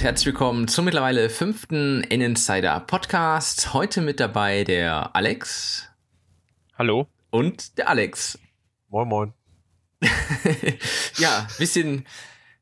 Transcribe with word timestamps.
und 0.00 0.04
herzlich 0.04 0.26
willkommen 0.26 0.66
zum 0.66 0.86
mittlerweile 0.86 1.28
fünften 1.28 2.02
Insider 2.04 2.80
Podcast. 2.80 3.74
Heute 3.74 4.00
mit 4.00 4.18
dabei 4.18 4.64
der 4.64 5.14
Alex. 5.14 5.90
Hallo. 6.78 7.06
Und 7.28 7.76
der 7.76 7.90
Alex. 7.90 8.38
Moin, 8.88 9.06
moin. 9.06 9.34
ja, 11.18 11.46
bisschen 11.58 12.06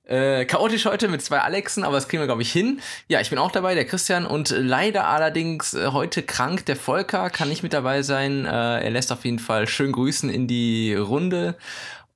äh, 0.03 0.47
chaotisch 0.47 0.87
heute 0.87 1.07
mit 1.07 1.23
zwei 1.23 1.39
Alexen, 1.39 1.85
aber 1.85 1.95
das 1.95 2.09
kriegen 2.09 2.21
wir, 2.21 2.27
glaube 2.27 2.43
ich, 2.43 2.51
hin. 2.51 2.81
Ja, 3.07 3.21
ich 3.21 3.31
bin 3.31 3.39
auch 3.39 3.53
dabei, 3.53 3.77
der 3.77 3.85
Christian, 3.85 4.27
und 4.27 4.51
leider 4.51 5.07
allerdings 5.07 5.75
äh, 5.75 5.93
heute 5.93 6.25
krank. 6.25 6.67
Der 6.67 6.75
Volker 6.75 7.31
kann 7.31 7.51
nicht 7.51 7.63
mit 7.63 7.73
dabei 7.73 8.03
sein. 8.03 8.47
Äh, 8.47 8.81
er 8.81 8.91
lässt 8.91 9.13
auf 9.13 9.25
jeden 9.25 9.39
Fall 9.39 9.69
schön 9.69 9.93
grüßen 9.93 10.29
in 10.29 10.49
die 10.49 10.93
Runde. 10.95 11.57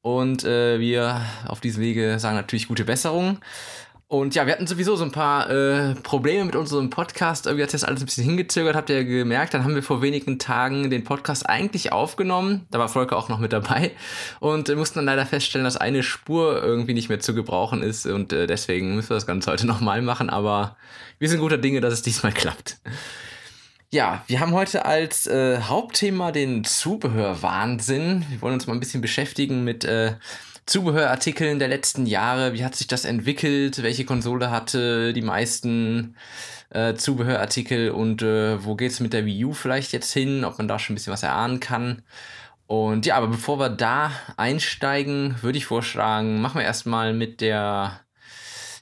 Und 0.01 0.43
äh, 0.43 0.81
wir 0.81 1.21
auf 1.47 1.61
diesem 1.61 1.81
Wege 1.81 2.19
sagen 2.19 2.35
natürlich 2.35 2.67
gute 2.67 2.85
Besserung. 2.85 3.39
Und 4.13 4.35
ja, 4.35 4.45
wir 4.45 4.53
hatten 4.53 4.67
sowieso 4.67 4.95
so 4.95 5.05
ein 5.05 5.11
paar 5.11 5.49
äh, 5.49 5.95
Probleme 5.95 6.45
mit 6.45 6.55
unserem 6.55 6.91
Podcast. 6.91 7.47
Irgendwie 7.47 7.63
hat 7.63 7.73
das 7.73 7.83
alles 7.83 8.03
ein 8.03 8.05
bisschen 8.05 8.25
hingezögert, 8.25 8.77
habt 8.77 8.91
ihr 8.91 8.97
ja 8.97 9.03
gemerkt. 9.05 9.55
Dann 9.55 9.65
haben 9.65 9.75
wir 9.75 9.83
vor 9.83 10.03
wenigen 10.03 10.39
Tagen 10.39 10.91
den 10.91 11.03
Podcast 11.03 11.49
eigentlich 11.49 11.93
aufgenommen. 11.93 12.67
Da 12.71 12.79
war 12.79 12.91
Volker 12.91 13.17
auch 13.17 13.31
noch 13.31 13.39
mit 13.39 13.55
dabei. 13.55 13.93
Und 14.39 14.69
äh, 14.69 14.77
mussten 14.77 14.99
dann 14.99 15.07
leider 15.07 15.25
feststellen, 15.25 15.65
dass 15.65 15.79
eine 15.79 16.03
Spur 16.03 16.63
irgendwie 16.63 16.93
nicht 16.93 17.09
mehr 17.09 17.21
zu 17.21 17.35
gebrauchen 17.35 17.83
ist. 17.83 18.05
Und 18.05 18.35
äh, 18.35 18.47
deswegen 18.47 18.97
müssen 18.97 19.09
wir 19.09 19.15
das 19.15 19.27
Ganze 19.27 19.51
heute 19.51 19.67
nochmal 19.67 20.03
machen. 20.03 20.29
Aber 20.29 20.77
wir 21.19 21.31
sind 21.31 21.41
guter 21.41 21.57
Dinge, 21.57 21.81
dass 21.81 21.95
es 21.95 22.03
diesmal 22.03 22.33
klappt. 22.33 22.81
Ja, 23.91 24.25
wir 24.27 24.41
haben 24.41 24.53
heute 24.53 24.85
als 24.85 25.27
äh, 25.27 25.59
Hauptthema 25.59 26.33
den 26.33 26.65
Zubehörwahnsinn. 26.65 28.27
Wir 28.29 28.43
wollen 28.43 28.53
uns 28.53 28.67
mal 28.67 28.75
ein 28.75 28.81
bisschen 28.81 29.01
beschäftigen 29.01 29.65
mit 29.65 29.87
äh, 29.87 30.17
Zubehörartikeln 30.67 31.59
der 31.59 31.69
letzten 31.69 32.07
Jahre. 32.07 32.53
Wie 32.53 32.65
hat 32.65 32.75
sich 32.75 32.87
das 32.87 33.05
entwickelt? 33.05 33.83
Welche 33.83 34.05
Konsole 34.05 34.51
hatte 34.51 35.13
die 35.13 35.23
meisten 35.23 36.17
äh, 36.71 36.95
Zubehörartikel 36.95 37.91
und 37.91 38.23
äh, 38.23 38.65
wo 38.65 38.77
geht 38.77 38.93
es 38.93 39.01
mit 39.01 39.13
der 39.13 39.27
Wii 39.27 39.45
U 39.47 39.53
vielleicht 39.53 39.93
jetzt 39.93 40.13
hin? 40.13 40.45
Ob 40.45 40.59
man 40.59 40.69
da 40.69 40.79
schon 40.79 40.95
ein 40.95 40.97
bisschen 40.97 41.13
was 41.13 41.23
erahnen 41.23 41.61
kann. 41.61 42.03
Und 42.67 43.05
ja, 43.05 43.17
aber 43.17 43.29
bevor 43.29 43.59
wir 43.59 43.69
da 43.69 44.13
einsteigen, 44.37 45.37
würde 45.43 45.59
ich 45.59 45.67
vorschlagen, 45.67 46.41
machen 46.41 46.59
wir 46.59 46.65
erstmal 46.65 47.13
mit 47.13 47.41
der 47.41 48.01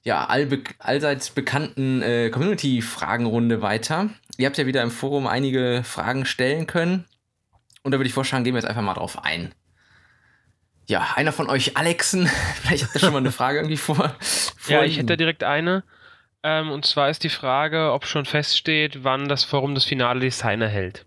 ja, 0.03 0.27
allbe 0.27 0.62
allseits 0.78 1.31
bekannten 1.31 2.03
äh, 2.03 2.31
Community-Fragenrunde 2.31 3.62
weiter. 3.62 4.11
Ihr 4.37 4.47
habt 4.47 4.59
ja 4.59 4.67
wieder 4.67 4.83
im 4.83 4.91
Forum 4.91 5.27
einige 5.27 5.83
Fragen 5.84 6.25
stellen 6.25 6.67
können. 6.67 7.05
Und 7.83 7.92
da 7.92 7.98
würde 7.98 8.09
ich 8.09 8.15
vorschlagen, 8.15 8.44
gehen 8.44 8.55
wir 8.55 8.61
jetzt 8.61 8.69
einfach 8.69 8.83
mal 8.83 8.94
drauf 8.94 9.25
ein. 9.25 9.55
Ja, 10.91 11.06
einer 11.14 11.30
von 11.30 11.48
euch, 11.48 11.77
Alexen, 11.77 12.27
vielleicht 12.62 12.83
habt 12.83 12.96
ihr 12.96 13.00
schon 13.00 13.12
mal 13.12 13.19
eine 13.19 13.30
Frage 13.30 13.58
irgendwie 13.58 13.77
vor. 13.77 14.12
ja, 14.66 14.83
ich 14.83 14.98
hätte 14.98 15.16
direkt 15.16 15.44
eine. 15.44 15.84
Ähm, 16.42 16.72
und 16.72 16.84
zwar 16.84 17.08
ist 17.08 17.22
die 17.22 17.28
Frage, 17.28 17.92
ob 17.92 18.06
schon 18.06 18.24
feststeht, 18.24 19.05
wann 19.05 19.28
das 19.28 19.44
Forum 19.44 19.77
das 19.77 19.84
finale 19.84 20.19
Design 20.19 20.62
erhält. 20.62 21.06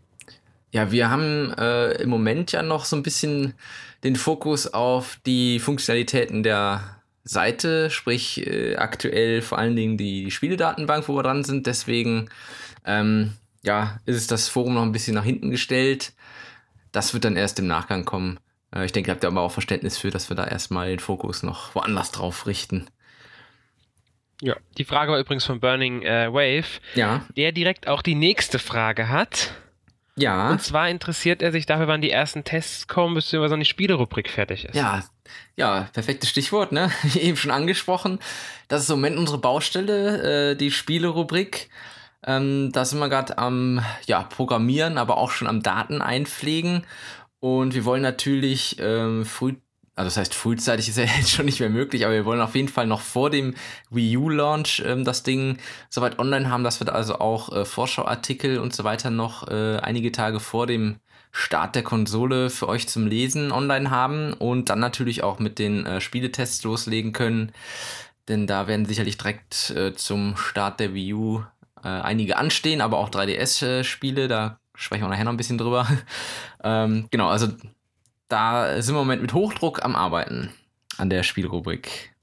Ja, 0.72 0.94
wir 0.94 1.10
haben 1.10 1.54
äh, 1.58 2.02
im 2.02 2.10
Moment 2.10 2.54
ja 2.54 2.64
noch 2.64 2.86
so 2.86 2.96
ein 2.96 3.04
bisschen 3.04 3.56
den 4.06 4.16
Fokus 4.16 4.74
auf 4.74 5.20
die 5.26 5.60
Funktionalitäten 5.60 6.44
der 6.44 7.02
Seite, 7.26 7.90
sprich 7.90 8.48
äh, 8.48 8.78
aktuell 8.78 9.42
vor 9.42 9.58
allen 9.58 9.76
Dingen 9.76 9.98
die 9.98 10.32
Spieledatenbank, 10.32 11.10
wo 11.10 11.18
wir 11.18 11.24
dran 11.24 11.44
sind. 11.44 11.68
Deswegen 11.68 12.30
ähm, 12.86 13.34
ja, 13.64 14.00
ist 14.06 14.32
das 14.32 14.48
Forum 14.48 14.76
noch 14.76 14.84
ein 14.84 14.94
bisschen 14.94 15.16
nach 15.16 15.26
hinten 15.26 15.52
gestellt. 15.52 16.14
Das 16.94 17.14
wird 17.14 17.26
dann 17.26 17.36
erst 17.36 17.60
im 17.60 17.68
Nachgang 17.68 18.06
kommen. 18.06 18.40
Äh, 18.74 18.86
ich 18.86 18.92
denke, 18.92 19.10
ihr 19.10 19.14
habt 19.14 19.24
da 19.24 19.28
aber 19.28 19.42
auch 19.42 19.52
Verständnis 19.52 19.98
für, 19.98 20.10
dass 20.10 20.30
wir 20.30 20.36
da 20.36 20.46
erstmal 20.46 20.90
den 20.90 21.00
Fokus 21.00 21.44
noch 21.44 21.76
woanders 21.76 22.12
drauf 22.12 22.48
richten. 22.48 22.88
Ja, 24.42 24.56
die 24.78 24.84
Frage 24.84 25.12
war 25.12 25.20
übrigens 25.20 25.46
von 25.46 25.60
Burning 25.60 26.02
äh, 26.02 26.32
Wave, 26.34 26.68
ja. 26.96 27.22
der 27.38 27.52
direkt 27.52 27.88
auch 27.88 28.02
die 28.02 28.16
nächste 28.16 28.60
Frage 28.60 29.08
hat. 29.08 29.54
Ja. 30.16 30.52
Und 30.52 30.62
zwar 30.62 30.90
interessiert 30.90 31.42
er 31.42 31.52
sich 31.52 31.66
dafür, 31.66 31.88
wann 31.88 32.02
die 32.02 32.12
ersten 32.12 32.44
Tests 32.44 32.88
kommen, 32.88 33.16
beziehungsweise 33.16 33.54
wann 33.54 33.62
die 33.62 33.66
Spielerubrik 33.66 34.30
fertig 34.30 34.66
ist. 34.66 34.76
Ja, 34.76 35.02
ja, 35.56 35.88
perfektes 35.94 36.30
Stichwort, 36.30 36.72
ne? 36.72 36.92
Wie 37.04 37.20
eben 37.20 37.38
schon 37.38 37.52
angesprochen. 37.52 38.20
Das 38.68 38.84
ist 38.84 38.90
im 38.90 38.98
Moment 38.98 39.18
unsere 39.18 39.38
Baustelle, 39.38 40.52
äh, 40.52 40.56
die 40.56 40.72
Spielerubrik. 40.72 41.70
Ähm, 42.26 42.72
da 42.72 42.86
sind 42.86 43.00
wir 43.00 43.10
gerade 43.10 43.38
am 43.38 43.84
ja, 44.06 44.24
Programmieren, 44.24 44.98
aber 44.98 45.18
auch 45.18 45.32
schon 45.32 45.48
am 45.48 45.64
Daten 45.64 46.02
einpflegen. 46.02 46.86
Und 47.44 47.74
wir 47.74 47.84
wollen 47.84 48.02
natürlich 48.02 48.78
ähm, 48.80 49.26
früh 49.26 49.56
also 49.96 50.08
das 50.08 50.16
heißt, 50.16 50.34
frühzeitig 50.34 50.88
ist 50.88 50.98
ja 50.98 51.04
jetzt 51.18 51.32
schon 51.32 51.44
nicht 51.44 51.60
mehr 51.60 51.70
möglich, 51.70 52.06
aber 52.06 52.14
wir 52.14 52.24
wollen 52.24 52.40
auf 52.40 52.56
jeden 52.56 52.70
Fall 52.70 52.88
noch 52.88 53.02
vor 53.02 53.30
dem 53.30 53.54
Wii 53.90 54.16
U-Launch 54.16 54.82
ähm, 54.86 55.04
das 55.04 55.24
Ding 55.24 55.58
soweit 55.90 56.20
online 56.20 56.50
haben, 56.50 56.64
dass 56.64 56.80
wir 56.80 56.86
da 56.86 56.94
also 56.94 57.20
auch 57.20 57.52
äh, 57.52 57.66
Vorschauartikel 57.66 58.60
und 58.60 58.74
so 58.74 58.86
weiter 58.86 59.10
noch 59.10 59.50
äh, 59.50 59.76
einige 59.80 60.14
Tage 60.14 60.40
vor 60.40 60.68
dem 60.68 61.02
Start 61.34 61.76
der 61.76 61.84
Konsole 61.84 62.50
für 62.50 62.70
euch 62.70 62.88
zum 62.88 63.08
Lesen 63.08 63.52
online 63.52 63.92
haben 63.92 64.32
und 64.32 64.70
dann 64.70 64.80
natürlich 64.80 65.22
auch 65.22 65.40
mit 65.40 65.60
den 65.60 65.86
äh, 65.86 66.00
Spieletests 66.00 66.64
loslegen 66.64 67.12
können. 67.12 67.52
Denn 68.30 68.48
da 68.48 68.68
werden 68.68 68.86
sicherlich 68.86 69.18
direkt 69.18 69.70
äh, 69.72 69.94
zum 69.94 70.38
Start 70.38 70.80
der 70.80 70.94
Wii 70.94 71.14
U 71.14 71.44
äh, 71.84 71.90
einige 71.90 72.38
anstehen, 72.38 72.80
aber 72.80 73.00
auch 73.00 73.10
3DS-Spiele, 73.10 74.30
da 74.30 74.62
sprechen 74.76 75.04
wir 75.04 75.10
nachher 75.10 75.26
noch 75.26 75.34
ein 75.34 75.38
bisschen 75.38 75.58
drüber. 75.58 75.88
ähm, 76.64 77.08
genau, 77.12 77.30
also 77.30 77.48
da 78.28 78.82
sind 78.82 78.96
wir 78.96 79.02
im 79.02 79.06
Moment 79.06 79.22
mit 79.22 79.34
Hochdruck 79.34 79.84
am 79.84 79.96
Arbeiten 79.96 80.52
an 80.98 81.10
der 81.10 81.24
Spielrubrik. 81.24 82.14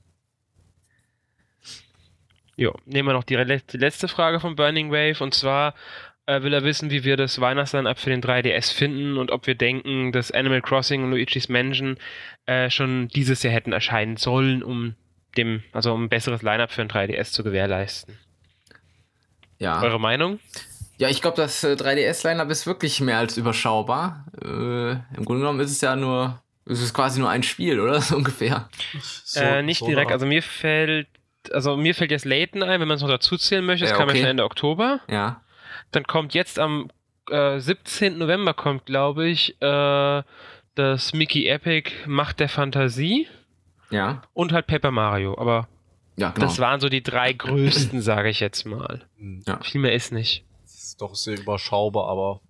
Jo, 2.56 2.74
nehmen 2.84 3.08
wir 3.08 3.14
noch 3.14 3.24
die 3.24 3.36
letzte 3.36 4.08
Frage 4.08 4.38
von 4.38 4.54
Burning 4.54 4.90
Wave 4.90 5.22
und 5.24 5.32
zwar 5.32 5.74
äh, 6.26 6.42
will 6.42 6.52
er 6.52 6.62
wissen, 6.62 6.90
wie 6.90 7.04
wir 7.04 7.16
das 7.16 7.40
Weihnachtsline-Up 7.40 7.98
für 7.98 8.10
den 8.10 8.22
3DS 8.22 8.74
finden 8.74 9.16
und 9.16 9.30
ob 9.30 9.46
wir 9.46 9.54
denken, 9.54 10.12
dass 10.12 10.30
Animal 10.30 10.60
Crossing 10.60 11.02
und 11.02 11.10
Luigi's 11.10 11.48
Mansion 11.48 11.96
äh, 12.46 12.70
schon 12.70 13.08
dieses 13.08 13.42
Jahr 13.42 13.52
hätten 13.54 13.72
erscheinen 13.72 14.16
sollen, 14.16 14.62
um 14.62 14.94
dem, 15.36 15.62
also 15.72 15.92
um 15.92 16.04
ein 16.04 16.08
besseres 16.08 16.42
Line-Up 16.42 16.70
für 16.70 16.82
ein 16.82 16.88
3DS 16.88 17.32
zu 17.32 17.42
gewährleisten. 17.42 18.18
Ja. 19.58 19.82
Eure 19.82 20.00
Meinung? 20.00 20.38
Ja, 21.00 21.08
ich 21.08 21.22
glaube, 21.22 21.38
das 21.38 21.64
äh, 21.64 21.72
3DS-Line-Up 21.72 22.50
ist 22.50 22.66
wirklich 22.66 23.00
mehr 23.00 23.16
als 23.16 23.38
überschaubar. 23.38 24.26
Äh, 24.44 24.90
Im 24.90 25.24
Grunde 25.24 25.40
genommen 25.40 25.60
ist 25.60 25.70
es 25.70 25.80
ja 25.80 25.96
nur, 25.96 26.42
es 26.66 26.82
ist 26.82 26.92
quasi 26.92 27.18
nur 27.18 27.30
ein 27.30 27.42
Spiel, 27.42 27.80
oder? 27.80 27.98
So 28.02 28.16
ungefähr. 28.16 28.68
So, 29.00 29.40
äh, 29.40 29.62
nicht 29.62 29.78
so 29.78 29.86
direkt. 29.86 30.12
Also 30.12 30.26
mir 30.26 30.42
fällt, 30.42 31.08
also 31.52 31.78
mir 31.78 31.94
fällt 31.94 32.10
jetzt 32.10 32.26
Layton 32.26 32.62
ein, 32.62 32.80
wenn 32.80 32.86
man 32.88 32.96
es 32.96 33.00
noch 33.00 33.08
dazu 33.08 33.38
zählen 33.38 33.64
möchte. 33.64 33.86
Das 33.86 33.92
ja, 33.92 33.96
kam 33.96 34.10
ja 34.10 34.16
schon 34.16 34.26
Ende 34.26 34.44
Oktober. 34.44 35.00
Ja. 35.08 35.40
Dann 35.90 36.04
kommt 36.04 36.34
jetzt 36.34 36.58
am 36.58 36.90
äh, 37.30 37.58
17. 37.58 38.18
November 38.18 38.52
kommt, 38.52 38.84
glaube 38.84 39.26
ich, 39.26 39.56
äh, 39.62 40.22
das 40.74 41.14
Mickey 41.14 41.46
Epic 41.46 41.92
Macht 42.04 42.40
der 42.40 42.50
Fantasie. 42.50 43.26
Ja. 43.88 44.20
Und 44.34 44.52
halt 44.52 44.66
Paper 44.66 44.90
Mario. 44.90 45.38
Aber 45.38 45.66
ja, 46.16 46.28
genau. 46.28 46.46
das 46.46 46.58
waren 46.58 46.78
so 46.78 46.90
die 46.90 47.02
drei 47.02 47.32
größten, 47.32 48.02
sage 48.02 48.28
ich 48.28 48.40
jetzt 48.40 48.66
mal. 48.66 49.06
Ja. 49.46 49.60
Viel 49.62 49.80
mehr 49.80 49.94
ist 49.94 50.12
nicht 50.12 50.44
doch 50.96 51.14
sehr 51.14 51.38
überschaubar, 51.38 52.08
aber 52.08 52.40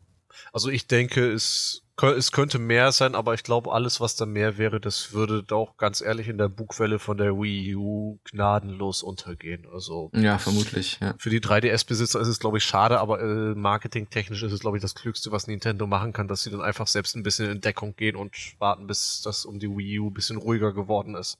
also 0.52 0.68
ich 0.68 0.86
denke, 0.86 1.32
es, 1.32 1.82
es 2.00 2.32
könnte 2.32 2.58
mehr 2.58 2.92
sein, 2.92 3.14
aber 3.14 3.34
ich 3.34 3.42
glaube, 3.42 3.72
alles, 3.72 4.00
was 4.00 4.16
da 4.16 4.26
mehr 4.26 4.58
wäre, 4.58 4.80
das 4.80 5.12
würde 5.12 5.42
doch 5.42 5.76
ganz 5.76 6.00
ehrlich 6.00 6.28
in 6.28 6.38
der 6.38 6.48
Bugwelle 6.48 6.98
von 6.98 7.16
der 7.16 7.34
Wii 7.36 7.76
U 7.76 8.18
gnadenlos 8.24 9.02
untergehen. 9.02 9.66
Also 9.72 10.10
ja, 10.14 10.38
vermutlich. 10.38 10.98
Ja. 11.00 11.14
Für 11.18 11.30
die 11.30 11.40
3DS-Besitzer 11.40 12.20
ist 12.20 12.28
es, 12.28 12.38
glaube 12.38 12.58
ich, 12.58 12.64
schade, 12.64 13.00
aber 13.00 13.20
äh, 13.20 13.54
marketingtechnisch 13.54 14.42
ist 14.42 14.52
es, 14.52 14.60
glaube 14.60 14.76
ich, 14.76 14.82
das 14.82 14.94
Klügste, 14.94 15.32
was 15.32 15.46
Nintendo 15.46 15.86
machen 15.86 16.12
kann, 16.12 16.28
dass 16.28 16.42
sie 16.42 16.50
dann 16.50 16.62
einfach 16.62 16.86
selbst 16.86 17.16
ein 17.16 17.22
bisschen 17.22 17.50
in 17.50 17.60
Deckung 17.60 17.94
gehen 17.96 18.16
und 18.16 18.34
warten, 18.58 18.86
bis 18.86 19.22
das 19.22 19.44
um 19.44 19.58
die 19.58 19.68
Wii 19.68 20.00
U 20.00 20.08
ein 20.08 20.14
bisschen 20.14 20.36
ruhiger 20.36 20.72
geworden 20.72 21.14
ist. 21.14 21.38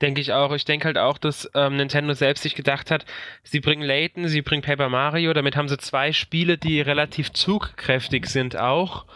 Denke 0.00 0.20
ich 0.20 0.32
auch. 0.32 0.52
Ich 0.52 0.64
denke 0.64 0.86
halt 0.86 0.98
auch, 0.98 1.18
dass 1.18 1.50
ähm, 1.54 1.76
Nintendo 1.76 2.12
selbst 2.14 2.42
sich 2.42 2.54
gedacht 2.54 2.90
hat, 2.90 3.04
sie 3.42 3.60
bringen 3.60 3.82
Layton, 3.82 4.28
sie 4.28 4.42
bringen 4.42 4.62
Paper 4.62 4.88
Mario, 4.88 5.32
damit 5.32 5.56
haben 5.56 5.68
sie 5.68 5.78
zwei 5.78 6.12
Spiele, 6.12 6.58
die 6.58 6.80
relativ 6.80 7.32
zugkräftig 7.32 8.26
sind 8.26 8.56
auch, 8.56 9.06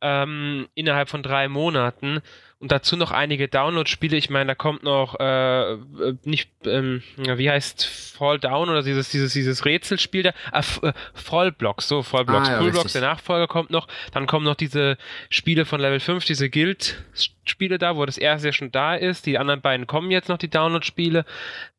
ähm, 0.00 0.68
innerhalb 0.74 1.08
von 1.08 1.22
drei 1.22 1.48
Monaten 1.48 2.20
und 2.60 2.72
dazu 2.72 2.96
noch 2.96 3.12
einige 3.12 3.46
Download-Spiele. 3.46 4.16
Ich 4.16 4.30
meine, 4.30 4.48
da 4.48 4.54
kommt 4.56 4.82
noch 4.82 5.18
äh, 5.20 5.72
äh 5.72 5.78
nicht, 6.24 6.50
ähm, 6.64 7.02
wie 7.16 7.48
heißt 7.48 7.86
Fall 7.86 8.40
Down 8.40 8.68
oder 8.68 8.82
dieses 8.82 9.10
dieses 9.10 9.32
dieses 9.32 9.64
Rätselspiel 9.64 10.24
da, 10.24 10.32
ah, 10.50 10.62
äh, 10.82 10.92
Fallblocks, 11.14 11.86
so 11.86 12.02
Fallblocks, 12.02 12.48
ah, 12.48 12.52
ja, 12.52 12.58
Fullblocks, 12.58 12.92
der 12.92 13.02
Nachfolger 13.02 13.46
kommt 13.46 13.70
noch. 13.70 13.86
Dann 14.12 14.26
kommen 14.26 14.44
noch 14.44 14.56
diese 14.56 14.98
Spiele 15.30 15.66
von 15.66 15.80
Level 15.80 16.00
5, 16.00 16.24
diese 16.24 16.50
Guild-Spiele 16.50 17.78
da, 17.78 17.96
wo 17.96 18.04
das 18.04 18.18
erste 18.18 18.48
ja 18.48 18.52
schon 18.52 18.72
da 18.72 18.96
ist. 18.96 19.26
Die 19.26 19.38
anderen 19.38 19.60
beiden 19.60 19.86
kommen 19.86 20.10
jetzt 20.10 20.28
noch, 20.28 20.38
die 20.38 20.50
Download-Spiele. 20.50 21.24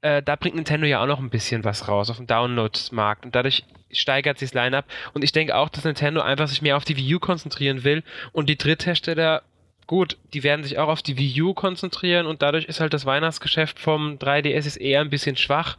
Äh, 0.02 0.24
da 0.24 0.38
bringt 0.38 0.56
Nintendo 0.56 0.88
ja 0.88 1.04
auch 1.04 1.08
noch 1.08 1.20
ein 1.20 1.30
bisschen 1.30 1.66
was 1.66 1.90
raus 1.90 2.10
auf 2.10 2.18
dem 2.18 2.28
Download-Markt 2.28 3.26
und 3.26 3.36
dadurch 3.36 3.66
steigert 3.92 4.40
sich 4.40 4.52
das 4.52 4.64
Line-Up. 4.64 4.86
Und 5.14 5.24
ich 5.24 5.34
denke 5.34 5.58
auch, 5.58 5.68
dass 5.68 5.84
Nintendo 5.84 6.22
einfach 6.22 6.48
sich 6.48 6.62
mehr 6.62 6.78
auf 6.78 6.86
die 6.86 6.96
Wii 6.96 7.16
U 7.16 7.20
konzentrieren 7.20 7.84
will 7.84 8.04
und 8.32 8.48
die 8.48 8.58
Dritthersteller 8.58 9.44
Gut, 9.90 10.18
die 10.36 10.44
werden 10.44 10.64
sich 10.64 10.78
auch 10.78 10.88
auf 10.88 11.02
die 11.02 11.18
Wii 11.18 11.42
U 11.42 11.56
konzentrieren 11.56 12.28
und 12.28 12.44
dadurch 12.44 12.66
ist 12.66 12.80
halt 12.80 12.94
das 12.94 13.08
Weihnachtsgeschäft 13.08 13.80
vom 13.80 14.20
3DS 14.20 14.68
ist 14.68 14.78
eher 14.78 15.02
ein 15.02 15.10
bisschen 15.10 15.36
schwach. 15.36 15.78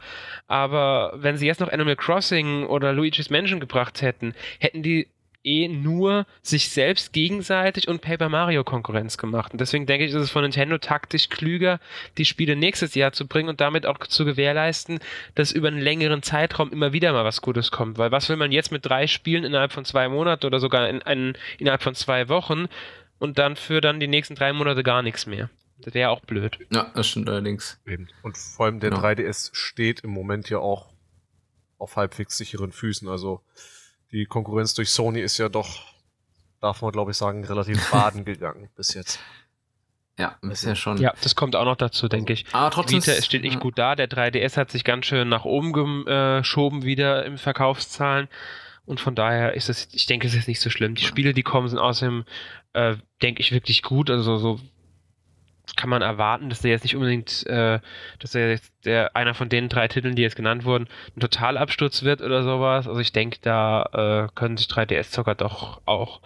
Aber 0.49 1.13
wenn 1.15 1.37
sie 1.37 1.47
jetzt 1.47 1.61
noch 1.61 1.71
Animal 1.71 1.95
Crossing 1.95 2.65
oder 2.65 2.91
Luigi's 2.91 3.29
Mansion 3.29 3.61
gebracht 3.61 4.01
hätten, 4.01 4.33
hätten 4.59 4.83
die 4.83 5.07
eh 5.45 5.69
nur 5.69 6.25
sich 6.41 6.67
selbst 6.67 7.13
gegenseitig 7.13 7.87
und 7.87 8.01
Paper 8.01 8.27
Mario 8.27 8.65
Konkurrenz 8.65 9.17
gemacht. 9.17 9.53
Und 9.53 9.61
deswegen 9.61 9.85
denke 9.85 10.03
ich, 10.03 10.11
ist 10.11 10.17
es 10.17 10.29
von 10.29 10.41
Nintendo 10.41 10.77
taktisch 10.77 11.29
klüger, 11.29 11.79
die 12.17 12.25
Spiele 12.25 12.57
nächstes 12.57 12.95
Jahr 12.95 13.13
zu 13.13 13.25
bringen 13.27 13.47
und 13.47 13.61
damit 13.61 13.85
auch 13.85 13.97
zu 13.99 14.25
gewährleisten, 14.25 14.99
dass 15.35 15.53
über 15.53 15.69
einen 15.69 15.79
längeren 15.79 16.21
Zeitraum 16.21 16.73
immer 16.73 16.91
wieder 16.91 17.13
mal 17.13 17.23
was 17.23 17.41
Gutes 17.41 17.71
kommt. 17.71 17.97
Weil 17.97 18.11
was 18.11 18.27
will 18.27 18.35
man 18.35 18.51
jetzt 18.51 18.73
mit 18.73 18.85
drei 18.85 19.07
Spielen 19.07 19.45
innerhalb 19.45 19.71
von 19.71 19.85
zwei 19.85 20.09
Monaten 20.09 20.45
oder 20.45 20.59
sogar 20.59 20.89
in, 20.89 20.99
in, 20.99 21.37
innerhalb 21.59 21.81
von 21.81 21.95
zwei 21.95 22.27
Wochen 22.27 22.67
und 23.21 23.37
dann 23.37 23.55
für 23.55 23.81
dann 23.81 23.99
die 23.99 24.07
nächsten 24.07 24.33
drei 24.33 24.51
Monate 24.51 24.81
gar 24.81 25.03
nichts 25.03 25.27
mehr? 25.27 25.49
Das 25.77 25.93
wäre 25.93 26.09
auch 26.09 26.21
blöd. 26.21 26.57
Ja, 26.71 26.91
das 26.95 27.07
stimmt 27.07 27.29
allerdings. 27.29 27.79
Eben. 27.85 28.07
Und 28.23 28.35
vor 28.35 28.65
allem 28.65 28.79
der 28.79 28.89
genau. 28.89 29.03
3DS 29.03 29.51
steht 29.53 30.01
im 30.01 30.09
Moment 30.09 30.49
ja 30.49 30.57
auch 30.57 30.89
auf 31.77 31.95
halbwegs 31.95 32.37
sicheren 32.37 32.71
Füßen. 32.71 33.07
Also 33.07 33.41
die 34.11 34.25
Konkurrenz 34.25 34.73
durch 34.73 34.89
Sony 34.89 35.21
ist 35.21 35.37
ja 35.37 35.49
doch, 35.49 35.93
darf 36.61 36.81
man 36.81 36.91
glaube 36.91 37.11
ich 37.11 37.17
sagen, 37.17 37.45
relativ 37.45 37.91
baden 37.91 38.25
gegangen 38.25 38.69
bis 38.75 38.95
jetzt. 38.95 39.19
Ja, 40.17 40.37
bisher 40.41 40.75
schon. 40.75 40.97
Ja, 40.97 41.13
das 41.21 41.35
kommt 41.35 41.55
auch 41.55 41.65
noch 41.65 41.77
dazu, 41.77 42.07
denke 42.07 42.33
ich. 42.33 42.45
Aber 42.51 42.71
trotzdem. 42.71 43.05
Vita 43.05 43.21
steht 43.21 43.45
ja. 43.45 43.59
gut 43.59 43.77
da. 43.77 43.95
Der 43.95 44.09
3DS 44.09 44.57
hat 44.57 44.71
sich 44.71 44.83
ganz 44.83 45.05
schön 45.05 45.29
nach 45.29 45.45
oben 45.45 45.73
geschoben 45.73 46.83
wieder 46.83 47.23
im 47.25 47.37
Verkaufszahlen. 47.37 48.27
Und 48.85 48.99
von 48.99 49.15
daher 49.15 49.53
ist 49.53 49.69
es, 49.69 49.87
ich 49.93 50.05
denke, 50.05 50.27
es 50.27 50.33
ist 50.33 50.47
nicht 50.47 50.59
so 50.59 50.69
schlimm. 50.69 50.95
Die 50.95 51.05
Spiele, 51.05 51.33
die 51.33 51.43
kommen, 51.43 51.67
sind 51.67 51.79
außerdem, 51.79 52.25
äh, 52.73 52.95
denke 53.21 53.41
ich, 53.41 53.51
wirklich 53.51 53.83
gut. 53.83 54.09
Also 54.09 54.37
so 54.37 54.59
kann 55.75 55.89
man 55.89 56.01
erwarten, 56.01 56.49
dass 56.49 56.61
der 56.61 56.71
jetzt 56.71 56.83
nicht 56.83 56.95
unbedingt, 56.95 57.45
äh, 57.47 57.79
dass 58.19 58.35
er 58.35 58.49
jetzt 58.49 58.73
der, 58.85 59.15
einer 59.15 59.33
von 59.33 59.49
den 59.49 59.69
drei 59.69 59.87
Titeln, 59.87 60.15
die 60.15 60.21
jetzt 60.21 60.35
genannt 60.35 60.65
wurden, 60.65 60.87
ein 61.15 61.19
Totalabsturz 61.19 62.03
wird 62.03 62.21
oder 62.21 62.43
sowas. 62.43 62.87
Also 62.87 62.99
ich 62.99 63.13
denke, 63.13 63.37
da 63.41 64.27
äh, 64.27 64.35
können 64.35 64.57
sich 64.57 64.67
3DS-Zocker 64.67 65.35
doch 65.35 65.81
auch 65.85 66.21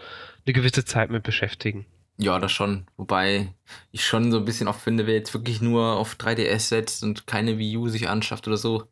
eine 0.46 0.54
gewisse 0.54 0.86
Zeit 0.86 1.10
mit 1.10 1.24
beschäftigen. 1.24 1.86
Ja, 2.18 2.40
das 2.40 2.52
schon. 2.52 2.88
Wobei 2.96 3.54
ich 3.92 4.06
schon 4.06 4.32
so 4.32 4.38
ein 4.38 4.46
bisschen 4.46 4.68
auch 4.68 4.76
finde, 4.76 5.06
wer 5.06 5.16
jetzt 5.16 5.34
wirklich 5.34 5.62
nur 5.62 5.98
auf 5.98 6.16
3DS 6.16 6.70
setzt 6.70 7.04
und 7.04 7.28
keine 7.28 7.58
Wii 7.58 7.78
U 7.78 7.90
sich 7.90 8.08
anschafft 8.08 8.48
oder 8.48 8.58
so, 8.58 8.86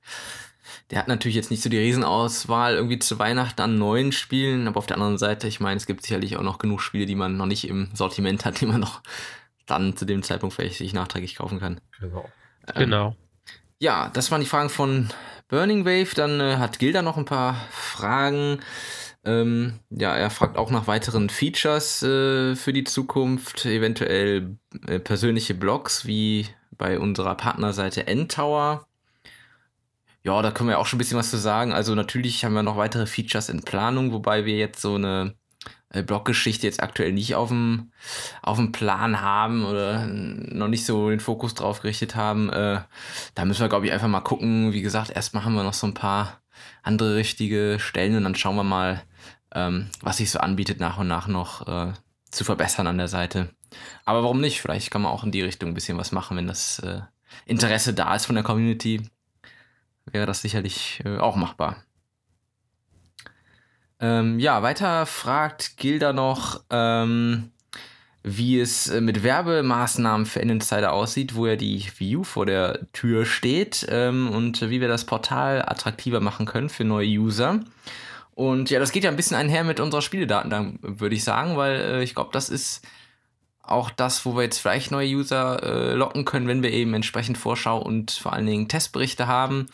der 0.92 1.00
hat 1.00 1.07
natürlich 1.07 1.36
jetzt 1.36 1.51
nicht 1.51 1.63
so 1.63 1.69
die 1.69 1.77
Riesenauswahl 1.77 2.75
irgendwie 2.75 3.00
zu 3.00 3.19
Weihnachten 3.19 3.62
an 3.62 3.77
neuen 3.77 4.12
Spielen, 4.12 4.68
aber 4.68 4.77
auf 4.77 4.86
der 4.86 4.98
anderen 4.98 5.18
Seite, 5.18 5.48
ich 5.48 5.60
meine, 5.60 5.77
es 5.77 5.86
gibt 5.86 6.04
sicherlich 6.04 6.38
auch 6.38 6.44
noch 6.44 6.57
genug 6.57 6.81
Spiele, 6.81 7.06
die 7.06 7.15
man 7.15 7.38
noch 7.38 7.45
nicht 7.45 7.68
im 7.68 7.89
Sortiment 7.94 8.45
hat, 8.45 8.62
die 8.62 8.65
man 8.65 8.81
noch 8.81 9.01
dann 9.65 9.95
zu 9.95 10.06
dem 10.06 10.24
Zeitpunkt 10.24 10.56
vielleicht 10.56 10.77
sich 10.77 10.94
nachträglich 10.94 11.36
kaufen 11.36 11.60
kann. 11.60 11.80
Genau. 12.00 12.30
Ähm, 12.68 12.80
genau. 12.80 13.15
Ja, 13.80 14.10
das 14.13 14.31
waren 14.31 14.42
die 14.42 14.48
Fragen 14.48 14.69
von 14.69 15.10
Burning 15.48 15.86
Wave. 15.86 16.15
Dann 16.15 16.39
äh, 16.39 16.57
hat 16.57 16.80
Gilda 16.80 17.01
noch 17.01 17.18
ein 17.18 17.25
paar 17.25 17.56
Fragen. 17.71 18.59
Ähm, 19.25 19.80
ja, 19.89 20.16
er 20.16 20.30
fragt 20.30 20.57
auch 20.57 20.69
nach 20.69 20.88
weiteren 20.88 21.30
Features 21.30 22.04
äh, 22.04 22.56
für 22.56 22.74
die 22.74 22.83
Zukunft, 22.83 23.66
eventuell 23.66 24.57
äh, 24.88 25.00
persönliche 25.00 25.54
Blogs 25.54 26.06
wie 26.06 26.48
bei 26.77 27.00
unserer 27.00 27.36
Partnerseite 27.36 28.07
N-Tower. 28.07 28.86
Ja, 30.23 30.41
da 30.41 30.51
können 30.51 30.69
wir 30.69 30.79
auch 30.79 30.85
schon 30.85 30.97
ein 30.97 30.99
bisschen 30.99 31.17
was 31.17 31.29
zu 31.29 31.37
sagen. 31.37 31.73
Also 31.73 31.95
natürlich 31.95 32.45
haben 32.45 32.53
wir 32.53 32.63
noch 32.63 32.77
weitere 32.77 33.05
Features 33.05 33.49
in 33.49 33.61
Planung, 33.61 34.13
wobei 34.13 34.45
wir 34.45 34.55
jetzt 34.55 34.81
so 34.81 34.95
eine 34.95 35.35
äh, 35.89 36.01
Bloggeschichte 36.01 36.65
jetzt 36.65 36.81
aktuell 36.81 37.11
nicht 37.11 37.35
auf 37.35 37.49
dem, 37.49 37.91
auf 38.41 38.57
dem 38.57 38.71
Plan 38.71 39.21
haben 39.21 39.65
oder 39.65 40.07
noch 40.07 40.69
nicht 40.69 40.85
so 40.85 41.09
den 41.09 41.19
Fokus 41.19 41.55
drauf 41.55 41.81
gerichtet 41.81 42.15
haben. 42.15 42.49
Äh, 42.49 42.81
da 43.35 43.45
müssen 43.45 43.61
wir, 43.61 43.69
glaube 43.69 43.85
ich, 43.85 43.91
einfach 43.91 44.07
mal 44.07 44.21
gucken. 44.21 44.71
Wie 44.71 44.81
gesagt, 44.81 45.09
erstmal 45.09 45.43
haben 45.43 45.55
wir 45.55 45.63
noch 45.63 45.73
so 45.73 45.87
ein 45.87 45.93
paar 45.93 46.41
andere 46.83 47.15
richtige 47.15 47.77
Stellen 47.79 48.15
und 48.15 48.23
dann 48.23 48.35
schauen 48.35 48.55
wir 48.55 48.63
mal, 48.63 49.03
ähm, 49.53 49.89
was 50.01 50.17
sich 50.17 50.31
so 50.31 50.39
anbietet, 50.39 50.79
nach 50.79 50.97
und 50.99 51.07
nach 51.07 51.27
noch 51.27 51.67
äh, 51.67 51.93
zu 52.31 52.45
verbessern 52.45 52.87
an 52.87 52.97
der 52.97 53.09
Seite. 53.09 53.49
Aber 54.05 54.23
warum 54.23 54.39
nicht? 54.39 54.61
Vielleicht 54.61 54.89
kann 54.89 55.01
man 55.01 55.11
auch 55.11 55.25
in 55.25 55.31
die 55.31 55.41
Richtung 55.41 55.69
ein 55.69 55.73
bisschen 55.73 55.97
was 55.97 56.11
machen, 56.13 56.37
wenn 56.37 56.47
das 56.47 56.81
Interesse 57.45 57.93
da 57.93 58.15
ist 58.15 58.27
von 58.27 58.35
der 58.35 58.43
Community. 58.43 59.01
Wäre 60.05 60.25
das 60.25 60.41
sicherlich 60.41 61.01
äh, 61.05 61.17
auch 61.17 61.35
machbar. 61.35 61.77
Ähm, 64.00 64.39
ja, 64.39 64.61
weiter 64.61 65.05
fragt 65.05 65.77
Gilda 65.77 66.11
noch, 66.11 66.61
ähm, 66.69 67.51
wie 68.21 68.59
es 68.59 68.89
äh, 68.89 69.00
mit 69.00 69.23
Werbemaßnahmen 69.23 70.25
für 70.25 70.39
Insider 70.39 70.91
aussieht, 70.91 71.35
wo 71.35 71.47
ja 71.47 71.55
die 71.55 71.85
View 71.97 72.23
vor 72.23 72.45
der 72.45 72.91
Tür 72.91 73.25
steht 73.25 73.85
ähm, 73.89 74.29
und 74.29 74.61
wie 74.69 74.81
wir 74.81 74.88
das 74.88 75.05
Portal 75.05 75.61
attraktiver 75.61 76.19
machen 76.19 76.45
können 76.45 76.69
für 76.69 76.83
neue 76.83 77.07
User. 77.07 77.61
Und 78.35 78.69
ja, 78.69 78.79
das 78.79 78.91
geht 78.91 79.03
ja 79.03 79.09
ein 79.09 79.15
bisschen 79.15 79.38
einher 79.38 79.63
mit 79.63 79.79
unserer 79.79 80.01
Spieledaten, 80.01 80.49
dann 80.49 80.79
würde 80.81 81.15
ich 81.15 81.23
sagen, 81.23 81.56
weil 81.56 81.75
äh, 81.75 82.03
ich 82.03 82.15
glaube, 82.15 82.31
das 82.33 82.49
ist 82.49 82.85
auch 83.63 83.89
das, 83.89 84.25
wo 84.25 84.36
wir 84.36 84.44
jetzt 84.44 84.60
vielleicht 84.60 84.92
neue 84.92 85.07
User 85.07 85.63
äh, 85.63 85.94
locken 85.94 86.25
können, 86.25 86.48
wenn 86.48 86.63
wir 86.63 86.71
eben 86.71 86.94
entsprechend 86.94 87.38
Vorschau 87.38 87.81
und 87.81 88.12
vor 88.12 88.33
allen 88.33 88.45
Dingen 88.45 88.68
Testberichte 88.68 89.27
haben. 89.27 89.68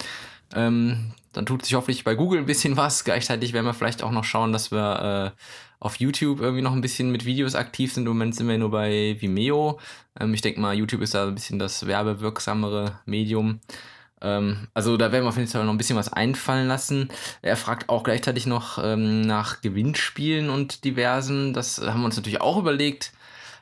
Ähm, 0.53 1.11
dann 1.33 1.45
tut 1.45 1.65
sich 1.65 1.75
hoffentlich 1.75 2.03
bei 2.03 2.15
Google 2.15 2.39
ein 2.39 2.45
bisschen 2.45 2.77
was. 2.77 3.03
Gleichzeitig 3.03 3.53
werden 3.53 3.65
wir 3.65 3.73
vielleicht 3.73 4.03
auch 4.03 4.11
noch 4.11 4.23
schauen, 4.23 4.53
dass 4.53 4.71
wir 4.71 5.33
äh, 5.35 5.41
auf 5.79 5.95
YouTube 5.95 6.39
irgendwie 6.39 6.61
noch 6.61 6.73
ein 6.73 6.81
bisschen 6.81 7.11
mit 7.11 7.25
Videos 7.25 7.55
aktiv 7.55 7.93
sind. 7.93 8.05
Im 8.05 8.13
Moment 8.13 8.35
sind 8.35 8.47
wir 8.47 8.57
nur 8.57 8.71
bei 8.71 9.17
Vimeo. 9.19 9.79
Ähm, 10.19 10.33
ich 10.33 10.41
denke 10.41 10.59
mal, 10.59 10.75
YouTube 10.75 11.01
ist 11.01 11.15
da 11.15 11.27
ein 11.27 11.35
bisschen 11.35 11.57
das 11.57 11.87
werbewirksamere 11.87 12.99
Medium. 13.05 13.59
Ähm, 14.21 14.67
also 14.75 14.97
da 14.97 15.11
werden 15.11 15.23
wir 15.23 15.29
auf 15.29 15.37
jeden 15.37 15.49
Fall 15.49 15.65
noch 15.65 15.73
ein 15.73 15.77
bisschen 15.77 15.95
was 15.95 16.13
einfallen 16.13 16.67
lassen. 16.67 17.09
Er 17.41 17.57
fragt 17.57 17.89
auch 17.89 18.03
gleichzeitig 18.03 18.45
noch 18.45 18.77
ähm, 18.83 19.21
nach 19.21 19.61
Gewinnspielen 19.61 20.49
und 20.49 20.83
diversen. 20.83 21.53
Das 21.53 21.79
haben 21.79 22.01
wir 22.01 22.05
uns 22.05 22.17
natürlich 22.17 22.41
auch 22.41 22.57
überlegt 22.57 23.13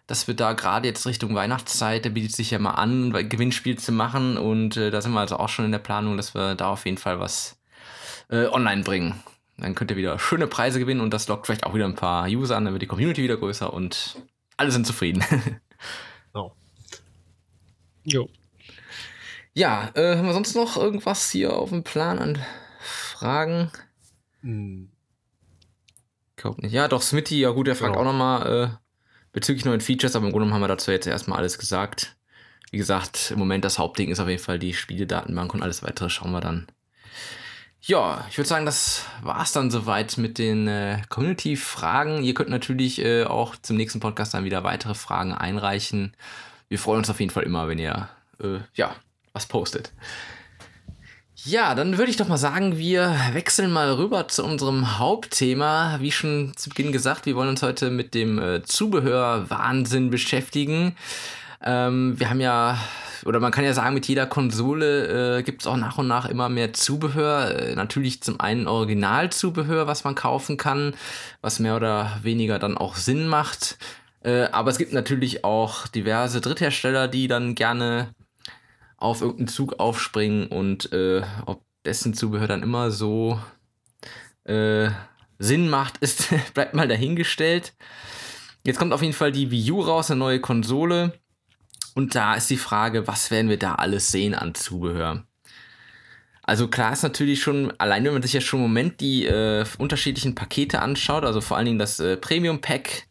dass 0.07 0.27
wir 0.27 0.35
da 0.35 0.53
gerade 0.53 0.87
jetzt 0.87 1.05
Richtung 1.05 1.35
Weihnachtszeit, 1.35 2.05
da 2.05 2.09
bietet 2.09 2.35
sich 2.35 2.51
ja 2.51 2.59
mal 2.59 2.71
an, 2.71 3.11
Gewinnspiel 3.11 3.77
zu 3.77 3.91
machen 3.91 4.37
und 4.37 4.77
äh, 4.77 4.89
da 4.89 5.01
sind 5.01 5.11
wir 5.11 5.19
also 5.19 5.37
auch 5.37 5.49
schon 5.49 5.65
in 5.65 5.71
der 5.71 5.79
Planung, 5.79 6.17
dass 6.17 6.33
wir 6.33 6.55
da 6.55 6.71
auf 6.71 6.85
jeden 6.85 6.97
Fall 6.97 7.19
was 7.19 7.59
äh, 8.29 8.45
online 8.45 8.83
bringen. 8.83 9.21
Dann 9.57 9.75
könnt 9.75 9.91
ihr 9.91 9.97
wieder 9.97 10.17
schöne 10.17 10.47
Preise 10.47 10.79
gewinnen 10.79 11.01
und 11.01 11.13
das 11.13 11.27
lockt 11.27 11.45
vielleicht 11.45 11.65
auch 11.65 11.73
wieder 11.73 11.85
ein 11.85 11.95
paar 11.95 12.27
User 12.27 12.55
an, 12.55 12.65
dann 12.65 12.73
wird 12.73 12.83
die 12.83 12.87
Community 12.87 13.21
wieder 13.21 13.37
größer 13.37 13.73
und 13.73 14.21
alle 14.55 14.71
sind 14.71 14.87
zufrieden. 14.87 15.23
oh. 16.33 16.51
Jo. 18.03 18.29
Ja, 19.53 19.89
äh, 19.95 20.15
haben 20.15 20.27
wir 20.27 20.33
sonst 20.33 20.55
noch 20.55 20.77
irgendwas 20.77 21.31
hier 21.31 21.53
auf 21.53 21.69
dem 21.69 21.83
Plan 21.83 22.19
an 22.19 22.37
Fragen? 22.79 23.71
Hm. 24.41 24.89
Ich 26.29 26.41
glaube 26.43 26.61
nicht. 26.61 26.71
Ja, 26.71 26.87
doch, 26.87 27.01
Smitty, 27.01 27.39
ja 27.39 27.49
gut, 27.49 27.67
der 27.67 27.75
fragt 27.75 27.93
genau. 27.93 28.01
auch 28.01 28.11
nochmal, 28.11 28.69
äh, 28.71 28.86
bezüglich 29.37 29.65
neuen 29.65 29.81
Features, 29.81 30.15
aber 30.15 30.25
im 30.25 30.31
Grunde 30.31 30.51
haben 30.51 30.61
wir 30.61 30.67
dazu 30.67 30.89
jetzt 30.89 31.05
erstmal 31.05 31.37
alles 31.37 31.59
gesagt. 31.59 32.15
Wie 32.71 32.77
gesagt, 32.79 33.29
im 33.29 33.37
Moment 33.37 33.63
das 33.63 33.77
Hauptding 33.77 34.09
ist 34.09 34.19
auf 34.19 34.27
jeden 34.27 34.41
Fall 34.41 34.57
die 34.57 34.73
Spieledatenbank 34.73 35.53
und 35.53 35.61
alles 35.61 35.83
weitere 35.83 36.09
schauen 36.09 36.31
wir 36.31 36.41
dann. 36.41 36.65
Ja, 37.79 38.25
ich 38.31 38.37
würde 38.39 38.47
sagen, 38.47 38.65
das 38.65 39.05
war 39.21 39.43
es 39.43 39.51
dann 39.51 39.69
soweit 39.69 40.17
mit 40.17 40.39
den 40.39 40.67
äh, 40.67 41.03
Community-Fragen. 41.09 42.23
Ihr 42.23 42.33
könnt 42.33 42.49
natürlich 42.49 42.99
äh, 42.99 43.25
auch 43.25 43.55
zum 43.55 43.77
nächsten 43.77 43.99
Podcast 43.99 44.33
dann 44.33 44.43
wieder 44.43 44.63
weitere 44.63 44.95
Fragen 44.95 45.33
einreichen. 45.33 46.17
Wir 46.67 46.79
freuen 46.79 46.97
uns 46.97 47.09
auf 47.11 47.19
jeden 47.19 47.31
Fall 47.31 47.43
immer, 47.43 47.67
wenn 47.67 47.77
ihr 47.77 48.09
äh, 48.41 48.61
ja, 48.73 48.95
was 49.33 49.45
postet. 49.45 49.93
Ja, 51.45 51.75
dann 51.75 51.97
würde 51.97 52.09
ich 52.09 52.17
doch 52.17 52.27
mal 52.27 52.37
sagen, 52.37 52.77
wir 52.77 53.15
wechseln 53.31 53.71
mal 53.71 53.93
rüber 53.93 54.27
zu 54.27 54.43
unserem 54.43 54.97
Hauptthema. 54.97 55.97
Wie 56.01 56.11
schon 56.11 56.53
zu 56.55 56.69
Beginn 56.69 56.91
gesagt, 56.91 57.25
wir 57.25 57.35
wollen 57.35 57.49
uns 57.49 57.61
heute 57.61 57.89
mit 57.89 58.13
dem 58.15 58.39
äh, 58.39 58.63
Zubehörwahnsinn 58.63 60.09
beschäftigen. 60.09 60.95
Ähm, 61.63 62.19
wir 62.19 62.29
haben 62.29 62.41
ja, 62.41 62.77
oder 63.23 63.39
man 63.39 63.51
kann 63.51 63.63
ja 63.63 63.73
sagen, 63.73 63.93
mit 63.93 64.07
jeder 64.07 64.25
Konsole 64.25 65.37
äh, 65.37 65.43
gibt 65.43 65.61
es 65.61 65.67
auch 65.67 65.77
nach 65.77 65.97
und 65.99 66.07
nach 66.07 66.25
immer 66.25 66.49
mehr 66.49 66.73
Zubehör. 66.73 67.55
Äh, 67.55 67.75
natürlich 67.75 68.21
zum 68.23 68.39
einen 68.39 68.67
Originalzubehör, 68.67 69.87
was 69.87 70.03
man 70.03 70.15
kaufen 70.15 70.57
kann, 70.57 70.95
was 71.41 71.59
mehr 71.59 71.75
oder 71.75 72.19
weniger 72.23 72.59
dann 72.59 72.77
auch 72.77 72.95
Sinn 72.95 73.27
macht. 73.27 73.77
Äh, 74.23 74.45
aber 74.51 74.71
es 74.71 74.79
gibt 74.79 74.91
natürlich 74.91 75.43
auch 75.45 75.87
diverse 75.87 76.41
Dritthersteller, 76.41 77.07
die 77.07 77.27
dann 77.27 77.55
gerne 77.55 78.09
auf 78.97 79.21
irgendeinen 79.21 79.47
Zug 79.47 79.79
aufspringen 79.79 80.47
und 80.47 80.91
äh, 80.91 81.21
ob 81.45 81.63
dessen 81.85 82.13
Zubehör 82.13 82.47
dann 82.47 82.63
immer 82.63 82.91
so 82.91 83.39
äh, 84.43 84.89
Sinn 85.39 85.69
macht, 85.69 85.97
ist, 86.01 86.29
bleibt 86.53 86.73
mal 86.73 86.87
dahingestellt. 86.87 87.73
Jetzt 88.63 88.79
kommt 88.79 88.93
auf 88.93 89.01
jeden 89.01 89.13
Fall 89.13 89.31
die 89.31 89.49
Wii 89.51 89.71
U 89.71 89.81
raus, 89.81 90.11
eine 90.11 90.19
neue 90.19 90.41
Konsole. 90.41 91.13
Und 91.95 92.15
da 92.15 92.35
ist 92.35 92.49
die 92.49 92.57
Frage, 92.57 93.07
was 93.07 93.31
werden 93.31 93.49
wir 93.49 93.57
da 93.57 93.75
alles 93.75 94.11
sehen 94.11 94.35
an 94.35 94.53
Zubehör? 94.53 95.23
Also 96.43 96.67
klar 96.67 96.93
ist 96.93 97.03
natürlich 97.03 97.41
schon, 97.41 97.73
allein 97.77 98.05
wenn 98.05 98.13
man 98.13 98.21
sich 98.21 98.33
ja 98.33 98.39
schon 98.39 98.59
im 98.59 98.67
Moment 98.67 99.01
die 99.01 99.25
äh, 99.25 99.65
unterschiedlichen 99.79 100.33
Pakete 100.33 100.81
anschaut, 100.81 101.25
also 101.25 101.41
vor 101.41 101.57
allen 101.57 101.65
Dingen 101.65 101.79
das 101.79 101.99
äh, 101.99 102.15
Premium 102.15 102.61
Pack, 102.61 103.06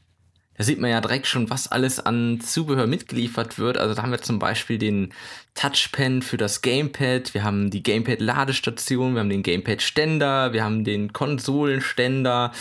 da 0.57 0.65
sieht 0.65 0.81
man 0.81 0.91
ja 0.91 1.01
direkt 1.01 1.27
schon, 1.27 1.51
was 1.51 1.71
alles 1.71 2.01
an 2.01 2.41
Zubehör 2.41 2.87
mitgeliefert 2.87 3.59
wird. 3.59 3.79
Also 3.79 3.95
da 3.95 4.03
haben 4.03 4.11
wir 4.11 4.23
zum 4.23 4.39
Beispiel 4.39 4.79
den 4.79 5.13
Touchpen 5.55 6.23
für 6.23 6.37
das 6.37 6.63
Gamepad, 6.63 7.35
wir 7.35 7.45
haben 7.45 7.71
die 7.71 7.83
Gamepad-Ladestation, 7.83 9.15
wir 9.15 9.21
haben 9.21 9.29
den 9.29 9.43
Gamepad-Ständer, 9.43 10.53
wir 10.53 10.65
haben 10.65 10.85
den 10.85 11.13
Konsolenständer 11.13 12.53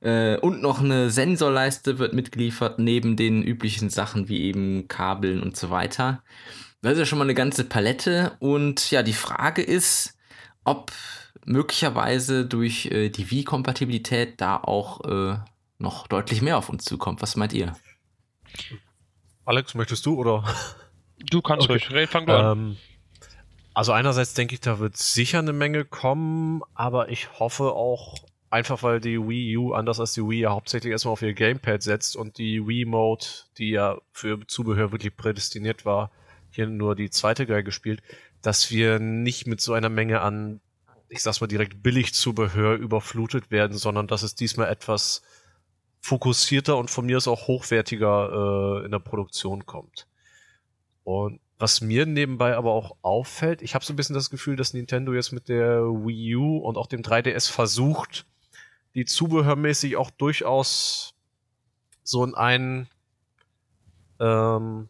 äh, 0.00 0.36
und 0.38 0.62
noch 0.62 0.80
eine 0.80 1.10
Sensorleiste 1.10 1.98
wird 1.98 2.14
mitgeliefert, 2.14 2.78
neben 2.78 3.16
den 3.16 3.42
üblichen 3.42 3.90
Sachen 3.90 4.28
wie 4.28 4.42
eben 4.42 4.88
Kabeln 4.88 5.42
und 5.42 5.56
so 5.56 5.70
weiter. 5.70 6.22
Das 6.82 6.94
ist 6.94 6.98
ja 6.98 7.06
schon 7.06 7.18
mal 7.18 7.24
eine 7.24 7.34
ganze 7.34 7.64
Palette. 7.64 8.32
Und 8.40 8.90
ja, 8.90 9.02
die 9.02 9.12
Frage 9.12 9.62
ist, 9.62 10.16
ob 10.64 10.90
möglicherweise 11.44 12.44
durch 12.44 12.86
äh, 12.86 13.08
die 13.08 13.30
Wii-Kompatibilität 13.30 14.40
da 14.40 14.56
auch 14.56 15.04
äh, 15.04 15.36
noch 15.82 16.06
deutlich 16.06 16.40
mehr 16.42 16.56
auf 16.58 16.68
uns 16.68 16.84
zukommt. 16.84 17.20
Was 17.22 17.36
meint 17.36 17.52
ihr? 17.52 17.76
Alex, 19.44 19.74
möchtest 19.74 20.06
du 20.06 20.14
oder? 20.14 20.44
Du 21.18 21.42
kannst 21.42 21.64
okay. 21.64 21.72
ruhig 21.72 21.90
reden, 21.90 22.10
fang 22.10 22.26
du 22.26 22.36
an. 22.36 22.58
Ähm, 22.58 22.76
also 23.74 23.92
einerseits 23.92 24.34
denke 24.34 24.54
ich, 24.54 24.60
da 24.60 24.78
wird 24.78 24.96
sicher 24.96 25.38
eine 25.38 25.52
Menge 25.52 25.84
kommen, 25.84 26.62
aber 26.74 27.08
ich 27.08 27.38
hoffe 27.38 27.72
auch 27.72 28.16
einfach, 28.50 28.82
weil 28.82 29.00
die 29.00 29.18
Wii 29.18 29.56
U 29.56 29.72
anders 29.72 29.98
als 29.98 30.12
die 30.12 30.22
Wii 30.22 30.40
ja 30.40 30.50
hauptsächlich 30.50 30.92
erstmal 30.92 31.12
auf 31.12 31.22
ihr 31.22 31.32
Gamepad 31.32 31.82
setzt 31.82 32.16
und 32.16 32.36
die 32.36 32.66
Wii 32.66 32.84
Mode, 32.84 33.24
die 33.56 33.70
ja 33.70 33.96
für 34.12 34.46
Zubehör 34.46 34.92
wirklich 34.92 35.16
prädestiniert 35.16 35.86
war, 35.86 36.10
hier 36.50 36.66
nur 36.66 36.94
die 36.94 37.08
zweite 37.08 37.46
Geige 37.46 37.72
spielt, 37.72 38.02
dass 38.42 38.70
wir 38.70 38.98
nicht 38.98 39.46
mit 39.46 39.60
so 39.62 39.72
einer 39.72 39.88
Menge 39.88 40.20
an, 40.20 40.60
ich 41.08 41.22
sag's 41.22 41.40
mal 41.40 41.46
direkt 41.46 41.82
billig 41.82 42.12
Zubehör 42.12 42.74
überflutet 42.74 43.50
werden, 43.50 43.78
sondern 43.78 44.06
dass 44.06 44.22
es 44.22 44.34
diesmal 44.34 44.68
etwas 44.68 45.22
fokussierter 46.02 46.76
und 46.76 46.90
von 46.90 47.06
mir 47.06 47.16
aus 47.16 47.28
auch 47.28 47.46
hochwertiger 47.46 48.80
äh, 48.82 48.84
in 48.84 48.90
der 48.90 48.98
Produktion 48.98 49.64
kommt. 49.64 50.06
Und 51.04 51.40
was 51.58 51.80
mir 51.80 52.06
nebenbei 52.06 52.56
aber 52.56 52.72
auch 52.72 52.96
auffällt, 53.02 53.62
ich 53.62 53.74
habe 53.74 53.84
so 53.84 53.92
ein 53.92 53.96
bisschen 53.96 54.14
das 54.14 54.28
Gefühl, 54.28 54.56
dass 54.56 54.74
Nintendo 54.74 55.14
jetzt 55.14 55.30
mit 55.30 55.48
der 55.48 55.82
Wii 55.84 56.34
U 56.36 56.58
und 56.58 56.76
auch 56.76 56.88
dem 56.88 57.02
3DS 57.02 57.50
versucht, 57.50 58.26
die 58.94 59.04
zubehörmäßig 59.04 59.96
auch 59.96 60.10
durchaus 60.10 61.14
so 62.02 62.24
in 62.24 62.34
einen 62.34 62.88
ähm, 64.18 64.88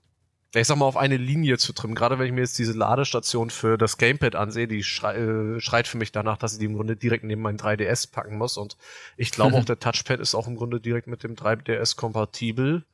ich 0.60 0.66
sag 0.66 0.76
mal, 0.76 0.84
auf 0.84 0.96
eine 0.96 1.16
Linie 1.16 1.56
zu 1.56 1.72
trimmen. 1.72 1.94
Gerade 1.94 2.18
wenn 2.18 2.26
ich 2.26 2.32
mir 2.32 2.42
jetzt 2.42 2.58
diese 2.58 2.74
Ladestation 2.74 3.48
für 3.48 3.78
das 3.78 3.96
Gamepad 3.96 4.34
ansehe, 4.34 4.68
die 4.68 4.82
schrei 4.82 5.16
äh, 5.16 5.60
schreit 5.60 5.88
für 5.88 5.96
mich 5.96 6.12
danach, 6.12 6.36
dass 6.36 6.52
ich 6.52 6.58
die 6.58 6.66
im 6.66 6.74
Grunde 6.74 6.94
direkt 6.94 7.24
neben 7.24 7.40
meinen 7.40 7.58
3DS 7.58 8.10
packen 8.10 8.36
muss. 8.36 8.58
Und 8.58 8.76
ich 9.16 9.30
glaube 9.30 9.56
auch, 9.56 9.64
der 9.66 9.78
Touchpad 9.78 10.20
ist 10.20 10.34
auch 10.34 10.46
im 10.46 10.56
Grunde 10.56 10.80
direkt 10.80 11.06
mit 11.06 11.22
dem 11.22 11.36
3DS 11.36 11.96
kompatibel. 11.96 12.84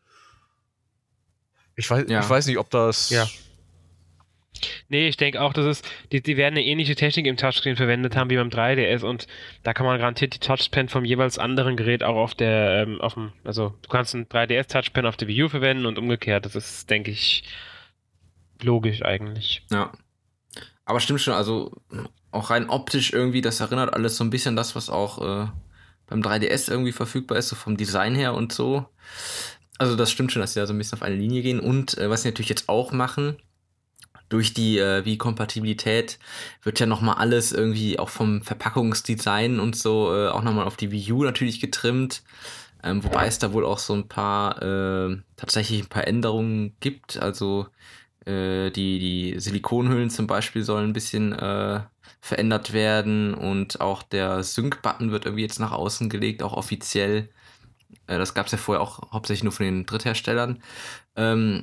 Ich 1.74 1.90
weiß, 1.90 2.06
ja. 2.08 2.20
ich 2.20 2.30
weiß 2.30 2.46
nicht, 2.46 2.58
ob 2.58 2.70
das 2.70 3.10
ja. 3.10 3.26
Nee, 4.88 5.08
ich 5.08 5.16
denke 5.16 5.40
auch, 5.40 5.52
dass 5.52 5.64
es, 5.64 5.82
die, 6.12 6.22
die 6.22 6.36
werden 6.36 6.56
eine 6.56 6.64
ähnliche 6.64 6.94
Technik 6.94 7.26
im 7.26 7.36
Touchscreen 7.36 7.76
verwendet 7.76 8.16
haben 8.16 8.30
wie 8.30 8.36
beim 8.36 8.48
3DS 8.48 9.04
und 9.04 9.26
da 9.62 9.74
kann 9.74 9.86
man 9.86 9.98
garantiert 9.98 10.34
die 10.34 10.38
Touchpen 10.38 10.88
vom 10.88 11.04
jeweils 11.04 11.38
anderen 11.38 11.76
Gerät 11.76 12.02
auch 12.02 12.16
auf 12.16 12.34
der, 12.34 12.82
ähm, 12.82 13.00
auf 13.00 13.14
dem, 13.14 13.32
also 13.44 13.74
du 13.82 13.88
kannst 13.88 14.14
ein 14.14 14.26
3DS 14.26 14.68
Touchpen 14.68 15.06
auf 15.06 15.16
der 15.16 15.28
Wii 15.28 15.44
U 15.44 15.48
verwenden 15.48 15.86
und 15.86 15.98
umgekehrt. 15.98 16.44
Das 16.44 16.54
ist, 16.54 16.90
denke 16.90 17.10
ich, 17.10 17.44
logisch 18.62 19.02
eigentlich. 19.02 19.62
Ja. 19.70 19.92
Aber 20.84 21.00
stimmt 21.00 21.20
schon, 21.20 21.34
also 21.34 21.72
auch 22.30 22.50
rein 22.50 22.68
optisch 22.68 23.12
irgendwie, 23.12 23.40
das 23.40 23.60
erinnert 23.60 23.92
alles 23.92 24.16
so 24.16 24.24
ein 24.24 24.30
bisschen 24.30 24.56
das, 24.56 24.74
was 24.74 24.90
auch 24.90 25.18
äh, 25.18 25.48
beim 26.06 26.22
3DS 26.22 26.70
irgendwie 26.70 26.92
verfügbar 26.92 27.38
ist, 27.38 27.48
so 27.48 27.56
vom 27.56 27.76
Design 27.76 28.14
her 28.14 28.34
und 28.34 28.52
so. 28.52 28.86
Also 29.78 29.94
das 29.94 30.10
stimmt 30.10 30.32
schon, 30.32 30.40
dass 30.40 30.54
sie 30.54 30.60
da 30.60 30.66
so 30.66 30.72
ein 30.72 30.78
bisschen 30.78 30.98
auf 30.98 31.02
eine 31.02 31.14
Linie 31.14 31.42
gehen. 31.42 31.60
Und 31.60 31.96
äh, 31.98 32.10
was 32.10 32.22
sie 32.22 32.28
natürlich 32.28 32.48
jetzt 32.48 32.68
auch 32.68 32.90
machen, 32.92 33.36
durch 34.28 34.54
die 34.54 34.78
äh, 34.78 35.04
Wii-Kompatibilität 35.04 36.18
wird 36.62 36.80
ja 36.80 36.86
nochmal 36.86 37.16
alles 37.16 37.52
irgendwie 37.52 37.98
auch 37.98 38.08
vom 38.08 38.42
Verpackungsdesign 38.42 39.60
und 39.60 39.76
so 39.76 40.14
äh, 40.14 40.28
auch 40.28 40.42
nochmal 40.42 40.66
auf 40.66 40.76
die 40.76 40.90
Wii 40.90 41.12
U 41.12 41.24
natürlich 41.24 41.60
getrimmt. 41.60 42.22
Ähm, 42.82 43.02
wobei 43.02 43.26
es 43.26 43.38
da 43.38 43.52
wohl 43.52 43.64
auch 43.64 43.78
so 43.78 43.94
ein 43.94 44.08
paar, 44.08 44.62
äh, 44.62 45.16
tatsächlich 45.36 45.82
ein 45.82 45.88
paar 45.88 46.06
Änderungen 46.06 46.76
gibt. 46.80 47.16
Also 47.16 47.66
äh, 48.24 48.70
die, 48.70 48.98
die 48.98 49.40
Silikonhüllen 49.40 50.10
zum 50.10 50.26
Beispiel 50.26 50.62
sollen 50.62 50.90
ein 50.90 50.92
bisschen 50.92 51.32
äh, 51.32 51.80
verändert 52.20 52.72
werden 52.72 53.34
und 53.34 53.80
auch 53.80 54.02
der 54.02 54.42
Sync-Button 54.42 55.10
wird 55.10 55.24
irgendwie 55.24 55.42
jetzt 55.42 55.60
nach 55.60 55.72
außen 55.72 56.08
gelegt, 56.08 56.42
auch 56.42 56.52
offiziell. 56.52 57.28
Äh, 58.06 58.18
das 58.18 58.34
gab 58.34 58.46
es 58.46 58.52
ja 58.52 58.58
vorher 58.58 58.82
auch 58.82 59.12
hauptsächlich 59.12 59.44
nur 59.44 59.52
von 59.52 59.66
den 59.66 59.86
Drittherstellern. 59.86 60.62
Ähm, 61.16 61.62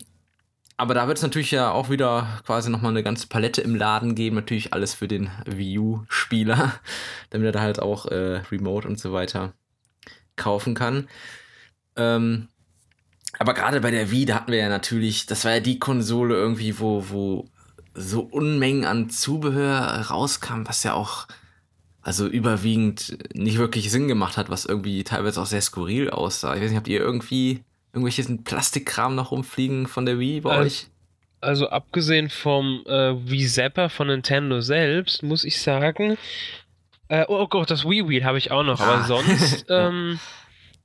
aber 0.78 0.94
da 0.94 1.08
wird 1.08 1.18
es 1.18 1.24
natürlich 1.24 1.52
ja 1.52 1.72
auch 1.72 1.90
wieder 1.90 2.42
quasi 2.46 2.70
nochmal 2.70 2.92
eine 2.92 3.04
ganze 3.04 3.28
Palette 3.28 3.62
im 3.62 3.76
Laden 3.76 4.16
geben. 4.16 4.36
Natürlich 4.36 4.74
alles 4.74 4.94
für 4.94 5.08
den 5.08 5.30
Wii 5.46 5.80
U-Spieler, 5.80 6.74
damit 7.30 7.48
er 7.48 7.52
da 7.54 7.62
halt 7.62 7.80
auch 7.80 8.08
äh, 8.08 8.42
Remote 8.52 8.88
und 8.88 9.00
so 9.00 9.14
weiter 9.14 9.54
kaufen 10.36 10.74
kann. 10.74 11.08
Ähm, 11.96 12.50
aber 13.40 13.54
gerade 13.54 13.82
bei 13.82 13.92
der 13.92 14.12
Wii, 14.12 14.26
da 14.26 14.36
hatten 14.36 14.52
wir 14.52 14.60
ja 14.60 14.70
natürlich, 14.70 15.26
das 15.26 15.46
war 15.46 15.54
ja 15.54 15.60
die 15.60 15.80
Konsole 15.80 16.36
irgendwie, 16.36 16.80
wo, 16.80 17.06
wo 17.10 17.46
so 17.94 18.22
Unmengen 18.22 18.86
an 18.86 19.10
Zubehör 19.10 20.08
rauskam, 20.10 20.64
was 20.66 20.84
ja 20.84 20.94
auch 20.94 21.28
also 22.02 22.28
überwiegend 22.28 23.18
nicht 23.34 23.58
wirklich 23.58 23.90
Sinn 23.90 24.08
gemacht 24.08 24.38
hat, 24.38 24.50
was 24.50 24.66
irgendwie 24.66 25.04
teilweise 25.04 25.42
auch 25.42 25.46
sehr 25.46 25.62
skurril 25.62 26.10
aussah. 26.10 26.54
Ich 26.54 26.62
weiß 26.62 26.70
nicht, 26.70 26.78
habt 26.78 26.88
ihr 26.88 27.00
irgendwie 27.00 27.64
irgendwelchen 27.96 28.44
Plastikkram 28.44 29.16
noch 29.16 29.32
rumfliegen 29.32 29.88
von 29.88 30.06
der 30.06 30.20
Wii 30.20 30.42
bei 30.42 30.52
also, 30.52 30.64
euch? 30.64 30.88
Also 31.42 31.70
abgesehen 31.70 32.30
vom 32.30 32.84
äh, 32.86 33.14
Wii 33.30 33.48
Zapper 33.48 33.90
von 33.90 34.08
Nintendo 34.08 34.62
selbst, 34.62 35.24
muss 35.24 35.44
ich 35.44 35.62
sagen, 35.62 36.18
äh, 37.08 37.26
oh 37.28 37.48
Gott, 37.48 37.72
das 37.72 37.86
Wii 37.86 38.10
Wheel 38.10 38.26
habe 38.26 38.38
ich 38.38 38.52
auch 38.52 38.64
noch, 38.64 38.82
ah. 38.82 38.84
aber 38.84 39.04
sonst, 39.04 39.66
ähm, 39.70 40.20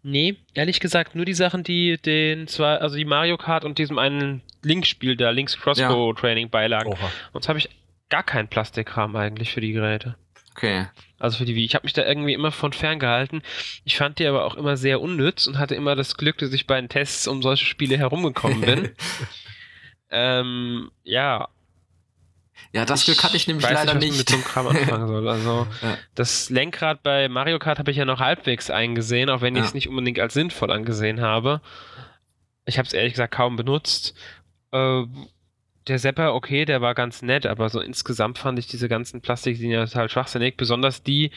nee, 0.02 0.36
ehrlich 0.54 0.78
gesagt, 0.78 1.14
nur 1.14 1.24
die 1.24 1.34
Sachen, 1.34 1.64
die 1.64 1.98
den 1.98 2.46
zwei, 2.46 2.76
also 2.76 2.96
die 2.96 3.04
Mario 3.04 3.36
Kart 3.38 3.64
und 3.64 3.78
diesem 3.78 3.98
einen 3.98 4.42
Link-Spiel 4.62 5.16
da, 5.16 5.30
Links 5.30 5.58
Crossbow 5.58 6.12
Training 6.12 6.48
beilagen. 6.50 6.92
Oha. 6.92 7.10
Sonst 7.32 7.48
habe 7.48 7.58
ich 7.58 7.70
gar 8.08 8.22
keinen 8.22 8.48
Plastikkram 8.48 9.16
eigentlich 9.16 9.52
für 9.52 9.60
die 9.60 9.72
Geräte. 9.72 10.16
Okay. 10.52 10.86
Also 11.20 11.36
für 11.36 11.44
die 11.44 11.54
Wii. 11.54 11.66
Ich 11.66 11.74
habe 11.74 11.84
mich 11.84 11.92
da 11.92 12.04
irgendwie 12.04 12.32
immer 12.32 12.50
von 12.50 12.72
fern 12.72 12.98
gehalten. 12.98 13.42
Ich 13.84 13.98
fand 13.98 14.18
die 14.18 14.26
aber 14.26 14.44
auch 14.44 14.54
immer 14.54 14.78
sehr 14.78 15.02
unnütz 15.02 15.46
und 15.46 15.58
hatte 15.58 15.74
immer 15.74 15.94
das 15.94 16.16
Glück, 16.16 16.38
dass 16.38 16.52
ich 16.52 16.66
bei 16.66 16.80
den 16.80 16.88
Tests 16.88 17.28
um 17.28 17.42
solche 17.42 17.66
Spiele 17.66 17.98
herumgekommen 17.98 18.62
bin. 18.62 18.90
ähm, 20.10 20.90
ja. 21.04 21.48
Ja, 22.72 22.86
das 22.86 23.04
Glück 23.04 23.22
hatte 23.22 23.36
ich 23.36 23.46
nämlich 23.46 23.66
ich 23.66 23.72
leider 23.72 23.94
nicht. 23.94 24.16
mit 24.16 24.30
so 24.30 24.36
einem 24.36 24.44
Kram 24.44 24.66
anfangen 24.68 25.08
soll. 25.08 25.28
Also 25.28 25.66
ja. 25.82 25.98
das 26.14 26.48
Lenkrad 26.48 27.02
bei 27.02 27.28
Mario 27.28 27.58
Kart 27.58 27.78
habe 27.78 27.90
ich 27.90 27.98
ja 27.98 28.06
noch 28.06 28.20
halbwegs 28.20 28.70
eingesehen, 28.70 29.28
auch 29.28 29.42
wenn 29.42 29.56
ich 29.56 29.64
es 29.64 29.74
nicht 29.74 29.88
unbedingt 29.88 30.18
als 30.20 30.32
sinnvoll 30.32 30.72
angesehen 30.72 31.20
habe. 31.20 31.60
Ich 32.64 32.78
habe 32.78 32.86
es 32.86 32.94
ehrlich 32.94 33.12
gesagt 33.12 33.34
kaum 33.34 33.56
benutzt. 33.56 34.14
Äh, 34.72 35.02
der 35.86 35.98
Sepper, 35.98 36.34
okay, 36.34 36.64
der 36.64 36.80
war 36.80 36.94
ganz 36.94 37.22
nett, 37.22 37.46
aber 37.46 37.68
so 37.68 37.80
insgesamt 37.80 38.38
fand 38.38 38.58
ich 38.58 38.66
diese 38.66 38.88
ganzen 38.88 39.20
Plastiklinien 39.20 39.86
total 39.86 40.08
schwachsinnig. 40.08 40.56
Besonders 40.56 41.02
die 41.02 41.30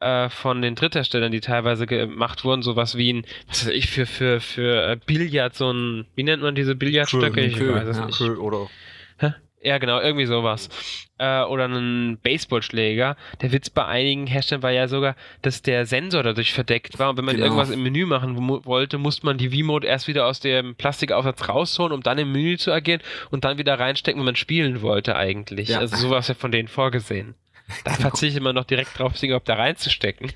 äh, 0.00 0.28
von 0.28 0.60
den 0.62 0.74
Drittherstellern, 0.74 1.32
die 1.32 1.40
teilweise 1.40 1.86
gemacht 1.86 2.44
wurden, 2.44 2.62
sowas 2.62 2.96
wie 2.96 3.12
ein, 3.12 3.26
was 3.48 3.66
weiß 3.66 3.72
ich, 3.72 3.88
für, 3.88 4.06
für, 4.06 4.40
für 4.40 4.90
äh, 4.90 4.96
Billard, 5.06 5.54
so 5.54 5.72
ein, 5.72 6.06
wie 6.14 6.22
nennt 6.22 6.42
man 6.42 6.54
diese 6.54 6.74
Billardstöcke? 6.74 7.40
Ich 7.40 7.58
weiß 7.58 7.88
es 7.88 8.20
nicht. 8.20 8.20
Oder? 8.38 8.68
Ja, 9.66 9.78
genau, 9.78 10.00
irgendwie 10.00 10.26
sowas. 10.26 10.68
Äh, 11.18 11.42
oder 11.42 11.64
einen 11.64 12.18
Baseballschläger. 12.18 13.16
Der 13.42 13.50
Witz 13.50 13.68
bei 13.68 13.84
einigen 13.84 14.28
Herstellern 14.28 14.62
war 14.62 14.70
ja 14.70 14.86
sogar, 14.86 15.16
dass 15.42 15.60
der 15.60 15.86
Sensor 15.86 16.22
dadurch 16.22 16.52
verdeckt 16.52 17.00
war. 17.00 17.10
Und 17.10 17.16
wenn 17.16 17.24
man 17.24 17.34
genau. 17.34 17.46
irgendwas 17.46 17.70
im 17.70 17.82
Menü 17.82 18.06
machen 18.06 18.36
wollte, 18.64 18.98
musste 18.98 19.26
man 19.26 19.38
die 19.38 19.50
V-Mode 19.50 19.84
erst 19.84 20.06
wieder 20.06 20.26
aus 20.26 20.38
dem 20.38 20.76
Plastikaufsatz 20.76 21.48
rausholen, 21.48 21.92
um 21.92 22.00
dann 22.00 22.16
im 22.18 22.30
Menü 22.30 22.56
zu 22.58 22.70
agieren 22.70 23.00
und 23.32 23.44
dann 23.44 23.58
wieder 23.58 23.76
reinstecken, 23.76 24.20
wenn 24.20 24.26
man 24.26 24.36
spielen 24.36 24.82
wollte 24.82 25.16
eigentlich. 25.16 25.70
Ja. 25.70 25.80
Also 25.80 25.96
sowas 25.96 26.28
ja 26.28 26.34
von 26.34 26.52
denen 26.52 26.68
vorgesehen. 26.68 27.34
Da 27.82 27.96
genau. 27.96 28.10
verzichtet 28.10 28.44
man 28.44 28.54
noch 28.54 28.62
direkt 28.62 28.96
drauf, 28.96 29.18
Dinge 29.18 29.40
da 29.44 29.54
reinzustecken. 29.54 30.30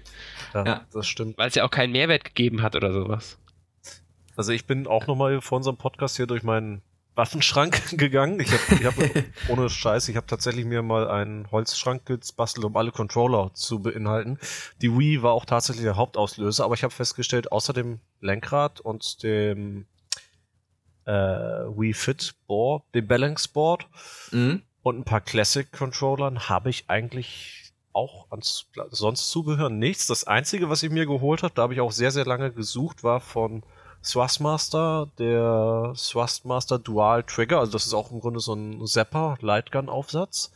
Ja, 0.54 0.64
ja, 0.64 0.87
das 0.92 1.06
stimmt. 1.06 1.38
Weil 1.38 1.46
es 1.46 1.54
ja 1.54 1.64
auch 1.64 1.70
keinen 1.70 1.92
Mehrwert 1.92 2.25
gegeben 2.25 2.62
hat 2.62 2.75
oder 2.75 2.92
sowas. 2.92 3.38
Also 4.34 4.50
ich 4.50 4.66
bin 4.66 4.88
auch 4.88 5.06
nochmal 5.06 5.40
vor 5.40 5.58
unserem 5.58 5.76
Podcast 5.76 6.16
hier 6.16 6.26
durch 6.26 6.42
meinen 6.42 6.82
Waffenschrank 7.20 7.98
gegangen. 7.98 8.40
Ich 8.40 8.50
habe, 8.50 8.84
hab, 8.86 8.94
ohne 9.50 9.68
Scheiß, 9.68 10.08
ich 10.08 10.16
habe 10.16 10.26
tatsächlich 10.26 10.64
mir 10.64 10.80
mal 10.80 11.06
einen 11.06 11.50
Holzschrank 11.50 12.06
gebastelt, 12.06 12.64
um 12.64 12.74
alle 12.78 12.92
Controller 12.92 13.50
zu 13.52 13.80
beinhalten. 13.80 14.38
Die 14.80 14.90
Wii 14.96 15.22
war 15.22 15.32
auch 15.32 15.44
tatsächlich 15.44 15.84
der 15.84 15.96
Hauptauslöser, 15.96 16.64
aber 16.64 16.74
ich 16.74 16.82
habe 16.82 16.94
festgestellt, 16.94 17.52
außer 17.52 17.74
dem 17.74 18.00
Lenkrad 18.22 18.80
und 18.80 19.22
dem 19.22 19.84
äh, 21.04 21.12
Wii 21.12 21.92
Fit 21.92 22.34
Board, 22.46 22.84
dem 22.94 23.06
Balance 23.06 23.50
Board 23.52 23.86
mhm. 24.30 24.62
und 24.82 25.00
ein 25.00 25.04
paar 25.04 25.20
Classic 25.20 25.70
Controllern 25.70 26.48
habe 26.48 26.70
ich 26.70 26.88
eigentlich 26.88 27.74
auch 27.92 28.30
ans, 28.30 28.70
sonst 28.88 29.28
Zubehör 29.28 29.68
nichts. 29.68 30.06
Das 30.06 30.24
einzige, 30.24 30.70
was 30.70 30.82
ich 30.82 30.90
mir 30.90 31.04
geholt 31.04 31.42
habe, 31.42 31.52
da 31.52 31.62
habe 31.62 31.74
ich 31.74 31.82
auch 31.82 31.92
sehr, 31.92 32.12
sehr 32.12 32.24
lange 32.24 32.50
gesucht, 32.50 33.04
war 33.04 33.20
von 33.20 33.62
Thrustmaster, 34.02 35.11
der 35.19 35.92
Thrustmaster 35.97 36.78
Dual 36.78 37.23
Trigger, 37.23 37.61
also 37.61 37.73
das 37.73 37.87
ist 37.87 37.95
auch 37.95 38.11
im 38.11 38.21
Grunde 38.21 38.40
so 38.40 38.54
ein 38.54 38.87
Zapper 38.87 39.37
Lightgun 39.40 39.88
Aufsatz. 39.88 40.52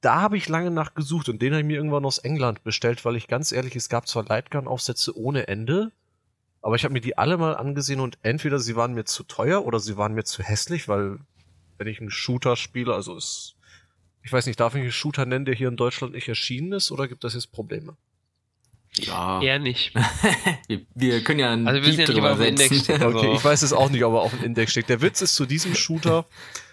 Da 0.00 0.20
habe 0.20 0.36
ich 0.36 0.48
lange 0.48 0.70
nachgesucht 0.70 1.28
und 1.28 1.42
den 1.42 1.52
habe 1.52 1.60
ich 1.60 1.66
mir 1.66 1.76
irgendwann 1.76 2.04
aus 2.04 2.18
England 2.18 2.62
bestellt, 2.64 3.04
weil 3.04 3.16
ich 3.16 3.26
ganz 3.26 3.52
ehrlich, 3.52 3.76
es 3.76 3.88
gab 3.88 4.06
zwar 4.08 4.24
Lightgun 4.24 4.68
Aufsätze 4.68 5.16
ohne 5.18 5.48
Ende, 5.48 5.92
aber 6.62 6.76
ich 6.76 6.84
habe 6.84 6.92
mir 6.92 7.00
die 7.00 7.18
alle 7.18 7.36
mal 7.36 7.56
angesehen 7.56 8.00
und 8.00 8.18
entweder 8.22 8.58
sie 8.58 8.76
waren 8.76 8.94
mir 8.94 9.04
zu 9.04 9.24
teuer 9.24 9.64
oder 9.66 9.80
sie 9.80 9.96
waren 9.96 10.14
mir 10.14 10.24
zu 10.24 10.42
hässlich, 10.42 10.88
weil 10.88 11.18
wenn 11.76 11.86
ich 11.86 12.00
einen 12.00 12.10
Shooter 12.10 12.56
spiele, 12.56 12.94
also 12.94 13.16
ist, 13.16 13.56
ich 14.22 14.32
weiß 14.32 14.46
nicht, 14.46 14.60
darf 14.60 14.74
ich 14.74 14.82
einen 14.82 14.92
Shooter 14.92 15.26
nennen, 15.26 15.44
der 15.44 15.54
hier 15.54 15.68
in 15.68 15.76
Deutschland 15.76 16.14
nicht 16.14 16.28
erschienen 16.28 16.72
ist 16.72 16.90
oder 16.90 17.06
gibt 17.06 17.24
das 17.24 17.34
jetzt 17.34 17.52
Probleme? 17.52 17.96
Ja. 19.06 19.40
Eher 19.42 19.58
nicht. 19.58 19.92
wir, 20.68 20.80
wir 20.94 21.24
können 21.24 21.40
ja 21.40 21.52
einen 21.52 21.66
Also 21.68 21.80
wir 21.80 21.86
wissen 21.88 22.00
ja 22.00 22.06
Piep 22.06 22.14
nicht, 22.16 22.24
ob 22.24 22.30
er 22.30 22.30
drüber 22.30 22.32
auf 22.32 22.38
dem 22.38 22.48
Index 22.48 22.68
setzen. 22.68 22.84
steht. 22.96 23.02
Okay, 23.02 23.32
ich 23.34 23.44
weiß 23.44 23.62
es 23.62 23.72
auch 23.72 23.90
nicht, 23.90 24.04
ob 24.04 24.14
er 24.14 24.20
auf 24.20 24.30
dem 24.32 24.44
Index 24.44 24.72
steht. 24.72 24.88
Der 24.88 25.00
Witz 25.02 25.20
ist 25.22 25.34
zu 25.34 25.46
diesem 25.46 25.74
Shooter, 25.74 26.26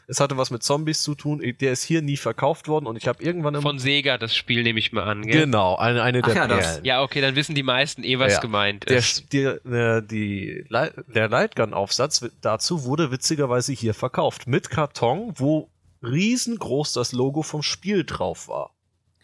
es 0.08 0.20
hatte 0.20 0.38
was 0.38 0.52
mit 0.52 0.62
Zombies 0.62 1.02
zu 1.02 1.16
tun, 1.16 1.42
der 1.60 1.72
ist 1.72 1.82
hier 1.84 2.04
nie 2.04 2.18
verkauft 2.18 2.68
worden 2.68 2.86
und 2.86 2.96
ich 2.96 3.08
habe 3.08 3.24
irgendwann 3.24 3.56
im 3.56 3.64
Von 3.64 3.80
Sega 3.80 4.20
das 4.20 4.36
Spiel 4.36 4.62
nehme 4.62 4.78
ich 4.78 4.92
mal 4.92 5.02
an, 5.04 5.24
gell? 5.24 5.42
Genau, 5.46 5.76
eine, 5.78 6.04
eine 6.04 6.20
Ach 6.24 6.28
der 6.28 6.36
ja, 6.36 6.48
das- 6.48 6.66
Perlen. 6.74 6.86
Ja, 6.86 7.02
okay, 7.02 7.22
dann 7.22 7.36
wissen 7.36 7.56
die 7.56 7.64
meisten 7.64 8.04
eh, 8.04 8.20
was 8.20 8.34
Ja. 8.34 8.40
gemeint 8.40 8.88
Der, 8.88 8.98
ist. 8.98 9.34
die, 9.34 9.40
äh, 9.44 10.04
die, 10.06 10.64
der 10.70 11.28
Lightgun-Aufsatz 11.30 12.24
dazu 12.42 12.84
wurde 12.86 13.10
witzigerweise 13.12 13.74
hier 13.74 13.96
verkauft. 13.96 14.46
Mit 14.46 14.70
Karton, 14.70 15.34
wo 15.38 15.70
riesengroß 16.04 16.94
das 16.94 17.12
Logo 17.12 17.42
vom 17.42 17.64
Spiel 17.64 18.04
drauf 18.04 18.48
war. 18.48 18.75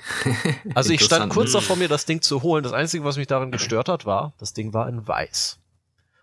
Also 0.75 0.91
ich 0.93 1.03
stand 1.03 1.31
kurz 1.31 1.51
davor, 1.51 1.75
mir 1.75 1.87
das 1.87 2.05
Ding 2.05 2.21
zu 2.21 2.41
holen. 2.43 2.63
Das 2.63 2.73
Einzige, 2.73 3.03
was 3.03 3.17
mich 3.17 3.27
daran 3.27 3.51
gestört 3.51 3.89
hat, 3.89 4.05
war, 4.05 4.33
das 4.37 4.53
Ding 4.53 4.73
war 4.73 4.87
in 4.89 5.07
weiß. 5.07 5.57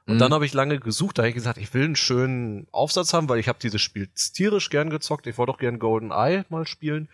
Und 0.06 0.14
Mhm. 0.14 0.18
dann 0.18 0.32
habe 0.32 0.46
ich 0.46 0.54
lange 0.54 0.78
gesucht, 0.80 1.18
da 1.18 1.22
habe 1.22 1.28
ich 1.28 1.34
gesagt, 1.34 1.58
ich 1.58 1.72
will 1.74 1.84
einen 1.84 1.96
schönen 1.96 2.66
Aufsatz 2.72 3.12
haben, 3.12 3.28
weil 3.28 3.38
ich 3.38 3.48
habe 3.48 3.58
dieses 3.62 3.80
Spiel 3.82 4.08
tierisch 4.08 4.70
gern 4.70 4.90
gezockt. 4.90 5.26
Ich 5.26 5.36
wollte 5.38 5.52
auch 5.52 5.58
gern 5.58 5.78
Golden 5.78 6.10
Eye 6.10 6.44
mal 6.48 6.66
spielen. 6.66 7.08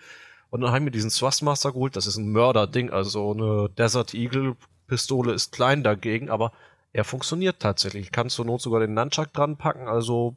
Und 0.51 0.61
dann 0.61 0.71
habe 0.71 0.79
ich 0.79 0.85
mir 0.85 0.91
diesen 0.93 1.11
Thrustmaster 1.11 1.73
geholt. 1.73 1.97
Das 1.97 2.07
ist 2.07 2.17
ein 2.17 2.29
Mörderding. 2.31 2.91
Also 2.91 3.33
eine 3.33 3.69
Desert 3.77 4.15
Eagle 4.15 4.57
Pistole 4.87 5.33
ist 5.33 5.51
klein 5.53 5.83
dagegen, 5.83 6.31
aber 6.31 6.53
er 6.93 7.03
funktioniert 7.05 7.59
tatsächlich. 7.59 8.05
Ich 8.07 8.13
kann 8.13 8.31
zur 8.31 8.45
Not 8.45 8.61
sogar 8.63 8.79
den 8.81 8.95
Nunchuck 8.95 9.33
dran 9.33 9.57
packen. 9.57 9.89
Also 9.89 10.37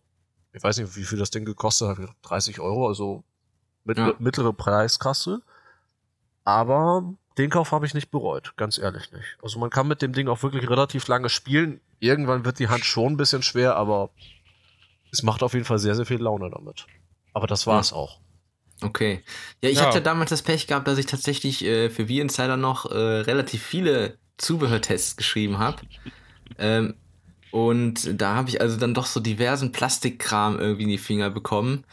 ich 0.53 0.63
weiß 0.63 0.77
nicht, 0.79 0.95
wie 0.95 1.03
viel 1.03 1.19
das 1.19 1.29
Ding 1.29 1.45
gekostet 1.45 1.89
hat. 1.89 1.97
30 2.23 2.59
Euro, 2.59 2.87
also 2.87 3.23
mittlere, 3.85 4.07
Ja. 4.09 4.15
mittlere 4.17 4.53
Preiskasse. 4.53 5.43
Aber 6.47 7.03
den 7.37 7.49
Kauf 7.49 7.73
habe 7.73 7.85
ich 7.85 7.93
nicht 7.93 8.09
bereut, 8.09 8.53
ganz 8.55 8.77
ehrlich 8.77 9.11
nicht. 9.11 9.37
Also 9.43 9.59
man 9.59 9.69
kann 9.69 9.85
mit 9.85 10.01
dem 10.01 10.13
Ding 10.13 10.29
auch 10.29 10.43
wirklich 10.43 10.69
relativ 10.69 11.05
lange 11.09 11.27
spielen. 11.27 11.81
Irgendwann 11.99 12.45
wird 12.45 12.59
die 12.59 12.69
Hand 12.69 12.85
schon 12.85 13.13
ein 13.13 13.17
bisschen 13.17 13.43
schwer, 13.43 13.75
aber 13.75 14.11
es 15.11 15.23
macht 15.23 15.43
auf 15.43 15.53
jeden 15.53 15.65
Fall 15.65 15.77
sehr, 15.77 15.93
sehr 15.93 16.05
viel 16.05 16.21
Laune 16.21 16.49
damit. 16.49 16.87
Aber 17.33 17.47
das 17.47 17.67
war's 17.67 17.91
auch. 17.91 18.21
Okay. 18.81 19.25
Ja, 19.61 19.69
ich 19.69 19.79
Ja. 19.79 19.87
hatte 19.87 20.01
damals 20.01 20.29
das 20.29 20.41
Pech 20.41 20.67
gehabt, 20.67 20.87
dass 20.87 20.97
ich 20.97 21.05
tatsächlich 21.05 21.65
äh, 21.65 21.89
für 21.89 22.07
V-Insider 22.07 22.55
noch 22.55 22.89
äh, 22.89 22.95
relativ 22.95 23.61
viele 23.61 24.17
Zubehörtests 24.37 25.17
geschrieben 25.17 25.59
habe. 25.59 25.81
ähm, 26.57 26.93
und 27.51 28.21
da 28.21 28.35
habe 28.35 28.47
ich 28.47 28.61
also 28.61 28.77
dann 28.77 28.93
doch 28.93 29.05
so 29.05 29.19
diversen 29.19 29.73
Plastikkram 29.73 30.59
irgendwie 30.59 30.83
in 30.83 30.89
die 30.89 30.97
Finger 30.97 31.29
bekommen. 31.29 31.83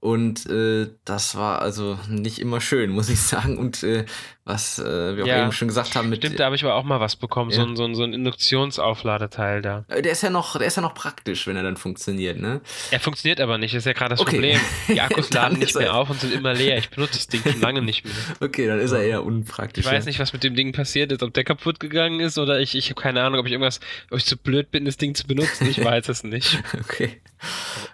Und 0.00 0.46
äh, 0.46 0.88
das 1.04 1.36
war 1.36 1.60
also 1.60 1.98
nicht 2.08 2.38
immer 2.38 2.60
schön, 2.60 2.90
muss 2.90 3.10
ich 3.10 3.20
sagen. 3.20 3.58
Und 3.58 3.82
äh, 3.82 4.06
was 4.50 4.78
äh, 4.78 5.16
wir 5.16 5.24
auch 5.24 5.28
Ja. 5.28 5.42
eben 5.42 5.52
schon 5.52 5.68
gesagt 5.68 5.94
haben, 5.96 6.08
mit 6.08 6.18
Stimmt, 6.18 6.38
da 6.40 6.44
habe 6.46 6.56
ich 6.56 6.64
aber 6.64 6.74
auch 6.74 6.84
mal 6.84 7.00
was 7.00 7.16
bekommen, 7.16 7.50
so, 7.50 7.60
Ja. 7.62 7.66
ein, 7.66 7.76
so, 7.76 7.84
ein, 7.84 7.94
so 7.94 8.02
ein 8.02 8.12
Induktionsaufladeteil 8.12 9.62
da. 9.62 9.84
Äh, 9.88 10.02
der 10.02 10.12
ist 10.12 10.22
ja 10.22 10.30
noch, 10.30 10.56
der 10.58 10.66
ist 10.66 10.76
ja 10.76 10.82
noch 10.82 10.94
praktisch, 10.94 11.46
wenn 11.46 11.56
er 11.56 11.62
dann 11.62 11.76
funktioniert, 11.76 12.38
ne? 12.40 12.60
Er 12.90 13.00
funktioniert 13.00 13.40
aber 13.40 13.58
nicht, 13.58 13.74
das 13.74 13.80
ist 13.82 13.86
ja 13.86 13.92
gerade 13.92 14.10
das 14.10 14.20
Okay. 14.20 14.30
Problem. 14.36 14.60
Die 14.88 15.00
Akkus 15.00 15.30
laden 15.32 15.58
nicht 15.58 15.74
mehr 15.76 15.94
auf 15.94 16.10
und 16.10 16.20
sind 16.20 16.32
immer 16.32 16.54
leer. 16.54 16.78
Ich 16.78 16.90
benutze 16.90 17.14
das 17.14 17.26
Ding 17.28 17.42
schon 17.42 17.60
lange 17.60 17.82
nicht 17.82 18.04
mehr. 18.04 18.14
Okay, 18.40 18.66
dann 18.66 18.80
ist 18.80 18.92
er 18.92 19.02
eher 19.02 19.24
unpraktisch. 19.24 19.84
Ich 19.86 19.90
weiß 19.90 20.06
nicht, 20.06 20.18
was 20.18 20.32
mit 20.32 20.42
dem 20.44 20.54
Ding 20.54 20.72
passiert 20.72 21.12
ist, 21.12 21.22
ob 21.22 21.32
der 21.34 21.44
kaputt 21.44 21.78
gegangen 21.80 22.20
ist 22.20 22.38
oder 22.38 22.58
ich, 22.60 22.74
ich 22.74 22.90
habe 22.90 23.00
keine 23.00 23.22
Ahnung, 23.22 23.38
ob 23.40 23.46
ich 23.46 23.52
irgendwas, 23.52 23.80
ob 24.10 24.18
ich 24.18 24.24
zu 24.24 24.36
blöd 24.36 24.70
bin, 24.70 24.84
das 24.84 24.96
Ding 24.96 25.14
zu 25.14 25.26
benutzen. 25.26 25.68
Ich 25.68 25.82
weiß 25.84 26.08
es 26.08 26.24
nicht. 26.24 26.58
Okay. 26.80 27.20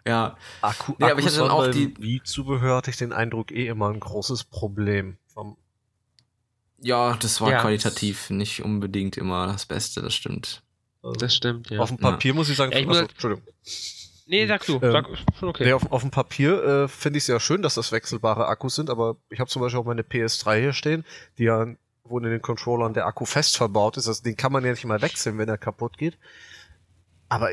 Ja, 0.06 0.36
Akku, 0.62 0.94
Nee, 0.98 1.06
aber 1.10 1.20
ich 1.20 1.26
hatte 1.26 1.38
dann 1.38 1.50
auch 1.50 1.68
die- 1.68 1.86
beim 1.88 2.02
Wii-Zubehör, 2.02 2.76
hatte 2.76 2.90
ich 2.90 2.96
den 2.96 3.12
Eindruck, 3.12 3.50
eh 3.52 3.66
immer 3.68 3.88
ein 3.90 4.00
großes 4.00 4.44
Problem. 4.44 5.18
Ja, 6.80 7.16
das 7.20 7.40
war 7.40 7.50
Ja. 7.50 7.60
qualitativ 7.60 8.30
nicht 8.30 8.62
unbedingt 8.62 9.16
immer 9.16 9.46
das 9.46 9.66
Beste, 9.66 10.02
das 10.02 10.14
stimmt. 10.14 10.62
also 11.02 11.14
Das 11.16 11.34
stimmt, 11.34 11.70
ja. 11.70 11.80
Auf 11.80 11.88
dem 11.88 11.98
Papier 11.98 12.34
muss 12.34 12.48
ich 12.48 12.56
sagen, 12.56 12.72
Ja, 12.72 12.78
ich 12.78 12.86
achso, 12.88 13.00
muss- 13.02 13.10
Entschuldigung. 13.10 13.44
Nee, 14.28 14.46
sag 14.48 14.66
du. 14.66 14.80
Ähm, 14.82 14.90
Sag, 14.92 15.08
okay. 15.42 15.64
Nee, 15.66 15.72
auf, 15.72 15.90
auf 15.92 16.02
dem 16.02 16.10
Papier 16.10 16.62
äh, 16.84 16.88
finde 16.88 17.18
ich 17.18 17.22
es 17.24 17.28
ja 17.28 17.38
schön, 17.38 17.62
dass 17.62 17.74
das 17.76 17.92
wechselbare 17.92 18.46
Akkus 18.48 18.74
sind, 18.74 18.90
aber 18.90 19.16
ich 19.30 19.38
habe 19.38 19.48
zum 19.48 19.62
Beispiel 19.62 19.78
auch 19.80 19.84
meine 19.84 20.02
PS3 20.02 20.58
hier 20.60 20.72
stehen, 20.72 21.04
die 21.38 21.44
ja, 21.44 21.64
wo 22.02 22.18
in 22.18 22.24
den 22.24 22.42
Controllern 22.42 22.92
der 22.92 23.06
Akku 23.06 23.24
fest 23.24 23.56
verbaut 23.56 23.96
ist. 23.96 24.08
Also 24.08 24.22
den 24.24 24.36
kann 24.36 24.50
man 24.52 24.64
ja 24.64 24.72
nicht 24.72 24.84
mal 24.84 25.00
wechseln, 25.00 25.38
wenn 25.38 25.48
er 25.48 25.58
kaputt 25.58 25.96
geht. 25.96 26.18
Aber 27.28 27.50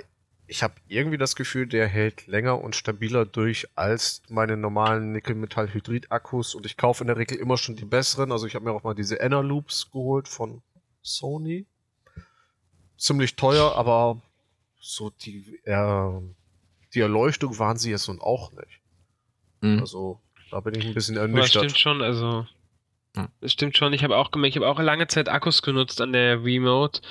ich 0.54 0.62
habe 0.62 0.76
irgendwie 0.88 1.18
das 1.18 1.36
Gefühl, 1.36 1.66
der 1.66 1.88
hält 1.88 2.28
länger 2.28 2.62
und 2.62 2.76
stabiler 2.76 3.26
durch 3.26 3.68
als 3.74 4.22
meine 4.30 4.56
normalen 4.56 5.12
Nickel-Metall-Hydrid-Akkus 5.12 6.54
und 6.54 6.68
ich 6.68 6.78
kaufe 6.78 7.04
in 7.04 7.08
der 7.08 7.18
Regel 7.18 7.39
immer 7.39 7.58
schon 7.58 7.76
die 7.76 7.86
besseren. 7.86 8.32
Also 8.32 8.46
ich 8.46 8.54
habe 8.54 8.66
mir 8.66 8.72
auch 8.72 8.84
mal 8.84 8.94
diese 8.94 9.16
Enerloops 9.16 9.89
geholt 9.89 10.28
von 10.28 10.62
Sony. 11.02 11.66
Ziemlich 12.98 13.36
teuer, 13.36 13.76
aber 13.76 14.22
so 14.80 15.10
die, 15.10 15.60
äh, 15.63 16.22
die 16.94 17.00
Erleuchtung 17.00 17.58
waren 17.58 17.78
sie 17.78 17.89
jetzt 17.89 18.08
nun 18.08 18.22
auch 18.22 18.52
nicht. 18.52 18.80
Mhm. 19.62 19.80
Also 19.80 20.22
da 20.52 20.60
bin 20.60 20.76
ich 20.76 20.86
ein 20.86 20.94
bisschen 20.94 21.18
Aber 21.18 21.30
das 21.30 21.34
ernüchtert. 21.36 21.63
stimmt 21.63 21.80
schon, 21.80 22.02
also. 22.04 22.46
Ja. 23.16 23.28
Das 23.42 23.52
stimmt 23.52 23.76
schon. 23.76 23.92
Ich 23.94 24.04
habe 24.04 24.18
auch 24.18 24.30
gemerkt, 24.30 24.56
ich 24.56 24.62
habe 24.62 24.70
auch 24.70 24.80
lange 24.80 25.08
Zeit 25.08 25.30
Akkus 25.30 25.63
genutzt 25.63 26.00
an 26.00 26.13
der 26.13 26.44
Remote. 26.44 27.02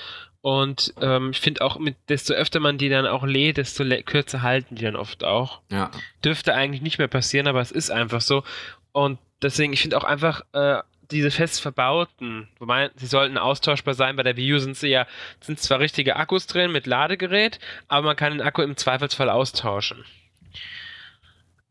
Und 0.42 0.92
ähm, 1.00 1.30
ich 1.30 1.40
finde 1.40 1.62
auch, 1.62 1.78
mit 1.78 1.96
desto 2.08 2.34
öfter 2.34 2.58
man 2.58 2.76
die 2.76 2.88
dann 2.88 3.06
auch 3.06 3.24
lädt, 3.24 3.58
desto 3.58 3.84
kürzer 4.04 4.42
halten 4.42 4.74
die 4.74 4.84
dann 4.84 4.96
oft 4.96 5.22
auch. 5.22 5.60
Ja. 5.70 5.92
Dürfte 6.24 6.52
eigentlich 6.52 6.82
nicht 6.82 6.98
mehr 6.98 7.08
passieren, 7.08 7.46
aber 7.46 7.60
es 7.60 7.70
ist 7.70 7.90
einfach 7.90 8.20
so. 8.20 8.42
Und 8.90 9.20
deswegen, 9.40 9.72
ich 9.72 9.80
finde 9.80 9.96
auch 9.96 10.04
einfach 10.04 10.42
äh, 10.52 10.82
diese 11.12 11.30
fest 11.30 11.60
verbauten, 11.60 12.48
wobei 12.58 12.90
sie 12.96 13.06
sollten 13.06 13.38
austauschbar 13.38 13.94
sein. 13.94 14.16
Bei 14.16 14.24
der 14.24 14.36
Wii 14.36 14.54
U 14.54 14.58
sind 14.58 14.76
sie 14.76 14.88
ja, 14.88 15.06
sind 15.40 15.60
zwar 15.60 15.78
richtige 15.78 16.16
Akkus 16.16 16.48
drin 16.48 16.72
mit 16.72 16.86
Ladegerät, 16.86 17.60
aber 17.86 18.06
man 18.06 18.16
kann 18.16 18.32
den 18.32 18.42
Akku 18.42 18.62
im 18.62 18.76
Zweifelsfall 18.76 19.30
austauschen. 19.30 20.04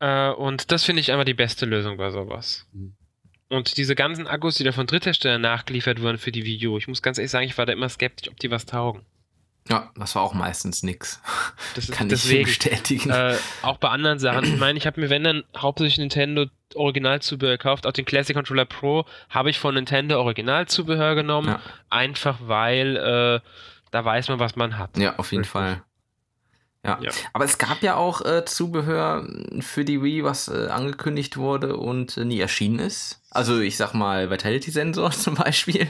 Äh, 0.00 0.30
und 0.30 0.72
das 0.72 0.84
finde 0.84 1.00
ich 1.00 1.12
einfach 1.12 1.26
die 1.26 1.34
beste 1.34 1.66
Lösung 1.66 1.98
bei 1.98 2.10
sowas. 2.10 2.66
Mhm. 2.72 2.94
Und 3.52 3.76
diese 3.76 3.94
ganzen 3.94 4.26
Akkus, 4.26 4.54
die 4.54 4.64
da 4.64 4.72
von 4.72 4.86
Drittherstellern 4.86 5.42
nachgeliefert 5.42 6.00
wurden 6.00 6.16
für 6.16 6.32
die 6.32 6.44
Wii 6.44 6.68
U, 6.68 6.78
ich 6.78 6.88
muss 6.88 7.02
ganz 7.02 7.18
ehrlich 7.18 7.30
sagen, 7.30 7.44
ich 7.46 7.58
war 7.58 7.66
da 7.66 7.72
immer 7.72 7.88
skeptisch, 7.88 8.30
ob 8.30 8.38
die 8.38 8.50
was 8.50 8.64
taugen. 8.64 9.02
Ja, 9.68 9.90
das 9.94 10.14
war 10.14 10.22
auch 10.22 10.34
meistens 10.34 10.82
nix. 10.82 11.20
Das 11.74 11.88
ist 11.88 11.94
Kann 11.94 12.06
ich 12.08 12.14
deswegen. 12.14 12.44
bestätigen. 12.44 13.10
Äh, 13.10 13.36
auch 13.62 13.78
bei 13.78 13.88
anderen 13.88 14.18
Sachen. 14.18 14.44
Ich 14.44 14.58
meine, 14.58 14.78
ich 14.78 14.86
habe 14.86 15.00
mir, 15.00 15.08
wenn 15.08 15.24
dann 15.24 15.44
hauptsächlich 15.56 15.98
Nintendo 15.98 16.46
Originalzubehör 16.74 17.56
gekauft. 17.56 17.86
Auch 17.86 17.92
den 17.92 18.04
Classic 18.04 18.34
Controller 18.34 18.64
Pro 18.64 19.04
habe 19.30 19.50
ich 19.50 19.58
von 19.58 19.74
Nintendo 19.74 20.18
Originalzubehör 20.20 21.14
genommen. 21.14 21.48
Ja. 21.48 21.60
Einfach 21.90 22.38
weil 22.42 22.96
äh, 22.96 23.40
da 23.90 24.04
weiß 24.04 24.28
man, 24.28 24.38
was 24.38 24.56
man 24.56 24.78
hat. 24.78 24.96
Ja, 24.98 25.16
auf 25.16 25.30
jeden 25.30 25.42
Richtig. 25.42 25.52
Fall. 25.52 25.82
Ja. 26.84 26.98
Ja. 27.00 27.12
aber 27.32 27.44
es 27.44 27.58
gab 27.58 27.80
ja 27.82 27.94
auch 27.94 28.22
äh, 28.22 28.44
Zubehör 28.44 29.24
für 29.60 29.84
die 29.84 30.02
Wii, 30.02 30.24
was 30.24 30.48
äh, 30.48 30.66
angekündigt 30.66 31.36
wurde 31.36 31.76
und 31.76 32.16
äh, 32.16 32.24
nie 32.24 32.40
erschienen 32.40 32.80
ist. 32.80 33.20
Also 33.30 33.60
ich 33.60 33.76
sag 33.76 33.94
mal 33.94 34.30
Vitality-Sensor 34.30 35.10
zum 35.12 35.36
Beispiel. 35.36 35.86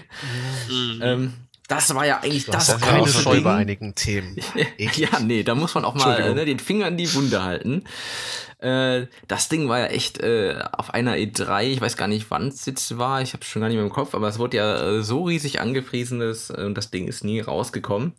Mhm. 0.68 1.00
Ähm, 1.02 1.32
das 1.68 1.94
war 1.94 2.04
ja 2.04 2.18
eigentlich 2.18 2.44
das 2.44 2.68
auch 2.68 2.80
keine 2.80 3.08
Scheu 3.08 3.36
Ding. 3.36 3.44
bei 3.44 3.54
einigen 3.54 3.94
Themen. 3.94 4.36
ja, 4.76 5.20
nee, 5.20 5.42
da 5.42 5.54
muss 5.54 5.74
man 5.74 5.86
auch 5.86 5.94
mal 5.94 6.20
äh, 6.20 6.34
ne, 6.34 6.44
den 6.44 6.58
Finger 6.58 6.88
in 6.88 6.98
die 6.98 7.12
Wunde 7.14 7.42
halten. 7.42 7.84
Äh, 8.58 9.06
das 9.26 9.48
Ding 9.48 9.70
war 9.70 9.78
ja 9.78 9.86
echt 9.86 10.20
äh, 10.20 10.62
auf 10.72 10.92
einer 10.92 11.14
E3, 11.14 11.64
ich 11.64 11.80
weiß 11.80 11.96
gar 11.96 12.08
nicht, 12.08 12.30
wann 12.30 12.48
es 12.48 12.66
jetzt 12.66 12.98
war, 12.98 13.22
ich 13.22 13.32
habe 13.32 13.44
schon 13.44 13.60
gar 13.60 13.68
nicht 13.68 13.76
mehr 13.76 13.86
im 13.86 13.92
Kopf, 13.92 14.14
aber 14.14 14.28
es 14.28 14.38
wurde 14.38 14.58
ja 14.58 14.98
äh, 14.98 15.02
so 15.02 15.24
riesig 15.24 15.60
angepriesen, 15.60 16.20
dass, 16.20 16.50
äh, 16.50 16.64
und 16.64 16.76
das 16.76 16.90
Ding 16.90 17.08
ist 17.08 17.24
nie 17.24 17.40
rausgekommen. 17.40 18.12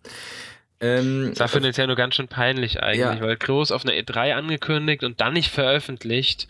Ähm, 0.84 1.30
Das 1.30 1.40
war 1.40 1.48
für 1.48 1.62
Nintendo 1.62 1.96
ganz 1.96 2.16
schön 2.16 2.28
peinlich 2.28 2.84
eigentlich, 2.84 3.00
Ja. 3.00 3.22
weil 3.22 3.38
groß 3.38 3.72
auf 3.72 3.86
einer 3.86 3.94
E3 3.94 4.34
angekündigt 4.36 5.04
und 5.04 5.22
dann 5.22 5.34
nicht 5.34 5.50
veröffentlicht. 5.50 6.48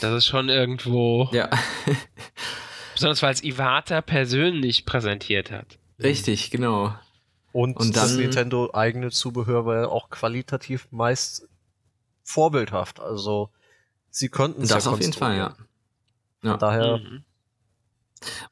Das 0.00 0.14
ist 0.14 0.26
schon 0.26 0.48
irgendwo. 0.48 1.28
ja, 1.32 1.50
Besonders 2.94 3.22
weil 3.22 3.32
es 3.32 3.42
Iwata 3.42 4.00
persönlich 4.00 4.84
präsentiert 4.86 5.50
hat. 5.50 5.78
richtig, 6.02 6.50
genau. 6.50 6.94
Und, 7.52 7.76
Und 7.76 7.96
das 7.96 8.12
dann- 8.12 8.20
Nintendo 8.20 8.70
eigene 8.72 9.10
Zubehör 9.10 9.66
war 9.66 9.80
ja 9.82 9.86
auch 9.88 10.08
qualitativ 10.10 10.86
meist 10.90 11.48
vorbildhaft. 12.24 13.00
Also 13.00 13.50
sie 14.10 14.28
konnten 14.28 14.62
es 14.62 14.68
Das 14.70 14.84
ja 14.86 14.92
auf 14.92 15.00
jeden 15.00 15.12
Fall, 15.12 15.36
ja. 15.36 15.54
Von 16.42 16.58
daher, 16.58 16.98
Mhm. 16.98 17.24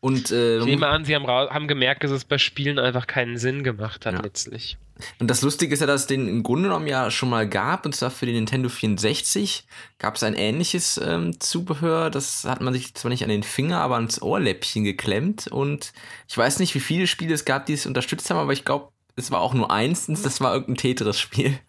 Und, 0.01 0.31
äh, 0.31 0.59
ich 0.59 0.65
nehme 0.65 0.87
an, 0.89 1.05
sie 1.05 1.15
haben, 1.15 1.27
haben 1.27 1.69
gemerkt, 1.69 2.05
dass 2.05 2.11
es 2.11 2.25
bei 2.25 2.39
Spielen 2.39 2.79
einfach 2.79 3.07
keinen 3.07 3.39
Sinn 3.39 3.63
gemacht 3.65 4.07
hat, 4.07 4.15
Ja. 4.15 4.21
letztlich. 4.23 4.77
Und 5.19 5.29
das 5.31 5.41
Lustige 5.41 5.73
ist 5.73 5.81
ja, 5.81 5.87
dass 5.87 6.03
es 6.03 6.07
den 6.07 6.29
im 6.29 6.43
Grunde 6.43 6.65
genommen 6.69 6.87
ja 6.87 7.11
schon 7.11 7.31
mal 7.31 7.49
gab, 7.49 7.87
und 7.87 7.95
zwar 7.95 8.11
für 8.11 8.27
den 8.27 8.35
Nintendo 8.35 8.69
64 8.69 9.65
gab 9.99 10.17
es 10.17 10.23
ein 10.23 10.35
ähnliches 10.35 11.01
ähm, 11.03 11.41
Zubehör. 11.41 12.11
Das 12.11 12.45
hat 12.45 12.61
man 12.61 12.75
sich 12.75 12.95
zwar 12.95 13.09
nicht 13.11 13.23
an 13.23 13.31
den 13.31 13.43
Finger, 13.43 13.81
aber 13.81 13.95
ans 13.97 14.21
Ohrläppchen 14.21 14.85
geklemmt. 14.85 15.47
Und 15.47 15.93
ich 16.29 16.37
weiß 16.37 16.59
nicht, 16.59 16.75
wie 16.75 16.81
viele 16.81 17.07
Spiele 17.07 17.33
es 17.35 17.45
gab, 17.47 17.65
die 17.67 17.73
es 17.73 17.87
unterstützt 17.87 18.29
haben, 18.31 18.39
aber 18.39 18.53
ich 18.53 18.65
glaube, 18.65 18.89
es 19.17 19.31
war 19.31 19.41
auch 19.41 19.55
nur 19.55 19.71
eins, 19.71 20.07
das 20.07 20.41
war 20.41 20.53
irgendein 20.53 20.77
Tetris-Spiel. 20.77 21.59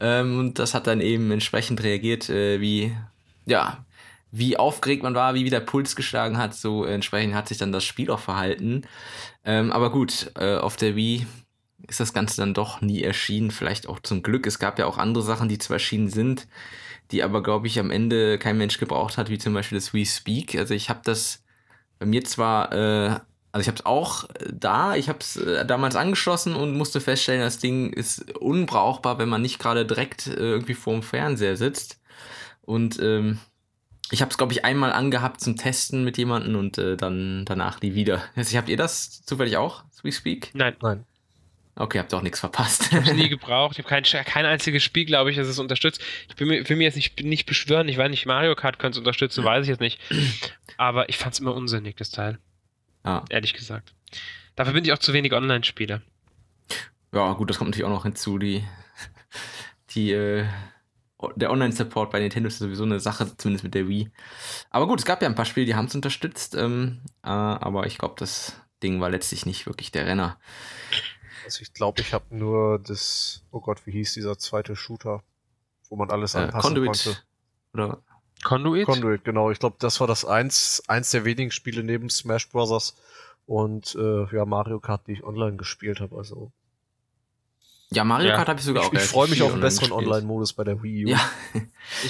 Ähm, 0.00 0.40
und 0.40 0.58
das 0.58 0.74
hat 0.74 0.88
dann 0.88 1.00
eben 1.00 1.30
entsprechend 1.30 1.80
reagiert, 1.84 2.28
äh, 2.28 2.60
wie, 2.60 2.92
ja, 3.46 3.83
wie 4.36 4.56
aufgeregt 4.56 5.04
man 5.04 5.14
war, 5.14 5.34
wie, 5.34 5.44
wie 5.44 5.50
der 5.50 5.60
Puls 5.60 5.94
geschlagen 5.94 6.38
hat. 6.38 6.54
So 6.54 6.84
entsprechend 6.84 7.36
hat 7.36 7.46
sich 7.46 7.58
dann 7.58 7.70
das 7.70 7.84
Spiel 7.84 8.10
auch 8.10 8.18
verhalten. 8.18 8.82
Ähm, 9.44 9.70
aber 9.70 9.92
gut, 9.92 10.32
äh, 10.36 10.56
auf 10.56 10.76
der 10.76 10.96
Wii 10.96 11.24
ist 11.86 12.00
das 12.00 12.12
Ganze 12.12 12.38
dann 12.38 12.52
doch 12.52 12.80
nie 12.80 13.04
erschienen. 13.04 13.52
Vielleicht 13.52 13.88
auch 13.88 14.00
zum 14.00 14.24
Glück. 14.24 14.48
Es 14.48 14.58
gab 14.58 14.80
ja 14.80 14.86
auch 14.86 14.98
andere 14.98 15.22
Sachen, 15.22 15.48
die 15.48 15.58
zwar 15.58 15.76
erschienen 15.76 16.08
sind, 16.08 16.48
die 17.12 17.22
aber, 17.22 17.44
glaube 17.44 17.68
ich, 17.68 17.78
am 17.78 17.92
Ende 17.92 18.40
kein 18.40 18.58
Mensch 18.58 18.78
gebraucht 18.78 19.18
hat, 19.18 19.30
wie 19.30 19.38
zum 19.38 19.54
Beispiel 19.54 19.78
das 19.78 19.94
Wii 19.94 20.04
Speak. 20.04 20.56
Also 20.56 20.74
ich 20.74 20.90
habe 20.90 21.02
das 21.04 21.44
bei 22.00 22.06
mir 22.06 22.24
zwar, 22.24 22.72
äh, 22.72 23.20
also 23.52 23.60
ich 23.60 23.68
habe 23.68 23.78
es 23.78 23.86
auch 23.86 24.28
äh, 24.30 24.52
da, 24.52 24.96
ich 24.96 25.08
habe 25.08 25.20
es 25.20 25.36
äh, 25.36 25.64
damals 25.64 25.94
angeschlossen 25.94 26.56
und 26.56 26.76
musste 26.76 27.00
feststellen, 27.00 27.40
das 27.40 27.58
Ding 27.58 27.92
ist 27.92 28.32
unbrauchbar, 28.36 29.18
wenn 29.18 29.28
man 29.28 29.42
nicht 29.42 29.60
gerade 29.60 29.86
direkt 29.86 30.26
äh, 30.26 30.40
irgendwie 30.40 30.74
vor 30.74 30.94
dem 30.94 31.04
Fernseher 31.04 31.56
sitzt. 31.56 32.00
Und 32.62 32.98
ähm, 32.98 33.38
ich 34.14 34.22
habe 34.22 34.30
es, 34.30 34.38
glaube 34.38 34.52
ich, 34.52 34.64
einmal 34.64 34.92
angehabt 34.92 35.40
zum 35.40 35.56
Testen 35.56 36.04
mit 36.04 36.16
jemandem 36.18 36.56
und 36.56 36.78
äh, 36.78 36.96
dann 36.96 37.44
danach 37.44 37.80
nie 37.82 37.94
wieder. 37.94 38.22
Also, 38.36 38.56
habt 38.56 38.68
ihr 38.68 38.76
das 38.76 39.24
zufällig 39.24 39.56
auch, 39.56 39.84
das 39.90 40.04
Wii 40.04 40.12
Speak? 40.12 40.50
Nein, 40.54 40.76
Nein. 40.80 41.04
Okay, 41.76 41.98
habt 41.98 42.12
ihr 42.14 42.18
auch 42.18 42.22
nichts 42.22 42.38
verpasst. 42.38 42.86
ich 42.86 42.92
habe 42.92 43.04
es 43.04 43.14
nie 43.14 43.28
gebraucht. 43.36 43.72
Ich 43.76 43.84
habe 43.84 43.88
kein, 43.88 44.04
kein 44.24 44.46
einziges 44.46 44.84
Spiel, 44.84 45.04
glaube 45.06 45.32
ich, 45.32 45.36
das 45.36 45.48
es 45.48 45.58
unterstützt. 45.58 46.00
Ich 46.28 46.36
bin 46.36 46.46
mir, 46.46 46.68
will 46.68 46.76
mir 46.76 46.84
jetzt 46.84 46.94
nicht, 46.94 47.20
nicht 47.24 47.46
beschwören. 47.46 47.88
Ich 47.88 47.98
weiß 47.98 48.08
nicht, 48.10 48.26
Mario 48.26 48.54
Kart 48.54 48.78
könnte 48.78 48.96
es 48.96 48.98
unterstützen, 49.00 49.42
weiß 49.42 49.64
ich 49.64 49.70
jetzt 49.70 49.80
nicht. 49.80 49.98
Aber 50.76 51.08
ich 51.08 51.16
fand 51.18 51.34
es 51.34 51.40
immer 51.40 51.52
unsinnig, 51.52 51.96
das 51.96 52.10
Teil. 52.10 52.38
ja. 53.04 53.24
Ehrlich 53.28 53.54
gesagt. 53.54 53.92
Dafür 54.54 54.72
bin 54.72 54.84
ich 54.84 54.92
auch 54.92 54.98
zu 54.98 55.12
wenig 55.12 55.32
Online-Spieler. 55.32 56.00
ja, 57.12 57.32
gut, 57.32 57.50
das 57.50 57.58
kommt 57.58 57.70
natürlich 57.70 57.86
auch 57.86 57.96
noch 57.96 58.04
hinzu. 58.04 58.38
Die, 58.38 58.62
die, 59.96 60.12
äh, 60.12 60.44
der 61.36 61.50
Online-Support 61.50 62.10
bei 62.10 62.20
Nintendo 62.20 62.48
ist 62.48 62.58
sowieso 62.58 62.84
eine 62.84 63.00
Sache, 63.00 63.36
zumindest 63.36 63.64
mit 63.64 63.74
der 63.74 63.88
Wii. 63.88 64.10
Aber 64.70 64.86
gut, 64.86 64.98
es 65.00 65.04
gab 65.04 65.22
ja 65.22 65.28
ein 65.28 65.34
paar 65.34 65.44
Spiele, 65.44 65.66
die 65.66 65.74
haben 65.74 65.86
es 65.86 65.94
unterstützt. 65.94 66.54
Ähm, 66.54 67.00
äh, 67.22 67.28
aber 67.28 67.86
ich 67.86 67.98
glaube, 67.98 68.14
das 68.18 68.60
Ding 68.82 69.00
war 69.00 69.10
letztlich 69.10 69.46
nicht 69.46 69.66
wirklich 69.66 69.92
der 69.92 70.06
Renner. 70.06 70.38
Also 71.44 71.62
ich 71.62 71.72
glaube, 71.72 72.00
ich 72.00 72.12
habe 72.14 72.34
nur 72.36 72.78
das, 72.78 73.44
oh 73.50 73.60
Gott, 73.60 73.86
wie 73.86 73.92
hieß 73.92 74.14
dieser 74.14 74.38
zweite 74.38 74.76
Shooter, 74.76 75.22
wo 75.88 75.96
man 75.96 76.10
alles 76.10 76.34
Äh, 76.34 76.38
anpassen 76.38 76.74
Conduit. 76.74 76.86
konnte. 76.86 77.18
Oder? 77.74 78.02
Conduit? 78.42 78.86
Conduit, 78.86 79.24
genau. 79.24 79.50
Ich 79.50 79.58
glaube, 79.58 79.76
das 79.78 80.00
war 80.00 80.06
das 80.06 80.24
eins, 80.24 80.82
eins 80.86 81.10
der 81.10 81.24
wenigen 81.24 81.50
Spiele 81.50 81.82
neben 81.82 82.10
Smash 82.10 82.48
Bros. 82.50 82.96
und 83.46 83.94
äh, 83.94 84.34
ja, 84.34 84.44
Mario 84.44 84.80
Kart, 84.80 85.06
die 85.06 85.12
ich 85.12 85.24
online 85.24 85.56
gespielt 85.56 86.00
habe. 86.00 86.16
Also 86.16 86.52
Ja, 87.94 88.04
Mario 88.04 88.28
Ja. 88.28 88.36
Kart 88.36 88.48
habe 88.48 88.58
ich 88.60 88.66
sogar 88.66 88.82
ich, 88.84 88.88
auch. 88.88 88.92
ich 88.94 89.00
freue 89.00 89.28
mich 89.28 89.42
auf 89.42 89.52
einen 89.52 89.60
besseren. 89.60 89.92
Online-Modus 89.92 90.52
bei 90.52 90.64
der 90.64 90.82
Wii 90.82 91.06
U. 91.06 91.08
Ja, 91.08 91.20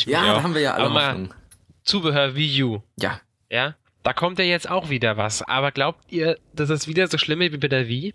ja, 0.06 0.20
bin 0.22 0.34
da 0.34 0.42
haben 0.42 0.54
wir 0.54 0.60
ja 0.62 0.74
alle 0.74 0.86
Aber 0.86 1.08
Hoffnung. 1.08 1.34
Zubehör 1.82 2.34
Wii 2.34 2.62
U. 2.64 2.82
Ja, 2.96 3.20
Ja, 3.50 3.74
da 4.02 4.12
kommt 4.12 4.38
ja 4.38 4.44
jetzt 4.44 4.68
auch 4.68 4.88
wieder 4.90 5.16
was. 5.16 5.42
Aber 5.42 5.70
glaubt 5.72 6.10
ihr, 6.10 6.38
dass 6.54 6.70
es 6.70 6.86
wieder 6.88 7.06
so 7.08 7.18
schlimm 7.18 7.40
ist 7.42 7.52
wie 7.52 7.58
bei 7.58 7.68
der 7.68 7.88
Wii? 7.88 8.14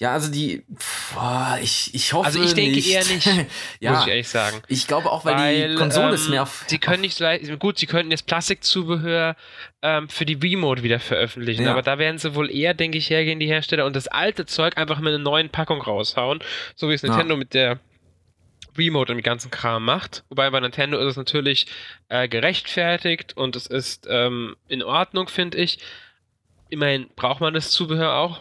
Ja, 0.00 0.12
also 0.12 0.30
die, 0.30 0.64
boah, 1.12 1.58
ich, 1.60 1.92
ich 1.94 2.12
hoffe 2.12 2.26
Also 2.26 2.40
ich 2.42 2.54
denke 2.54 2.76
nicht. 2.76 2.88
eher 2.90 3.04
nicht, 3.04 3.26
ja, 3.80 3.92
muss 3.92 4.02
ich 4.02 4.08
ehrlich 4.08 4.28
sagen. 4.28 4.62
ich 4.68 4.86
glaube 4.86 5.10
auch, 5.10 5.24
weil, 5.24 5.70
die 5.70 5.74
Konsole 5.74 6.14
ist 6.14 6.26
ähm, 6.26 6.30
mehr 6.32 6.42
auf. 6.44 6.64
Sie 6.68 6.78
können 6.78 7.00
nicht 7.00 7.16
so 7.16 7.24
leicht, 7.24 7.58
gut, 7.58 7.78
sie 7.78 7.86
könnten 7.86 8.10
jetzt 8.12 8.26
Plastikzubehör 8.26 9.34
ähm, 9.82 10.08
für 10.08 10.24
die 10.24 10.34
Remote 10.34 10.82
wieder 10.84 11.00
veröffentlichen, 11.00 11.64
Ja. 11.64 11.72
aber 11.72 11.82
da 11.82 11.98
werden 11.98 12.18
sie 12.18 12.34
wohl 12.34 12.50
eher, 12.50 12.74
denke 12.74 12.98
ich, 12.98 13.10
hergehen, 13.10 13.40
die 13.40 13.48
Hersteller, 13.48 13.86
und 13.86 13.96
das 13.96 14.06
alte 14.08 14.46
Zeug 14.46 14.78
einfach 14.78 14.98
mit 15.00 15.08
einer 15.08 15.18
neuen 15.22 15.50
Packung 15.50 15.80
raushauen, 15.82 16.38
so 16.76 16.88
wie 16.88 16.94
es 16.94 17.02
Ja. 17.02 17.08
Nintendo 17.08 17.36
mit 17.36 17.52
der 17.54 17.80
Remote 18.76 19.10
und 19.12 19.18
dem 19.18 19.24
ganzen 19.24 19.50
Kram 19.50 19.84
macht. 19.84 20.22
Wobei 20.28 20.48
bei 20.50 20.60
Nintendo 20.60 20.98
ist 20.98 21.06
es 21.06 21.16
natürlich 21.16 21.66
äh, 22.08 22.28
gerechtfertigt 22.28 23.36
und 23.36 23.56
es 23.56 23.66
ist 23.66 24.06
ähm, 24.08 24.54
in 24.68 24.84
Ordnung, 24.84 25.26
finde 25.26 25.58
ich. 25.58 25.80
Immerhin 26.68 27.08
braucht 27.16 27.40
man 27.40 27.54
das 27.54 27.70
Zubehör 27.72 28.14
auch. 28.14 28.40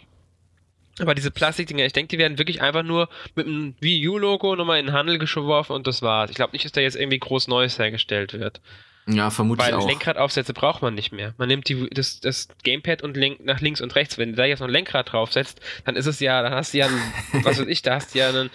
Aber 1.00 1.14
diese 1.16 1.32
Plastikdinger, 1.32 1.86
ich 1.86 1.94
denke, 1.94 2.10
die 2.10 2.18
werden 2.18 2.38
wirklich 2.38 2.62
einfach 2.62 2.84
nur 2.84 3.10
mit 3.36 3.46
einem 3.46 3.76
Wii 3.80 4.08
U-Logo 4.08 4.56
nochmal 4.56 4.80
in 4.80 4.88
den 4.88 4.96
Handel 4.96 5.18
geworfen 5.20 5.74
und 5.74 5.86
das 5.88 6.02
war's. 6.02 6.30
Ich 6.30 6.36
glaube 6.36 6.54
nicht, 6.54 6.66
dass 6.66 6.72
da 6.72 6.82
jetzt 6.82 6.96
irgendwie 6.96 7.20
groß 7.20 7.48
Neues 7.48 7.78
hergestellt 7.78 8.34
wird. 8.34 8.62
ja, 9.08 9.30
vermutlich 9.30 9.68
Weil 9.68 9.76
auch. 9.76 9.88
Lenkradaufsätze 9.88 10.54
braucht 10.54 10.82
man 10.82 10.96
nicht 10.96 11.12
mehr. 11.12 11.34
Man 11.38 11.48
nimmt 11.50 11.70
die, 11.70 11.88
das, 11.92 12.20
das 12.20 12.48
Gamepad 12.64 13.04
und 13.04 13.16
lenkt 13.16 13.46
nach 13.46 13.62
links 13.62 13.82
und 13.82 13.96
rechts. 13.96 14.18
Wenn 14.18 14.32
du 14.32 14.36
da 14.36 14.46
jetzt 14.46 14.60
noch 14.60 14.68
ein 14.68 14.74
Lenkrad 14.74 15.12
draufsetzt, 15.12 15.62
dann 15.86 15.96
ist 15.96 16.08
es 16.08 16.20
ja, 16.20 16.42
dann 16.42 16.54
hast 16.54 16.74
du 16.74 16.80
ja 16.80 16.88
einen, 16.88 17.02
was 17.46 17.60
weiß 17.60 17.68
ich, 17.68 17.82
da 17.84 17.96
hast 17.96 18.16
du 18.16 18.20
ja 18.20 18.30
einen, 18.30 18.50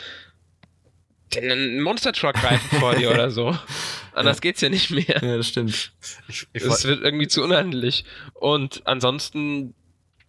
einen 1.36 1.80
Monster 1.80 2.12
Truck 2.12 2.42
Reifen 2.42 2.80
vor 2.80 2.94
dir 2.94 3.10
oder 3.10 3.30
so. 3.30 3.56
Anders 4.14 4.40
geht's 4.40 4.60
ja 4.60 4.68
nicht 4.68 4.90
mehr. 4.90 5.22
Ja, 5.22 5.36
das 5.36 5.48
stimmt. 5.48 5.92
Ich, 6.28 6.46
ich, 6.52 6.62
Es 6.62 6.84
wird 6.84 7.02
irgendwie 7.02 7.28
zu 7.28 7.42
unhandlich. 7.42 8.04
Und 8.34 8.82
ansonsten, 8.84 9.74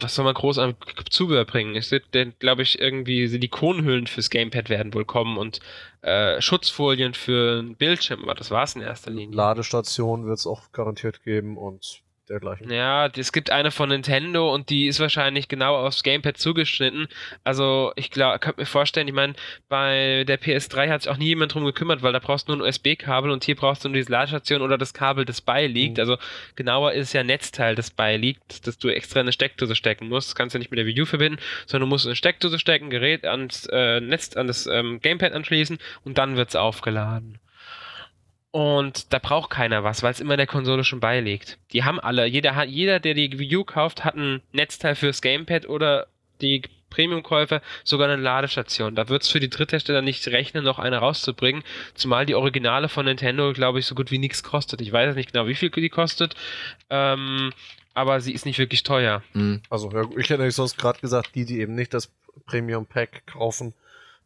was 0.03 0.15
soll 0.15 0.25
man 0.25 0.33
groß 0.33 0.59
an 0.59 0.75
Zubehör 1.09 1.45
bringen? 1.45 1.75
Es 1.75 1.91
wird, 1.91 2.05
glaube 2.39 2.61
ich, 2.61 2.79
irgendwie 2.79 3.27
Silikonhüllen 3.27 4.07
fürs 4.07 4.29
Gamepad 4.29 4.69
werden 4.69 4.93
wohl 4.93 5.05
kommen 5.05 5.37
und 5.37 5.59
äh, 6.01 6.41
Schutzfolien 6.41 7.13
für 7.13 7.61
den 7.61 7.75
Bildschirm, 7.75 8.23
aber 8.23 8.35
das 8.35 8.51
war's 8.51 8.75
in 8.75 8.81
erster 8.81 9.11
Linie. 9.11 9.35
Ladestation 9.35 10.25
wird 10.25 10.39
es 10.39 10.47
auch 10.47 10.71
garantiert 10.71 11.23
geben 11.23 11.57
und 11.57 12.01
dergleichen. 12.29 12.71
Ja, 12.71 13.07
es 13.07 13.31
gibt 13.31 13.49
eine 13.49 13.71
von 13.71 13.89
Nintendo 13.89 14.53
und 14.53 14.69
die 14.69 14.87
ist 14.87 14.99
wahrscheinlich 14.99 15.47
genau 15.47 15.75
aufs 15.75 16.03
Gamepad 16.03 16.37
zugeschnitten. 16.37 17.07
Also 17.43 17.91
ich 17.95 18.11
glaube, 18.11 18.39
könnte 18.39 18.61
mir 18.61 18.65
vorstellen, 18.65 19.07
ich 19.07 19.13
meine, 19.13 19.33
bei 19.69 20.23
der 20.27 20.39
PS3 20.39 20.89
hat 20.89 21.03
sich 21.03 21.11
auch 21.11 21.17
nie 21.17 21.27
jemand 21.27 21.53
drum 21.53 21.65
gekümmert, 21.65 22.01
weil 22.01 22.13
da 22.13 22.19
brauchst 22.19 22.47
du 22.47 22.55
nur 22.55 22.65
ein 22.65 22.69
USB-Kabel 22.69 23.31
und 23.31 23.43
hier 23.43 23.55
brauchst 23.55 23.83
du 23.83 23.89
nur 23.89 23.95
diese 23.95 24.11
Ladestation 24.11 24.61
oder 24.61 24.77
das 24.77 24.93
Kabel, 24.93 25.25
das 25.25 25.41
beiliegt. 25.41 25.97
Mhm. 25.97 26.01
Also 26.01 26.17
genauer 26.55 26.93
ist 26.93 27.13
ja 27.13 27.21
ein 27.21 27.27
Netzteil, 27.27 27.75
das 27.75 27.91
beiliegt, 27.91 28.65
dass 28.67 28.77
du 28.77 28.89
extra 28.89 29.19
in 29.19 29.25
eine 29.25 29.33
Steckdose 29.33 29.75
stecken 29.75 30.09
musst. 30.09 30.29
Das 30.29 30.35
kannst 30.35 30.55
du 30.55 30.59
nicht 30.59 30.71
mit 30.71 30.77
der 30.77 30.85
Wii 30.85 31.01
U 31.01 31.05
verbinden, 31.05 31.39
sondern 31.65 31.89
du 31.89 31.93
musst 31.93 32.05
eine 32.05 32.15
Steckdose 32.15 32.59
stecken, 32.59 32.89
Gerät 32.89 33.25
ans 33.25 33.67
äh, 33.71 33.99
Netz, 33.99 34.35
an 34.35 34.47
das 34.47 34.67
ähm, 34.67 34.99
Gamepad 35.01 35.33
anschließen 35.33 35.77
und 36.03 36.17
dann 36.17 36.37
wird's 36.37 36.55
aufgeladen. 36.55 37.39
Und 38.53 39.11
da 39.11 39.17
braucht 39.17 39.49
keiner 39.49 39.83
was, 39.83 40.03
weil 40.03 40.11
es 40.11 40.19
immer 40.19 40.37
der 40.37 40.45
Konsole 40.45 40.83
schon 40.83 40.99
beiliegt. 40.99 41.57
Die 41.71 41.83
haben 41.83 41.99
alle, 41.99 42.27
jeder, 42.27 42.53
hat, 42.53 42.69
jeder, 42.69 42.99
der 42.99 43.15
die 43.15 43.39
Wii 43.39 43.57
U 43.57 43.63
kauft, 43.63 44.05
hat 44.05 44.15
ein 44.15 44.43
Netzteil 44.51 44.93
fürs 44.93 45.23
Gamepad 45.23 45.67
oder 45.67 46.05
die 46.39 46.61
Premium-Käufer 46.91 47.63
sogar 47.83 48.07
eine 48.07 48.21
Ladestation. 48.21 48.93
Da 48.93 49.09
wird 49.09 49.23
es 49.23 49.29
für 49.29 49.39
die 49.39 49.49
Dritthersteller 49.49 50.03
nicht 50.03 50.27
rechnen, 50.27 50.63
noch 50.63 50.77
eine 50.77 50.97
rauszubringen, 50.97 51.63
zumal 51.95 52.27
die 52.27 52.35
Originale 52.35 52.89
von 52.89 53.07
Nintendo, 53.07 53.53
glaube 53.53 53.79
ich, 53.79 53.87
so 53.87 53.95
gut 53.95 54.11
wie 54.11 54.19
nichts 54.19 54.43
kostet. 54.43 54.81
Ich 54.81 54.91
weiß 54.91 55.15
nicht 55.15 55.33
genau, 55.33 55.47
wie 55.47 55.55
viel 55.55 55.71
die 55.71 55.89
kostet, 55.89 56.35
ähm, 56.91 57.53
aber 57.95 58.21
sie 58.21 58.33
ist 58.33 58.45
nicht 58.45 58.59
wirklich 58.59 58.83
teuer. 58.83 59.23
Mhm. 59.33 59.63
Also, 59.71 59.89
ja, 59.89 60.03
ich 60.15 60.29
hätte 60.29 60.37
nämlich 60.37 60.53
sonst 60.53 60.77
gerade 60.77 60.99
gesagt, 60.99 61.33
die, 61.33 61.45
die 61.45 61.59
eben 61.59 61.73
nicht 61.73 61.95
das 61.95 62.11
Premium 62.45 62.85
Pack 62.85 63.25
kaufen, 63.25 63.73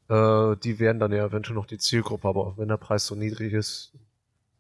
äh, 0.09 0.57
die 0.61 0.79
wären 0.79 0.99
dann 0.99 1.13
ja 1.13 1.25
eventuell 1.25 1.55
noch 1.55 1.65
die 1.65 1.77
Zielgruppe, 1.77 2.27
aber 2.27 2.55
wenn 2.57 2.67
der 2.67 2.75
Preis 2.75 3.07
so 3.07 3.15
niedrig 3.15 3.53
ist, 3.53 3.93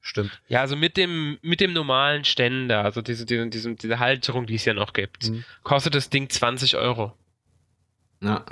stimmt. 0.07 0.39
Ja, 0.47 0.61
also 0.61 0.75
mit 0.75 0.97
dem, 0.97 1.37
mit 1.41 1.59
dem 1.59 1.73
normalen 1.73 2.25
Ständer, 2.25 2.83
also 2.83 3.01
diese, 3.01 3.25
diese, 3.25 3.47
diese, 3.47 3.75
diese 3.75 3.99
Halterung, 3.99 4.45
die 4.47 4.55
es 4.55 4.65
ja 4.65 4.73
noch 4.73 4.93
gibt, 4.93 5.29
Mhm. 5.29 5.43
kostet 5.63 5.95
das 5.95 6.09
Ding 6.09 6.29
20 6.29 6.75
Euro. 6.77 7.13
Ja. 8.21 8.43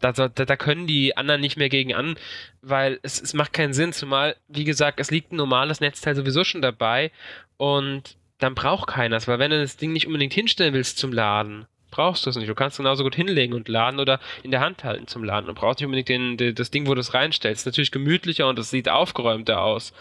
da, 0.00 0.12
da, 0.12 0.28
da 0.28 0.56
können 0.56 0.86
die 0.86 1.16
anderen 1.16 1.42
nicht 1.42 1.58
mehr 1.58 1.68
gegen 1.68 1.92
an, 1.94 2.16
weil 2.62 2.98
es, 3.02 3.20
es 3.20 3.34
macht 3.34 3.52
keinen 3.52 3.74
Sinn, 3.74 3.92
zumal, 3.92 4.34
wie 4.48 4.64
gesagt, 4.64 4.98
es 4.98 5.10
liegt 5.10 5.30
ein 5.32 5.36
normales 5.36 5.80
Netzteil 5.80 6.16
sowieso 6.16 6.42
schon 6.44 6.62
dabei 6.62 7.10
und 7.58 8.16
dann 8.38 8.54
braucht 8.54 8.88
keiner 8.88 9.16
es, 9.16 9.28
weil 9.28 9.38
wenn 9.38 9.50
du 9.50 9.60
das 9.60 9.76
Ding 9.76 9.92
nicht 9.92 10.06
unbedingt 10.06 10.32
hinstellen 10.32 10.72
willst 10.72 10.96
zum 10.96 11.12
Laden, 11.12 11.66
brauchst 11.90 12.24
du 12.24 12.30
es 12.30 12.36
nicht. 12.36 12.48
Du 12.48 12.54
kannst 12.54 12.78
genauso 12.78 13.02
gut 13.02 13.14
hinlegen 13.16 13.52
und 13.52 13.68
laden 13.68 14.00
oder 14.00 14.20
in 14.42 14.50
der 14.52 14.60
Hand 14.60 14.84
halten 14.84 15.06
zum 15.08 15.22
Laden. 15.24 15.48
Du 15.48 15.54
brauchst 15.54 15.80
nicht 15.80 15.86
unbedingt 15.86 16.08
den, 16.08 16.36
den, 16.38 16.54
das 16.54 16.70
Ding, 16.70 16.86
wo 16.86 16.94
du 16.94 17.00
es 17.00 17.12
reinstellst. 17.12 17.62
Ist 17.62 17.66
natürlich 17.66 17.90
gemütlicher 17.90 18.48
und 18.48 18.58
es 18.58 18.70
sieht 18.70 18.88
aufgeräumter 18.88 19.60
aus, 19.60 19.92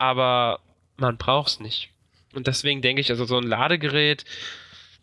aber 0.00 0.60
man 0.96 1.16
braucht 1.16 1.48
es 1.48 1.60
nicht. 1.60 1.90
Und 2.34 2.46
deswegen 2.46 2.82
denke 2.82 3.00
ich, 3.00 3.10
also 3.10 3.24
so 3.24 3.36
ein 3.38 3.44
Ladegerät, 3.44 4.24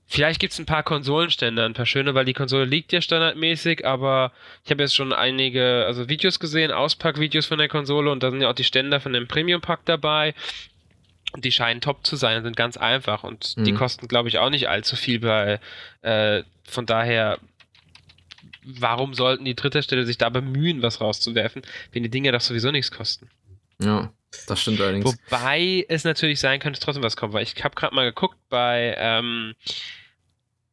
Vielleicht 0.09 0.39
gibt 0.39 0.53
es 0.53 0.59
ein 0.59 0.65
paar 0.65 0.83
Konsolenständer, 0.83 1.65
ein 1.65 1.73
paar 1.73 1.85
schöne, 1.85 2.15
weil 2.15 2.23
die 2.23 2.31
Konsole 2.31 2.63
liegt 2.63 2.93
ja 2.93 3.01
standardmäßig, 3.01 3.85
aber 3.85 4.31
ich 4.63 4.71
habe 4.71 4.81
jetzt 4.83 4.95
schon 4.95 5.11
einige 5.11 5.83
also 5.85 6.07
Videos 6.07 6.39
gesehen, 6.39 6.71
Auspackvideos 6.71 7.45
von 7.45 7.57
der 7.57 7.67
Konsole 7.67 8.09
und 8.09 8.23
da 8.23 8.31
sind 8.31 8.39
ja 8.39 8.49
auch 8.49 8.53
die 8.55 8.63
Ständer 8.63 9.01
von 9.01 9.11
dem 9.11 9.27
Premium-Pack 9.27 9.81
dabei. 9.83 10.33
die 11.35 11.51
scheinen 11.51 11.81
top 11.81 12.05
zu 12.07 12.15
sein 12.15 12.37
und 12.37 12.43
sind 12.45 12.55
ganz 12.55 12.77
einfach 12.77 13.25
und 13.25 13.57
Mhm. 13.57 13.65
die 13.65 13.73
kosten, 13.73 14.07
glaube 14.07 14.29
ich, 14.29 14.37
auch 14.37 14.49
nicht 14.49 14.69
allzu 14.69 14.95
viel 14.95 15.19
bei. 15.19 15.59
Äh, 16.01 16.43
von 16.63 16.85
daher, 16.85 17.37
warum 18.63 19.13
sollten 19.13 19.43
die 19.43 19.55
Dritthersteller 19.55 20.05
sich 20.05 20.17
da 20.17 20.29
bemühen, 20.29 20.81
was 20.81 21.01
rauszuwerfen, 21.01 21.63
wenn 21.91 22.03
die 22.03 22.09
Dinge 22.09 22.31
doch 22.31 22.39
sowieso 22.39 22.71
nichts 22.71 22.91
kosten? 22.91 23.29
Ja, 23.81 24.09
das 24.47 24.61
stimmt 24.61 24.81
allerdings. 24.81 25.05
Wobei 25.05 25.85
es 25.89 26.03
natürlich 26.03 26.39
sein 26.39 26.59
könnte, 26.59 26.79
dass 26.79 26.85
trotzdem 26.85 27.03
was 27.03 27.17
kommt, 27.17 27.33
weil 27.33 27.43
ich 27.43 27.63
habe 27.63 27.75
gerade 27.75 27.95
mal 27.95 28.05
geguckt 28.05 28.37
bei 28.49 28.95
ähm, 28.97 29.55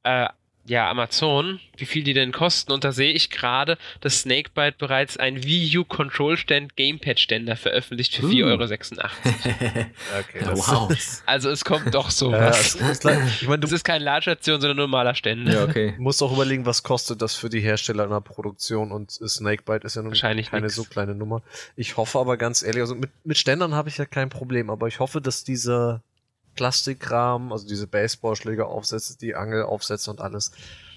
äh, 0.03 0.29
ja, 0.67 0.89
Amazon, 0.89 1.61
wie 1.77 1.85
viel 1.85 2.05
die 2.05 2.15
denn 2.15 2.33
kosten 2.33 2.73
und 2.73 2.85
da 2.85 2.93
sehe 2.93 3.13
ich 3.13 3.29
gerade, 3.31 3.77
dass 4.01 4.21
Snakebite 4.21 4.77
bereits 4.79 5.17
ein 5.19 5.45
Wii 5.45 5.77
U 5.79 5.85
Control 5.85 6.37
Stand 6.39 6.75
Gamepad 6.77 7.21
Ständer 7.21 7.57
veröffentlicht 7.57 8.15
für 8.17 8.25
Uh. 8.27 8.31
4,86 8.31 8.45
Euro. 8.45 8.63
Okay, 10.21 10.41
Ja, 10.41 10.57
wow. 10.57 11.23
Also 11.27 11.51
es 11.51 11.65
kommt 11.65 11.95
doch 11.95 12.07
Ja, 12.07 12.11
sowas. 12.11 12.75
es 12.77 12.81
ist 12.81 13.05
le- 13.05 13.23
ich 13.27 13.43
meine, 13.47 13.59
du 13.61 13.67
Das 13.67 13.73
ist 13.73 13.85
kein 13.85 14.01
Ladestation, 14.03 14.61
sondern 14.61 14.79
ein 14.79 14.81
normaler 14.83 15.15
Ständer. 15.15 15.53
ja, 15.53 15.65
okay. 15.65 15.95
musst 15.99 16.23
auch 16.23 16.33
überlegen, 16.33 16.65
was 16.67 16.83
kostet 16.83 17.21
das 17.21 17.35
für 17.35 17.49
die 17.51 17.61
Hersteller 17.61 18.05
in 18.05 18.11
der 18.11 18.21
Produktion 18.21 18.91
und 18.93 19.11
Snakebite 19.11 19.87
ist 19.87 19.97
ja 19.97 20.03
nun 20.03 20.13
Wahrscheinlich 20.13 20.51
keine 20.51 20.63
nix. 20.63 20.75
so 20.77 20.85
kleine 20.85 21.15
Nummer. 21.15 21.43
Ich 21.77 21.97
hoffe 21.97 22.19
aber 22.19 22.37
ganz 22.37 22.63
ehrlich, 22.63 22.81
also 22.81 22.95
mit, 22.95 23.11
mit 23.25 23.37
Ständern 23.37 23.75
habe 23.75 23.89
ich 23.89 23.99
ja 23.99 24.07
kein 24.07 24.31
Problem, 24.31 24.71
aber 24.71 24.89
ich 24.89 24.99
hoffe, 25.01 25.21
dass 25.21 25.45
dieser 25.45 26.03
Plastikrahmen, 26.55 27.53
also 27.53 27.67
diese 27.67 27.87
Baseballschläger-Aufsätze, 27.87 29.19
die 29.19 29.35
Angelaufsätze 29.35 30.11
und 30.11 30.21
alles, 30.21 30.53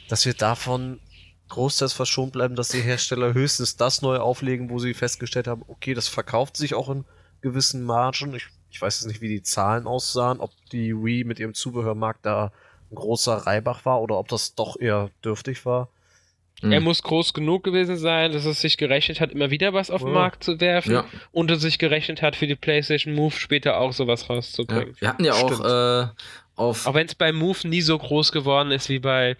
dass 0.09 0.25
wir 0.25 0.33
davon 0.33 0.99
großteils 1.49 1.93
verschont 1.93 2.33
bleiben, 2.33 2.55
dass 2.55 2.69
die 2.69 2.81
Hersteller 2.81 3.33
höchstens 3.33 3.77
das 3.77 4.01
neu 4.01 4.17
auflegen, 4.17 4.69
wo 4.69 4.79
sie 4.79 4.93
festgestellt 4.93 5.47
haben, 5.47 5.63
okay, 5.67 5.93
das 5.93 6.07
verkauft 6.07 6.57
sich 6.57 6.73
auch 6.73 6.89
in 6.89 7.05
gewissen 7.41 7.83
Margen. 7.83 8.35
Ich, 8.35 8.47
ich 8.69 8.81
weiß 8.81 8.99
jetzt 8.99 9.07
nicht, 9.07 9.21
wie 9.21 9.29
die 9.29 9.43
Zahlen 9.43 9.87
aussahen, 9.87 10.39
ob 10.39 10.51
die 10.71 10.93
Wii 10.93 11.23
mit 11.23 11.39
ihrem 11.39 11.53
Zubehörmarkt 11.53 12.25
da 12.25 12.51
ein 12.91 12.95
großer 12.95 13.33
Reibach 13.35 13.85
war 13.85 14.01
oder 14.01 14.17
ob 14.17 14.27
das 14.27 14.55
doch 14.55 14.79
eher 14.79 15.09
dürftig 15.23 15.65
war. 15.65 15.89
Er 16.63 16.79
Mhm. 16.79 16.85
muss 16.85 17.03
groß 17.03 17.33
genug 17.33 17.63
gewesen 17.63 17.97
sein, 17.97 18.31
dass 18.31 18.45
es 18.45 18.61
sich 18.61 18.77
gerechnet 18.77 19.21
hat, 19.21 19.31
immer 19.31 19.51
wieder 19.51 19.73
was 19.73 19.91
auf 19.91 20.01
den 20.01 20.07
Ja. 20.09 20.13
Markt 20.15 20.43
zu 20.43 20.59
werfen 20.59 20.91
Ja. 20.93 21.05
und 21.31 21.51
es 21.51 21.61
sich 21.61 21.77
gerechnet 21.77 22.21
hat, 22.23 22.35
für 22.35 22.47
die 22.47 22.55
PlayStation 22.55 23.13
Move 23.13 23.35
später 23.35 23.79
auch 23.79 23.93
sowas 23.93 24.25
Ja. 24.27 24.35
rauszubringen. 24.35 24.95
Wir 24.99 25.07
hatten 25.09 25.23
ja 25.23 25.33
auch 25.33 25.53
Stimmt. 25.53 25.65
äh, 25.65 26.07
auf 26.55 26.87
Auch 26.87 26.93
wenn 26.95 27.05
es 27.05 27.13
bei 27.13 27.31
Move 27.31 27.67
nie 27.67 27.81
so 27.81 27.97
groß 27.99 28.31
geworden 28.31 28.71
ist 28.71 28.89
wie 28.89 28.97
bei 28.97 29.37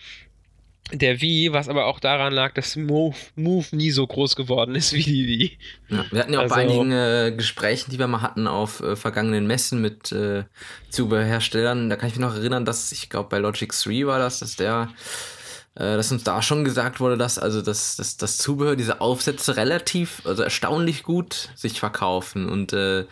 der 0.94 1.20
Wii, 1.20 1.52
was 1.52 1.68
aber 1.68 1.88
auch 1.88 2.00
daran 2.00 2.32
lag, 2.32 2.54
dass 2.54 2.76
Move, 2.78 3.16
Move 3.36 3.66
nie 3.76 3.90
so 3.92 4.06
groß 4.08 4.36
geworden 4.38 4.74
ist 4.76 4.94
wie 4.94 5.04
die 5.04 5.28
Wii. 5.28 5.58
Ja, 5.90 6.06
wir 6.12 6.20
hatten 6.22 6.34
ja 6.34 6.40
auch 6.40 6.48
bei 6.48 6.64
Also- 6.64 6.80
einigen 6.82 6.92
äh, 6.92 7.34
Gesprächen, 7.36 7.90
die 7.92 8.00
wir 8.00 8.08
mal 8.08 8.22
hatten 8.22 8.48
auf 8.48 8.80
äh, 8.82 8.96
vergangenen 8.96 9.48
Messen 9.48 9.82
mit 9.82 10.12
äh, 10.12 10.44
Zubehörherstellern, 10.92 11.90
da 11.90 11.96
kann 11.96 12.10
ich 12.10 12.16
mich 12.16 12.22
noch 12.26 12.36
erinnern, 12.36 12.64
dass 12.64 12.92
ich 12.92 13.10
glaube 13.10 13.30
bei 13.30 13.40
Logic 13.40 13.70
3 13.72 14.06
war 14.06 14.20
das, 14.20 14.40
dass 14.40 14.56
der 14.56 14.90
äh, 14.92 15.37
dass 15.80 16.12
uns 16.12 16.24
da 16.24 16.42
schon 16.42 16.64
gesagt 16.64 17.00
wurde, 17.00 17.18
dass 17.18 17.38
also 17.38 17.62
das, 17.62 17.96
das, 17.98 18.18
das 18.18 18.38
Zubehör, 18.38 18.76
diese 18.76 19.02
Aufsätze 19.02 19.58
relativ, 19.58 20.22
also 20.26 20.44
erstaunlich 20.44 21.04
gut 21.04 21.50
sich 21.56 21.80
verkaufen. 21.80 22.50
Und 22.50 22.74
äh, 22.74 23.06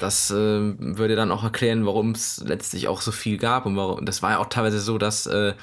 das 0.00 0.30
äh, 0.30 0.34
würde 0.34 1.14
dann 1.14 1.30
auch 1.30 1.44
erklären, 1.44 1.86
warum 1.86 2.10
es 2.10 2.42
letztlich 2.44 2.88
auch 2.88 3.00
so 3.00 3.12
viel 3.12 3.38
gab 3.38 3.66
und 3.66 3.76
warum 3.76 4.04
das 4.04 4.20
war 4.20 4.32
ja 4.32 4.38
auch 4.38 4.48
teilweise 4.48 4.80
so, 4.80 4.98
dass 4.98 5.26
äh, 5.26 5.54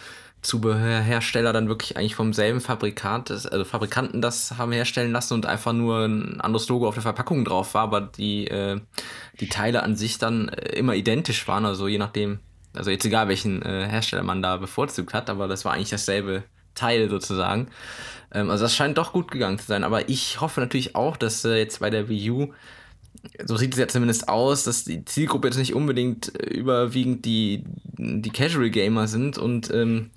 Zubehörhersteller 0.42 1.52
dann 1.52 1.68
wirklich 1.68 1.98
eigentlich 1.98 2.16
vom 2.16 2.32
selben 2.32 2.62
Fabrikant, 2.62 3.30
also 3.30 3.66
Fabrikanten 3.66 4.22
das 4.22 4.58
haben 4.58 4.72
herstellen 4.72 5.12
lassen 5.12 5.34
und 5.34 5.46
einfach 5.46 5.74
nur 5.74 6.06
ein 6.06 6.40
anderes 6.40 6.70
Logo 6.70 6.88
auf 6.88 6.94
der 6.94 7.04
Verpackung 7.04 7.44
drauf 7.44 7.74
war, 7.74 7.84
aber 7.84 8.00
die, 8.02 8.48
äh, 8.48 8.80
die 9.42 9.50
Teile 9.50 9.84
an 9.84 9.98
sich 9.98 10.18
dann 10.18 10.48
äh, 10.48 10.78
immer 10.78 10.96
identisch 10.96 11.46
waren, 11.50 11.66
also 11.66 11.90
je 11.90 11.98
nachdem, 11.98 12.40
also 12.74 12.92
jetzt 12.92 13.06
egal 13.06 13.28
welchen 13.28 13.62
äh, 13.62 13.88
Hersteller 13.90 14.24
man 14.24 14.42
da 14.42 14.58
bevorzugt 14.58 15.14
hat, 15.14 15.30
aber 15.30 15.48
das 15.48 15.66
war 15.66 15.74
eigentlich 15.74 15.90
dasselbe 15.90 16.44
Teil 16.76 17.10
sozusagen. 17.10 17.68
Ähm, 18.32 18.50
also 18.50 18.66
das 18.66 18.76
scheint 18.76 18.98
doch 18.98 19.14
gut 19.14 19.32
gegangen 19.32 19.60
zu 19.60 19.66
sein, 19.66 19.84
aber 19.84 20.10
ich 20.10 20.42
hoffe 20.42 20.62
natürlich 20.62 20.96
auch, 20.96 21.18
dass 21.18 21.44
äh, 21.46 21.58
jetzt 21.58 21.80
bei 21.80 21.90
der 21.90 22.10
Wii 22.10 22.32
U 22.32 22.54
so 23.44 23.58
sieht 23.58 23.74
es 23.74 23.80
ja 23.80 23.88
zumindest 23.88 24.30
aus, 24.30 24.64
dass 24.64 24.86
die 24.86 25.04
Zielgruppe 25.04 25.48
jetzt 25.48 25.58
nicht 25.58 25.74
unbedingt 25.74 26.28
überwiegend 26.38 27.26
die, 27.26 27.64
die 27.98 28.30
Casual 28.30 28.70
Gamer 28.70 29.08
sind 29.08 29.38
und 29.38 29.74
ähm, 29.74 30.12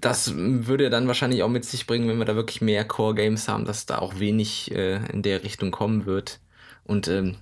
das 0.00 0.32
würde 0.34 0.90
dann 0.90 1.06
wahrscheinlich 1.06 1.42
auch 1.42 1.48
mit 1.48 1.64
sich 1.64 1.86
bringen, 1.86 2.08
wenn 2.08 2.18
wir 2.18 2.24
da 2.24 2.34
wirklich 2.34 2.60
mehr 2.60 2.84
Core 2.84 3.14
Games 3.14 3.48
haben, 3.48 3.64
dass 3.64 3.86
da 3.86 3.98
auch 3.98 4.18
wenig 4.18 4.70
äh, 4.72 4.96
in 5.12 5.22
der 5.22 5.44
Richtung 5.44 5.70
kommen 5.70 6.06
wird. 6.06 6.40
Und 6.84 7.08
ähm, 7.08 7.36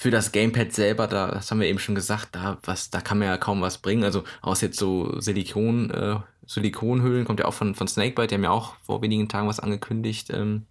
für 0.00 0.10
das 0.10 0.32
Gamepad 0.32 0.72
selber, 0.72 1.06
da, 1.06 1.30
das 1.30 1.50
haben 1.50 1.60
wir 1.60 1.68
eben 1.68 1.78
schon 1.78 1.94
gesagt, 1.94 2.28
da, 2.32 2.56
was, 2.62 2.88
da 2.88 3.02
kann 3.02 3.18
man 3.18 3.28
ja 3.28 3.36
kaum 3.36 3.60
was 3.60 3.76
bringen. 3.76 4.02
Also 4.02 4.24
aus 4.40 4.62
jetzt 4.62 4.78
so 4.78 5.20
Silikon, 5.20 5.90
äh, 5.90 6.16
Silikonhüllen, 6.46 7.26
kommt 7.26 7.38
ja 7.38 7.44
auch 7.44 7.52
von, 7.52 7.74
von 7.74 7.86
Snakebite, 7.86 8.28
die 8.28 8.36
haben 8.36 8.44
ja 8.44 8.50
auch 8.50 8.76
vor 8.76 9.02
wenigen 9.02 9.28
Tagen 9.28 9.46
was 9.46 9.60
angekündigt. 9.60 10.30
Ähm, 10.30 10.64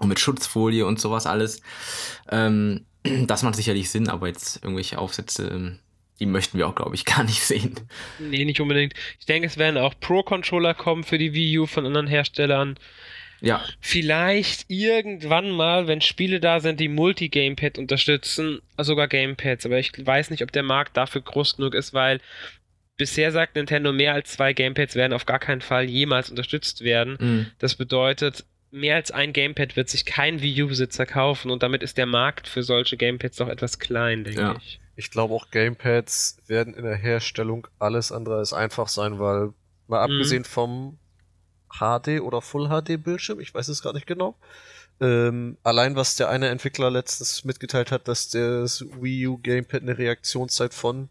und 0.00 0.08
mit 0.08 0.20
Schutzfolie 0.20 0.86
und 0.86 0.98
sowas 0.98 1.26
alles. 1.26 1.60
Ähm, 2.30 2.86
das 3.26 3.42
macht 3.42 3.56
sicherlich 3.56 3.90
Sinn, 3.90 4.08
aber 4.08 4.28
jetzt 4.28 4.64
irgendwelche 4.64 4.96
Aufsätze, 4.96 5.48
ähm, 5.48 5.78
die 6.18 6.24
möchten 6.24 6.56
wir 6.56 6.66
auch, 6.66 6.74
glaube 6.74 6.94
ich, 6.94 7.04
gar 7.04 7.24
nicht 7.24 7.42
sehen. 7.42 7.74
Nee, 8.18 8.46
nicht 8.46 8.62
unbedingt. 8.62 8.94
Ich 9.20 9.26
denke, 9.26 9.48
es 9.48 9.58
werden 9.58 9.76
auch 9.76 9.92
Pro-Controller 10.00 10.72
kommen 10.72 11.04
für 11.04 11.18
die 11.18 11.34
Wii 11.34 11.58
U 11.58 11.66
von 11.66 11.84
anderen 11.84 12.06
Herstellern. 12.06 12.78
Ja, 13.42 13.60
Vielleicht 13.80 14.66
irgendwann 14.68 15.50
mal, 15.50 15.88
wenn 15.88 16.00
Spiele 16.00 16.38
da 16.40 16.60
sind, 16.60 16.78
die 16.78 16.88
Multi-Gamepad 16.88 17.76
unterstützen, 17.76 18.60
sogar 18.78 19.08
Gamepads. 19.08 19.66
Aber 19.66 19.78
ich 19.78 19.92
weiß 20.06 20.30
nicht, 20.30 20.42
ob 20.42 20.52
der 20.52 20.62
Markt 20.62 20.96
dafür 20.96 21.20
groß 21.22 21.56
genug 21.56 21.74
ist, 21.74 21.92
weil 21.92 22.20
bisher 22.96 23.32
sagt 23.32 23.56
Nintendo, 23.56 23.92
mehr 23.92 24.14
als 24.14 24.32
zwei 24.32 24.52
Gamepads 24.52 24.94
werden 24.94 25.12
auf 25.12 25.26
gar 25.26 25.40
keinen 25.40 25.60
Fall 25.60 25.84
jemals 25.90 26.30
unterstützt 26.30 26.82
werden. 26.84 27.16
mm, 27.20 27.46
Das 27.58 27.74
bedeutet, 27.74 28.44
mehr 28.70 28.94
als 28.96 29.10
ein 29.10 29.32
Gamepad 29.32 29.76
wird 29.76 29.88
sich 29.88 30.04
kein 30.04 30.40
Wii 30.40 30.62
U-Besitzer 30.62 31.04
kaufen 31.04 31.50
und 31.50 31.62
damit 31.64 31.82
ist 31.82 31.98
der 31.98 32.06
Markt 32.06 32.46
für 32.48 32.62
solche 32.62 32.96
Gamepads 32.96 33.36
doch 33.38 33.48
etwas 33.48 33.78
klein, 33.78 34.24
denke 34.24 34.40
Ja. 34.40 34.56
ich. 34.56 34.80
Ich 34.94 35.10
glaube 35.10 35.34
auch 35.34 35.50
Gamepads 35.50 36.38
werden 36.46 36.74
in 36.74 36.84
der 36.84 36.96
Herstellung 36.96 37.66
alles 37.78 38.12
andere 38.12 38.36
als 38.36 38.52
einfach 38.52 38.88
sein, 38.88 39.18
weil 39.18 39.52
mal 39.88 40.06
Mhm. 40.06 40.12
abgesehen 40.14 40.44
vom 40.44 40.98
HD 41.78 42.20
oder 42.20 42.40
Full 42.42 42.68
HD 42.68 42.96
Bildschirm, 43.02 43.40
ich 43.40 43.54
weiß 43.54 43.68
es 43.68 43.82
gar 43.82 43.92
nicht 43.92 44.06
genau. 44.06 44.36
Ähm, 45.00 45.56
allein 45.64 45.96
was 45.96 46.16
der 46.16 46.28
eine 46.28 46.48
Entwickler 46.48 46.90
letztens 46.90 47.44
mitgeteilt 47.44 47.90
hat, 47.90 48.06
dass 48.08 48.28
das 48.28 48.84
Wii 49.00 49.26
U 49.28 49.38
Gamepad 49.38 49.82
eine 49.82 49.96
Reaktionszeit 49.98 50.74
von 50.74 51.08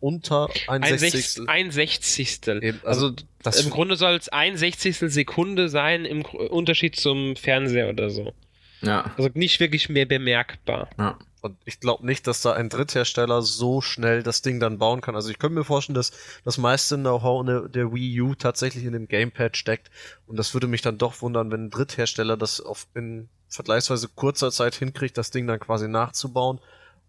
unter 0.00 0.48
ein 0.68 0.82
Ein, 0.84 0.98
Sechzigstel. 0.98 1.44
Sech, 1.44 1.50
ein 1.54 1.70
Sechzigstel. 1.70 2.64
Eben, 2.64 2.80
also 2.84 3.06
also 3.08 3.16
das- 3.42 3.64
im 3.64 3.70
Grunde 3.70 3.96
soll 3.96 4.14
es 4.14 4.28
ein 4.28 4.56
Sechzigstel 4.56 5.10
Sekunde 5.10 5.68
sein 5.68 6.04
im 6.04 6.22
Unterschied 6.22 6.96
zum 6.96 7.36
Fernseher 7.36 7.88
oder 7.90 8.08
so. 8.10 8.32
ja, 8.80 9.12
Also 9.16 9.30
nicht 9.34 9.60
wirklich 9.60 9.88
mehr 9.88 10.06
bemerkbar. 10.06 10.88
ja. 10.98 11.18
Und 11.40 11.56
ich 11.64 11.78
glaube 11.80 12.04
nicht, 12.04 12.26
dass 12.26 12.42
da 12.42 12.52
ein 12.52 12.68
Dritthersteller 12.68 13.42
so 13.42 13.80
schnell 13.80 14.22
das 14.22 14.42
Ding 14.42 14.58
dann 14.58 14.78
bauen 14.78 15.00
kann. 15.00 15.14
Also 15.14 15.30
ich 15.30 15.38
könnte 15.38 15.54
mir 15.58 15.64
vorstellen, 15.64 15.94
dass 15.94 16.10
das 16.44 16.58
meiste 16.58 16.96
Know-how 16.96 17.46
in 17.46 17.72
der- 17.72 17.92
Wii 17.92 18.20
U 18.22 18.34
tatsächlich 18.34 18.84
in 18.84 18.92
dem 18.92 19.06
Gamepad 19.06 19.56
steckt. 19.56 19.90
Und 20.26 20.36
das 20.36 20.52
würde 20.54 20.66
mich 20.66 20.82
dann 20.82 20.98
doch 20.98 21.22
wundern, 21.22 21.50
wenn 21.52 21.66
ein 21.66 21.70
Dritthersteller 21.70 22.36
das 22.36 22.60
auf 22.60 22.86
in 22.94 23.28
vergleichsweise 23.48 24.08
kurzer 24.14 24.50
Zeit 24.50 24.74
hinkriegt, 24.74 25.16
das 25.16 25.30
Ding 25.30 25.46
dann 25.46 25.60
quasi 25.60 25.88
nachzubauen 25.88 26.60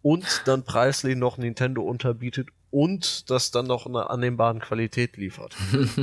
und 0.01 0.43
dann 0.45 0.63
preislich 0.63 1.15
noch 1.17 1.37
Nintendo 1.37 1.81
unterbietet 1.81 2.47
und 2.71 3.29
das 3.31 3.49
dann 3.51 3.65
noch 3.65 3.87
in 3.87 3.95
einer 3.95 4.11
annehmbaren 4.11 4.59
Qualität 4.59 5.17
liefert. 5.17 5.55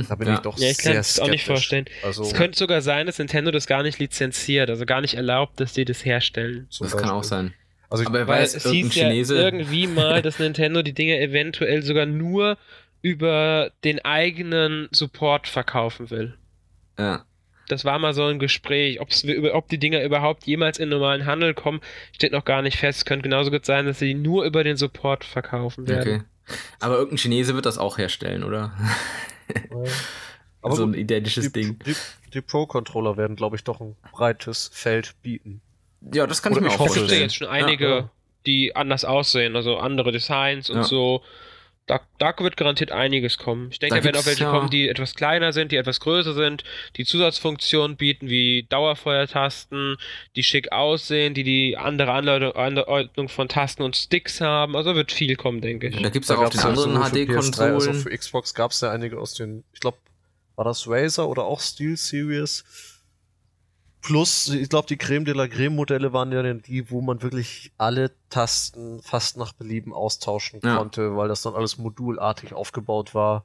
Da 0.09 0.15
bin 0.15 0.27
Ja. 0.27 0.33
ich 0.35 0.39
doch 0.41 0.57
Ja, 0.59 0.69
ich 0.69 0.77
kann 0.77 0.91
sehr 0.91 0.99
es 0.99 1.19
auch 1.19 1.29
nicht 1.29 1.45
vorstellen. 1.45 1.85
Also 2.03 2.23
Es 2.23 2.33
könnte 2.33 2.59
sogar 2.59 2.81
sein, 2.81 3.05
dass 3.07 3.17
Nintendo 3.17 3.51
das 3.51 3.67
gar 3.67 3.83
nicht 3.83 3.97
lizenziert, 3.99 4.69
also 4.69 4.85
gar 4.85 4.99
nicht 5.01 5.13
erlaubt, 5.15 5.59
dass 5.61 5.73
die 5.73 5.85
das 5.85 6.03
herstellen. 6.05 6.67
Das 6.77 6.91
kann 6.97 7.09
auch 7.09 7.21
Beispiel. 7.21 7.29
sein. 7.29 7.53
Also 7.89 8.03
ich, 8.03 8.09
Aber 8.09 8.27
Weil 8.27 8.41
weiß, 8.41 8.55
es 8.55 8.65
irgendein 8.65 8.89
hieß 8.89 8.95
ja 8.95 9.07
Chinese. 9.09 9.35
irgendwie 9.37 9.87
mal, 9.87 10.21
dass 10.21 10.39
Nintendo 10.39 10.81
die 10.81 10.93
Dinge 10.93 11.19
eventuell 11.19 11.83
sogar 11.83 12.05
nur 12.05 12.57
über 13.01 13.71
den 13.83 14.03
eigenen 14.03 14.89
Support 14.91 15.47
verkaufen 15.47 16.09
will. 16.09 16.37
ja. 16.99 17.23
Das 17.69 17.83
war 17.83 17.99
mal 17.99 18.13
so 18.13 18.23
ein 18.23 18.39
Gespräch. 18.39 19.01
Ob's, 19.01 19.25
ob 19.51 19.67
die 19.67 19.77
Dinger 19.77 20.01
überhaupt 20.01 20.45
jemals 20.45 20.79
in 20.79 20.87
normalen 20.87 21.25
Handel 21.25 21.53
kommen, 21.53 21.81
steht 22.13 22.31
noch 22.31 22.45
gar 22.45 22.61
nicht 22.61 22.77
fest. 22.77 23.05
Könnte 23.05 23.23
genauso 23.23 23.51
gut 23.51 23.65
sein, 23.65 23.85
dass 23.85 23.99
sie 23.99 24.07
die 24.07 24.13
nur 24.13 24.45
über 24.45 24.63
den 24.63 24.77
Support 24.77 25.25
verkaufen 25.25 25.85
werden. 25.85 26.21
Okay. 26.47 26.55
Aber 26.79 26.95
irgendein 26.95 27.17
Chinese 27.17 27.55
wird 27.55 27.65
das 27.65 27.77
auch 27.77 27.97
herstellen, 27.97 28.45
oder? 28.45 28.71
aber 30.61 30.75
so 30.77 30.85
ein 30.85 30.93
identisches 30.93 31.51
die, 31.51 31.61
Ding. 31.61 31.79
die, 31.85 31.95
die 32.33 32.39
Pro-Controller 32.41 33.17
werden, 33.17 33.35
glaube 33.35 33.57
ich, 33.57 33.65
doch 33.65 33.81
ein 33.81 33.97
breites 34.13 34.69
Feld 34.73 35.15
bieten. 35.21 35.59
Ja, 36.13 36.27
das 36.27 36.41
kann 36.41 36.53
Oder 36.53 36.61
ich 36.61 36.67
mir 36.67 36.69
ich 36.69 36.75
auch 36.75 36.79
hoffe 36.79 36.95
Da 36.95 37.01
gibt 37.01 37.11
es 37.11 37.17
ja 37.17 37.17
vorstellen. 37.17 37.21
jetzt 37.21 37.35
schon 37.35 37.47
einige, 37.47 37.87
Ja, 37.89 38.09
die 38.45 38.75
anders 38.75 39.03
aussehen, 39.05 39.55
also 39.55 39.77
andere 39.77 40.11
Designs 40.11 40.69
und 40.69 40.77
Ja. 40.77 40.83
so. 40.83 41.23
da, 41.89 42.01
da 42.17 42.33
wird 42.39 42.57
garantiert 42.57 42.91
einiges 42.91 43.37
kommen. 43.37 43.69
Ich 43.71 43.79
denke, 43.79 43.95
Da 43.95 44.01
da 44.01 44.05
werden 44.05 44.17
auch 44.21 44.25
welche 44.25 44.43
ja- 44.43 44.51
kommen, 44.51 44.69
die 44.69 44.89
etwas 44.89 45.15
kleiner 45.15 45.53
sind, 45.53 45.71
die 45.71 45.77
etwas 45.77 46.01
größer 46.01 46.33
sind, 46.33 46.65
die 46.97 47.05
Zusatzfunktionen 47.05 47.95
bieten, 47.95 48.27
wie 48.29 48.63
Dauerfeuertasten, 48.67 49.95
die 50.35 50.43
schick 50.43 50.71
aussehen, 50.73 51.33
die 51.33 51.43
die 51.43 51.77
andere 51.77 52.11
Anleitung, 52.11 52.51
Anordnung 52.55 53.29
von 53.29 53.47
Tasten 53.47 53.83
und 53.83 53.95
Sticks 53.95 54.41
haben. 54.41 54.75
Also 54.75 54.95
wird 54.95 55.11
viel 55.13 55.35
kommen, 55.37 55.61
denke 55.61 55.87
ich. 55.87 56.01
Da 56.01 56.09
gibt 56.09 56.25
es 56.25 56.31
auch 56.31 56.39
auf 56.39 56.49
den 56.49 56.59
anderen 56.59 56.93
sowohl 56.93 57.05
für 57.05 57.15
PS3 57.15 57.35
als 57.35 57.47
auch 57.47 57.61
HD-Konsolen. 57.63 57.93
für 58.01 58.09
Xbox 58.17 58.53
gab 58.53 58.71
es 58.71 58.81
ja 58.81 58.91
einige 58.91 59.17
aus 59.19 59.33
den, 59.35 59.63
ich 59.73 59.79
glaube, 59.79 59.97
war 60.57 60.65
das 60.65 60.87
Razer 60.89 61.27
oder 61.29 61.43
auch 61.45 61.61
Steel 61.61 61.95
Series? 61.97 62.65
Plus, 64.07 64.47
ich 64.47 64.69
glaube, 64.69 64.87
die 64.87 64.95
Creme 64.95 65.25
de 65.25 65.33
la 65.33 65.49
Creme 65.49 65.75
Modelle 65.75 66.13
waren 66.13 66.31
ja 66.31 66.41
die, 66.53 66.89
wo 66.89 67.01
man 67.01 67.21
wirklich 67.21 67.73
alle 67.77 68.11
Tasten 68.29 69.01
fast 69.01 69.35
nach 69.35 69.51
Belieben 69.51 69.91
austauschen 69.91 70.61
Ja. 70.63 70.77
konnte, 70.77 71.17
weil 71.17 71.27
das 71.27 71.41
dann 71.41 71.55
alles 71.55 71.77
modulartig 71.77 72.53
aufgebaut 72.53 73.13
war. 73.13 73.43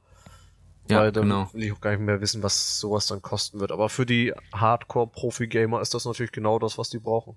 Ja, 0.88 1.00
weil 1.00 1.10
dann 1.10 1.24
genau. 1.24 1.50
will 1.52 1.64
ich 1.64 1.72
auch 1.72 1.80
gar 1.80 1.90
nicht 1.90 1.98
mehr 2.00 2.20
wissen, 2.20 2.44
was 2.44 2.78
sowas 2.78 3.08
dann 3.08 3.22
kosten 3.22 3.58
wird. 3.58 3.72
Aber 3.72 3.88
für 3.88 4.06
die 4.06 4.32
Hardcore-Profi-Gamer 4.54 5.80
ist 5.80 5.94
das 5.94 6.04
natürlich 6.04 6.30
genau 6.30 6.60
das, 6.60 6.78
was 6.78 6.90
die 6.90 7.00
brauchen. 7.00 7.36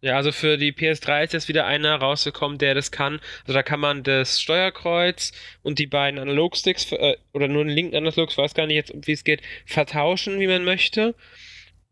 Ja, 0.00 0.16
also 0.16 0.32
für 0.32 0.58
die 0.58 0.72
PS3 0.72 1.22
ist 1.22 1.34
jetzt 1.34 1.46
wieder 1.48 1.66
einer 1.66 1.94
rausgekommen, 1.94 2.58
der 2.58 2.74
das 2.74 2.90
kann. 2.90 3.20
Also 3.42 3.52
da 3.52 3.62
kann 3.62 3.78
man 3.78 4.02
das 4.02 4.40
Steuerkreuz 4.40 5.30
und 5.62 5.78
die 5.78 5.86
beiden 5.86 6.18
Analogsticks, 6.18 6.90
äh, 6.90 7.16
oder 7.32 7.46
nur 7.46 7.62
den 7.64 7.72
linken 7.74 7.94
Analog, 7.94 8.30
ich 8.30 8.36
weiß 8.36 8.54
gar 8.54 8.66
nicht 8.66 8.74
jetzt, 8.74 8.92
wie 9.06 9.12
es 9.12 9.22
geht, 9.22 9.40
vertauschen, 9.66 10.40
wie 10.40 10.48
man 10.48 10.64
möchte. 10.64 11.14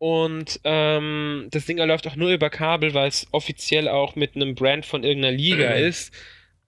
Und 0.02 0.58
ähm, 0.64 1.46
das 1.52 1.66
Ding 1.66 1.78
läuft 1.78 2.08
auch 2.08 2.16
nur 2.16 2.30
über 2.30 2.50
Kabel, 2.50 2.92
weil 2.92 3.06
es 3.06 3.28
offiziell 3.30 3.86
auch 3.86 4.16
mit 4.16 4.34
einem 4.34 4.56
Brand 4.56 4.84
von 4.84 5.04
irgendeiner 5.04 5.36
Liga 5.36 5.70
ist. 5.74 6.12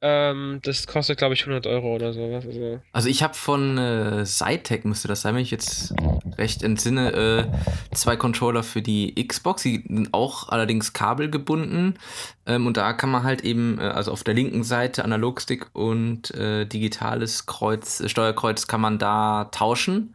Ähm, 0.01 0.61
das 0.63 0.87
kostet, 0.87 1.19
glaube 1.19 1.35
ich, 1.35 1.41
100 1.41 1.67
Euro 1.67 1.97
oder 1.97 2.13
sowas. 2.13 2.47
Also, 2.47 2.81
Also 2.93 3.09
ich 3.09 3.25
habe 3.25 3.35
von 3.35 3.77
äh, 3.77 4.25
Cytec, 4.25 4.85
müsste 4.85 5.09
das 5.09 5.23
sein, 5.23 5.35
wenn 5.35 5.43
ich 5.43 5.51
jetzt 5.51 5.93
recht 6.39 6.63
entsinne, 6.63 7.51
äh, 7.91 7.97
zwei 7.97 8.15
Controller 8.15 8.63
für 8.63 8.83
die 8.83 9.13
Xbox. 9.27 9.65
Die 9.65 9.83
sind 9.89 10.15
auch 10.15 10.51
allerdings 10.51 10.93
kabelgebunden. 10.93 11.99
Ähm, 12.47 12.69
und 12.69 12.77
da 12.77 12.93
kann 12.93 13.11
man 13.11 13.25
halt 13.25 13.41
eben, 13.43 13.81
äh, 13.81 13.83
also 13.83 14.13
auf 14.13 14.23
der 14.23 14.35
linken 14.35 14.63
Seite 14.63 15.03
Analogstick 15.03 15.67
und 15.73 16.33
äh, 16.37 16.67
digitales 16.67 17.47
Kreuz, 17.47 17.99
äh, 17.99 18.09
Steuerkreuz 18.09 18.69
kann 18.69 18.81
man 18.81 19.01
da 19.01 19.49
tauschen. 19.51 20.15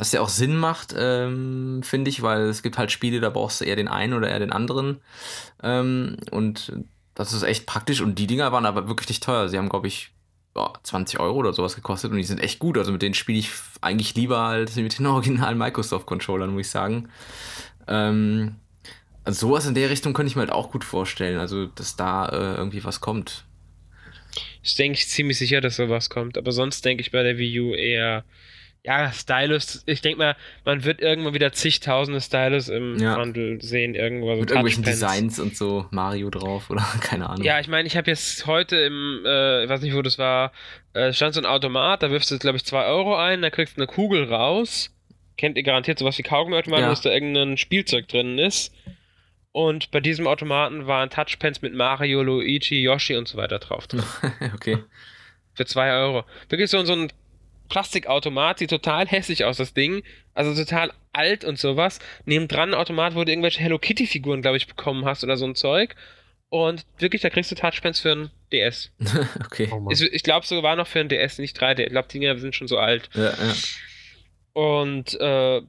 Was 0.00 0.12
ja 0.12 0.22
auch 0.22 0.30
Sinn 0.30 0.56
macht, 0.56 0.94
ähm, 0.96 1.82
finde 1.84 2.08
ich, 2.08 2.22
weil 2.22 2.44
es 2.44 2.62
gibt 2.62 2.78
halt 2.78 2.90
Spiele, 2.90 3.20
da 3.20 3.28
brauchst 3.28 3.60
du 3.60 3.66
eher 3.66 3.76
den 3.76 3.86
einen 3.86 4.14
oder 4.14 4.30
eher 4.30 4.38
den 4.38 4.50
anderen. 4.50 5.02
Ähm, 5.62 6.16
und 6.30 6.72
das 7.14 7.34
ist 7.34 7.42
echt 7.42 7.66
praktisch. 7.66 8.00
Und 8.00 8.18
die 8.18 8.26
Dinger 8.26 8.50
waren 8.50 8.64
aber 8.64 8.88
wirklich 8.88 9.10
nicht 9.10 9.22
teuer. 9.22 9.50
Sie 9.50 9.58
haben, 9.58 9.68
glaube 9.68 9.88
ich, 9.88 10.10
ja, 10.56 10.72
20 10.84 11.20
Euro 11.20 11.36
oder 11.36 11.52
sowas 11.52 11.74
gekostet 11.74 12.12
und 12.12 12.16
die 12.16 12.24
sind 12.24 12.40
echt 12.40 12.58
gut. 12.60 12.78
Also 12.78 12.92
mit 12.92 13.02
denen 13.02 13.12
spiele 13.12 13.40
ich 13.40 13.50
eigentlich 13.82 14.14
lieber 14.14 14.38
als 14.38 14.74
mit 14.76 14.98
den 14.98 15.06
originalen 15.06 15.58
Microsoft-Controllern, 15.58 16.50
muss 16.54 16.62
ich 16.62 16.70
sagen. 16.70 17.10
Ähm, 17.86 18.54
also 19.24 19.48
sowas 19.48 19.66
in 19.66 19.74
der 19.74 19.90
Richtung 19.90 20.14
könnte 20.14 20.30
ich 20.30 20.36
mir 20.36 20.40
halt 20.40 20.52
auch 20.52 20.70
gut 20.70 20.82
vorstellen. 20.82 21.38
Also, 21.38 21.66
dass 21.66 21.96
da 21.96 22.26
äh, 22.26 22.54
irgendwie 22.54 22.84
was 22.84 23.02
kommt. 23.02 23.44
ich 24.62 24.76
denke 24.76 24.98
ich 24.98 25.10
ziemlich 25.10 25.36
sicher, 25.36 25.60
dass 25.60 25.76
sowas 25.76 26.08
kommt. 26.08 26.38
Aber 26.38 26.52
sonst 26.52 26.86
denke 26.86 27.02
ich 27.02 27.10
bei 27.10 27.22
der 27.22 27.36
Wii 27.36 27.60
U 27.60 27.74
eher, 27.74 28.24
ja, 28.84 29.12
Stylus. 29.12 29.82
Ich 29.86 30.00
denke 30.00 30.18
mal, 30.18 30.36
man 30.64 30.84
wird 30.84 31.00
irgendwann 31.00 31.34
wieder 31.34 31.52
zigtausende 31.52 32.20
Stylus 32.20 32.68
im 32.68 32.98
Ja. 32.98 33.16
Handel 33.16 33.60
sehen, 33.60 33.94
irgendwo. 33.94 34.34
So 34.34 34.40
mit 34.40 34.50
irgendwelchen. 34.50 34.82
Designs 34.84 35.38
und 35.38 35.56
so 35.56 35.86
Mario 35.90 36.30
drauf 36.30 36.70
oder 36.70 36.82
keine 37.02 37.28
Ahnung. 37.28 37.44
Ja, 37.44 37.60
ich 37.60 37.68
meine, 37.68 37.86
ich 37.86 37.96
habe 37.96 38.10
jetzt 38.10 38.46
heute 38.46 38.76
im, 38.76 39.22
äh, 39.26 39.64
ich 39.64 39.68
weiß 39.70 39.82
nicht, 39.82 39.94
wo 39.94 40.02
das 40.02 40.18
war, 40.18 40.52
äh, 40.94 41.12
stand 41.12 41.34
so 41.34 41.40
ein 41.40 41.46
Automat, 41.46 42.02
da 42.02 42.10
wirfst 42.10 42.30
du, 42.30 42.38
glaube 42.38 42.56
ich, 42.56 42.64
2 42.64 42.84
Euro 42.86 43.16
ein, 43.16 43.42
da 43.42 43.50
kriegst 43.50 43.76
du 43.76 43.80
eine 43.82 43.86
Kugel 43.86 44.24
raus. 44.32 44.90
Kennt 45.36 45.56
ihr 45.56 45.62
garantiert 45.62 45.98
sowas 45.98 46.18
wie 46.18 46.22
Kaugummi-Automaten, 46.22 46.82
Ja. 46.82 46.88
dass 46.90 47.00
da 47.02 47.10
irgendein 47.10 47.56
Spielzeug 47.56 48.08
drin 48.08 48.38
ist. 48.38 48.74
Und 49.52 49.90
bei 49.90 50.00
diesem 50.00 50.26
Automaten 50.26 50.86
waren 50.86 51.10
Touchpens 51.10 51.60
mit 51.62 51.74
Mario, 51.74 52.22
Luigi, 52.22 52.82
Yoshi 52.82 53.16
und 53.16 53.26
so 53.26 53.36
weiter 53.36 53.58
drauf. 53.58 53.86
drin. 53.88 54.02
okay. 54.54 54.78
Für 55.54 55.64
2 55.66 55.92
Euro. 55.92 56.24
Wirklich 56.48 56.70
so, 56.70 56.84
so 56.84 56.92
ein 56.92 57.10
Plastikautomat, 57.70 58.58
sieht 58.58 58.70
total 58.70 59.06
hässlich 59.06 59.44
aus, 59.46 59.56
das 59.56 59.72
Ding. 59.72 60.02
Also 60.34 60.54
total 60.54 60.92
alt 61.12 61.44
und 61.44 61.58
sowas. 61.58 61.98
Nebendran 62.26 62.70
ein 62.70 62.74
Automat, 62.74 63.14
wo 63.14 63.24
du 63.24 63.32
irgendwelche 63.32 63.60
Hello 63.60 63.78
Kitty-Figuren, 63.78 64.42
glaube 64.42 64.58
ich, 64.58 64.66
bekommen 64.66 65.06
hast 65.06 65.24
oder 65.24 65.38
so 65.38 65.46
ein 65.46 65.54
Zeug. 65.54 65.96
Und 66.50 66.84
wirklich, 66.98 67.22
da 67.22 67.30
kriegst 67.30 67.50
du 67.50 67.54
Touchpens 67.54 68.00
für 68.00 68.12
ein 68.12 68.30
DS. 68.52 68.90
okay. 69.44 69.68
Oh. 69.72 69.88
Ist, 69.88 70.02
ich 70.02 70.22
glaube 70.22 70.46
sogar 70.46 70.76
noch 70.76 70.86
für 70.86 71.00
ein 71.00 71.08
DS, 71.08 71.38
nicht 71.38 71.60
3D. 71.60 71.84
Ich 71.84 71.90
glaube, 71.90 72.08
die 72.08 72.18
Dinger 72.18 72.36
sind 72.38 72.54
schon 72.54 72.68
so 72.68 72.76
alt. 72.76 73.08
Ja, 73.14 73.30
ja. 73.30 73.54
Und 74.52 75.18
äh, 75.20 75.62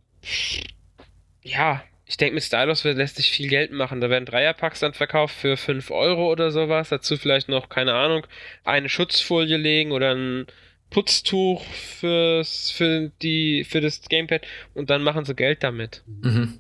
ja, 1.44 1.84
ich 2.06 2.18
denke, 2.18 2.34
mit 2.34 2.44
Stylus 2.44 2.84
wird, 2.84 2.98
lässt 2.98 3.16
sich 3.16 3.32
viel 3.32 3.48
Geld 3.48 3.72
machen. 3.72 4.02
Da 4.02 4.10
werden 4.10 4.26
Dreierpacks 4.26 4.80
dann 4.80 4.94
verkauft 4.94 5.36
für 5.36 5.56
5 5.56 5.92
Euro 5.92 6.32
oder 6.32 6.52
sowas. 6.52 6.90
Dazu 6.90 7.16
vielleicht 7.16 7.48
noch, 7.48 7.70
keine 7.70 7.94
Ahnung, 7.94 8.26
eine 8.64 8.90
Schutzfolie 8.90 9.58
legen 9.58 9.92
oder 9.92 10.16
ein 10.16 10.48
Putztuch 10.92 11.64
fürs, 11.64 12.70
für, 12.70 13.10
die, 13.24 13.64
für 13.68 13.82
das 13.82 14.02
Gamepad 14.08 14.44
und 14.76 14.90
dann 14.92 15.02
machen 15.04 15.26
sie 15.26 15.34
Geld 15.34 15.64
damit. 15.64 16.04
Mhm. 16.06 16.60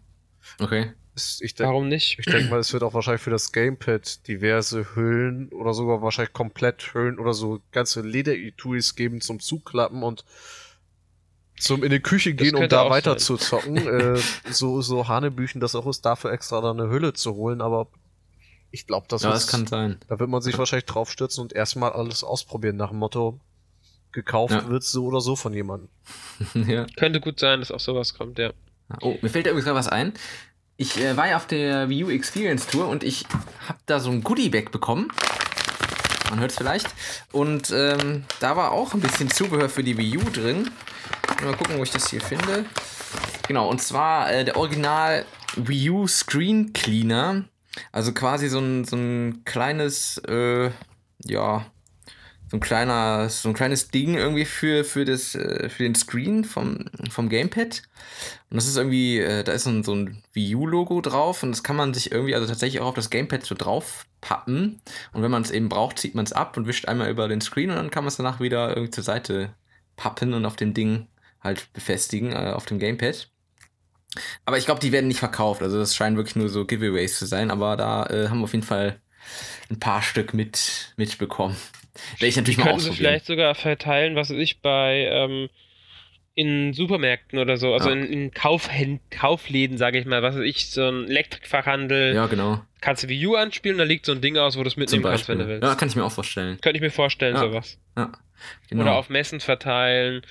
Okay. 0.59 0.93
Denke 1.43 1.63
Warum 1.65 1.89
nicht? 1.89 2.17
ich 2.17 2.25
denk 2.25 2.49
mal, 2.49 2.59
es 2.59 2.71
wird 2.73 2.83
auch 2.83 2.93
wahrscheinlich 2.93 3.21
für 3.21 3.29
das 3.29 3.51
Gamepad 3.51 4.25
diverse 4.27 4.95
Hüllen 4.95 5.49
oder 5.49 5.73
sogar 5.73 6.01
wahrscheinlich 6.01 6.33
komplett 6.33 6.93
Hüllen 6.93 7.19
oder 7.19 7.33
so 7.33 7.59
ganze 7.71 8.01
Leder-Etuis 8.01 8.95
geben 8.95 9.19
zum 9.21 9.39
Zuklappen 9.41 10.01
und 10.03 10.23
zum 11.59 11.83
in 11.83 11.91
die 11.91 11.99
Küche 11.99 12.33
gehen, 12.33 12.55
um 12.55 12.67
da 12.69 12.89
weiter 12.89 13.11
sein. 13.11 13.19
zu 13.19 13.37
zocken. 13.37 13.75
äh, 14.15 14.19
so, 14.49 14.81
so 14.81 15.07
Hanebüchen 15.09 15.59
das 15.61 15.75
auch 15.75 15.85
ist, 15.85 16.01
dafür 16.05 16.31
extra 16.31 16.61
dann 16.61 16.79
eine 16.79 16.89
Hülle 16.89 17.13
zu 17.13 17.35
holen, 17.35 17.61
aber 17.61 17.87
ich 18.71 18.87
glaube, 18.87 19.05
das, 19.09 19.23
Ja, 19.23 19.33
ist- 19.33 19.43
das 19.45 19.51
kann 19.51 19.67
sein. 19.67 19.97
da 20.07 20.17
wird 20.19 20.29
man 20.29 20.41
sich 20.41 20.57
wahrscheinlich 20.57 20.85
draufstürzen 20.85 21.41
und 21.43 21.53
erstmal 21.53 21.91
alles 21.91 22.23
ausprobieren 22.23 22.77
nach 22.77 22.89
dem 22.89 22.99
Motto, 22.99 23.39
gekauft 24.13 24.53
Ja. 24.53 24.67
wird's 24.67 24.91
so 24.91 25.05
oder 25.05 25.21
so 25.21 25.35
von 25.35 25.53
jemandem. 25.53 25.89
ja. 26.53 26.85
Könnte 26.97 27.19
gut 27.19 27.39
sein, 27.39 27.59
dass 27.59 27.71
auch 27.71 27.79
sowas 27.79 28.13
kommt, 28.13 28.39
ja. 28.39 28.51
Oh, 29.01 29.17
mir 29.21 29.29
fällt 29.29 29.45
da 29.45 29.51
übrigens 29.51 29.65
gerade 29.65 29.79
was 29.79 29.87
ein. 29.87 30.13
Ich 30.77 30.99
äh, 30.99 31.15
war 31.15 31.27
ja 31.29 31.37
auf 31.37 31.47
der 31.47 31.89
Wii 31.89 32.05
U 32.05 32.09
Experience 32.09 32.67
Tour 32.67 32.87
und 32.87 33.03
ich 33.03 33.25
habe 33.67 33.79
da 33.85 33.99
so 33.99 34.09
ein 34.09 34.23
Goodie-Bag 34.23 34.71
bekommen. 34.71 35.09
Man 36.29 36.39
hört 36.39 36.51
es 36.51 36.57
vielleicht. 36.57 36.87
Und 37.31 37.71
ähm, 37.71 38.23
da 38.39 38.55
war 38.55 38.71
auch 38.71 38.93
ein 38.93 38.99
bisschen 39.01 39.29
Zubehör 39.29 39.69
für 39.69 39.83
die 39.83 39.97
Wii 39.97 40.17
U 40.17 40.21
drin. 40.31 40.71
Mal 41.43 41.55
gucken, 41.55 41.77
wo 41.77 41.83
ich 41.83 41.91
das 41.91 42.09
hier 42.09 42.21
finde. 42.21 42.65
Genau, 43.47 43.69
und 43.69 43.81
zwar 43.81 44.31
äh, 44.31 44.45
der 44.45 44.55
Original 44.57 45.25
Wii 45.55 45.89
U 45.89 46.07
Screen 46.07 46.73
Cleaner. 46.73 47.45
Also 47.91 48.13
quasi 48.13 48.47
so 48.49 48.59
ein, 48.59 48.85
so 48.85 48.95
ein 48.95 49.43
kleines, 49.45 50.17
äh, 50.27 50.71
ja, 51.25 51.65
so 52.51 52.57
ein 52.57 52.59
kleiner, 52.59 53.29
so 53.29 53.47
ein 53.47 53.55
kleines 53.55 53.87
Ding 53.91 54.15
irgendwie 54.15 54.43
für, 54.43 54.83
für, 54.83 55.05
das, 55.05 55.35
äh, 55.35 55.69
für 55.69 55.83
den 55.83 55.95
Screen 55.95 56.43
vom, 56.43 56.83
vom 57.09 57.29
Gamepad. 57.29 57.81
Und 58.49 58.57
das 58.57 58.67
ist 58.67 58.75
irgendwie, 58.75 59.19
äh, 59.19 59.45
da 59.45 59.53
ist 59.53 59.63
so 59.63 59.69
ein, 59.69 59.83
so 59.85 59.95
ein 59.95 60.21
Wii 60.33 60.55
U-Logo 60.55 60.99
drauf 60.99 61.43
und 61.43 61.51
das 61.51 61.63
kann 61.63 61.77
man 61.77 61.93
sich 61.93 62.11
irgendwie, 62.11 62.35
also 62.35 62.45
tatsächlich 62.45 62.81
auch 62.81 62.87
auf 62.87 62.95
das 62.95 63.09
Gamepad 63.09 63.45
so 63.45 63.55
drauf 63.55 64.05
pappen. 64.19 64.81
Und 65.13 65.21
wenn 65.21 65.31
man 65.31 65.43
es 65.43 65.51
eben 65.51 65.69
braucht, 65.69 65.97
zieht 65.97 66.13
man 66.13 66.25
es 66.25 66.33
ab 66.33 66.57
und 66.57 66.67
wischt 66.67 66.89
einmal 66.89 67.09
über 67.09 67.29
den 67.29 67.39
Screen 67.39 67.69
und 67.69 67.77
dann 67.77 67.89
kann 67.89 68.03
man 68.03 68.09
es 68.09 68.17
danach 68.17 68.41
wieder 68.41 68.71
irgendwie 68.71 68.91
zur 68.91 69.05
Seite 69.05 69.55
pappen 69.95 70.33
und 70.33 70.45
auf 70.45 70.57
dem 70.57 70.73
Ding 70.73 71.07
halt 71.39 71.71
befestigen, 71.71 72.33
äh, 72.33 72.51
auf 72.53 72.65
dem 72.65 72.79
Gamepad. 72.79 73.29
Aber 74.43 74.57
ich 74.57 74.65
glaube, 74.65 74.81
die 74.81 74.91
werden 74.91 75.07
nicht 75.07 75.19
verkauft. 75.19 75.61
Also 75.61 75.77
das 75.77 75.95
scheinen 75.95 76.17
wirklich 76.17 76.35
nur 76.35 76.49
so 76.49 76.65
Giveaways 76.65 77.17
zu 77.17 77.25
sein. 77.25 77.49
Aber 77.49 77.77
da 77.77 78.07
äh, 78.07 78.27
haben 78.27 78.39
wir 78.39 78.43
auf 78.43 78.53
jeden 78.53 78.65
Fall 78.65 78.99
ein 79.69 79.79
paar 79.79 80.01
Stück 80.01 80.33
mit 80.33 80.93
mitbekommen. 80.97 81.55
Werde 82.19 82.27
ich 82.27 82.35
natürlich 82.35 82.55
Die 82.57 82.61
mal 82.61 82.67
könnten 82.69 82.79
sie 82.81 82.89
ausprobieren. 82.89 82.95
vielleicht 83.11 83.25
sogar 83.25 83.55
verteilen, 83.55 84.15
was 84.15 84.29
weiß 84.29 84.37
ich, 84.37 84.61
bei 84.61 85.07
ähm, 85.11 85.49
in 86.33 86.73
Supermärkten 86.73 87.39
oder 87.39 87.57
so, 87.57 87.73
also 87.73 87.89
Ja. 87.89 87.95
in, 87.95 88.05
in 88.05 88.31
Kaufhänd 88.31 89.01
Kaufläden, 89.11 89.77
sage 89.77 89.99
ich 89.99 90.05
mal, 90.05 90.23
was 90.23 90.35
weiß 90.35 90.43
ich, 90.45 90.69
so 90.69 90.87
ein 90.87 91.09
Elektrikfachhandel, 91.09 92.15
Ja, 92.15 92.27
genau. 92.27 92.61
kannst 92.79 93.03
du 93.03 93.09
Wii 93.09 93.27
U 93.27 93.35
anspielen, 93.35 93.77
da 93.77 93.83
liegt 93.83 94.05
so 94.05 94.13
ein 94.13 94.21
Ding 94.21 94.37
aus, 94.37 94.57
wo 94.57 94.63
du 94.63 94.67
es 94.69 94.77
mitnehmen 94.77 95.03
kannst, 95.03 95.27
wenn 95.27 95.39
du 95.39 95.47
willst. 95.47 95.63
Ja, 95.63 95.75
kann 95.75 95.89
ich 95.89 95.95
mir 95.97 96.05
auch 96.05 96.11
vorstellen. 96.11 96.57
Könnte 96.61 96.77
ich 96.77 96.81
mir 96.81 96.89
vorstellen, 96.91 97.35
Ja. 97.35 97.41
sowas. 97.41 97.77
Ja, 97.97 98.11
genau. 98.69 98.83
Oder 98.83 98.95
auf 98.95 99.09
Messen 99.09 99.41
verteilen, 99.41 100.21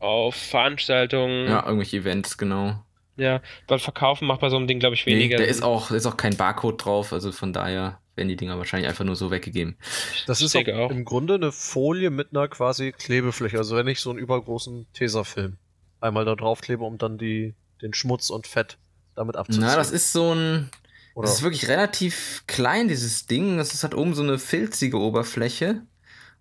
auf 0.00 0.34
Veranstaltungen. 0.36 1.48
ja, 1.48 1.64
irgendwelche 1.64 1.96
Events, 1.96 2.36
genau. 2.36 2.84
Ja, 3.16 3.40
weil 3.66 3.78
verkaufen 3.80 4.28
macht 4.28 4.40
bei 4.40 4.48
so 4.50 4.56
einem 4.56 4.66
Ding, 4.68 4.78
glaube 4.78 4.94
ich, 4.94 5.04
Nee, 5.06 5.14
weniger. 5.14 5.38
da 5.38 5.42
Sinn. 5.44 5.50
ist 5.50 5.62
auch, 5.62 5.88
da 5.88 5.94
ist 5.96 6.06
auch 6.06 6.16
kein 6.16 6.36
Barcode 6.36 6.84
drauf, 6.84 7.12
also 7.12 7.32
von 7.32 7.52
daher 7.52 7.98
werden 8.18 8.28
die 8.28 8.36
Dinger 8.36 8.58
wahrscheinlich 8.58 8.88
einfach 8.88 9.04
nur 9.04 9.16
so 9.16 9.30
weggegeben. 9.30 9.78
Das 10.26 10.42
ist 10.42 10.54
auch, 10.54 10.68
auch. 10.68 10.90
im 10.90 11.06
Grunde 11.06 11.34
eine 11.34 11.52
Folie 11.52 12.10
mit 12.10 12.28
einer 12.32 12.48
quasi 12.48 12.92
Klebefläche. 12.92 13.56
Also 13.56 13.76
wenn 13.76 13.88
ich 13.88 14.00
so 14.00 14.10
einen 14.10 14.18
übergroßen 14.18 14.86
Tesafilm 14.92 15.56
einmal 16.00 16.26
da 16.26 16.34
draufklebe, 16.34 16.84
um 16.84 16.98
dann 16.98 17.16
die, 17.16 17.54
den 17.80 17.94
Schmutz 17.94 18.28
und 18.28 18.46
Fett 18.46 18.78
damit 19.14 19.36
abzuziehen. 19.36 19.64
Na, 19.64 19.76
das 19.76 19.90
ist 19.90 20.12
so 20.12 20.34
ein. 20.34 20.70
Oder 21.14 21.26
Das 21.26 21.36
ist 21.36 21.42
wirklich 21.42 21.68
relativ 21.68 22.44
klein, 22.46 22.88
dieses 22.88 23.26
Ding. 23.26 23.56
Das 23.56 23.74
ist, 23.74 23.82
hat 23.82 23.94
oben 23.94 24.14
so 24.14 24.22
eine 24.22 24.38
filzige 24.38 24.98
Oberfläche. 24.98 25.82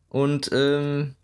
Und 0.09 0.49
ähm, 0.53 1.15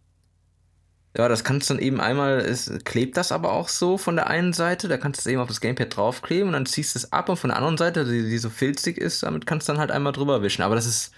Ja, 1.16 1.28
das 1.28 1.44
kannst 1.44 1.70
du 1.70 1.76
dann 1.76 1.84
eben 1.84 2.02
einmal, 2.02 2.40
es 2.40 2.72
klebt 2.86 3.18
das 3.18 3.32
aber 3.32 3.52
auch 3.52 3.70
so 3.70 4.00
von 4.00 4.16
der 4.16 4.28
einen 4.28 4.52
Seite, 4.52 4.88
da 4.88 4.98
kannst 4.98 5.20
du 5.20 5.30
es 5.30 5.32
eben 5.32 5.42
auf 5.42 5.48
das 5.48 5.62
Gamepad 5.62 5.96
draufkleben 5.96 6.48
und 6.48 6.54
dann 6.54 6.66
ziehst 6.66 6.96
du 6.96 7.00
es 7.00 7.12
ab 7.14 7.30
und 7.30 7.38
von 7.38 7.50
der 7.50 7.58
anderen 7.58 7.78
Seite, 7.78 8.04
die, 8.06 8.30
die 8.30 8.38
so 8.40 8.50
filzig 8.50 8.98
ist, 8.98 9.22
damit 9.22 9.46
kannst 9.46 9.68
du 9.68 9.74
dann 9.74 9.80
halt 9.80 9.92
einmal 9.92 10.14
drüber 10.14 10.42
wischen. 10.42 10.64
Aber 10.64 10.74
das 10.74 10.88
ist 10.88 11.14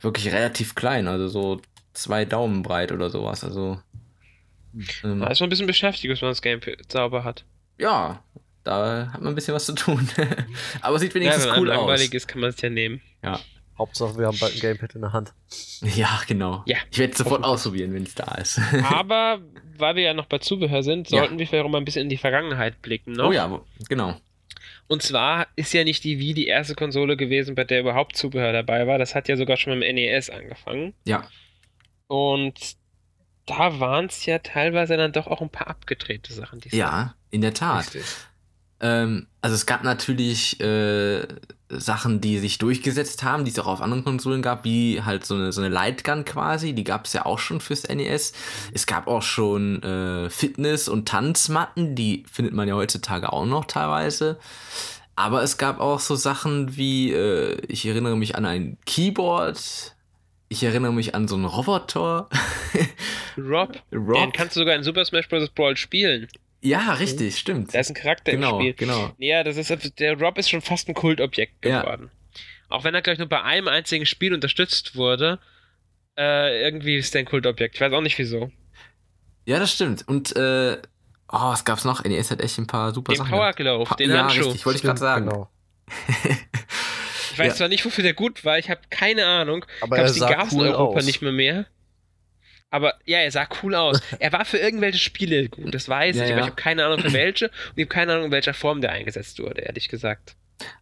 wirklich 0.00 0.32
relativ 0.32 0.74
klein, 0.74 1.06
also 1.06 1.28
so 1.28 1.60
zwei 1.92 2.24
Daumen 2.24 2.62
breit 2.62 2.90
oder 2.90 3.10
sowas. 3.10 3.44
Also. 3.44 3.80
Ähm, 5.04 5.20
da 5.20 5.28
ist 5.28 5.38
man 5.38 5.46
ein 5.46 5.50
bisschen 5.50 5.68
beschäftigt, 5.68 6.08
bis 6.08 6.20
man 6.20 6.32
das 6.32 6.42
Gamepad 6.42 6.90
sauber 6.90 7.22
hat. 7.22 7.44
Ja, 7.78 8.24
da 8.64 9.10
hat 9.12 9.20
man 9.20 9.32
ein 9.32 9.34
bisschen 9.36 9.54
was 9.54 9.66
zu 9.66 9.74
tun. 9.74 10.08
aber 10.80 10.98
sieht 10.98 11.14
wenigstens 11.14 11.44
ja, 11.44 11.52
wenn 11.52 11.60
cool 11.60 11.70
aus. 11.70 11.76
langweilig 11.76 12.14
ist, 12.14 12.26
kann 12.26 12.40
man 12.40 12.50
es 12.50 12.60
ja 12.60 12.70
nehmen. 12.70 13.00
Ja. 13.22 13.38
Hauptsache, 13.78 14.18
wir 14.18 14.26
haben 14.26 14.38
bald 14.38 14.54
ein 14.54 14.60
Gamepad 14.60 14.94
in 14.94 15.00
der 15.00 15.12
Hand. 15.12 15.32
Ja, 15.96 16.22
genau. 16.28 16.62
Ja. 16.66 16.76
Ich 16.92 16.98
werde 16.98 17.12
es 17.12 17.18
sofort 17.18 17.42
ausprobieren, 17.42 17.92
wenn 17.92 18.04
es 18.04 18.14
da 18.14 18.36
ist. 18.36 18.60
Aber 18.84 19.40
weil 19.78 19.96
wir 19.96 20.04
ja 20.04 20.14
noch 20.14 20.26
bei 20.26 20.38
Zubehör 20.38 20.84
sind, 20.84 21.08
sollten 21.08 21.34
ja. 21.34 21.38
wir 21.40 21.46
vielleicht 21.48 21.64
auch 21.64 21.68
mal 21.70 21.78
ein 21.78 21.84
bisschen 21.84 22.02
in 22.02 22.08
die 22.08 22.16
Vergangenheit 22.16 22.80
blicken. 22.82 23.12
Ne? 23.12 23.26
Oh 23.26 23.32
ja, 23.32 23.60
genau. 23.88 24.14
Und 24.86 25.02
zwar 25.02 25.48
ist 25.56 25.72
ja 25.72 25.82
nicht 25.82 26.04
die 26.04 26.20
Wii 26.20 26.34
die 26.34 26.46
erste 26.46 26.74
Konsole 26.74 27.16
gewesen, 27.16 27.54
bei 27.54 27.64
der 27.64 27.80
überhaupt 27.80 28.16
Zubehör 28.16 28.52
dabei 28.52 28.86
war. 28.86 28.98
Das 28.98 29.14
hat 29.14 29.28
ja 29.28 29.36
sogar 29.36 29.56
schon 29.56 29.76
mit 29.78 29.88
dem 29.88 29.94
NES 29.96 30.30
angefangen. 30.30 30.94
Ja. 31.04 31.26
Und 32.06 32.76
da 33.46 33.80
waren 33.80 34.06
es 34.06 34.24
ja 34.26 34.38
teilweise 34.38 34.96
dann 34.96 35.12
doch 35.12 35.26
auch 35.26 35.40
ein 35.40 35.50
paar 35.50 35.66
abgedrehte 35.66 36.32
Sachen. 36.32 36.60
ja, 36.70 37.14
in 37.30 37.40
der 37.40 37.54
Tat. 37.54 37.90
Ähm, 38.82 39.28
also 39.40 39.54
es 39.54 39.64
gab 39.64 39.84
natürlich 39.84 40.60
äh, 40.60 41.26
Sachen, 41.68 42.20
die 42.20 42.38
sich 42.38 42.58
durchgesetzt 42.58 43.22
haben, 43.22 43.44
die 43.44 43.50
es 43.50 43.58
auch 43.58 43.66
auf 43.66 43.80
anderen 43.80 44.04
Konsolen 44.04 44.42
gab, 44.42 44.64
wie 44.64 45.00
halt 45.02 45.24
so 45.24 45.36
eine, 45.36 45.52
so 45.52 45.60
eine 45.60 45.70
Lightgun 45.70 46.24
quasi, 46.24 46.74
die 46.74 46.84
gab 46.84 47.06
es 47.06 47.12
ja 47.12 47.24
auch 47.24 47.38
schon 47.38 47.60
fürs 47.60 47.88
NES. 47.88 48.32
Es 48.74 48.86
gab 48.86 49.06
auch 49.06 49.22
schon 49.22 49.82
äh, 49.82 50.28
Fitness- 50.28 50.88
und 50.88 51.08
Tanzmatten, 51.08 51.94
die 51.94 52.24
findet 52.30 52.54
man 52.54 52.68
ja 52.68 52.74
heutzutage 52.74 53.32
auch 53.32 53.46
noch 53.46 53.64
teilweise. 53.64 54.38
Aber 55.14 55.42
es 55.42 55.58
gab 55.58 55.78
auch 55.78 56.00
so 56.00 56.16
Sachen 56.16 56.76
wie, 56.76 57.12
äh, 57.12 57.56
ich 57.68 57.86
erinnere 57.86 58.16
mich 58.16 58.34
an 58.34 58.44
ein 58.44 58.78
Keyboard, 58.84 59.94
ich 60.48 60.62
erinnere 60.64 60.92
mich 60.92 61.14
an 61.14 61.28
so 61.28 61.36
einen 61.36 61.44
Roboter. 61.44 62.28
Rob, 63.38 63.80
Rob. 63.92 64.14
Den 64.16 64.32
kannst 64.32 64.56
du 64.56 64.60
sogar 64.60 64.74
in 64.74 64.82
Super 64.82 65.04
Smash 65.04 65.28
Bros. 65.28 65.48
Brawl 65.48 65.76
spielen. 65.76 66.28
Ja, 66.62 66.92
richtig, 66.94 67.36
stimmt. 67.38 67.74
Da 67.74 67.80
ist 67.80 67.90
ein 67.90 67.94
Charakter 67.94 68.30
genau, 68.30 68.58
im 68.58 68.62
Spiel. 68.62 68.74
Genau. 68.74 69.10
Ja, 69.18 69.42
das 69.42 69.56
ist 69.56 69.98
der 69.98 70.18
Rob 70.18 70.38
ist 70.38 70.48
schon 70.48 70.60
fast 70.60 70.88
ein 70.88 70.94
Kultobjekt 70.94 71.60
geworden. 71.60 72.10
Ja. 72.12 72.40
Auch 72.68 72.84
wenn 72.84 72.94
er 72.94 73.02
gleich 73.02 73.18
nur 73.18 73.28
bei 73.28 73.42
einem 73.42 73.66
einzigen 73.66 74.06
Spiel 74.06 74.32
unterstützt 74.32 74.94
wurde, 74.94 75.40
äh, 76.16 76.62
irgendwie 76.62 76.96
ist 76.96 77.14
der 77.14 77.20
ein 77.20 77.26
Kultobjekt. 77.26 77.74
Ich 77.74 77.80
weiß 77.80 77.92
auch 77.92 78.00
nicht 78.00 78.16
wieso. 78.16 78.52
Ja, 79.44 79.58
das 79.58 79.74
stimmt. 79.74 80.06
Und 80.06 80.36
äh, 80.36 80.78
oh, 81.28 81.38
was 81.50 81.64
gab's 81.64 81.84
noch? 81.84 82.04
NES 82.04 82.30
hat 82.30 82.40
echt 82.40 82.56
ein 82.58 82.68
paar 82.68 82.94
super 82.94 83.12
den 83.12 83.18
Sachen. 83.18 83.30
Power 83.30 83.52
Glove, 83.52 83.84
pa 83.84 83.96
den 83.96 84.10
ja, 84.10 84.22
Handschuh. 84.22 84.44
Richtig, 84.44 84.64
wollte 84.64 84.76
ich 84.76 84.82
gerade 84.84 85.00
sagen. 85.00 85.28
Genau. 85.28 85.50
ich 87.32 87.38
weiß 87.38 87.48
ja. 87.48 87.54
zwar 87.54 87.68
nicht, 87.68 87.84
wofür 87.84 88.04
der 88.04 88.14
gut 88.14 88.44
war, 88.44 88.58
ich 88.58 88.70
habe 88.70 88.80
keine 88.88 89.26
Ahnung. 89.26 89.66
Aber 89.80 89.96
ich 89.96 90.14
glaube, 90.14 90.30
die 90.30 90.34
gab 90.34 90.46
es 90.46 90.54
cool 90.54 90.66
in 90.66 90.72
Europa 90.72 90.98
aus. 90.98 91.06
nicht 91.06 91.22
mehr 91.22 91.32
mehr. 91.32 91.66
Aber 92.72 92.94
ja, 93.04 93.18
er 93.18 93.30
sah 93.30 93.46
cool 93.62 93.74
aus. 93.76 94.00
Er 94.18 94.32
war 94.32 94.44
für 94.44 94.56
irgendwelche 94.58 94.98
Spiele 94.98 95.48
gut, 95.48 95.74
das 95.74 95.88
weiß 95.88 96.16
Ja, 96.16 96.24
ich, 96.24 96.30
aber 96.32 96.40
ja. 96.40 96.44
ich 96.46 96.50
habe 96.52 96.60
keine 96.60 96.84
Ahnung 96.86 96.98
für 97.00 97.12
welche 97.12 97.46
und 97.50 97.52
ich 97.76 97.84
habe 97.84 97.94
keine 97.94 98.12
Ahnung, 98.14 98.24
in 98.26 98.30
welcher 98.32 98.54
Form 98.54 98.80
der 98.80 98.90
eingesetzt 98.92 99.38
wurde, 99.38 99.60
ehrlich 99.60 99.88
gesagt. 99.88 100.34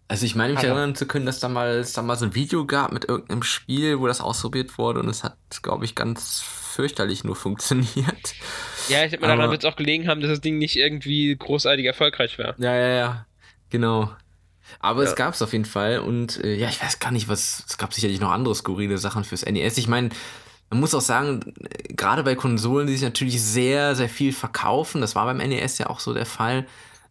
Also 0.09 0.27
ich 0.27 0.35
meine 0.35 0.51
mich 0.55 0.59
Aber- 0.61 0.69
erinnern 0.69 0.95
zu 0.95 1.07
können, 1.07 1.27
dass 1.27 1.41
da 1.41 1.49
mal, 1.49 1.79
es 1.79 1.93
da 1.93 2.03
mal 2.03 2.17
so 2.17 2.27
ein 2.27 2.35
Video 2.35 2.65
gab 2.67 2.93
mit 2.93 3.07
irgendeinem 3.09 3.43
Spiel, 3.43 3.99
wo 3.99 4.07
das 4.07 4.21
ausprobiert 4.21 4.79
wurde 4.79 5.01
und 5.01 5.09
es 5.09 5.25
hat, 5.25 5.37
glaube 5.63 5.85
ich, 5.85 5.95
ganz 5.95 6.41
fürchterlich 6.43 7.25
nur 7.25 7.35
funktioniert. 7.37 8.35
Ja, 8.89 9.05
ich 9.05 9.13
habe 9.13 9.19
mir 9.23 9.27
Aber- 9.29 9.37
daran 9.37 9.51
wird 9.51 9.65
es 9.65 9.71
auch 9.71 9.77
gelegen 9.77 10.07
haben, 10.09 10.21
dass 10.21 10.31
das 10.31 10.41
Ding 10.41 10.59
nicht 10.59 10.77
irgendwie 10.77 11.35
großartig 11.37 11.87
erfolgreich 11.87 12.39
war. 12.39 12.55
Ja, 12.59 12.77
ja, 12.77 12.89
ja. 12.89 13.27
Genau. 13.71 14.11
Aber 14.79 15.03
es 15.03 15.11
Ja. 15.11 15.17
gab 15.17 15.35
es 15.35 15.43
auf 15.43 15.53
jeden 15.53 15.65
Fall 15.65 15.99
und 16.01 16.43
äh, 16.45 16.55
ja, 16.55 16.69
ich 16.69 16.81
weiß 16.83 17.01
gar 17.01 17.11
nicht, 17.11 17.27
was. 17.29 17.65
Es 17.69 17.77
gab 17.79 17.93
sicherlich 17.95 18.21
noch 18.21 18.31
andere 18.31 18.55
skurrile 18.55 18.99
Sachen 18.99 19.25
fürs 19.25 19.45
NES. 19.45 19.79
Ich 19.79 19.89
meine, 19.89 20.11
man 20.71 20.81
muss 20.81 20.95
auch 20.95 21.01
sagen, 21.01 21.41
gerade 21.89 22.23
bei 22.23 22.37
Konsolen, 22.37 22.87
die 22.87 22.95
sich 22.95 23.03
natürlich 23.03 23.43
sehr, 23.43 23.97
sehr 23.97 24.09
viel 24.09 24.33
verkaufen, 24.33 25.01
das 25.01 25.15
war 25.17 25.27
beim 25.27 25.39
NES 25.39 25.79
ja 25.79 25.91
auch 25.91 26.01
so 26.01 26.15
der 26.15 26.27
Fall. 26.27 26.67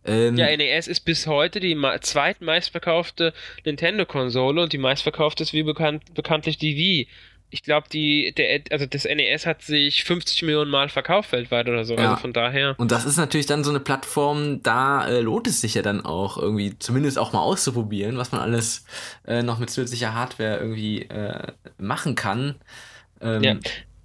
Ähm, 0.05 0.37
Ja, 0.37 0.55
NES 0.55 0.87
ist 0.87 1.01
bis 1.01 1.27
heute 1.27 1.59
die 1.59 1.77
zweitmeistverkaufte 2.01 3.33
Nintendo-Konsole 3.65 4.63
und 4.63 4.73
die 4.73 4.77
meistverkaufte 4.77 5.43
ist 5.43 5.53
wie 5.53 5.63
bekannt, 5.63 6.13
bekanntlich 6.13 6.57
die 6.57 6.75
Wii. 6.77 7.07
Ich 7.51 7.63
glaube, 7.63 7.87
die, 7.91 8.31
der, 8.37 8.61
also 8.71 8.85
das 8.85 9.05
NES 9.05 9.47
hat 9.47 9.63
sich 9.63 10.03
50 10.03 10.43
Millionen 10.43 10.69
Mal 10.69 10.87
verkauft 10.87 11.31
weltweit 11.31 11.67
oder 11.67 11.83
so. 11.83 11.95
Ja. 11.95 12.11
Also 12.11 12.21
von 12.21 12.31
daher. 12.31 12.75
Und 12.77 12.91
das 12.91 13.05
ist 13.05 13.17
natürlich 13.17 13.47
dann 13.47 13.63
so 13.63 13.71
eine 13.71 13.79
Plattform, 13.79 14.61
da 14.61 15.07
äh, 15.07 15.19
lohnt 15.19 15.47
es 15.47 15.59
sich 15.59 15.73
ja 15.73 15.81
dann 15.81 16.05
auch 16.05 16.37
irgendwie, 16.37 16.77
zumindest 16.77 17.17
auch 17.17 17.33
mal 17.33 17.41
auszuprobieren, 17.41 18.17
was 18.17 18.31
man 18.31 18.39
alles 18.39 18.85
äh, 19.27 19.41
noch 19.41 19.57
mit 19.57 19.69
zusätzlicher 19.71 20.13
Hardware 20.13 20.59
irgendwie 20.59 21.01
äh, 21.03 21.47
machen 21.79 22.15
kann. 22.15 22.55
Ähm, 23.21 23.43
Ja. 23.43 23.55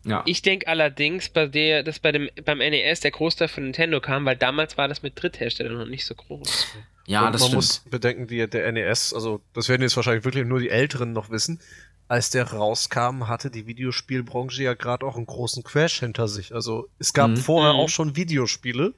ja. 0.04 0.22
Ich 0.26 0.42
denke 0.42 0.66
allerdings, 0.68 1.28
bei 1.28 1.46
der, 1.46 1.82
dass 1.82 1.98
bei 1.98 2.12
dem, 2.12 2.28
beim 2.44 2.58
NES 2.58 3.00
der 3.00 3.10
Großteil 3.10 3.48
von 3.48 3.64
Nintendo 3.64 4.00
kam, 4.00 4.24
weil 4.24 4.36
damals 4.36 4.76
war 4.78 4.88
das 4.88 5.02
mit 5.02 5.20
Drittherstellern 5.20 5.78
noch 5.78 5.86
nicht 5.86 6.04
so 6.04 6.14
groß. 6.14 6.66
ja, 7.06 7.26
Und 7.26 7.32
das 7.32 7.40
man 7.42 7.48
stimmt. 7.48 7.54
muss 7.56 7.78
bedenken, 7.90 8.26
die, 8.26 8.46
der 8.48 8.70
NES, 8.72 9.12
also 9.14 9.40
das 9.52 9.68
werden 9.68 9.82
jetzt 9.82 9.96
wahrscheinlich 9.96 10.24
wirklich 10.24 10.46
nur 10.46 10.60
die 10.60 10.70
Älteren 10.70 11.12
noch 11.12 11.30
wissen. 11.30 11.60
Als 12.06 12.28
der 12.28 12.44
rauskam, 12.52 13.28
hatte 13.28 13.50
die 13.50 13.66
Videospielbranche 13.66 14.62
ja 14.62 14.74
gerade 14.74 15.06
auch 15.06 15.16
einen 15.16 15.24
großen 15.24 15.62
Crash 15.64 16.00
hinter 16.00 16.28
sich. 16.28 16.54
Also 16.54 16.86
es 16.98 17.14
gab 17.14 17.30
Mhm. 17.30 17.36
vorher 17.38 17.72
Mhm. 17.72 17.78
auch 17.80 17.88
schon 17.88 18.14
Videospiele. 18.14 18.92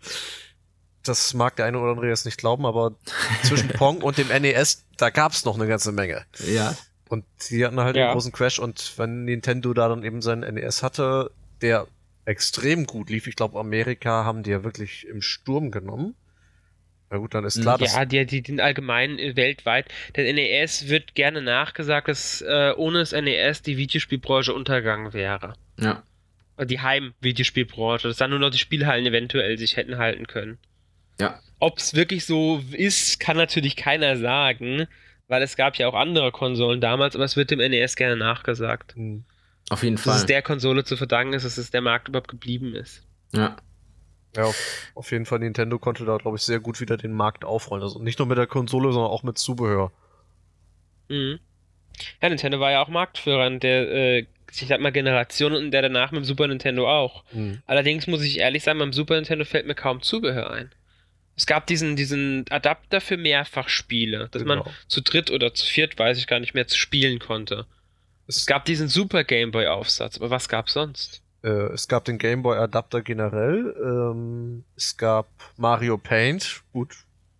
Das 1.05 1.33
mag 1.35 1.55
der 1.55 1.67
eine 1.67 1.79
oder 1.79 1.93
andere 1.93 2.09
jetzt 2.09 2.25
nicht 2.25 2.37
glauben, 2.39 2.67
aber 2.67 2.97
zwischen 3.45 3.69
Pong 3.79 3.99
und 4.03 4.19
dem 4.19 4.27
NES, 4.29 4.85
da 4.97 5.11
gab 5.11 5.31
es 5.33 5.45
noch 5.45 5.55
eine 5.55 5.69
ganze 5.69 5.93
Menge. 5.93 6.25
ja. 6.49 6.77
Und 7.09 7.25
die 7.51 7.65
hatten 7.65 7.79
halt 7.81 7.97
Ja. 7.97 8.07
einen 8.07 8.13
großen 8.15 8.33
Crash 8.33 8.59
und 8.59 8.95
wenn 8.97 9.25
Nintendo 9.25 9.73
da 9.75 9.89
dann 9.89 10.03
eben 10.03 10.23
seinen 10.23 10.55
NES 10.55 10.83
hatte, 10.83 11.31
der 11.63 11.87
extrem 12.25 12.87
gut 12.87 13.11
lief, 13.11 13.27
ich 13.29 13.37
glaube 13.37 13.59
Amerika 13.59 14.25
haben 14.25 14.43
die 14.43 14.51
ja 14.51 14.65
wirklich 14.65 15.07
im 15.07 15.23
Sturm 15.23 15.71
genommen. 15.71 16.15
Na 17.09 17.19
gut, 17.19 17.35
dann 17.35 17.45
ist 17.45 17.61
klar, 17.63 17.79
dass 17.79 17.95
Ja, 17.95 18.05
die, 18.05 18.27
die, 18.27 18.43
den 18.43 18.59
allgemeinen 18.61 19.21
äh, 19.21 19.37
weltweit. 19.37 19.87
Der 20.17 20.33
NES 20.33 20.89
wird 20.89 21.15
gerne 21.15 21.41
nachgesagt, 21.41 22.09
dass 22.09 22.41
äh, 22.43 22.73
ohne 22.77 22.99
das 22.99 23.13
NES 23.13 23.63
die 23.63 23.77
Videospielbranche 23.77 24.53
untergegangen 24.53 25.13
wäre. 25.13 25.55
Ja. 25.79 26.03
Oder 26.57 26.67
Die 26.67 26.81
Heim-Videospielbranche, 26.81 28.09
dass 28.09 28.17
dann 28.17 28.31
nur 28.31 28.41
noch 28.41 28.51
die 28.51 28.59
Spielhallen 28.59 29.07
eventuell 29.07 29.57
sich 29.57 29.77
hätten 29.77 29.99
halten 29.99 30.27
können. 30.27 30.59
Ja. 31.21 31.39
Ob 31.61 31.79
es 31.79 31.95
wirklich 31.95 32.25
so 32.27 32.61
ist, 32.73 33.21
kann 33.21 33.37
natürlich 33.37 33.77
keiner 33.77 34.17
sagen, 34.17 34.89
weil 35.29 35.43
es 35.43 35.57
gab 35.57 35.77
ja 35.77 35.89
auch 35.89 35.95
andere 35.95 36.33
Konsolen 36.33 36.81
damals, 36.81 37.15
aber 37.15 37.25
es 37.25 37.37
wird 37.37 37.51
dem 37.51 37.59
NES 37.59 37.97
gerne 37.97 38.17
nachgesagt. 38.17 38.95
Hm. 38.95 39.25
Auf 39.69 39.83
jeden 39.83 39.97
Dass 39.97 40.05
Fall. 40.05 40.17
es 40.17 40.27
der 40.27 40.43
Konsole 40.43 40.85
zu 40.85 40.97
verdanken 40.97 41.33
ist, 41.33 41.45
dass 41.45 41.59
es 41.59 41.71
der 41.71 41.81
Markt 41.81 42.09
überhaupt 42.09 42.29
geblieben 42.29 42.75
ist. 42.75 43.03
ja. 43.33 43.57
Ja, 44.37 44.45
auf, 44.45 44.91
auf 44.95 45.11
jeden 45.13 45.25
Fall, 45.25 45.39
Nintendo 45.39 45.79
konnte 45.79 46.05
da, 46.05 46.19
glaube 46.19 46.37
ich, 46.37 46.43
sehr 46.43 46.61
gut 46.61 46.79
wieder 46.79 46.99
den 46.99 47.15
Markt 47.15 47.47
aufrollen. 47.47 47.83
Also 47.83 48.03
nicht 48.03 48.19
nur 48.19 48.29
mit 48.29 48.37
der 48.37 48.47
Konsole, 48.47 48.93
sondern 48.93 49.11
auch 49.11 49.23
mit 49.23 49.39
Zubehör. 49.39 49.93
Mhm. 51.09 51.39
Ja, 52.21 52.29
Nintendo 52.29 52.61
war 52.61 52.71
ja 52.71 52.83
auch 52.83 52.89
Marktführer 52.89 53.47
in 53.47 53.61
der, 53.61 53.91
äh, 53.91 54.27
ich 54.51 54.67
sag 54.69 54.81
mal, 54.81 54.93
Generation 54.93 55.55
und 55.55 55.65
in 55.65 55.71
der 55.71 55.81
danach 55.81 56.11
mit 56.11 56.19
dem 56.21 56.25
Super 56.27 56.49
Nintendo 56.49 56.87
auch. 56.87 57.25
Hm. 57.31 57.63
Allerdings 57.67 58.07
muss 58.09 58.23
ich 58.23 58.39
ehrlich 58.39 58.63
sagen, 58.63 58.79
beim 58.79 58.93
Super 58.93 59.15
Nintendo 59.15 59.47
fällt 59.47 59.67
mir 59.67 59.75
kaum 59.75 60.03
Zubehör 60.03 60.51
ein. 60.51 60.71
Es 61.37 61.45
gab 61.47 61.67
diesen, 61.67 61.97
diesen 61.97 62.47
Adapter 62.51 63.01
für 63.01 63.17
Mehrfachspiele, 63.19 64.29
dass 64.31 64.45
man 64.45 64.61
Genau. 64.61 64.71
zu 64.89 65.03
dritt 65.03 65.31
oder 65.31 65.53
zu 65.55 65.67
viert, 65.67 65.99
weiß 65.99 66.17
ich 66.19 66.27
gar 66.27 66.41
nicht 66.41 66.55
mehr, 66.55 66.67
zu 66.67 66.79
spielen 66.79 67.19
konnte. 67.19 67.67
Es, 68.27 68.39
Es 68.39 68.47
gab 68.47 68.65
diesen 68.65 68.89
Super 68.89 69.23
Game 69.25 69.51
Boy 69.51 69.67
Aufsatz, 69.67 70.17
aber 70.17 70.31
was 70.31 70.49
gab's 70.49 70.73
sonst? 70.73 71.23
äh, 71.43 71.49
es 71.73 71.87
gab 71.87 72.05
den 72.07 72.19
Game 72.19 72.43
Boy 72.43 72.57
Adapter 72.59 73.03
generell. 73.03 73.75
Ähm, 73.81 74.65
es 74.77 74.97
gab 74.97 75.29
Mario 75.57 75.97
Paint. 75.99 76.63
Gut. 76.73 76.97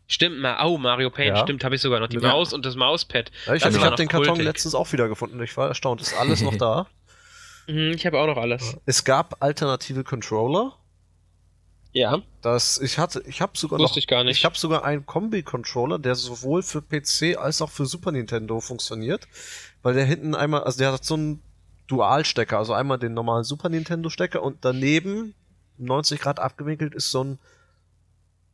Stimmt, 0.07 0.39
mal, 0.39 0.65
oh, 0.65 0.79
Mario 0.79 1.11
Paint, 1.11 1.37
Ja. 1.37 1.43
stimmt, 1.43 1.65
habe 1.65 1.75
ich 1.75 1.81
sogar 1.81 1.99
noch. 1.99 2.07
Die 2.07 2.19
Ja. 2.19 2.29
Maus 2.29 2.53
und 2.53 2.65
das 2.65 2.77
Mauspad. 2.77 3.33
Ja, 3.47 3.55
ich 3.55 3.63
Das 3.65 3.77
habe 3.81 3.97
den 3.97 4.07
Karton 4.07 4.29
kultig. 4.29 4.45
letztens 4.45 4.75
auch 4.77 4.93
wieder 4.93 5.09
gefunden. 5.09 5.43
Ich 5.43 5.57
war 5.57 5.67
erstaunt. 5.69 6.01
Ist 6.03 6.15
alles 6.15 6.41
noch 6.43 6.55
da? 6.59 6.87
Mhm, 7.67 7.93
ich 7.97 8.07
habe 8.07 8.21
auch 8.21 8.27
noch 8.29 8.37
alles. 8.37 8.77
Es 8.87 9.03
gab 9.03 9.43
alternative 9.43 10.05
Controller. 10.05 10.77
Ja, 11.97 12.23
Das, 12.43 12.79
ich 12.79 12.99
hatte, 12.99 13.23
ich 13.27 13.41
habe 13.41 13.57
sogar 13.57 13.79
wusste 13.79 13.95
noch, 13.95 13.97
ich 13.97 14.07
gar 14.07 14.23
nicht. 14.23 14.37
ich 14.37 14.45
habe 14.45 14.59
sogar 14.59 14.85
einen 14.85 15.07
Kombi-Controller, 15.07 15.99
der 15.99 16.15
sowohl 16.15 16.63
für 16.63 16.83
PC 16.83 17.39
als 17.39 17.63
auch 17.63 17.71
für 17.71 17.87
Super 17.87 18.13
Nintendo 18.13 18.61
funktioniert, 18.61 19.27
weil 19.83 19.95
der 19.95 20.05
hinten 20.05 20.35
einmal, 20.35 20.65
also 20.65 20.79
der 20.79 20.93
hat 20.93 21.07
so 21.07 21.15
einen 21.15 21.43
Dualstecker, 21.87 22.59
also 22.59 22.75
einmal 22.75 22.99
den 22.99 23.15
normalen 23.15 23.45
Super 23.45 23.71
Nintendo 23.71 24.11
Stecker 24.11 24.43
und 24.43 24.59
daneben 24.61 25.35
90 25.79 26.21
Grad 26.21 26.39
abgewinkelt 26.39 26.95
ist 26.95 27.11
so 27.11 27.25
ein, 27.25 27.39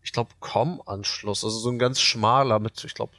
ich 0.05 0.12
glaube, 0.12 0.30
COM-Anschluss, 0.38 1.43
also 1.43 1.59
so 1.59 1.68
ein 1.68 1.80
ganz 1.80 2.01
schmaler 2.01 2.61
mit, 2.61 2.84
ich 2.84 2.95
glaube, 2.95 3.12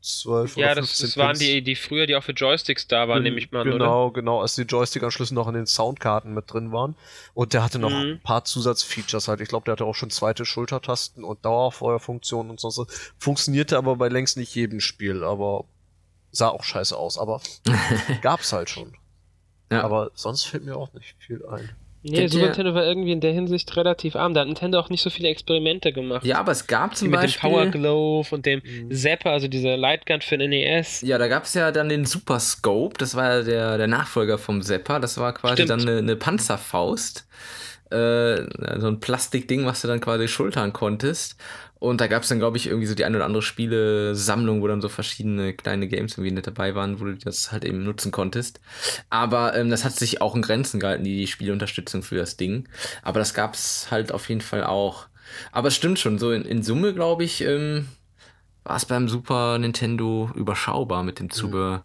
12 0.00 0.56
Ja, 0.56 0.66
oder 0.66 0.74
das, 0.76 0.86
15 0.90 1.06
das 1.06 1.16
waren 1.16 1.28
Pins. 1.30 1.38
die, 1.40 1.62
die 1.62 1.74
früher, 1.74 2.06
die 2.06 2.14
auch 2.16 2.22
für 2.22 2.32
Joysticks 2.32 2.86
da 2.86 3.08
waren, 3.08 3.22
nehme 3.24 3.38
ich 3.38 3.50
mal 3.50 3.62
an, 3.62 3.68
oder? 3.68 3.78
Genau, 3.78 4.10
genau, 4.12 4.40
als 4.40 4.54
die 4.54 4.62
Joystick-Anschlüsse 4.62 5.34
noch 5.34 5.48
in 5.48 5.54
den 5.54 5.66
Soundkarten 5.66 6.32
mit 6.32 6.52
drin 6.52 6.70
waren. 6.72 6.94
Und 7.34 7.52
der 7.52 7.64
hatte 7.64 7.78
noch 7.78 7.90
Mhm. 7.90 7.96
ein 8.12 8.20
paar 8.22 8.44
Zusatzfeatures 8.44 9.26
halt. 9.28 9.40
Ich 9.40 9.48
glaube, 9.48 9.64
der 9.64 9.72
hatte 9.72 9.84
auch 9.84 9.94
schon 9.96 10.10
zweite 10.10 10.44
Schultertasten 10.44 11.24
und 11.24 11.44
Dauerfeuerfunktionen 11.44 12.50
und 12.50 12.60
sonst 12.60 12.78
was. 12.78 13.12
Funktionierte 13.18 13.76
aber 13.76 13.96
bei 13.96 14.08
längst 14.08 14.36
nicht 14.36 14.54
jedem 14.54 14.80
Spiel, 14.80 15.24
aber 15.24 15.64
sah 16.30 16.48
auch 16.48 16.62
scheiße 16.64 16.96
aus, 16.96 17.18
aber 17.18 17.40
gab's 18.22 18.52
halt 18.52 18.70
schon. 18.70 18.96
Ja. 19.72 19.82
Aber 19.82 20.10
sonst 20.14 20.44
fällt 20.44 20.64
mir 20.64 20.76
auch 20.76 20.92
nicht 20.94 21.16
viel 21.18 21.44
ein. 21.46 21.70
Nee, 22.02 22.16
Kennt 22.18 22.30
Super 22.32 22.46
Nintendo 22.46 22.74
war 22.74 22.84
irgendwie 22.84 23.10
in 23.12 23.20
der 23.20 23.32
Hinsicht 23.32 23.76
relativ 23.76 24.14
arm. 24.14 24.32
Da 24.32 24.40
hat 24.40 24.46
Nintendo 24.46 24.78
auch 24.78 24.88
nicht 24.88 25.02
so 25.02 25.10
viele 25.10 25.28
Experimente 25.28 25.92
gemacht. 25.92 26.24
Ja, 26.24 26.38
aber 26.38 26.52
es 26.52 26.66
gab 26.66 26.96
zum 26.96 27.08
mit 27.10 27.18
dem 27.18 27.22
Beispiel. 27.22 27.50
Power 27.50 27.66
Glove 27.66 28.28
und 28.34 28.46
dem 28.46 28.62
Mhm. 28.64 28.92
Zapper, 28.92 29.30
also 29.30 29.48
dieser 29.48 29.76
Lightgun 29.76 30.20
für 30.20 30.38
den 30.38 30.50
NES. 30.50 31.00
Ja, 31.02 31.18
da 31.18 31.26
gab 31.28 31.44
es 31.44 31.54
ja 31.54 31.72
dann 31.72 31.88
den 31.88 32.04
Super 32.04 32.38
Scope, 32.40 32.96
das 32.98 33.14
war 33.16 33.38
ja 33.38 33.42
der, 33.42 33.78
der 33.78 33.86
Nachfolger 33.88 34.38
vom 34.38 34.62
Zapper, 34.62 35.00
das 35.00 35.18
war 35.18 35.32
quasi 35.34 35.62
Stimmt. 35.64 35.70
dann 35.70 35.80
eine, 35.80 35.98
eine 35.98 36.16
Panzerfaust. 36.16 37.26
Äh, 37.90 38.42
so 38.80 38.86
ein 38.88 39.00
Plastikding, 39.00 39.64
was 39.64 39.80
du 39.80 39.88
dann 39.88 40.00
quasi 40.02 40.28
schultern 40.28 40.74
konntest. 40.74 41.36
Und 41.78 42.00
da 42.00 42.06
gab 42.08 42.22
es 42.22 42.28
dann, 42.28 42.38
glaube 42.38 42.56
ich, 42.56 42.66
irgendwie 42.66 42.86
so 42.86 42.94
die 42.94 43.04
ein 43.04 43.14
oder 43.14 43.24
andere 43.24 43.42
Spiele-Sammlung, 43.42 44.62
wo 44.62 44.66
dann 44.66 44.80
so 44.80 44.88
verschiedene 44.88 45.54
kleine 45.54 45.86
Games 45.88 46.14
irgendwie 46.14 46.32
mit 46.32 46.46
dabei 46.46 46.74
waren, 46.74 47.00
wo 47.00 47.04
du 47.04 47.16
das 47.16 47.52
halt 47.52 47.64
eben 47.64 47.84
nutzen 47.84 48.10
konntest. 48.10 48.60
Aber 49.10 49.54
ähm, 49.54 49.70
das 49.70 49.84
hat 49.84 49.92
sich 49.94 50.20
auch 50.20 50.34
in 50.34 50.42
Grenzen 50.42 50.80
gehalten, 50.80 51.04
die 51.04 51.26
Spielunterstützung 51.26 52.02
für 52.02 52.16
das 52.16 52.36
Ding. 52.36 52.68
Aber 53.02 53.20
das 53.20 53.32
gab 53.34 53.54
es 53.54 53.88
halt 53.90 54.12
auf 54.12 54.28
jeden 54.28 54.40
Fall 54.40 54.64
auch. 54.64 55.06
Aber 55.52 55.68
es 55.68 55.76
stimmt 55.76 55.98
schon, 55.98 56.18
so 56.18 56.32
in, 56.32 56.42
in 56.42 56.62
Summe, 56.62 56.94
glaube 56.94 57.22
ich, 57.24 57.42
ähm, 57.42 57.86
war 58.64 58.76
es 58.76 58.86
beim 58.86 59.08
Super 59.08 59.58
Nintendo 59.58 60.30
überschaubar 60.34 61.02
mit 61.02 61.20
dem 61.20 61.30
Zubehör. 61.30 61.84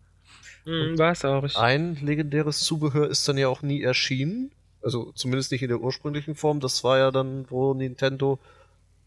Hm, 0.66 0.98
war 0.98 1.12
es 1.12 1.26
auch. 1.26 1.44
Ich, 1.44 1.58
Ein 1.58 1.96
legendäres 2.02 2.60
Zubehör 2.62 3.10
ist 3.10 3.28
dann 3.28 3.38
ja 3.38 3.48
auch 3.48 3.62
nie 3.62 3.82
erschienen. 3.82 4.52
Also 4.82 5.12
zumindest 5.14 5.52
nicht 5.52 5.62
in 5.62 5.70
der 5.70 5.82
ursprünglichen 5.82 6.36
Form. 6.36 6.60
Das 6.60 6.84
war 6.84 6.98
ja 6.98 7.12
dann, 7.12 7.46
wo 7.50 7.74
Nintendo. 7.74 8.39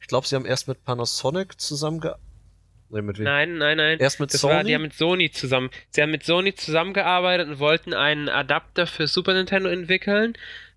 Ich 0.00 0.06
glaube, 0.08 0.26
sie 0.26 0.36
haben 0.36 0.46
erst 0.46 0.68
mit 0.68 0.84
Panasonic 0.84 1.60
zusammengearbeitet. 1.60 2.22
Nee, 2.88 3.02
mit 3.02 3.18
wem? 3.18 3.24
nein, 3.24 3.58
nein, 3.58 3.76
nein. 3.76 3.98
Erst 3.98 4.20
mit 4.20 4.32
Das 4.32 4.40
Sony. 4.40 4.54
war, 4.54 4.64
die 4.64 4.74
haben 4.74 4.82
mit 4.82 4.94
Sony 4.94 5.30
zusammen. 5.30 5.70
Sie 5.90 6.02
haben 6.02 6.10
mit 6.10 6.22
Sony 6.24 6.54
zusammengearbeitet 6.54 7.48
und 7.48 7.58
wollten 7.58 7.92
einen 7.94 8.28
Adapter 8.28 8.86
für 8.86 9.08
Super 9.08 9.34
Nintendo 9.34 9.68
entwickeln. 9.68 10.34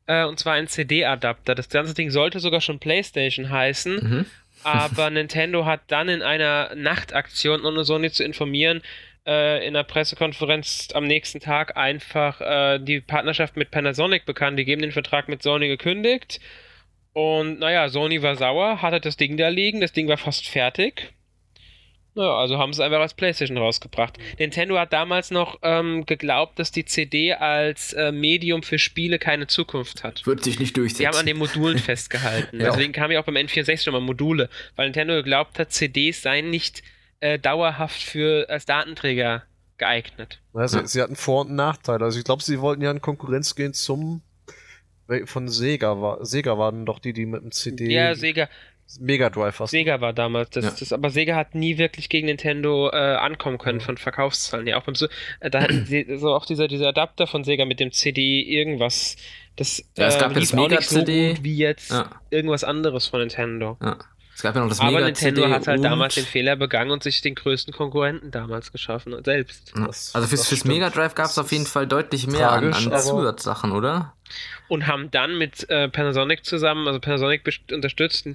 Äh, 0.08 0.26
und 0.26 0.40
zwar 0.40 0.54
einen 0.54 0.68
CD-Adapter. 0.68 1.54
Das 1.54 1.70
ganze 1.70 1.94
Ding 1.94 2.10
sollte 2.10 2.40
sogar 2.40 2.62
schon 2.62 2.80
PlayStation 2.80 3.50
heißen. 3.50 3.96
Mhm. 3.96 4.26
aber 4.64 5.10
Nintendo 5.12 5.66
hat 5.66 5.82
dann 5.88 6.10
in 6.10 6.22
einer 6.22 6.74
Nachtaktion, 6.76 7.64
ohne 7.64 7.86
Sony 7.86 8.12
zu 8.12 8.24
informieren, 8.24 8.82
äh, 9.28 9.66
in 9.66 9.76
einer 9.76 9.84
Pressekonferenz 9.84 10.90
am 10.94 11.06
nächsten 11.06 11.40
Tag 11.40 11.78
einfach 11.78 12.42
äh, 12.42 12.80
die 12.80 13.02
Partnerschaft 13.02 13.56
mit 13.56 13.70
Panasonic 13.70 14.26
bekannt. 14.26 14.58
Die 14.58 14.66
geben 14.66 14.82
den 14.82 14.92
Vertrag 14.92 15.30
mit 15.30 15.44
Sony 15.44 15.68
gekündigt. 15.68 16.40
Und 17.14 17.60
naja, 17.60 17.90
Sony 17.90 18.22
war 18.22 18.36
sauer, 18.36 18.82
hatte 18.82 19.00
das 19.02 19.18
Ding 19.18 19.36
da 19.38 19.50
liegen, 19.50 19.82
das 19.82 19.92
Ding 19.92 20.08
war 20.08 20.18
fast 20.18 20.48
fertig. 20.48 21.14
Naja, 22.16 22.34
also 22.36 22.58
haben 22.58 22.74
sie 22.74 22.82
es 22.82 22.86
einfach 22.86 23.00
als 23.00 23.14
PlayStation 23.14 23.58
rausgebracht. 23.58 24.18
Nintendo 24.40 24.78
hat 24.78 24.92
damals 24.94 25.32
noch 25.32 25.60
ähm, 25.62 26.06
geglaubt, 26.06 26.58
dass 26.60 26.72
die 26.72 26.84
CD 26.84 27.34
als 27.34 27.94
äh, 27.94 28.12
Medium 28.12 28.64
für 28.64 28.80
Spiele 28.80 29.20
keine 29.20 29.48
Zukunft 29.48 30.04
hat. 30.04 30.26
Wird 30.26 30.44
sich 30.44 30.60
nicht 30.60 30.76
durchsetzen. 30.76 30.98
Sie 31.04 31.08
haben 31.08 31.18
an 31.18 31.26
den 31.26 31.38
Modulen 31.38 31.78
festgehalten. 31.80 32.60
Ja. 32.60 32.72
Deswegen 32.72 32.94
kam 32.94 33.12
ja 33.12 33.22
auch 33.22 33.26
beim 33.26 33.36
N64 33.36 33.84
schon 33.84 33.94
mal 33.94 34.02
Module, 34.02 34.50
weil 34.76 34.88
Nintendo 34.88 35.14
geglaubt 35.16 35.60
hat, 35.60 35.72
CDs 35.72 36.22
seien 36.24 36.50
nicht 36.50 36.82
äh, 37.20 37.38
dauerhaft 37.38 38.02
für 38.02 38.48
als 38.50 38.66
Datenträger 38.66 39.44
geeignet. 39.78 40.42
Sie, 40.54 40.60
Ja. 40.78 40.88
sie 40.88 41.02
hatten 41.02 41.16
Vor- 41.16 41.42
und 41.46 41.52
Nachteile. 41.56 42.04
Also 42.04 42.18
ich 42.18 42.26
glaube, 42.26 42.44
sie 42.44 42.60
wollten 42.60 42.82
ja 42.82 42.92
in 42.92 43.02
Konkurrenz 43.02 43.56
gehen 43.56 43.74
zum 43.74 44.22
von 45.26 45.48
Sega 45.48 46.02
war 46.02 46.26
Sega 46.26 46.58
waren 46.58 46.86
doch 46.86 47.00
die, 47.00 47.14
die 47.14 47.26
mit 47.26 47.42
dem 47.44 47.52
CD 47.52 47.92
Ja, 47.92 48.16
Sega, 48.16 48.48
Mega 49.00 49.30
Drive 49.30 49.60
was. 49.60 49.70
Sega 49.72 50.02
war 50.02 50.14
damals 50.14 50.50
das, 50.50 50.66
Ja. 50.66 50.72
das, 50.80 50.94
aber 50.94 51.10
Sega 51.12 51.36
hat 51.36 51.54
nie 51.54 51.78
wirklich 51.78 52.10
gegen 52.10 52.26
Nintendo 52.28 52.90
äh, 52.92 52.96
ankommen 52.96 53.58
können 53.60 53.82
von 53.82 53.98
Verkaufszahlen. 53.98 54.66
Ja, 54.66 54.78
auch 54.78 54.84
beim, 54.84 54.96
äh, 55.42 55.50
da 55.52 55.62
hatten 55.62 55.86
sie 55.86 56.06
so 56.18 56.34
auch 56.34 56.46
dieser, 56.46 56.68
dieser 56.68 56.88
Adapter 56.90 57.28
von 57.28 57.44
Sega 57.44 57.66
mit 57.66 57.80
dem 57.80 57.92
CD 57.92 58.42
irgendwas. 58.42 59.16
Das 59.58 59.84
Ja, 59.98 60.08
es 60.08 60.18
gab 60.18 60.34
lief 60.36 60.50
das 60.52 60.60
auch 60.60 60.68
nicht 60.70 60.90
so 60.90 61.06
wie 61.06 61.58
jetzt 61.58 61.92
Ja. 61.92 62.10
irgendwas 62.32 62.64
anderes 62.64 63.06
von 63.08 63.20
Nintendo. 63.20 63.78
Ja. 63.82 63.98
Es 64.40 64.44
gab 64.44 64.56
ja 64.56 64.62
noch 64.62 64.70
das 64.70 64.80
Aber 64.80 64.92
Mega 64.92 65.06
Nintendo 65.08 65.42
CD 65.42 65.54
hat 65.54 65.68
halt 65.68 65.84
damals 65.84 66.16
den 66.16 66.24
Fehler 66.24 66.56
begangen 66.56 66.92
und 66.92 67.04
sich 67.04 67.20
den 67.20 67.36
größten 67.36 67.74
Konkurrenten 67.74 68.32
damals 68.32 68.72
geschaffen 68.72 69.14
und 69.14 69.26
selbst. 69.26 69.74
Ja. 69.76 69.86
Das- 69.88 70.16
also 70.16 70.30
fürs, 70.30 70.48
fürs. 70.48 70.64
Mega 70.64 70.90
Drive 70.90 71.14
gab 71.14 71.26
es 71.26 71.38
auf 71.38 71.52
jeden 71.52 71.66
Fall 71.66 71.86
deutlich 71.88 72.26
mehr 72.26 72.50
an, 72.50 72.72
tragisch, 72.72 72.88
an 72.88 72.94
aber- 72.94 73.02
Zusatzsachen, 73.02 73.74
oder? 73.74 74.14
Und 74.70 74.88
haben 74.88 75.12
dann 75.12 75.38
mit 75.38 75.70
äh, 75.70 75.90
Panasonic 75.90 76.46
zusammen, 76.46 76.88
also 76.88 77.02
Panasonic 77.02 77.42
unterstützt, 77.70 78.30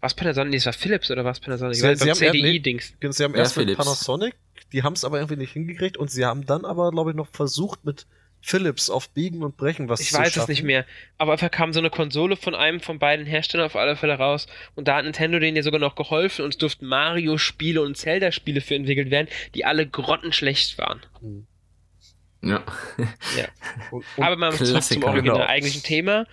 was 0.00 0.14
Panasonic, 0.14 0.50
nee, 0.50 0.56
das 0.56 0.64
war 0.64 0.72
Philips 0.72 1.10
oder 1.10 1.26
was 1.26 1.40
Panasonic? 1.40 1.74
Sie- 1.76 1.94
sie 1.94 2.08
haben 2.10 2.16
CDI-Dings. 2.16 2.94
Sie 3.10 3.22
haben 3.22 3.34
Ja, 3.34 3.40
erst 3.40 3.58
mit 3.58 3.66
Philips. 3.66 3.84
Panasonic, 3.84 4.34
die 4.72 4.82
haben 4.82 4.94
es 4.94 5.04
aber 5.04 5.18
irgendwie 5.18 5.36
nicht 5.36 5.52
hingekriegt 5.52 5.98
und 5.98 6.10
sie 6.10 6.24
haben 6.24 6.46
dann 6.46 6.64
aber, 6.64 6.90
glaube 6.90 7.10
ich, 7.10 7.16
noch 7.18 7.28
versucht 7.30 7.84
mit 7.84 8.06
Philips 8.42 8.88
auf 8.90 9.10
Biegen 9.10 9.42
und 9.42 9.56
Brechen 9.56 9.88
was 9.88 10.00
Ich 10.00 10.10
zu 10.10 10.18
weiß 10.18 10.32
schaffen. 10.32 10.42
es 10.44 10.48
nicht 10.48 10.62
mehr. 10.62 10.86
Aber 11.18 11.32
einfach 11.32 11.50
kam 11.50 11.72
so 11.72 11.78
eine 11.78 11.90
Konsole 11.90 12.36
von 12.36 12.54
einem 12.54 12.80
von 12.80 12.98
beiden 12.98 13.26
Herstellern 13.26 13.66
auf 13.66 13.76
alle 13.76 13.96
Fälle 13.96 14.14
raus. 14.14 14.46
Und 14.74 14.88
da 14.88 14.96
hat 14.96 15.04
Nintendo 15.04 15.38
denen 15.38 15.56
ja 15.56 15.62
sogar 15.62 15.78
noch 15.80 15.94
geholfen 15.94 16.44
und 16.44 16.54
es 16.54 16.58
durften 16.58 16.86
Mario-Spiele 16.86 17.82
und 17.82 17.96
Zelda-Spiele 17.96 18.60
für 18.62 18.74
entwickelt 18.76 19.10
werden, 19.10 19.28
die 19.54 19.64
alle 19.64 19.86
grottenschlecht 19.86 20.78
waren. 20.78 21.00
Hm. 21.20 21.46
Ja. 22.42 22.62
Ja. 23.36 23.48
Und, 23.90 24.04
und 24.16 24.24
Aber 24.24 24.36
mal 24.36 24.52
zurück 24.54 24.82
zum 24.82 25.04
original 25.04 25.34
Genau. 25.36 25.46
eigentlichen 25.46 25.82
Thema 25.82 26.26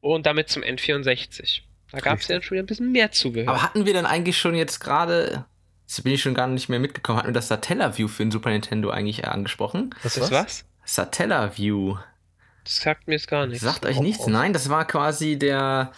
und 0.00 0.26
damit 0.26 0.48
zum 0.48 0.62
N64. 0.64 1.60
Da 1.92 2.00
gab 2.00 2.18
es 2.18 2.26
ja 2.26 2.34
dann 2.34 2.42
schon 2.42 2.56
wieder 2.56 2.64
ein 2.64 2.66
bisschen 2.66 2.90
mehr 2.90 3.12
Zubehör. 3.12 3.48
Aber 3.48 3.62
hatten 3.62 3.86
wir 3.86 3.94
dann 3.94 4.04
eigentlich 4.06 4.36
schon 4.38 4.56
jetzt 4.56 4.80
gerade, 4.80 5.44
jetzt 5.86 6.02
bin 6.02 6.12
ich 6.14 6.20
schon 6.22 6.34
gar 6.34 6.48
nicht 6.48 6.68
mehr 6.68 6.80
mitgekommen, 6.80 7.18
hatten 7.18 7.28
wir 7.28 7.32
das 7.34 7.46
Satellaview 7.46 8.08
für 8.08 8.24
den 8.24 8.32
Super 8.32 8.50
Nintendo 8.50 8.90
eigentlich 8.90 9.24
angesprochen? 9.28 9.94
das 10.02 10.14
das 10.14 10.24
was? 10.24 10.32
was? 10.32 10.64
Satellaview. 10.84 11.96
Das 12.64 12.76
sagt 12.76 13.08
mir 13.08 13.14
jetzt 13.14 13.26
gar 13.28 13.46
nichts. 13.46 13.64
Sagt 13.64 13.84
euch 13.84 13.98
nichts? 14.00 14.26
Nein, 14.28 14.52
das 14.52 14.68
war 14.68 14.84
quasi 14.86 15.36
der, 15.36 15.90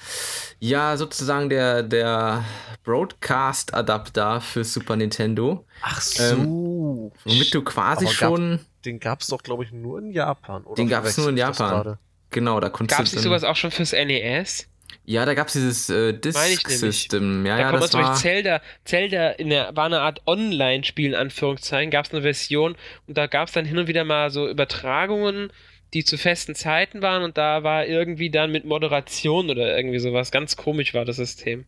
ja, 0.61 0.97
sozusagen 0.97 1.51
der, 1.51 1.83
der 1.83 2.43
Broadcast-Adapter 2.85 4.41
für 4.41 4.65
Super 4.65 4.97
Nintendo, 4.97 5.67
Ach 5.83 6.01
so. 6.01 7.13
womit 7.25 7.55
du 7.55 7.63
quasi 7.63 8.05
Aber 8.07 8.15
gab- 8.15 8.19
schon, 8.19 8.61
den 8.85 8.99
gab 9.01 9.21
es 9.21 9.27
doch, 9.29 9.43
glaube 9.43 9.65
ich, 9.65 9.73
nur 9.73 9.99
in 9.99 10.11
Japan. 10.11 10.65
Oder 10.65 10.77
Den 10.77 10.89
gab's 10.89 11.17
nur 11.19 11.29
in 11.29 11.37
Japan. 11.37 11.99
genau, 12.31 12.61
da 12.61 12.69
konntest 12.71 12.99
Gab 12.99 13.07
es 13.07 13.13
sowas 13.23 13.45
auch 13.45 13.57
schon 13.57 13.71
fürs 13.71 13.93
NES? 13.93 14.67
Ja, 15.07 15.27
da 15.27 15.35
gab 15.35 15.49
es 15.49 15.53
dieses 15.53 15.91
äh. 15.91 16.15
Disk-System. 16.15 17.45
Ja, 17.45 17.57
da 17.57 17.63
ja, 17.63 17.71
kommt 17.71 17.73
man 17.73 17.81
das 17.83 17.91
zum 17.91 18.01
Beispiel 18.01 18.15
war, 18.15 18.21
Zelda. 18.21 18.61
Zelda 18.85 19.31
in 19.33 19.51
der, 19.51 19.77
war 19.77 19.87
eine 19.87 20.01
Art 20.01 20.23
Online-Spiel, 20.27 21.11
in 21.11 21.15
Anführungszeichen. 21.15 21.91
Gab 21.91 22.07
es 22.07 22.13
eine 22.13 22.23
Version 22.23 22.77
und 23.07 23.19
da 23.19 23.27
gab 23.27 23.49
es 23.49 23.55
dann 23.55 23.67
hin 23.67 23.79
und 23.79 23.87
wieder 23.87 24.05
mal 24.05 24.31
so 24.31 24.49
Übertragungen, 24.49 25.53
die 25.93 26.05
zu 26.05 26.17
festen 26.17 26.55
Zeiten 26.55 27.03
waren 27.03 27.23
und 27.23 27.37
da 27.37 27.63
war 27.63 27.87
irgendwie 27.87 28.31
dann 28.31 28.51
mit 28.51 28.65
Moderation 28.65 29.51
oder 29.51 29.77
irgendwie 29.77 29.99
sowas. 29.99 30.31
Ganz 30.31 30.57
komisch 30.57 30.95
war 30.95 31.05
das 31.05 31.17
System. 31.17 31.67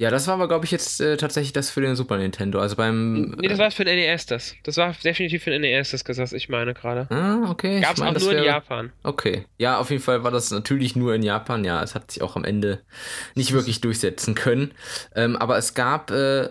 Ja, 0.00 0.10
das 0.10 0.26
war 0.26 0.34
aber, 0.34 0.48
glaube 0.48 0.64
ich, 0.64 0.70
jetzt 0.70 0.98
äh, 1.02 1.18
tatsächlich 1.18 1.52
das 1.52 1.68
für 1.70 1.82
den 1.82 1.94
Super 1.94 2.16
Nintendo. 2.16 2.58
Also 2.58 2.74
beim. 2.74 3.32
Nee, 3.38 3.48
das 3.48 3.58
war 3.58 3.70
für 3.70 3.84
den 3.84 3.96
NES 3.96 4.24
das. 4.24 4.54
Das 4.62 4.78
war 4.78 4.94
definitiv 5.04 5.42
für 5.44 5.50
den 5.50 5.60
NES 5.60 5.90
das, 5.90 6.02
was 6.18 6.32
ich 6.32 6.48
meine 6.48 6.72
gerade. 6.72 7.06
Ah, 7.10 7.50
okay. 7.50 7.80
Gab 7.80 7.90
ich 7.90 7.98
es 7.98 8.00
mein, 8.00 8.16
auch 8.16 8.20
nur 8.20 8.30
in 8.30 8.36
wäre- 8.38 8.46
Japan. 8.46 8.92
Okay. 9.02 9.44
Ja, 9.58 9.78
auf 9.78 9.90
jeden 9.90 10.02
Fall 10.02 10.24
war 10.24 10.30
das 10.30 10.50
natürlich 10.50 10.96
nur 10.96 11.14
in 11.14 11.22
Japan. 11.22 11.64
Ja, 11.64 11.82
es 11.82 11.94
hat 11.94 12.10
sich 12.10 12.22
auch 12.22 12.34
am 12.34 12.44
Ende 12.44 12.80
nicht 13.34 13.52
wirklich 13.52 13.82
durchsetzen 13.82 14.34
können. 14.34 14.72
Ähm, 15.14 15.36
aber 15.36 15.58
es 15.58 15.74
gab, 15.74 16.10
äh, 16.10 16.48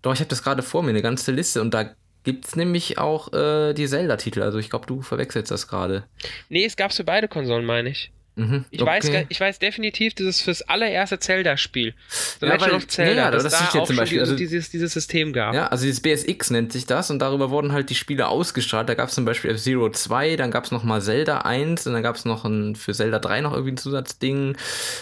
doch, 0.00 0.14
ich 0.14 0.20
habe 0.20 0.30
das 0.30 0.42
gerade 0.42 0.62
vor 0.62 0.82
mir, 0.82 0.90
eine 0.90 1.02
ganze 1.02 1.30
Liste 1.30 1.60
und 1.60 1.74
da 1.74 1.90
gibt 2.24 2.46
es 2.46 2.56
nämlich 2.56 2.98
auch 2.98 3.32
äh, 3.34 3.74
die 3.74 3.86
Zelda-Titel. 3.86 4.42
Also 4.42 4.58
ich 4.58 4.70
glaube, 4.70 4.86
du 4.86 5.02
verwechselst 5.02 5.50
das 5.50 5.68
gerade. 5.68 6.04
Nee, 6.48 6.64
es 6.64 6.76
gab 6.76 6.90
es 6.90 6.96
für 6.96 7.04
beide 7.04 7.28
Konsolen, 7.28 7.64
meine 7.66 7.90
ich. 7.90 8.12
Mhm, 8.38 8.64
Ich, 8.70 8.80
weiß, 8.80 9.10
gar- 9.10 9.24
ich 9.28 9.40
weiß 9.40 9.58
definitiv, 9.58 10.14
das 10.14 10.26
ist 10.26 10.40
fürs 10.42 10.62
allererste 10.62 11.18
Zelda-Spiel. 11.18 11.94
The 12.40 12.46
Ja, 12.46 12.52
Legend 12.52 12.72
of 12.72 12.86
Zelda, 12.86 13.14
ja, 13.22 13.30
dass 13.30 13.42
das 13.42 13.52
da 13.72 13.80
auch 13.80 13.86
zum 13.86 13.96
Beispiel, 13.96 14.18
dieses, 14.18 14.28
also- 14.30 14.36
dieses, 14.38 14.70
dieses 14.70 14.92
System 14.92 15.32
gab. 15.32 15.54
Ja, 15.54 15.66
also 15.66 15.84
dieses 15.84 16.00
BSX 16.00 16.50
nennt 16.50 16.72
sich 16.72 16.86
das 16.86 17.10
und 17.10 17.18
darüber 17.18 17.50
wurden 17.50 17.72
halt 17.72 17.90
die 17.90 17.94
Spiele 17.96 18.28
ausgestrahlt. 18.28 18.88
Da 18.88 18.94
gab 18.94 19.08
es 19.08 19.14
zum 19.16 19.24
Beispiel 19.24 19.50
F-Zero 19.50 19.90
2, 19.90 20.36
dann 20.36 20.50
gab 20.50 20.64
es 20.64 20.70
nochmal 20.70 21.02
Zelda 21.02 21.38
1 21.38 21.86
und 21.86 21.92
dann 21.94 22.02
gab 22.02 22.16
es 22.16 22.24
noch 22.24 22.44
ein, 22.44 22.76
für 22.76 22.94
Zelda 22.94 23.18
3 23.18 23.40
noch 23.40 23.52
irgendwie 23.52 23.72
ein 23.72 23.76
Zusatzding, 23.76 24.56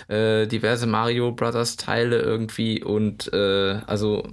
äh, 0.08 0.46
diverse 0.46 0.86
Mario 0.86 1.32
Brothers 1.32 1.76
Teile 1.76 2.18
irgendwie 2.20 2.82
und 2.82 3.32
äh, 3.32 3.80
also 3.86 4.26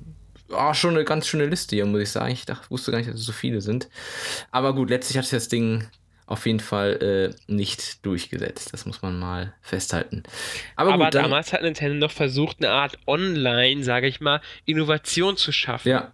ah, 0.52 0.74
schon 0.74 0.92
eine 0.92 1.04
ganz 1.04 1.28
schöne 1.28 1.48
Liste 1.48 1.76
hier, 1.76 1.86
muss 1.86 2.02
ich 2.02 2.12
sagen. 2.12 2.32
Ich 2.32 2.46
dachte, 2.46 2.70
wusste 2.70 2.92
gar 2.92 3.00
nicht, 3.00 3.10
dass 3.10 3.20
es 3.20 3.26
so 3.26 3.32
viele 3.32 3.60
sind. 3.60 3.90
Aber 4.52 4.76
gut, 4.76 4.90
letztlich 4.92 5.18
hat 5.18 5.26
sich 5.26 5.32
das 5.38 5.48
Ding 5.48 5.86
auf 6.26 6.46
jeden 6.46 6.60
Fall 6.60 7.34
äh, 7.48 7.52
nicht 7.52 8.06
durchgesetzt. 8.06 8.74
Das 8.74 8.86
muss 8.86 9.02
man 9.02 9.20
mal 9.20 9.54
festhalten. 9.62 10.24
Aber, 10.76 10.94
Aber 10.94 11.06
gut, 11.06 11.14
dann, 11.16 11.24
damals 11.24 11.54
hat 11.54 11.62
Nintendo 11.62 11.96
noch 11.96 12.12
versucht, 12.12 12.58
eine 12.60 12.72
Art 12.72 12.98
Online, 13.08 13.84
sage 13.84 14.08
ich 14.08 14.22
mal, 14.22 14.42
Innovation 14.66 15.38
zu 15.38 15.52
schaffen. 15.52 15.90
Ja. 15.90 16.14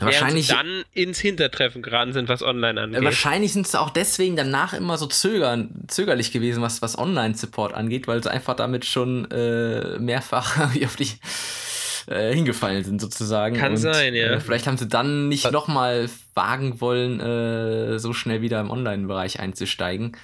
Wahrscheinlich, 0.00 0.48
dann 0.48 0.84
ins 0.92 1.20
Hintertreffen 1.20 1.82
geraten 1.82 2.12
sind, 2.12 2.28
was 2.28 2.42
online 2.42 2.80
angeht. 2.80 3.00
Äh, 3.00 3.04
wahrscheinlich 3.04 3.52
sind 3.52 3.68
sie 3.68 3.80
auch 3.80 3.90
deswegen 3.90 4.34
danach 4.34 4.72
immer 4.72 4.98
so 4.98 5.06
zögern, 5.06 5.84
zögerlich 5.86 6.32
gewesen, 6.32 6.62
was, 6.62 6.82
was 6.82 6.98
Online-Support 6.98 7.74
angeht, 7.74 8.08
weil 8.08 8.22
sie 8.22 8.30
einfach 8.30 8.54
damit 8.56 8.84
schon 8.84 9.30
äh, 9.30 9.98
mehrfach 9.98 10.74
auf 10.84 10.96
die 10.96 11.10
äh, 12.06 12.34
hingefallen 12.34 12.84
sind, 12.84 13.00
sozusagen. 13.00 13.56
Kann 13.56 13.72
Und, 13.72 13.78
sein, 13.78 14.14
ja. 14.14 14.32
Äh, 14.32 14.40
vielleicht 14.40 14.66
haben 14.66 14.76
sie 14.76 14.88
dann 14.88 15.28
nicht 15.28 15.50
nochmal 15.50 16.08
wagen 16.34 16.80
wollen, 16.80 17.20
äh, 17.20 17.98
so 17.98 18.12
schnell 18.12 18.42
wieder 18.42 18.60
im 18.60 18.70
Online-Bereich 18.70 19.40
einzusteigen. 19.40 20.16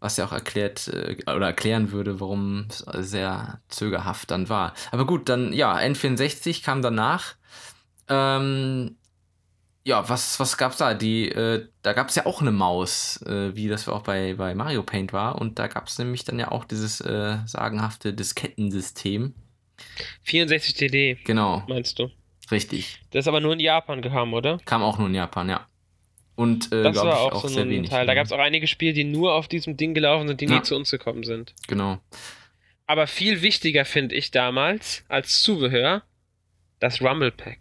Was 0.00 0.16
ja 0.16 0.24
auch 0.26 0.32
erklärt 0.32 0.88
äh, 0.88 1.16
oder 1.30 1.46
erklären 1.46 1.92
würde, 1.92 2.20
warum 2.20 2.66
es 2.68 2.84
sehr 3.08 3.60
zögerhaft 3.68 4.30
dann 4.30 4.48
war. 4.48 4.74
Aber 4.90 5.06
gut, 5.06 5.28
dann, 5.28 5.52
ja, 5.52 5.76
N64 5.76 6.64
kam 6.64 6.82
danach. 6.82 7.34
Ähm, 8.08 8.96
ja, 9.84 10.08
was, 10.08 10.38
was 10.38 10.56
gab's 10.56 10.76
da? 10.76 10.94
Die, 10.94 11.28
äh, 11.28 11.66
da 11.82 11.92
gab's 11.92 12.14
ja 12.14 12.26
auch 12.26 12.40
eine 12.40 12.52
Maus, 12.52 13.20
äh, 13.22 13.54
wie 13.56 13.68
das 13.68 13.88
auch 13.88 14.02
bei, 14.02 14.34
bei 14.34 14.54
Mario 14.54 14.82
Paint 14.82 15.12
war. 15.12 15.40
Und 15.40 15.58
da 15.58 15.66
gab's 15.66 15.98
nämlich 15.98 16.24
dann 16.24 16.38
ja 16.38 16.50
auch 16.52 16.64
dieses 16.64 17.00
äh, 17.00 17.38
sagenhafte 17.46 18.14
Diskettensystem. 18.14 19.34
64 20.22 20.74
DD, 20.74 21.18
Genau, 21.24 21.62
meinst 21.68 21.98
du? 21.98 22.10
richtig. 22.50 23.00
Das 23.10 23.24
ist 23.24 23.28
aber 23.28 23.40
nur 23.40 23.52
in 23.54 23.60
Japan 23.60 24.02
gekommen, 24.02 24.34
oder? 24.34 24.58
Kam 24.64 24.82
auch 24.82 24.98
nur 24.98 25.08
in 25.08 25.14
Japan, 25.14 25.48
ja. 25.48 25.66
Und 26.34 26.72
äh, 26.72 26.82
Das 26.82 26.96
war 26.96 27.04
ich, 27.06 27.12
auch, 27.12 27.32
auch 27.32 27.42
so 27.42 27.48
sehr 27.48 27.62
ein 27.64 27.70
wenig. 27.70 27.90
Teil. 27.90 28.06
Da 28.06 28.14
gab 28.14 28.24
es 28.26 28.32
auch 28.32 28.38
einige 28.38 28.66
Spiele, 28.66 28.92
die 28.94 29.04
nur 29.04 29.34
auf 29.34 29.48
diesem 29.48 29.76
Ding 29.76 29.94
gelaufen 29.94 30.28
sind, 30.28 30.40
die 30.40 30.46
Ja. 30.46 30.56
nie 30.56 30.62
zu 30.62 30.74
uns 30.76 30.90
gekommen 30.90 31.24
sind. 31.24 31.54
Genau. 31.68 31.98
Aber 32.86 33.06
viel 33.06 33.42
wichtiger 33.42 33.84
finde 33.84 34.14
ich 34.14 34.30
damals 34.30 35.04
als 35.08 35.42
Zubehör 35.42 36.02
das 36.80 37.00
Rumble 37.00 37.30
Pack. 37.32 37.58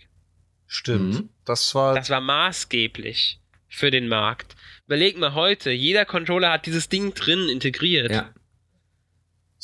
Stimmt. 0.67 1.13
Mhm. 1.15 1.29
Das 1.45 1.75
war. 1.75 1.95
Das 1.95 2.09
war 2.09 2.21
maßgeblich 2.21 3.39
für 3.67 3.91
den 3.91 4.07
Markt. 4.07 4.55
Überleg 4.87 5.17
mal 5.17 5.33
heute, 5.35 5.71
jeder 5.71 6.05
Controller 6.05 6.51
hat 6.51 6.65
dieses 6.65 6.89
Ding 6.89 7.13
drin 7.13 7.49
integriert. 7.49 8.11
Ja. 8.11 8.29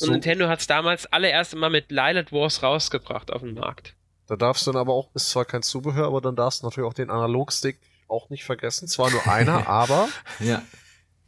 Und 0.00 0.06
so, 0.06 0.12
Nintendo 0.12 0.48
hat 0.48 0.60
es 0.60 0.66
damals 0.66 1.06
allererst 1.06 1.54
mal 1.56 1.70
mit 1.70 1.90
Lilith 1.90 2.32
Wars 2.32 2.62
rausgebracht 2.62 3.32
auf 3.32 3.42
den 3.42 3.54
Markt. 3.54 3.94
da 4.26 4.36
darfst 4.36 4.66
du 4.66 4.72
dann 4.72 4.80
aber 4.80 4.92
auch, 4.92 5.08
ist 5.14 5.30
zwar 5.30 5.44
kein 5.44 5.62
Zubehör, 5.62 6.06
aber 6.06 6.20
dann 6.20 6.36
darfst 6.36 6.62
du 6.62 6.66
natürlich 6.66 6.88
auch 6.88 6.94
den 6.94 7.10
Analogstick 7.10 7.78
auch 8.08 8.30
nicht 8.30 8.44
vergessen. 8.44 8.86
Zwar 8.88 9.10
nur 9.10 9.26
einer, 9.26 9.66
aber 9.68 10.08
Ja. 10.40 10.62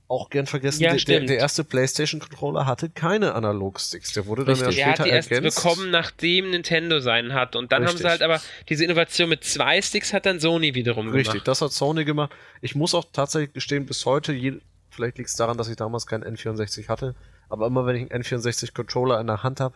auch 0.09 0.29
gern 0.31 0.47
vergessen, 0.47 0.83
Ja, 0.83 0.89
der, 0.91 0.95
der, 0.95 1.01
stimmt. 1.01 1.29
der 1.31 1.39
erste 1.39 1.63
PlayStation-Controller 1.65 2.67
hatte 2.67 2.89
keine 2.91 3.35
Analogsticks. 3.35 4.13
Der 4.13 4.27
wurde 4.27 4.45
dann 4.45 4.55
Richtig. 4.57 4.77
ja 4.79 4.87
Der 4.87 4.93
später 4.97 5.03
hat 5.17 5.31
die 5.31 5.35
erst 5.45 5.57
bekommen, 5.63 5.91
nachdem 5.91 6.51
Nintendo 6.51 7.01
seinen 7.01 7.33
hat. 7.33 7.57
Und 7.57 7.71
dann 7.73 7.83
haben 7.83 7.89
Richtig. 7.93 8.03
sie 8.03 8.09
halt 8.09 8.23
aber 8.23 8.41
diese 8.69 8.85
Innovation 8.85 9.29
mit 9.29 9.45
zwei 9.45 9.81
Sticks 9.83 10.13
hat 10.13 10.27
dann 10.27 10.41
Sony 10.41 10.75
wiederum 10.75 11.09
Richtig, 11.11 11.33
gemacht. 11.35 11.49
das 11.49 11.61
hat 11.61 11.73
Sony 11.73 12.05
gemacht. 12.05 12.33
Ich 12.61 12.75
muss 12.75 12.95
auch 12.95 13.05
tatsächlich 13.13 13.53
gestehen, 13.53 13.87
bis 13.87 14.05
heute, 14.07 14.33
je, 14.33 14.55
vielleicht 14.91 15.19
liegt 15.19 15.31
es 15.31 15.37
daran, 15.37 15.57
dass 15.59 15.69
ich 15.69 15.77
damals 15.77 16.07
keinen 16.07 16.25
N64 16.25 16.89
hatte, 16.89 17.15
aber 17.51 17.67
immer 17.67 17.85
wenn 17.87 17.97
ich 17.97 18.11
einen 18.13 18.23
N64-Controller 18.23 19.21
in 19.21 19.27
der 19.27 19.43
Hand 19.43 19.61
habe, 19.61 19.75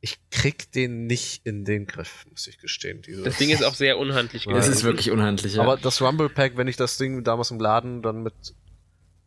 ich 0.00 0.18
krieg 0.30 0.70
den 0.72 1.06
nicht 1.06 1.46
in 1.46 1.64
den 1.64 1.86
Griff, 1.86 2.26
muss 2.30 2.46
ich 2.46 2.58
gestehen. 2.58 3.00
Dieses- 3.02 3.24
Das 3.24 3.38
Ding 3.38 3.48
ist 3.50 3.64
auch 3.64 3.74
sehr 3.74 3.98
unhandlich 3.98 4.44
gewesen. 4.46 4.72
ist 4.72 4.84
wirklich 4.84 5.10
unhandlich, 5.10 5.54
ja. 5.54 5.62
Aber 5.62 5.76
das 5.78 6.02
Rumble 6.02 6.28
Pack, 6.28 6.56
wenn 6.56 6.68
ich 6.68 6.76
das 6.76 6.98
Ding 6.98 7.24
damals 7.24 7.50
im 7.50 7.58
Laden 7.58 8.02
dann 8.02 8.22
mit 8.22 8.34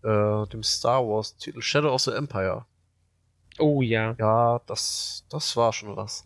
äh, 0.04 0.46
dem 0.48 0.64
Star 0.64 1.02
Wars 1.06 1.36
Titel 1.38 1.62
Shadow 1.62 1.90
of 1.94 2.02
the 2.02 2.12
Empire, 2.12 2.66
Oh 3.58 3.82
ja. 3.82 4.16
ja, 4.20 4.62
das, 4.68 5.26
das 5.30 5.58
war 5.58 5.74
schon 5.74 5.98
was. 5.98 6.26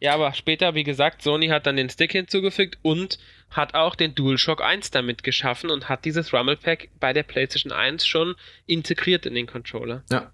Ja, 0.00 0.14
aber 0.14 0.32
später, 0.34 0.74
wie 0.74 0.84
gesagt, 0.84 1.22
Sony 1.22 1.48
hat 1.48 1.66
dann 1.66 1.76
den 1.76 1.90
Stick 1.90 2.12
hinzugefügt 2.12 2.78
und 2.82 3.18
hat 3.56 3.74
auch 3.74 3.94
den 3.94 4.14
DualShock 4.14 4.62
1 4.62 4.90
damit 4.90 5.22
geschaffen 5.22 5.70
und 5.70 5.88
hat 5.88 6.04
dieses 6.04 6.32
Rumble 6.32 6.56
Pack 6.56 6.90
bei 7.00 7.12
der 7.12 7.22
PlayStation 7.22 7.72
1 7.72 8.06
schon 8.06 8.36
integriert 8.66 9.26
in 9.26 9.34
den 9.34 9.46
Controller. 9.46 10.02
ja. 10.10 10.30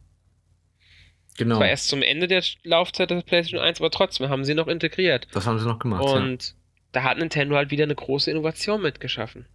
Genau. 1.39 1.57
Zwar 1.57 1.69
erst 1.69 1.89
zum 1.89 2.03
Ende 2.03 2.29
der 2.29 2.43
Laufzeit 2.63 3.09
der 3.09 3.23
PlayStation 3.23 3.63
1, 3.63 3.81
aber 3.81 3.91
trotzdem 3.91 4.29
haben 4.29 4.45
sie 4.45 4.55
noch 4.55 4.69
integriert. 4.69 5.29
Das 5.33 5.47
haben 5.47 5.59
sie 5.59 5.67
noch 5.67 5.79
gemacht. 5.79 6.05
ja. 6.05 6.11
Und 6.11 6.55
da 6.93 7.05
hat 7.05 7.17
Nintendo 7.17 7.57
halt 7.57 7.71
wieder 7.71 7.85
eine 7.85 7.95
große 7.95 8.31
Innovation 8.31 8.83
mitgeschaffen. 8.83 9.47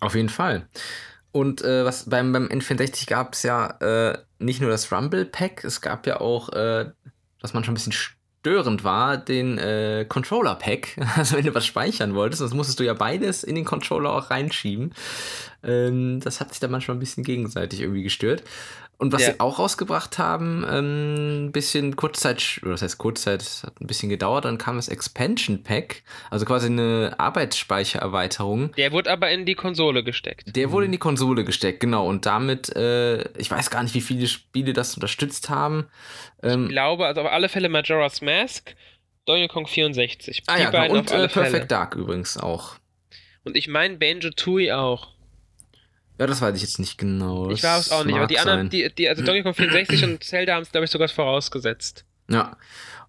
Auf 0.00 0.14
jeden 0.14 0.28
Fall. 0.28 0.68
Und 1.32 1.62
äh, 1.62 1.84
was 1.84 2.08
beim, 2.08 2.32
beim 2.32 2.48
N64 2.48 3.08
gab 3.08 3.32
es 3.32 3.42
ja 3.44 3.78
äh, 3.80 4.18
nicht 4.38 4.60
nur 4.60 4.70
das 4.70 4.92
Rumble 4.92 5.24
Pack, 5.24 5.64
es 5.64 5.80
gab 5.80 6.06
ja 6.06 6.20
auch, 6.20 6.50
äh, 6.50 6.90
was 7.40 7.54
man 7.54 7.64
schon 7.64 7.72
ein 7.72 7.74
bisschen 7.74 7.92
störend 8.40 8.84
war, 8.84 9.18
den 9.18 9.58
äh, 9.58 10.06
Controller 10.08 10.54
Pack. 10.54 10.96
Also 11.16 11.36
wenn 11.36 11.44
du 11.44 11.54
was 11.54 11.66
speichern 11.66 12.14
wolltest, 12.14 12.40
das 12.40 12.54
musstest 12.54 12.80
du 12.80 12.84
ja 12.84 12.94
beides 12.94 13.44
in 13.44 13.54
den 13.54 13.64
Controller 13.64 14.12
auch 14.12 14.30
reinschieben. 14.30 14.94
Ähm, 15.62 16.20
das 16.20 16.40
hat 16.40 16.50
sich 16.50 16.60
dann 16.60 16.70
manchmal 16.70 16.96
ein 16.96 17.00
bisschen 17.00 17.24
gegenseitig 17.24 17.80
irgendwie 17.80 18.02
gestört. 18.02 18.42
Und 18.98 19.12
was 19.14 19.22
Ja. 19.22 19.32
sie 19.32 19.40
auch 19.40 19.58
rausgebracht 19.58 20.18
haben, 20.18 20.62
ähm, 20.70 21.46
ein 21.46 21.52
bisschen 21.52 21.96
Kurzzeit, 21.96 22.60
oder 22.62 22.72
das 22.72 22.82
heißt 22.82 22.98
Kurzzeit, 22.98 23.42
hat 23.64 23.80
ein 23.80 23.86
bisschen 23.86 24.10
gedauert, 24.10 24.44
dann 24.44 24.58
kam 24.58 24.76
das 24.76 24.88
Expansion 24.88 25.62
Pack, 25.62 26.02
also 26.30 26.44
quasi 26.44 26.66
eine 26.66 27.14
Arbeitsspeichererweiterung. 27.18 28.72
Der 28.76 28.92
wurde 28.92 29.10
aber 29.10 29.30
in 29.30 29.46
die 29.46 29.54
Konsole 29.54 30.04
gesteckt. 30.04 30.54
Der 30.54 30.70
wurde 30.70 30.86
in 30.86 30.92
die 30.92 30.98
Konsole 30.98 31.44
gesteckt, 31.44 31.80
genau. 31.80 32.06
Und 32.06 32.26
damit, 32.26 32.74
äh, 32.76 33.22
ich 33.38 33.50
weiß 33.50 33.70
gar 33.70 33.82
nicht, 33.82 33.94
wie 33.94 34.00
viele 34.02 34.26
Spiele 34.26 34.72
das 34.74 34.94
unterstützt 34.94 35.48
haben. 35.48 35.86
Ich 36.42 36.50
Ähm, 36.52 36.68
glaube, 36.68 37.06
also 37.06 37.22
auf 37.22 37.30
alle 37.30 37.48
Fälle 37.48 37.68
Majora's 37.70 38.20
Mask, 38.20 38.74
Donkey 39.24 39.48
Kong 39.48 39.66
64. 39.66 40.42
ah 40.46 40.56
die 40.56 40.62
ja, 40.64 40.70
beiden 40.70 40.98
und 40.98 41.08
auf 41.08 41.14
alle 41.14 41.24
äh, 41.24 41.28
Perfect 41.28 41.52
Fälle. 41.52 41.66
Dark 41.66 41.94
übrigens 41.94 42.36
auch. 42.36 42.74
Und 43.44 43.56
ich 43.56 43.66
meine 43.68 43.96
Banjo 43.96 44.30
Tooie 44.30 44.72
auch. 44.72 45.08
Ja, 46.20 46.26
das 46.26 46.42
weiß 46.42 46.54
ich 46.54 46.60
jetzt 46.60 46.78
nicht 46.78 46.98
genau. 46.98 47.50
Ich 47.50 47.62
weiß 47.62 47.86
es 47.86 47.92
auch 47.92 48.04
nicht, 48.04 48.14
aber 48.14 48.26
die 48.26 48.38
anderen, 48.38 48.60
sein. 48.60 48.68
die, 48.68 48.94
die, 48.94 49.08
also 49.08 49.24
Donkey 49.24 49.42
Kong 49.42 49.54
64 49.54 50.04
und 50.04 50.22
Zelda 50.22 50.52
haben 50.54 50.62
es, 50.62 50.70
glaube 50.70 50.84
ich, 50.84 50.90
sogar 50.90 51.08
vorausgesetzt. 51.08 52.04
Ja. 52.30 52.58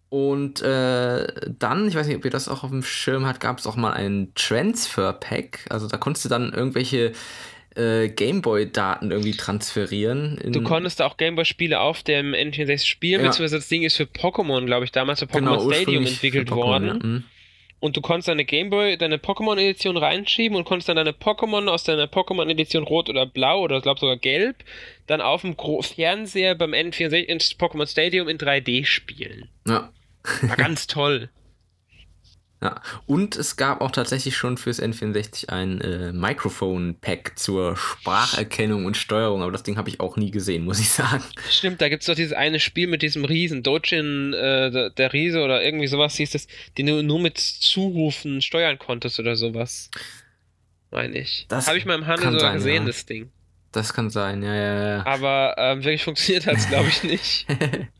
Und 0.07 0.61
äh, 0.61 1.27
dann, 1.59 1.89
ich 1.89 1.95
weiß 1.95 2.07
nicht, 2.07 2.15
ob 2.15 2.23
ihr 2.23 2.31
das 2.31 2.47
auch 2.47 2.63
auf 2.63 2.69
dem 2.69 2.83
Schirm 2.83 3.25
hat, 3.25 3.41
gab 3.41 3.59
es 3.59 3.67
auch 3.67 3.75
mal 3.75 3.91
einen 3.91 4.33
Transfer 4.35 5.11
Pack. 5.11 5.65
Also 5.69 5.89
da 5.89 5.97
konntest 5.97 6.23
du 6.23 6.29
dann 6.29 6.53
irgendwelche 6.53 7.11
äh, 7.75 8.07
Gameboy-Daten 8.07 9.11
irgendwie 9.11 9.35
transferieren. 9.35 10.39
Du 10.45 10.63
konntest 10.63 11.01
auch 11.01 11.17
Gameboy-Spiele 11.17 11.81
auf 11.81 12.03
dem 12.03 12.33
N64 12.33 12.85
spielen, 12.85 13.19
Ja. 13.19 13.27
beziehungsweise 13.27 13.57
das 13.57 13.67
Ding 13.67 13.83
ist 13.83 13.97
für 13.97 14.03
Pokémon, 14.03 14.65
glaube 14.65 14.85
ich, 14.85 14.93
damals 14.93 15.19
für 15.19 15.25
Pokémon 15.25 15.57
genau, 15.57 15.71
Stadium 15.71 16.05
entwickelt 16.05 16.49
Pokémon, 16.49 16.55
worden. 16.55 16.87
Ja. 16.87 16.93
Mhm. 16.93 17.23
Und 17.81 17.97
du 17.97 18.01
konntest 18.01 18.27
deine 18.27 18.45
Gameboy, 18.45 18.95
deine 18.95 19.17
Pokémon-Edition 19.17 19.97
reinschieben 19.97 20.55
und 20.55 20.65
konntest 20.65 20.87
dann 20.87 20.97
deine 20.97 21.11
Pokémon 21.11 21.67
aus 21.67 21.83
deiner 21.83 22.05
Pokémon-Edition 22.05 22.83
rot 22.83 23.09
oder 23.09 23.25
blau 23.25 23.61
oder 23.61 23.77
ich 23.77 23.83
glaube 23.83 23.99
sogar 23.99 24.17
gelb 24.17 24.63
dann 25.07 25.19
auf 25.19 25.41
dem 25.41 25.57
Gro 25.57 25.81
Fernseher 25.81 26.55
beim 26.55 26.73
N64 26.73 27.23
in 27.23 27.39
Pokémon 27.39 27.87
Stadium 27.87 28.29
in 28.29 28.37
3D 28.37 28.85
spielen. 28.85 29.49
ja. 29.67 29.91
War 30.43 30.55
ganz 30.55 30.85
toll. 30.87 31.29
Ja, 32.63 32.79
und 33.07 33.35
es 33.35 33.55
gab 33.55 33.81
auch 33.81 33.89
tatsächlich 33.89 34.37
schon 34.37 34.55
fürs 34.55 34.79
N64 34.79 35.49
ein 35.49 35.81
äh, 35.81 36.13
Microphone-Pack 36.13 37.33
zur 37.35 37.75
Spracherkennung 37.75 38.85
und 38.85 38.95
Steuerung, 38.97 39.41
aber 39.41 39.51
das 39.51 39.63
Ding 39.63 39.77
habe 39.77 39.89
ich 39.89 39.99
auch 39.99 40.15
nie 40.15 40.29
gesehen, 40.29 40.65
muss 40.65 40.79
ich 40.79 40.89
sagen. 40.89 41.23
Stimmt, 41.49 41.81
da 41.81 41.89
gibt 41.89 42.03
es 42.03 42.07
doch 42.07 42.13
dieses 42.13 42.33
eine 42.33 42.59
Spiel 42.59 42.85
mit 42.85 43.01
diesem 43.01 43.25
Riesen, 43.25 43.63
Dojin, 43.63 44.33
äh, 44.33 44.91
der, 44.91 45.11
Riese 45.11 45.41
oder 45.41 45.63
irgendwie 45.63 45.87
sowas 45.87 46.15
hieß 46.17 46.29
das, 46.29 46.45
den 46.77 46.85
du 46.85 47.01
nur 47.01 47.19
mit 47.19 47.39
Zurufen 47.39 48.43
steuern 48.43 48.77
konntest 48.77 49.19
oder 49.19 49.35
sowas. 49.35 49.89
Meine 50.91 51.17
ich. 51.17 51.47
Das 51.49 51.67
Habe 51.67 51.79
ich 51.79 51.85
mal 51.85 51.95
im 51.95 52.05
Handel 52.05 52.31
sogar 52.31 52.39
sein, 52.39 52.53
gesehen, 52.57 52.83
ja. 52.83 52.87
das 52.87 53.05
Ding. 53.07 53.31
Das 53.71 53.93
kann 53.93 54.11
sein, 54.11 54.43
ja, 54.43 54.53
ja, 54.53 54.97
ja. 54.97 55.05
Aber 55.07 55.55
ähm, 55.57 55.83
wirklich 55.83 56.03
funktioniert 56.03 56.45
hat 56.45 56.57
es, 56.57 56.67
glaube 56.67 56.89
ich, 56.89 57.01
nicht. 57.03 57.47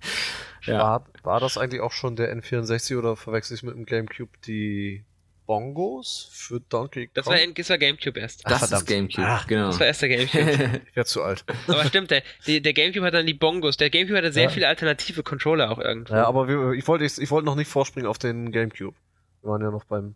ja. 0.66 0.78
War, 0.78 1.06
war 1.24 1.40
das 1.40 1.58
eigentlich 1.58 1.82
auch 1.82 1.92
schon 1.92 2.16
der 2.16 2.36
N64 2.36 2.98
oder 2.98 3.16
verwechsel 3.16 3.56
ich 3.56 3.64
mit 3.64 3.76
dem 3.76 3.86
Gamecube 3.86 4.32
die 4.46 5.04
Bongos 5.46 6.30
für 6.32 6.60
Donkey 6.62 7.08
Kong? 7.08 7.12
Das 7.16 7.26
war, 7.26 7.36
das 7.56 7.70
war 7.70 7.78
Gamecube 7.78 8.20
erst. 8.20 8.50
Das 8.50 8.60
verdammt. 8.60 8.82
ist 8.84 8.88
Gamecube, 8.88 9.28
Ah, 9.28 9.44
genau. 9.48 9.68
Das 9.68 9.80
war 9.80 9.88
erst 9.88 10.02
der 10.02 10.10
Gamecube. 10.10 10.82
ich 10.90 10.96
werde 10.96 11.10
zu 11.10 11.24
alt. 11.24 11.44
Aber 11.68 11.86
stimmt, 11.86 12.12
der, 12.12 12.24
der, 12.48 12.74
Gamecube 12.74 13.06
hat 13.06 13.14
dann 13.14 13.26
die 13.26 13.34
Bongos. 13.34 13.78
Der 13.78 13.90
Gamecube 13.90 14.18
hatte 14.18 14.32
sehr 14.32 14.44
Ja. 14.44 14.50
viele 14.50 14.68
alternative 14.68 15.24
Controller 15.24 15.72
auch 15.72 15.80
irgendwo. 15.80 16.14
Ja, 16.14 16.26
aber 16.26 16.48
wir, 16.48 16.72
ich 16.72 16.88
wollte 16.88 17.06
ich 17.06 17.32
wollte 17.32 17.46
noch 17.46 17.56
nicht 17.56 17.68
vorspringen 17.70 18.08
auf 18.08 18.18
den 18.18 18.52
Gamecube. 18.52 18.96
Wir 19.42 19.50
waren 19.50 19.62
ja 19.62 19.72
noch 19.72 19.84
beim 19.86 20.16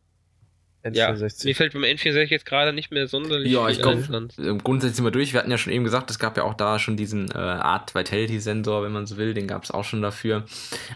Ja, 0.94 1.10
N64. 1.12 1.46
mir 1.46 1.56
fällt 1.56 1.74
beim 1.74 1.84
N64 1.84 2.26
jetzt 2.30 2.46
gerade 2.46 2.74
nicht 2.74 2.92
mehr 2.92 3.08
sonderlich 3.08 3.52
Ja, 3.52 3.68
ich 3.70 3.80
glaube, 3.80 3.98
ein 3.98 4.04
sonst. 4.04 4.64
grundsätzlich 4.64 4.98
sind 4.98 5.06
wir 5.06 5.12
durch. 5.12 5.34
Wir 5.34 5.40
hatten 5.40 5.52
ja 5.52 5.58
schon 5.58 5.74
eben 5.74 5.84
gesagt, 5.84 6.10
es 6.12 6.20
gab 6.20 6.38
ja 6.38 6.44
auch 6.44 6.54
da 6.54 6.78
schon 6.80 6.96
diesen 6.98 7.32
äh, 7.32 7.38
Art 7.38 7.96
Vitality-Sensor, 7.96 8.84
wenn 8.84 8.92
man 8.92 9.06
so 9.06 9.18
will, 9.18 9.34
den 9.34 9.48
gab 9.48 9.64
es 9.64 9.72
auch 9.72 9.84
schon 9.84 10.02
dafür. 10.02 10.46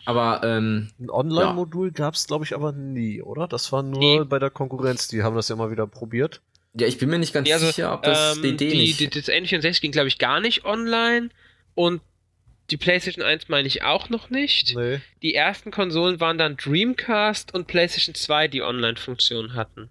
Aber 0.05 0.41
ähm, 0.43 0.89
Ein 0.99 1.09
Online-Modul 1.09 1.91
gab 1.91 2.13
es, 2.13 2.27
glaube 2.27 2.45
ich, 2.45 2.53
aber 2.53 2.71
nie, 2.71 3.21
oder? 3.21 3.47
Das 3.47 3.71
war 3.71 3.83
nur 3.83 3.99
Nee. 3.99 4.21
bei 4.25 4.39
der 4.39 4.49
Konkurrenz. 4.49 5.07
Die 5.07 5.23
haben 5.23 5.35
das 5.35 5.49
ja 5.49 5.55
mal 5.55 5.71
wieder 5.71 5.87
probiert. 5.87 6.41
ja, 6.73 6.85
ich 6.87 6.97
bin 6.97 7.09
mir 7.09 7.17
nicht 7.19 7.33
ganz 7.33 7.47
Ja, 7.49 7.55
also, 7.55 7.67
sicher, 7.67 7.93
ob 7.93 8.03
das 8.03 8.35
ähm, 8.37 8.43
die 8.43 8.49
Idee 8.49 8.69
die, 8.71 8.77
nicht. 8.77 8.99
die, 8.99 9.09
das 9.09 9.27
N64 9.27 9.81
ging, 9.81 9.91
glaube 9.91 10.07
ich, 10.07 10.17
gar 10.19 10.39
nicht 10.39 10.65
online. 10.65 11.29
Und 11.75 12.01
die 12.71 12.77
PlayStation 12.77 13.23
1 13.23 13.49
meine 13.49 13.67
ich 13.67 13.83
auch 13.83 14.09
noch 14.09 14.29
nicht. 14.29 14.75
Nee. 14.75 15.01
Die 15.21 15.35
ersten 15.35 15.71
Konsolen 15.71 16.19
waren 16.19 16.37
dann 16.37 16.57
Dreamcast 16.57 17.53
und 17.53 17.67
PlayStation 17.67 18.15
2, 18.15 18.47
die 18.47 18.61
Online-Funktionen 18.61 19.53
hatten. 19.53 19.89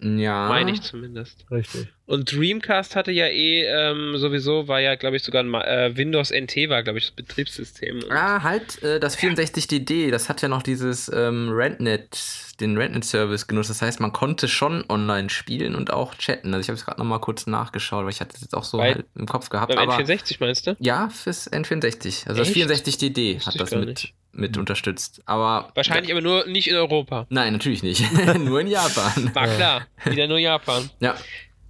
Ja. 0.00 0.48
Meine 0.48 0.72
ich 0.72 0.82
zumindest. 0.82 1.46
Richtig. 1.50 1.93
Und 2.06 2.30
Dreamcast 2.32 2.96
hatte 2.96 3.12
ja 3.12 3.26
eh 3.28 3.62
ähm, 3.64 4.18
sowieso, 4.18 4.68
war 4.68 4.78
ja, 4.80 4.94
glaube 4.94 5.16
ich, 5.16 5.22
sogar 5.22 5.42
ein 5.42 5.54
äh, 5.54 5.96
Windows 5.96 6.30
NT 6.30 6.68
war, 6.68 6.82
glaube 6.82 6.98
ich, 6.98 7.06
das 7.06 7.12
Betriebssystem. 7.12 8.02
Und 8.02 8.10
Ah, 8.12 8.42
halt, 8.42 8.82
äh, 8.82 9.00
das 9.00 9.16
64DD, 9.18 10.10
das 10.10 10.28
hat 10.28 10.42
ja 10.42 10.48
noch 10.48 10.62
dieses 10.62 11.10
ähm, 11.14 11.48
RentNet, 11.50 12.18
den 12.60 12.76
RentNet-Service 12.76 13.46
genutzt. 13.46 13.70
Das 13.70 13.80
heißt, 13.80 14.00
man 14.00 14.12
konnte 14.12 14.48
schon 14.48 14.84
online 14.90 15.30
spielen 15.30 15.74
und 15.74 15.92
auch 15.94 16.14
chatten. 16.16 16.52
Also 16.52 16.60
ich 16.60 16.68
habe 16.68 16.76
es 16.78 16.84
gerade 16.84 17.00
noch 17.00 17.06
mal 17.06 17.20
kurz 17.20 17.46
nachgeschaut, 17.46 18.04
weil 18.04 18.10
ich 18.12 18.20
hatte 18.20 18.32
das 18.32 18.42
jetzt 18.42 18.54
auch 18.54 18.64
so 18.64 18.80
halt 18.82 19.06
im 19.14 19.24
Kopf 19.26 19.48
gehabt. 19.48 19.74
beim 19.74 19.88
Aber 19.88 19.98
N64 20.02 20.36
meinst 20.40 20.66
du? 20.66 20.76
ja, 20.80 21.08
fürs 21.08 21.50
N64. 21.50 22.28
Also 22.28 22.42
Echt? 22.42 22.54
das 22.54 22.82
64DD 22.84 23.36
Wusste 23.36 23.46
hat 23.50 23.60
das 23.60 23.70
mit, 23.70 23.88
nicht. 23.88 24.14
mit 24.32 24.56
unterstützt. 24.58 25.22
Aber 25.24 25.70
Wahrscheinlich 25.74 26.12
aber 26.12 26.20
nur 26.20 26.46
nicht 26.46 26.68
in 26.68 26.76
Europa. 26.76 27.26
Nein, 27.30 27.54
natürlich 27.54 27.82
nicht. 27.82 28.04
Nur 28.38 28.60
in 28.60 28.66
Japan. 28.66 29.34
War 29.34 29.48
klar. 29.48 29.86
Wieder 30.04 30.26
nur 30.28 30.38
Japan. 30.38 30.90
Ja, 31.00 31.16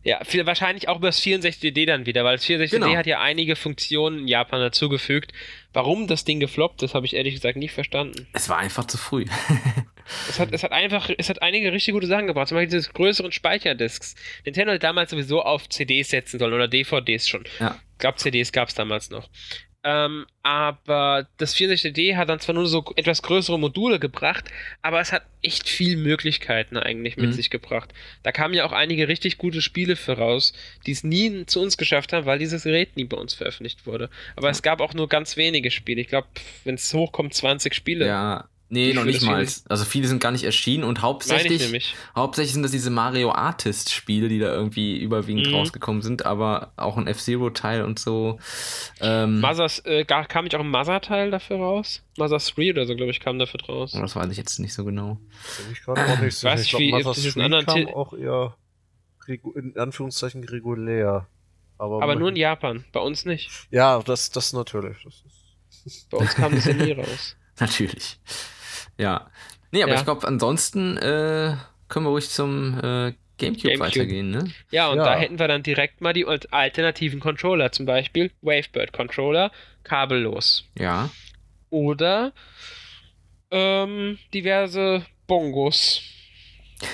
Ja, 0.05 0.23
viel, 0.25 0.45
wahrscheinlich 0.47 0.87
auch 0.89 0.99
über 0.99 1.09
das 1.09 1.21
64D 1.21 1.87
dann 1.87 2.05
wieder, 2.07 2.25
weil 2.25 2.37
das 2.37 2.45
64D 2.47 2.71
Genau. 2.71 2.95
hat 2.95 3.07
ja 3.07 3.21
einige 3.21 3.57
Funktionen 3.57 4.21
in 4.21 4.29
Japan 4.29 4.61
dazugefügt. 4.61 5.33
Warum 5.73 6.07
das 6.07 6.25
Ding 6.25 6.41
gefloppt 6.41 6.83
ist, 6.83 6.95
habe 6.95 7.07
ich 7.07 7.15
ehrlich 7.17 7.35
gesagt 7.35 7.57
nicht 7.57 7.73
verstanden. 7.73 8.27
es 8.35 8.49
war 8.49 8.59
einfach 8.59 8.85
zu 8.85 8.99
früh. 8.99 9.25
Es 10.29 10.39
hat, 10.39 10.51
es 10.53 10.63
hat 10.63 10.73
einfach, 10.73 11.09
es 11.17 11.31
hat 11.31 11.41
einige 11.41 11.73
richtig 11.73 11.95
gute 11.95 12.07
Sachen 12.07 12.27
gebracht. 12.27 12.49
Zum 12.49 12.57
Beispiel 12.59 12.79
diese 12.79 12.93
größeren 12.93 13.33
Speicherdisks. 13.33 14.15
Nintendo 14.45 14.73
hat 14.75 14.83
damals 14.83 15.11
sowieso 15.11 15.41
auf 15.41 15.67
CDs 15.71 16.11
setzen 16.11 16.39
sollen 16.39 16.53
oder 16.53 16.69
DVDs 16.69 17.27
schon. 17.27 17.45
Ja. 17.59 17.81
Ich 17.93 17.99
glaube, 18.01 18.19
CDs 18.19 18.53
gab 18.53 18.69
es 18.69 18.75
damals 18.75 19.09
noch. 19.09 19.31
Ähm, 19.87 20.25
aber 20.43 21.27
das 21.37 21.55
64D 21.55 22.17
hat 22.17 22.31
dann 22.31 22.41
zwar 22.41 22.55
nur 22.55 22.67
so 22.67 22.85
etwas 22.97 23.21
größere 23.23 23.59
Module 23.59 23.99
gebracht, 23.99 24.51
aber 24.81 24.99
es 25.01 25.13
hat 25.13 25.25
echt 25.43 25.69
viel 25.69 25.97
Möglichkeiten 25.97 26.79
eigentlich 26.79 27.19
mit 27.19 27.27
Mhm. 27.27 27.33
sich 27.33 27.51
gebracht. 27.51 27.93
Da 28.23 28.33
kamen 28.33 28.55
ja 28.55 28.65
auch 28.65 28.73
einige 28.73 29.09
richtig 29.09 29.37
gute 29.37 29.61
Spiele 29.61 29.97
für 29.97 30.17
raus, 30.17 30.55
die 30.87 30.93
es 30.93 31.05
nie 31.05 31.45
zu 31.45 31.61
uns 31.61 31.77
geschafft 31.77 32.15
haben, 32.15 32.25
weil 32.25 32.39
dieses 32.39 32.63
Gerät 32.65 32.97
nie 32.97 33.05
bei 33.05 33.19
uns 33.19 33.35
veröffentlicht 33.35 33.87
wurde. 33.87 34.09
Aber 34.37 34.49
es 34.49 34.63
gab 34.63 34.81
auch 34.81 34.95
nur 34.95 35.09
ganz 35.09 35.37
wenige 35.37 35.71
Spiele. 35.71 36.01
Ich 36.01 36.09
glaube, 36.09 36.29
wenn 36.65 36.77
es 36.77 36.93
hochkommt, 36.95 37.35
20 37.35 37.75
Spiele. 37.75 38.07
Ja, 38.07 38.49
nee, 38.69 38.93
noch 38.93 39.05
nicht 39.05 39.23
mal. 39.23 39.47
Also 39.69 39.85
viele 39.85 40.09
sind 40.09 40.21
gar 40.21 40.33
nicht 40.33 40.45
erschienen 40.45 40.85
und 40.85 41.03
hauptsächlich, 41.03 41.95
hauptsächlich 42.17 42.53
sind 42.55 42.63
das 42.63 42.71
diese 42.73 42.91
Mario 42.91 43.33
Artist 43.33 43.93
Spiele, 43.93 44.29
die 44.29 44.39
da 44.39 44.53
irgendwie 44.53 44.99
überwiegend 44.99 45.49
Mhm. 45.49 45.55
rausgekommen 45.55 46.03
sind, 46.03 46.27
aber 46.27 46.73
auch 46.77 46.97
ein 46.97 47.07
F-Zero 47.07 47.51
Teil 47.51 47.83
und 47.83 47.99
so. 47.99 48.39
Ähm, 49.01 49.41
Mothers, 49.41 49.81
äh, 49.85 50.05
gar- 50.05 50.27
kam 50.27 50.45
nicht 50.45 50.55
auch 50.57 50.61
ein 50.61 50.71
Mother-Teil 50.71 51.31
dafür 51.31 51.57
raus? 51.59 52.03
Mother 52.19 52.39
3 52.39 52.71
oder 52.71 52.87
so, 52.87 52.95
glaube 52.97 53.11
ich, 53.11 53.21
kam 53.21 53.39
dafür 53.39 53.61
raus. 53.69 53.93
das 53.93 54.17
weiß 54.17 54.31
ich 54.31 54.37
jetzt 54.39 54.59
nicht 54.59 54.75
so 54.75 54.85
genau. 54.85 55.19
Bin 55.59 55.73
ich 55.73 55.83
gerade 55.83 56.01
auch 56.05 56.19
nicht 56.21 56.35
sicher. 56.37 56.51
Weiß 56.53 56.63
Ich 56.63 56.71
glaube, 56.71 56.85
einen 56.85 57.05
3 57.35 57.45
anderen 57.45 57.67
kam 57.67 57.87
auch 57.95 58.13
eher 58.13 58.57
in 59.55 59.75
Anführungszeichen 59.79 60.45
regulär. 60.45 61.27
Aber, 61.79 62.03
Aber 62.03 62.15
nur 62.15 62.29
in 62.29 62.37
Japan, 62.37 62.85
bei 62.93 63.01
uns 63.01 63.25
nicht. 63.25 63.51
Ja, 63.71 63.99
das, 64.01 64.31
das 64.31 64.53
natürlich. 64.53 64.97
Das 65.03 65.23
ist, 65.87 66.09
Bei 66.11 66.19
uns 66.19 66.35
kam 66.35 66.55
das 66.55 66.65
ja 66.67 66.73
nie 66.75 66.93
raus. 66.93 67.37
Natürlich. 67.61 68.19
Ja. 68.99 69.31
Nee, 69.71 69.83
aber 69.83 69.93
Ja. 69.93 69.99
ich 69.99 70.05
glaube, 70.05 70.27
ansonsten 70.27 70.97
äh, 70.99 71.57
können 71.89 72.07
wir 72.07 72.11
ruhig 72.11 72.29
zum 72.31 72.75
äh, 72.79 73.13
Gamecube, 73.39 73.63
Gamecube. 73.71 73.79
weitergehen, 73.81 74.31
ne? 74.31 74.51
Ja, 74.71 74.89
und 74.89 74.99
Ja. 74.99 75.05
da 75.05 75.15
hätten 75.17 75.39
wir 75.39 75.49
dann 75.49 75.63
direkt 75.65 76.01
mal 76.01 76.13
die 76.13 76.25
alt- 76.27 76.53
alternativen 76.53 77.19
Controller, 77.21 77.73
zum 77.73 77.85
Beispiel 77.87 78.31
Wavebird 78.43 78.93
Controller, 78.93 79.51
kabellos. 79.83 80.65
Ja. 80.79 81.11
Oder 81.71 82.33
ähm, 83.51 84.19
diverse 84.33 85.05
Bongos. 85.27 86.01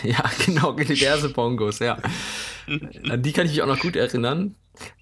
Ja, 0.04 0.22
genau, 0.46 0.72
diverse 0.72 1.30
Bongos, 1.30 1.80
ja. 1.80 1.98
An 3.08 3.22
die 3.22 3.32
kann 3.32 3.46
ich 3.46 3.52
mich 3.52 3.62
auch 3.62 3.66
noch 3.66 3.80
gut 3.80 3.96
erinnern. 3.96 4.54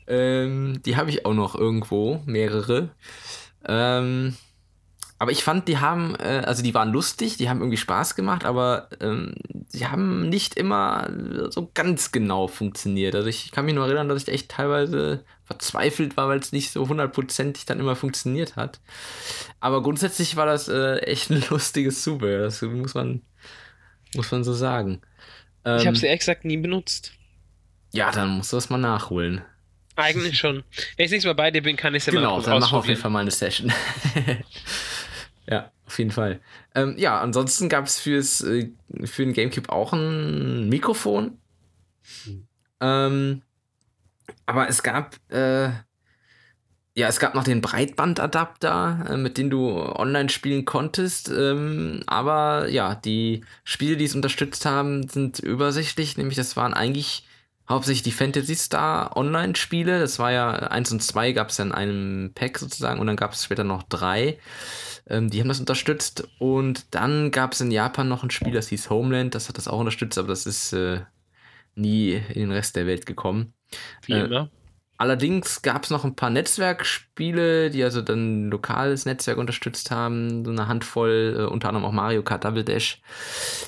Ähm, 0.07 0.81
die 0.87 0.97
habe 0.97 1.11
ich 1.11 1.27
auch 1.27 1.35
noch 1.35 1.55
irgendwo, 1.55 2.23
mehrere. 2.25 2.91
Ähm, 3.67 4.35
aber 5.19 5.33
ich 5.33 5.43
fand, 5.43 5.67
die 5.69 5.79
haben, 5.79 6.15
äh, 6.17 6.43
also 6.47 6.63
die 6.63 6.75
waren 6.75 6.93
lustig, 6.93 7.37
die 7.37 7.49
haben 7.51 7.61
irgendwie 7.61 7.77
Spaß 7.77 8.15
gemacht, 8.15 8.45
aber 8.45 8.89
ähm, 9.01 9.35
die 9.49 9.87
haben 9.87 10.29
nicht 10.29 10.55
immer 10.57 11.11
so 11.51 11.71
ganz 11.75 12.13
genau 12.13 12.47
funktioniert. 12.47 13.15
Also 13.15 13.29
ich 13.29 13.51
kann 13.51 13.65
mich 13.65 13.75
nur 13.75 13.85
erinnern, 13.87 14.09
dass 14.09 14.23
ich 14.23 14.29
echt 14.29 14.49
teilweise 14.51 15.25
verzweifelt 15.45 16.17
war, 16.17 16.29
weil 16.29 16.39
es 16.39 16.53
nicht 16.53 16.71
so 16.71 16.89
hundertprozentig 16.89 17.65
dann 17.67 17.81
immer 17.81 17.97
funktioniert 17.97 18.57
hat. 18.57 18.81
Aber 19.61 19.83
grundsätzlich 19.83 20.37
war 20.37 20.47
das 20.47 20.69
äh, 20.69 20.99
echt 20.99 21.31
ein 21.31 21.43
lustiges 21.51 22.03
Zubehör, 22.03 22.43
das 22.45 22.63
muss 22.63 22.95
man, 22.95 23.23
muss 24.15 24.31
man 24.31 24.45
so 24.45 24.53
sagen. 24.53 25.01
ich 25.65 25.71
Ähm, 25.83 25.87
habe 25.87 25.97
sie 25.97 26.07
ehrlich 26.07 26.21
gesagt 26.21 26.45
nie 26.45 26.59
benutzt. 26.59 27.13
ja, 27.93 28.11
dann 28.13 28.29
musst 28.37 28.53
du 28.53 28.57
das 28.57 28.71
mal 28.71 28.79
nachholen. 28.79 29.43
Eigentlich 29.97 30.39
schon. 30.39 30.63
Wenn 30.97 31.07
ich 31.07 31.11
nächstes 31.11 31.25
Mal 31.25 31.33
bei 31.35 31.51
dir 31.51 31.61
bin, 31.63 31.75
kann 31.77 31.93
ich 31.95 32.03
es 32.03 32.07
ja 32.07 32.13
Genau, 32.13 32.37
mal 32.37 32.45
dann 32.45 32.61
machen 32.61 32.73
wir 32.75 32.79
auf 32.79 32.87
jeden. 32.87 33.01
Fall 33.01 33.11
mal 33.11 33.19
eine 33.21 33.33
Session. 33.33 33.73
ja, 35.49 35.73
auf 35.87 35.99
jeden 35.99 36.11
Fall. 36.11 36.41
Ähm, 36.75 36.95
ja, 36.99 37.21
ansonsten 37.21 37.69
gab 37.69 37.87
es 37.87 37.99
fürs 37.99 38.43
äh, 38.43 38.71
für 39.05 39.25
den 39.25 39.33
GameCube 39.33 39.71
auch 39.71 39.93
ein 39.93 40.69
Mikrofon. 40.69 41.39
Ähm, 42.81 43.43
aber 44.47 44.69
es 44.69 44.83
gab 44.83 45.17
äh, 45.31 45.71
ja, 46.99 47.07
es 47.07 47.21
gab 47.21 47.37
noch 47.37 47.45
den 47.45 47.61
Breitbandadapter, 47.61 49.07
äh, 49.11 49.17
mit 49.17 49.39
dem 49.39 49.51
du 49.51 49.71
online 49.79 50.29
spielen 50.31 50.65
konntest. 50.65 51.29
Ähm, 51.29 52.03
aber 52.09 52.69
ja, 52.69 52.97
die 52.97 53.45
Spiele, 53.63 53.97
die 53.97 54.05
es 54.05 54.17
unterstützt 54.17 54.67
haben, 54.67 55.07
sind 55.07 55.39
übersichtlich. 55.39 56.17
Nämlich, 56.17 56.37
das 56.37 56.57
waren 56.57 56.75
eigentlich 56.75 57.25
hauptsächlich 57.69 58.03
die 58.03 58.13
Fantasy 58.13 58.55
Star 58.55 59.17
Online-Spiele. 59.17 60.01
Das 60.01 60.19
war 60.19 60.33
ja 60.33 60.51
1 60.51 60.93
und 60.93 61.03
2 61.03 61.33
gab 61.33 61.51
es 61.51 61.59
ja 61.59 61.65
in 61.65 61.73
einem 61.73 62.33
Pack 62.35 62.59
sozusagen 62.59 63.01
und 63.01 63.07
dann 63.07 63.17
gab 63.17 63.33
es 63.33 63.45
später 63.45 63.65
noch 63.65 63.83
drei. 63.83 64.39
Ähm, 65.07 65.31
die 65.31 65.41
haben 65.41 65.49
das 65.49 65.61
unterstützt. 65.61 66.29
Und 66.39 66.95
dann 66.95 67.31
gab 67.31 67.53
es 67.53 67.61
in 67.61 67.71
Japan 67.71 68.09
noch 68.09 68.23
ein 68.23 68.31
Spiel, 68.31 68.53
das 68.53 68.69
hieß 68.69 68.91
Homeland. 68.91 69.35
Das 69.35 69.49
hat 69.49 69.59
das 69.59 69.69
auch 69.69 69.79
unterstützt, 69.79 70.19
aber 70.19 70.29
das 70.29 70.47
ist 70.47 70.73
äh, 70.73 71.01
nie 71.75 72.13
in 72.13 72.41
den 72.41 72.53
Rest 72.53 72.77
der 72.77 72.87
Welt 72.87 73.07
gekommen. 73.07 73.53
Wie 74.07 74.13
äh, 74.13 74.25
immer. 74.25 74.51
Allerdings 75.01 75.63
gab 75.63 75.85
es 75.85 75.91
noch 75.91 76.05
ein 76.05 76.17
paar 76.17 76.31
Netzwerkspiele, 76.31 77.71
die 77.71 77.85
also 77.85 78.03
dann 78.03 78.47
ein 78.47 78.51
lokales 78.51 79.07
Netzwerk 79.07 79.39
unterstützt 79.39 79.93
haben. 79.93 80.45
So 80.45 80.51
eine 80.51 80.67
Handvoll, 80.67 81.37
äh, 81.39 81.43
unter 81.45 81.69
anderem 81.69 81.85
auch 81.85 81.93
Mario 81.93 82.23
Kart 82.25 82.45
Double 82.45 82.65
Dash. 82.65 83.01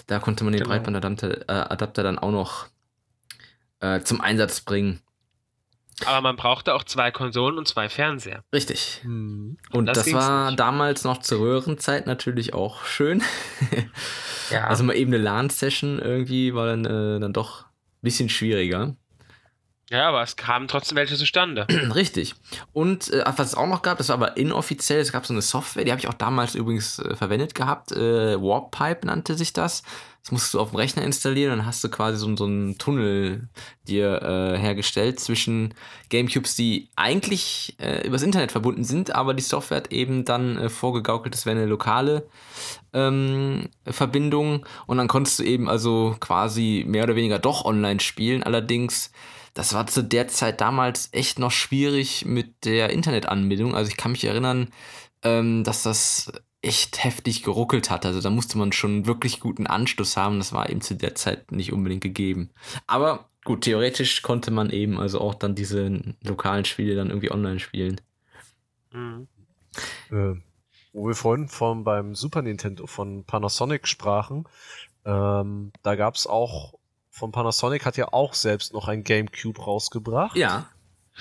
Da 0.09 0.19
konnte 0.19 0.43
man 0.43 0.53
den 0.53 0.61
Genau. 0.61 0.71
Breitbandadapter 0.71 1.49
äh, 1.49 1.73
Adapter 1.73 2.03
dann 2.03 2.19
auch 2.19 2.33
noch 2.33 2.67
äh, 3.81 4.01
zum 4.01 4.21
Einsatz 4.21 4.61
bringen. 4.61 5.01
Aber 6.07 6.23
man 6.23 6.37
brauchte 6.37 6.75
auch 6.75 6.85
zwei 6.85 7.11
Konsolen 7.11 7.59
und 7.59 7.69
zwei 7.69 7.89
Fernseher. 7.91 8.43
Richtig. 8.55 9.01
hm. 9.03 9.59
Und 9.73 9.87
Das 9.87 9.99
das, 10.05 10.13
war 10.15 10.47
nicht. 10.47 10.61
damals 10.61 11.05
noch 11.05 11.19
zur 11.19 11.41
Röhrenzeit 11.41 12.07
natürlich 12.07 12.55
auch 12.55 12.85
schön. 12.85 13.23
Ja. 14.51 14.65
Also 14.69 14.83
mal 14.83 14.97
eben 14.97 15.15
eine 15.15 15.23
LAN-Session 15.23 16.01
irgendwie 16.01 16.55
war 16.55 16.67
dann, 16.67 16.85
äh, 16.85 17.21
dann 17.21 17.33
doch 17.33 17.67
ein 17.67 17.69
bisschen 18.03 18.29
schwieriger. 18.29 18.97
Ja, 19.91 20.09
aber 20.09 20.23
es 20.23 20.37
kamen 20.37 20.69
trotzdem 20.69 20.97
welche 20.97 21.17
zustande. 21.17 21.67
Richtig. 21.95 22.37
Und 22.73 23.13
äh, 23.13 23.25
was 23.37 23.49
es 23.49 23.55
auch 23.57 23.67
noch 23.67 23.83
gab, 23.83 23.99
das 23.99 24.09
war 24.09 24.15
aber 24.15 24.37
inoffiziell, 24.37 25.01
es 25.01 25.11
gab 25.11 25.27
so 25.27 25.35
eine 25.35 25.43
Software, 25.43 25.85
die 25.85 25.91
habe 25.91 26.01
ich 26.01 26.09
auch 26.09 26.15
damals 26.15 26.55
übrigens 26.55 27.01
äh, 27.01 27.17
verwendet 27.17 27.55
gehabt. 27.57 27.91
Äh, 27.91 28.41
Warp 28.41 28.71
Pipe 28.71 29.07
nannte 29.07 29.35
sich 29.35 29.53
das. 29.53 29.83
Das 30.23 30.33
musst 30.33 30.53
du 30.53 30.61
auf 30.61 30.71
dem 30.71 30.77
Rechner 30.77 31.03
installieren, 31.03 31.57
dann 31.57 31.67
hast 31.67 31.83
du 31.83 31.89
quasi 31.89 32.19
so, 32.19 32.37
so 32.37 32.45
einen 32.45 32.77
Tunnel 32.77 33.49
dir 33.89 34.21
äh, 34.23 34.59
hergestellt 34.59 35.19
zwischen 35.19 35.73
Gamecubes, 36.11 36.55
die 36.57 36.91
eigentlich 36.95 37.75
äh, 37.81 38.07
übers 38.07 38.23
Internet 38.23 38.53
verbunden 38.53 38.85
sind, 38.85 39.15
aber 39.15 39.33
die 39.33 39.43
Software 39.43 39.79
hat 39.79 39.93
eben 39.93 40.27
dann 40.27 40.59
äh, 40.59 40.69
vorgegaukelt, 40.69 41.35
das 41.35 41.47
wäre 41.47 41.57
eine 41.57 41.67
lokale 41.67 42.29
ähm, 42.93 43.71
Verbindung 43.87 44.67
und 44.87 44.99
dann 44.99 45.09
konntest 45.09 45.39
du 45.39 45.43
eben 45.43 45.71
also 45.71 46.17
quasi 46.21 46.85
mehr 46.87 47.05
oder 47.05 47.17
weniger 47.17 47.39
doch 47.39 47.65
online 47.65 48.01
spielen. 48.01 48.43
Allerdings, 48.43 49.13
das 49.55 49.75
war 49.75 49.87
zu 49.87 50.03
der 50.03 50.29
Zeit 50.29 50.61
damals 50.61 51.09
echt 51.13 51.39
noch 51.39 51.51
schwierig 51.51 52.25
mit 52.25 52.65
der 52.65 52.91
Internetanbindung. 52.91 53.75
Also 53.75 53.91
ich 53.91 53.97
kann 53.97 54.13
mich 54.13 54.25
erinnern, 54.25 54.69
ähm, 55.23 55.65
dass 55.65 55.83
das 55.83 56.33
echt 56.63 57.03
heftig 57.03 57.43
geruckelt 57.43 57.91
hat. 57.91 58.05
Also 58.05 58.21
da 58.21 58.31
musste 58.31 58.59
man 58.59 58.73
schon 58.73 59.07
wirklich 59.07 59.41
guten 59.41 59.67
Anschluss 59.67 60.17
haben. 60.17 60.39
Das 60.39 60.53
war 60.53 60.69
eben 60.69 60.81
zu 60.81 60.95
der 60.95 61.15
Zeit 61.15 61.53
nicht 61.53 61.73
unbedingt 61.73 62.03
gegeben. 62.03 62.51
Aber 62.87 63.31
gut, 63.45 63.63
theoretisch 63.63 64.23
konnte 64.23 64.51
man 64.51 64.71
eben 64.71 64.99
also 64.99 65.21
auch 65.21 65.35
dann 65.35 65.55
diese 65.55 66.15
lokalen 66.23 66.65
Spiele 66.65 66.95
dann 66.95 67.09
irgendwie 67.09 67.31
online 67.31 67.61
spielen. 67.61 68.01
Mhm. 68.93 69.29
äh, 70.11 70.35
wo 70.93 71.07
wir 71.07 71.15
vorhin 71.15 71.49
von 71.49 71.85
beim 71.85 72.17
Super 72.17 72.43
Nintendo 72.43 72.89
von 72.89 73.25
Panasonic 73.25 73.87
sprachen, 73.87 74.49
ähm, 75.05 75.73
da 75.83 75.95
gab's 75.95 76.27
auch 76.27 76.75
von 77.11 77.33
Panasonic 77.33 77.85
hat 77.85 77.97
ja 77.97 78.13
auch 78.13 78.35
selbst 78.35 78.73
noch 78.73 78.89
ein 78.89 79.03
GameCube 79.05 79.61
rausgebracht. 79.63 80.37
Ja, 80.37 80.69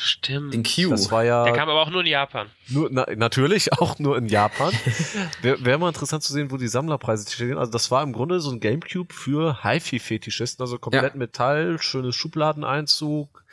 Stimmt. 0.02 0.54
Den 0.54 0.64
Q. 0.64 0.92
Das 0.92 1.12
war 1.12 1.26
ja 1.26 1.44
Der 1.44 1.52
kam 1.54 1.68
aber 1.68 1.82
auch 1.82 1.90
nur 1.90 2.00
in 2.02 2.08
Japan. 2.08 2.48
nur, 2.70 2.88
na, 2.90 3.06
natürlich 3.18 3.74
auch 3.82 4.00
nur 4.00 4.18
in 4.18 4.28
Japan. 4.28 4.72
Wäre 5.42 5.66
wär 5.66 5.78
mal 5.78 5.90
interessant 5.90 6.24
zu 6.24 6.32
sehen, 6.32 6.52
wo 6.52 6.58
die 6.58 6.70
Sammlerpreise 6.70 7.30
stehen. 7.30 7.58
Also 7.58 7.72
das 7.72 7.92
war 7.92 8.02
im 8.04 8.14
Grunde 8.14 8.40
so 8.40 8.50
ein 8.52 8.62
Gamecube 8.62 9.14
für 9.14 9.62
HiFi-Fetischisten, 9.64 10.62
also 10.64 10.78
komplett 10.80 11.14
Ja. 11.14 11.18
Metall, 11.18 11.82
schönes 11.82 12.16
Schubladeneinzug, 12.16 13.44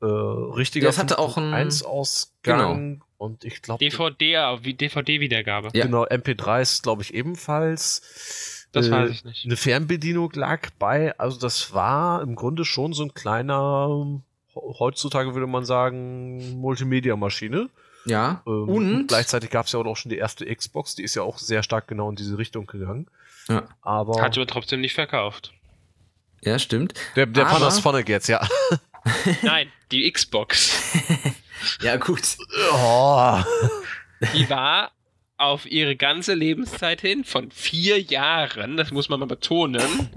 äh, 0.00 0.04
richtiger 0.06 0.86
Das 0.86 0.98
hatte 0.98 1.18
auch 1.18 1.36
ein- 1.38 1.52
1 1.54 1.82
Ausgang 1.82 3.02
und 3.16 3.44
ich 3.44 3.60
glaube 3.60 3.80
DVD, 3.84 4.36
auf- 4.38 4.60
wie 4.62 4.74
DVD-Wiedergabe. 4.74 5.70
Ja. 5.72 5.86
genau 5.86 6.04
MP3s 6.06 6.82
glaube 6.82 7.02
ich 7.02 7.14
ebenfalls. 7.14 8.59
Das 8.72 8.86
Äh, 8.86 8.90
weiß 8.92 9.10
ich 9.10 9.24
nicht. 9.24 9.44
Eine 9.44 9.56
Fernbedienung 9.56 10.30
lag 10.34 10.68
bei, 10.78 11.16
also 11.18 11.38
das 11.38 11.74
war 11.74 12.22
im 12.22 12.36
Grunde 12.36 12.64
schon 12.64 12.92
so 12.92 13.02
ein 13.02 13.14
kleiner, 13.14 14.20
heutzutage 14.54 15.34
würde 15.34 15.46
man 15.46 15.64
sagen, 15.64 16.60
Multimedia-Maschine. 16.60 17.68
Ja. 18.06 18.42
Ähm, 18.46 18.68
Und- 18.68 19.06
gleichzeitig 19.08 19.50
gab 19.50 19.66
es 19.66 19.72
ja 19.72 19.80
auch 19.80 19.96
schon 19.96 20.10
die 20.10 20.16
erste 20.18 20.46
Xbox, 20.54 20.94
die 20.94 21.02
ist 21.02 21.14
ja 21.16 21.22
auch 21.22 21.38
sehr 21.38 21.62
stark 21.62 21.88
genau 21.88 22.08
in 22.10 22.16
diese 22.16 22.38
Richtung 22.38 22.66
gegangen. 22.66 23.08
Ja. 23.48 23.64
Aber 23.82 24.22
Hat 24.22 24.36
aber 24.36 24.46
trotzdem 24.46 24.80
nicht 24.80 24.94
verkauft. 24.94 25.52
Ja, 26.42 26.58
stimmt. 26.58 26.94
der, 27.16 27.26
der 27.26 27.46
aber- 27.46 27.58
Panasonic 27.58 28.08
jetzt, 28.08 28.28
ja. 28.28 28.46
Nein, 29.42 29.68
die 29.92 30.10
Xbox. 30.10 30.94
Ja, 31.82 31.96
gut. 31.96 32.22
Oh. 32.72 33.38
Die 34.34 34.48
war 34.48 34.92
auf 35.40 35.66
ihre 35.70 35.96
ganze 35.96 36.34
Lebenszeit 36.34 37.00
hin 37.00 37.24
von 37.24 37.50
vier 37.50 38.00
Jahren, 38.00 38.76
das 38.76 38.90
muss 38.90 39.08
man 39.08 39.20
mal 39.20 39.26
betonen, 39.26 40.10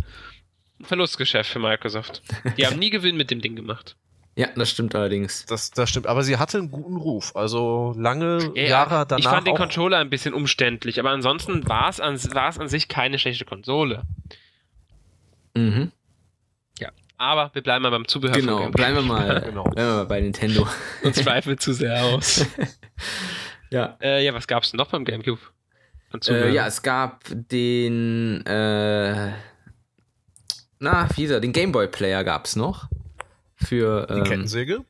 ein 0.80 0.86
Verlustgeschäft 0.86 1.49
für 1.49 1.59
Microsoft. 1.59 2.21
Die 2.57 2.65
haben 2.67 2.78
nie 2.78 2.89
Gewinn 2.89 3.15
mit 3.17 3.32
dem 3.32 3.41
Ding 3.41 3.55
gemacht. 3.55 3.95
Ja, 4.36 4.47
das 4.55 4.71
stimmt 4.71 4.95
allerdings. 4.95 5.45
Das, 5.45 5.69
das 5.69 5.91
stimmt, 5.91 6.07
aber 6.07 6.24
sie 6.24 6.38
hatte 6.38 6.57
einen 6.57 6.71
guten 6.71 6.97
Ruf. 6.97 7.36
Also 7.36 7.93
lange 7.95 8.39
Ja, 8.55 8.63
ja, 8.63 8.67
Jahre 8.69 9.05
danach. 9.07 9.19
ich 9.19 9.26
fand 9.28 9.45
den 9.45 9.53
Controller 9.55 9.99
ein 9.99 10.09
bisschen 10.09 10.34
umständlich, 10.34 10.99
aber 10.99 11.11
ansonsten 11.11 11.67
war 11.69 11.88
es 11.88 11.99
an, 11.99 12.17
an 12.36 12.67
sich 12.67 12.88
keine 12.88 13.19
schlechte 13.19 13.45
Konsole. 13.45 14.01
Mhm. 15.55 15.91
Aber 17.17 17.51
wir 17.53 17.61
bleiben 17.61 17.84
mal 17.84 17.91
beim 17.91 18.07
Zubehör 18.07 18.36
Genau, 18.36 18.69
bleiben 18.69 18.95
wir 18.95 19.01
mal, 19.03 19.41
Genau. 19.45 19.63
bleiben 19.63 19.88
wir 19.89 19.95
mal 19.97 20.05
bei 20.05 20.19
Nintendo. 20.19 20.67
Sonst 21.03 21.21
schweifen 21.24 21.51
wir 21.51 21.57
zu 21.57 21.71
sehr 21.74 22.03
aus. 22.03 22.45
ja. 23.74 23.97
äh, 24.01 24.24
ja, 24.24 24.34
was 24.34 24.47
gab's 24.47 24.71
denn 24.71 24.78
noch 24.78 24.89
beim 24.89 25.05
Gamecube? 25.05 25.41
Äh, 26.28 26.53
ja, 26.53 26.67
es 26.67 26.84
gab 26.84 27.24
den, 27.30 28.45
äh, 28.45 29.34
na, 30.80 31.09
wie 31.15 31.26
er, 31.26 31.39
den 31.39 31.53
Gameboy 31.53 31.88
Player 31.88 32.24
gab's 32.24 32.55
noch. 32.55 32.88
Für, 33.55 34.05
die 34.07 34.19
ähm, 34.19 34.24
Kettensäge. 34.26 34.86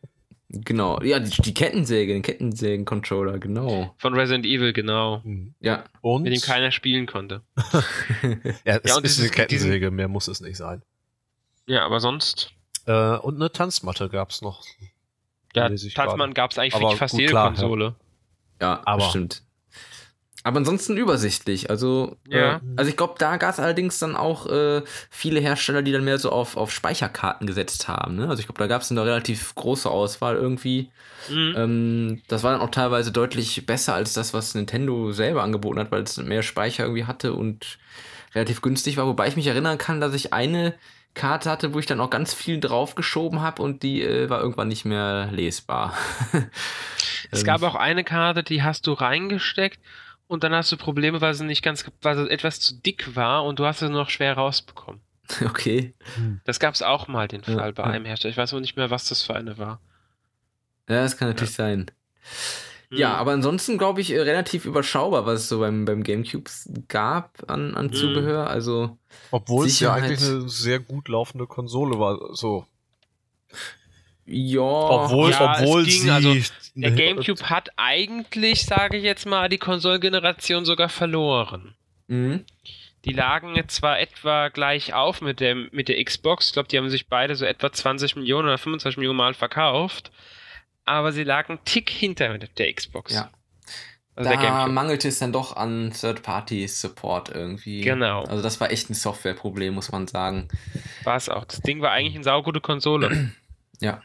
genau, 0.49 1.01
ja, 1.01 1.19
die, 1.19 1.41
die 1.41 1.53
Kettensäge, 1.53 2.13
den 2.13 2.23
Kettensägen-Controller, 2.23 3.39
genau. 3.39 3.93
Von 3.99 4.15
Resident 4.15 4.45
Evil, 4.45 4.73
genau. 4.73 5.21
Mhm. 5.23 5.53
Ja, 5.59 5.85
Und 6.01 6.23
Mit 6.23 6.33
dem 6.33 6.41
keiner 6.41 6.71
spielen 6.71 7.05
konnte. 7.05 7.41
ja, 8.65 8.79
es 8.83 8.89
Ja, 8.89 8.97
und 8.97 9.05
ist 9.05 9.19
eine 9.19 9.29
Kettensäge, 9.29 9.91
mehr 9.91 10.07
muss 10.07 10.27
es 10.27 10.41
nicht 10.41 10.57
sein. 10.57 10.81
Ja, 11.67 11.85
aber 11.85 11.99
sonst. 11.99 12.51
Äh, 12.85 13.17
und 13.17 13.35
eine 13.35 13.51
Tanzmatte 13.51 14.09
gab's 14.09 14.41
noch. 14.41 14.63
Ja, 15.55 15.69
Tanzmann 15.69 16.33
gab's 16.33 16.57
eigentlich 16.57 16.73
Aber 16.73 16.91
für 16.91 16.97
fast 16.97 17.11
gut, 17.11 17.21
jede 17.21 17.31
klar, 17.31 17.49
Konsole. 17.49 17.95
Ja, 18.63 18.81
Aber- 18.85 19.01
stimmt. 19.09 19.43
Aber 20.45 20.57
ansonsten 20.57 20.97
übersichtlich. 20.97 21.69
Also, 21.69 22.17
Ja. 22.27 22.57
äh, 22.57 22.59
also 22.75 22.89
ich 22.89 22.97
glaube, 22.97 23.15
da 23.17 23.37
gab 23.37 23.53
es 23.53 23.61
allerdings 23.61 23.97
dann 23.99 24.17
auch 24.17 24.45
äh, 24.47 24.81
viele 25.09 25.39
Hersteller, 25.39 25.81
die 25.83 25.93
dann 25.93 26.03
mehr 26.03 26.19
so 26.19 26.31
auf, 26.33 26.57
auf 26.57 26.69
Speicherkarten 26.73 27.47
gesetzt 27.47 27.87
haben. 27.87 28.17
Ne? 28.17 28.27
Also 28.27 28.41
ich 28.41 28.47
glaube, 28.47 28.59
da 28.59 28.67
gab 28.67 28.81
es 28.81 28.91
eine 28.91 29.05
relativ 29.05 29.55
große 29.55 29.89
Auswahl 29.89 30.35
irgendwie. 30.35 30.91
Mhm. 31.29 31.53
Ähm, 31.57 32.21
das 32.27 32.43
war 32.43 32.51
dann 32.51 32.59
auch 32.59 32.71
teilweise 32.71 33.13
deutlich 33.13 33.65
besser 33.65 33.93
als 33.95 34.11
das, 34.13 34.33
was 34.33 34.53
Nintendo 34.53 35.13
selber 35.13 35.43
angeboten 35.43 35.79
hat, 35.79 35.91
weil 35.91 36.03
es 36.03 36.17
mehr 36.17 36.43
Speicher 36.43 36.83
irgendwie 36.83 37.05
hatte 37.05 37.31
und 37.31 37.77
relativ 38.35 38.61
günstig 38.61 38.97
war. 38.97 39.07
Wobei 39.07 39.29
ich 39.29 39.37
mich 39.37 39.47
erinnern 39.47 39.77
kann, 39.77 40.01
dass 40.01 40.13
ich 40.13 40.33
eine 40.33 40.73
Karte 41.13 41.49
hatte, 41.49 41.73
wo 41.73 41.79
ich 41.79 41.85
dann 41.85 41.99
auch 42.01 42.09
ganz 42.09 42.33
viel 42.33 42.59
draufgeschoben 42.59 43.41
habe 43.41 43.61
und 43.61 43.83
die 43.83 44.01
äh, 44.01 44.29
war 44.29 44.41
irgendwann 44.41 44.67
nicht 44.69 44.85
mehr 44.85 45.29
lesbar. 45.31 45.93
Es 47.31 47.41
Ähm, 47.41 47.45
gab 47.45 47.63
auch 47.63 47.75
eine 47.75 48.03
Karte, 48.03 48.43
die 48.43 48.63
hast 48.63 48.85
du 48.87 48.93
reingesteckt 48.93 49.79
und 50.27 50.43
dann 50.43 50.53
hast 50.53 50.71
du 50.71 50.77
Probleme, 50.77 51.21
weil 51.21 51.33
sie 51.33 51.45
nicht 51.45 51.63
ganz, 51.63 51.85
weil 52.01 52.15
sie 52.17 52.29
etwas 52.29 52.59
zu 52.59 52.75
dick 52.75 53.15
war 53.15 53.43
und 53.45 53.59
du 53.59 53.65
hast 53.65 53.79
sie 53.79 53.89
noch 53.89 54.09
schwer 54.09 54.35
rausbekommen. 54.35 55.01
okay. 55.45 55.93
Das 56.43 56.59
gab 56.59 56.73
es 56.75 56.81
auch 56.81 57.07
mal 57.07 57.27
den 57.27 57.43
Ja, 57.47 57.53
Fall 57.55 57.73
bei 57.73 57.83
ja. 57.83 57.89
einem 57.89 58.05
Hersteller. 58.05 58.31
Ich 58.31 58.37
weiß 58.37 58.53
auch 58.53 58.59
nicht 58.59 58.75
mehr, 58.75 58.89
was 58.91 59.09
das 59.09 59.21
für 59.23 59.35
eine 59.35 59.57
war. 59.57 59.79
Ja, 60.89 61.01
das 61.03 61.17
kann 61.17 61.29
natürlich 61.29 61.53
sein. 61.55 61.91
Hm. 62.93 62.99
Ja, 62.99 63.15
aber 63.15 63.31
ansonsten 63.31 63.77
glaube 63.77 64.01
ich 64.01 64.11
äh, 64.11 64.19
relativ 64.21 64.65
überschaubar, 64.65 65.25
was 65.25 65.41
es 65.41 65.49
so 65.49 65.59
beim, 65.59 65.85
beim 65.85 66.03
Gamecube 66.03 66.49
gab 66.87 67.43
an, 67.47 67.75
an 67.75 67.87
Mhm. 67.87 67.93
Zubehör. 67.93 68.49
Also, 68.49 68.97
Obwohl 69.31 69.65
es 69.67 69.79
ja 69.79 69.93
eigentlich 69.93 70.21
eine 70.21 70.47
sehr 70.49 70.79
gut 70.79 71.07
laufende 71.07 71.47
Konsole 71.47 71.99
war. 71.99 72.33
So. 72.35 72.65
ja. 74.25 74.61
Obwohl, 74.61 75.31
ja, 75.31 75.53
es 75.55 75.61
obwohl 75.61 75.83
ging, 75.85 76.01
sie. 76.01 76.11
also, 76.11 76.35
Der 76.75 76.91
Gamecube 76.91 77.49
hat 77.49 77.69
eigentlich, 77.77 78.65
sage 78.65 78.97
ich 78.97 79.03
jetzt 79.03 79.25
mal, 79.25 79.49
die 79.49 79.57
Konsolengeneration 79.57 80.65
sogar 80.65 80.89
verloren. 80.89 81.75
Mhm. 82.07 82.45
Die 83.05 83.13
lagen 83.13 83.55
jetzt 83.55 83.75
zwar 83.75 83.99
etwa 83.99 84.47
gleich 84.47 84.93
auf 84.93 85.19
mit, 85.19 85.41
dem, 85.41 85.67
mit 85.73 85.89
der 85.89 86.01
Xbox. 86.03 86.47
Ich 86.47 86.53
glaube, 86.53 86.69
die 86.69 86.77
haben 86.77 86.89
sich 86.89 87.07
beide 87.07 87.35
so 87.35 87.43
etwa 87.43 87.71
20 87.71 88.15
Millionen 88.15 88.47
oder 88.47 88.57
25 88.57 88.97
Millionen 88.97 89.17
Mal 89.17 89.33
verkauft. 89.33 90.11
Aber 90.85 91.11
sie 91.11 91.23
lagen 91.23 91.53
einen 91.53 91.65
Tick 91.65 91.89
hinter 91.89 92.37
der 92.37 92.73
Xbox. 92.73 93.13
Ja. 93.13 93.29
Also 94.15 94.29
der 94.29 94.37
da 94.37 94.43
Gamecube. 94.43 94.73
mangelte 94.73 95.07
es 95.07 95.19
dann 95.19 95.31
doch 95.33 95.55
an 95.55 95.91
Third-Party-Support 95.91 97.29
irgendwie. 97.29 97.81
Genau. 97.81 98.23
Also 98.25 98.43
das 98.43 98.59
war 98.61 98.71
echt 98.71 98.89
ein 98.89 98.93
Softwareproblem, 98.93 99.73
muss 99.73 99.91
man 99.91 100.07
sagen. 100.07 100.49
War 101.03 101.15
es 101.15 101.29
auch. 101.29 101.45
Das 101.45 101.61
Ding 101.61 101.81
war 101.81 101.91
eigentlich 101.91 102.15
eine 102.15 102.23
saugute 102.23 102.61
Konsole. 102.61 103.31
Ja. 103.79 104.01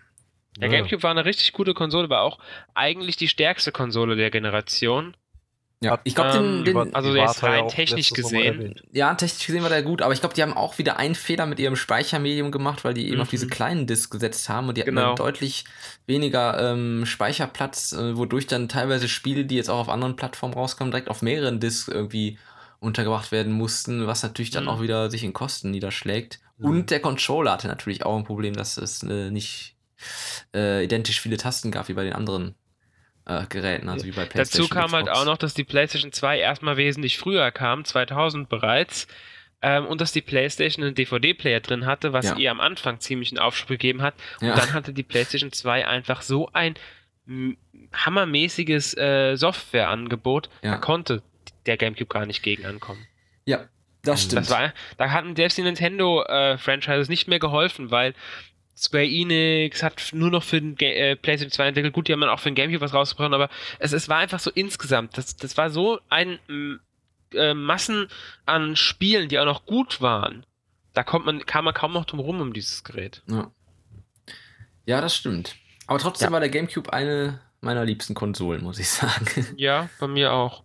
Der 0.59 0.71
Gamecube 0.71 1.03
war 1.03 1.11
eine 1.11 1.25
richtig 1.25 1.53
gute 1.53 1.73
Konsole, 1.73 2.11
war 2.11 2.23
auch 2.23 2.39
eigentlich 2.75 3.17
die 3.17 3.29
stärkste 3.29 3.71
Konsole 3.71 4.17
der 4.17 4.31
Generation. 4.31 5.17
Ja, 5.81 6.01
ich 6.03 6.17
glaube, 6.17 6.31
ähm, 6.31 6.65
den, 6.65 6.75
den, 6.77 6.95
also 6.95 7.13
Die 7.13 7.19
jetzt 7.21 7.41
ja 7.41 7.49
rein 7.51 7.69
technisch 7.69 8.11
gesehen. 8.11 8.75
ja, 8.91 9.15
technisch 9.15 9.47
gesehen 9.47 9.63
war 9.63 9.69
der 9.69 9.83
gut, 9.85 10.03
aber 10.03 10.13
ich 10.13 10.19
glaube, 10.19 10.35
die 10.35 10.43
haben 10.43 10.55
auch 10.55 10.77
wieder 10.79 10.97
einen 10.97 11.15
Fehler 11.15 11.47
mit 11.47 11.61
ihrem 11.61 11.77
Speichermedium 11.77 12.51
gemacht, 12.51 12.85
weil 12.85 12.95
die 12.95 13.07
eben 13.07 13.17
Mhm. 13.17 13.23
auf 13.23 13.29
diese 13.31 13.47
kleinen 13.47 13.87
Disks 13.87 14.11
gesetzt 14.11 14.49
haben 14.49 14.69
und 14.69 14.77
die 14.77 14.81
hatten 14.81 14.91
Genau. 14.97 15.15
dann 15.15 15.17
deutlich 15.17 15.65
weniger 16.07 16.73
ähm, 16.73 17.07
Speicherplatz, 17.07 17.93
äh, 17.93 18.17
wodurch 18.17 18.49
dann 18.49 18.69
teilweise 18.69 19.09
Spiele, 19.09 19.45
die 19.45 19.55
jetzt 19.55 19.71
auch 19.71 19.79
auf 19.79 19.89
anderen 19.89 20.17
Plattformen 20.17 20.55
rauskommen, 20.55 20.91
direkt 20.91 21.09
auf 21.09 21.23
mehreren 21.23 21.61
Disks 21.61 21.87
irgendwie 21.87 22.39
untergebracht 22.81 23.31
werden 23.31 23.53
mussten, 23.53 24.07
was 24.09 24.25
natürlich 24.25 24.51
dann 24.51 24.65
Mhm. 24.65 24.71
auch 24.71 24.81
wieder 24.83 25.11
sich 25.11 25.23
in 25.23 25.33
Kosten 25.33 25.71
niederschlägt. 25.71 26.41
Mhm. 26.59 26.65
Und 26.67 26.91
der 26.91 26.99
Controller 26.99 27.53
hatte 27.53 27.69
natürlich 27.69 28.05
auch 28.05 28.17
ein 28.17 28.25
Problem, 28.25 28.55
dass 28.55 28.79
es 28.79 29.05
äh, 29.05 29.31
nicht 29.31 29.77
äh, 30.55 30.83
identisch 30.85 31.21
viele 31.21 31.37
Tasten 31.37 31.71
gab 31.71 31.89
wie 31.89 31.95
bei 31.95 32.05
den 32.05 32.13
anderen 32.15 32.57
äh, 33.29 33.45
Geräten, 33.49 33.89
also 33.89 34.05
wie 34.07 34.11
bei 34.13 34.25
PlayStation. 34.25 34.69
Dazu 34.69 34.75
kam 34.75 34.93
halt 34.93 35.07
Xbox. 35.07 35.21
auch 35.21 35.25
noch, 35.27 35.37
dass 35.37 35.55
die 35.55 35.65
PlayStation 35.65 36.13
2 36.13 36.39
erstmal 36.41 36.77
wesentlich 36.77 37.19
früher 37.19 37.51
kam, 37.51 37.85
2000 37.85 38.49
bereits. 38.49 39.07
Ähm, 39.61 39.87
und 39.87 40.01
dass 40.01 40.13
die 40.13 40.21
PlayStation 40.23 40.85
einen 40.85 40.95
DVD-Player 40.95 41.59
drin 41.61 41.85
hatte, 41.85 42.13
was 42.13 42.27
Ja. 42.27 42.37
ihr 42.37 42.51
am 42.53 42.61
Anfang 42.61 43.01
ziemlich 43.01 43.31
einen 43.33 43.41
Aufschub 43.41 43.69
gegeben 43.69 44.03
hat. 44.03 44.15
Ja. 44.41 44.53
Und 44.53 44.59
dann 44.63 44.73
hatte 44.73 44.93
die 44.93 45.03
PlayStation 45.03 45.51
2 45.53 45.87
einfach 45.87 46.23
so 46.23 46.49
ein 46.53 46.75
mm, 47.27 47.53
hammermäßiges 47.93 48.97
äh, 48.97 49.35
Softwareangebot, 49.37 50.49
Ja. 50.63 50.73
da 50.73 50.77
konnte 50.79 51.23
der 51.67 51.77
GameCube 51.77 52.07
gar 52.09 52.25
nicht 52.25 52.43
gegen 52.43 52.65
ankommen. 52.67 53.05
Ja, 53.47 53.65
das 54.03 54.23
stimmt. 54.23 54.43
Das 54.43 54.51
war, 54.51 54.73
da 54.97 55.11
hatten 55.11 55.35
selbst 55.35 55.59
die 55.59 55.63
Nintendo-Franchises 55.63 57.09
nicht 57.09 57.27
mehr 57.29 57.39
geholfen, 57.41 57.91
weil 57.91 58.15
Square 58.79 59.05
Enix 59.07 59.83
hat 59.83 60.11
nur 60.13 60.31
noch 60.31 60.43
für 60.45 60.61
den 60.61 60.77
Ga 60.77 60.87
äh, 60.87 61.17
PlayStation 61.17 61.51
2 61.53 61.69
entwickelt. 61.69 61.93
Gut, 61.95 62.09
die 62.09 62.13
haben 62.13 62.21
dann 62.21 62.31
auch 62.31 62.39
für 62.41 62.51
den 62.51 62.55
Gamecube 62.55 62.81
was 62.81 62.95
rausgebracht, 62.95 63.33
aber 63.33 63.51
es, 63.79 63.93
es 63.93 64.09
war 64.09 64.19
einfach 64.19 64.39
so 64.41 64.51
insgesamt. 64.51 65.19
Das, 65.19 65.37
das 65.37 65.57
war 65.57 65.71
so 65.71 65.99
ein 66.09 66.39
äh, 67.35 67.55
Massen 67.55 68.09
an 68.47 68.77
Spielen, 68.77 69.29
die 69.29 69.39
auch 69.39 69.45
noch 69.45 69.67
gut 69.67 70.01
waren. 70.01 70.47
Da 70.95 71.03
kommt 71.03 71.27
man, 71.27 71.45
kam 71.45 71.65
man 71.65 71.75
kaum 71.75 71.93
noch 71.93 72.05
drum 72.05 72.21
rum 72.21 72.41
um 72.41 72.53
dieses 72.53 72.85
Gerät. 72.85 73.23
Ja. 73.29 73.51
ja, 74.87 75.01
das 75.01 75.15
stimmt. 75.17 75.57
Aber 75.87 75.99
trotzdem 75.99 76.29
Ja. 76.29 76.33
war 76.33 76.41
der 76.41 76.49
GameCube 76.49 76.93
eine 76.93 77.41
meiner 77.61 77.85
liebsten 77.85 78.15
Konsolen, 78.15 78.63
muss 78.63 78.79
ich 78.79 78.89
sagen. 78.89 79.27
Ja, 79.57 79.89
bei 79.99 80.07
mir 80.07 80.33
auch. 80.33 80.63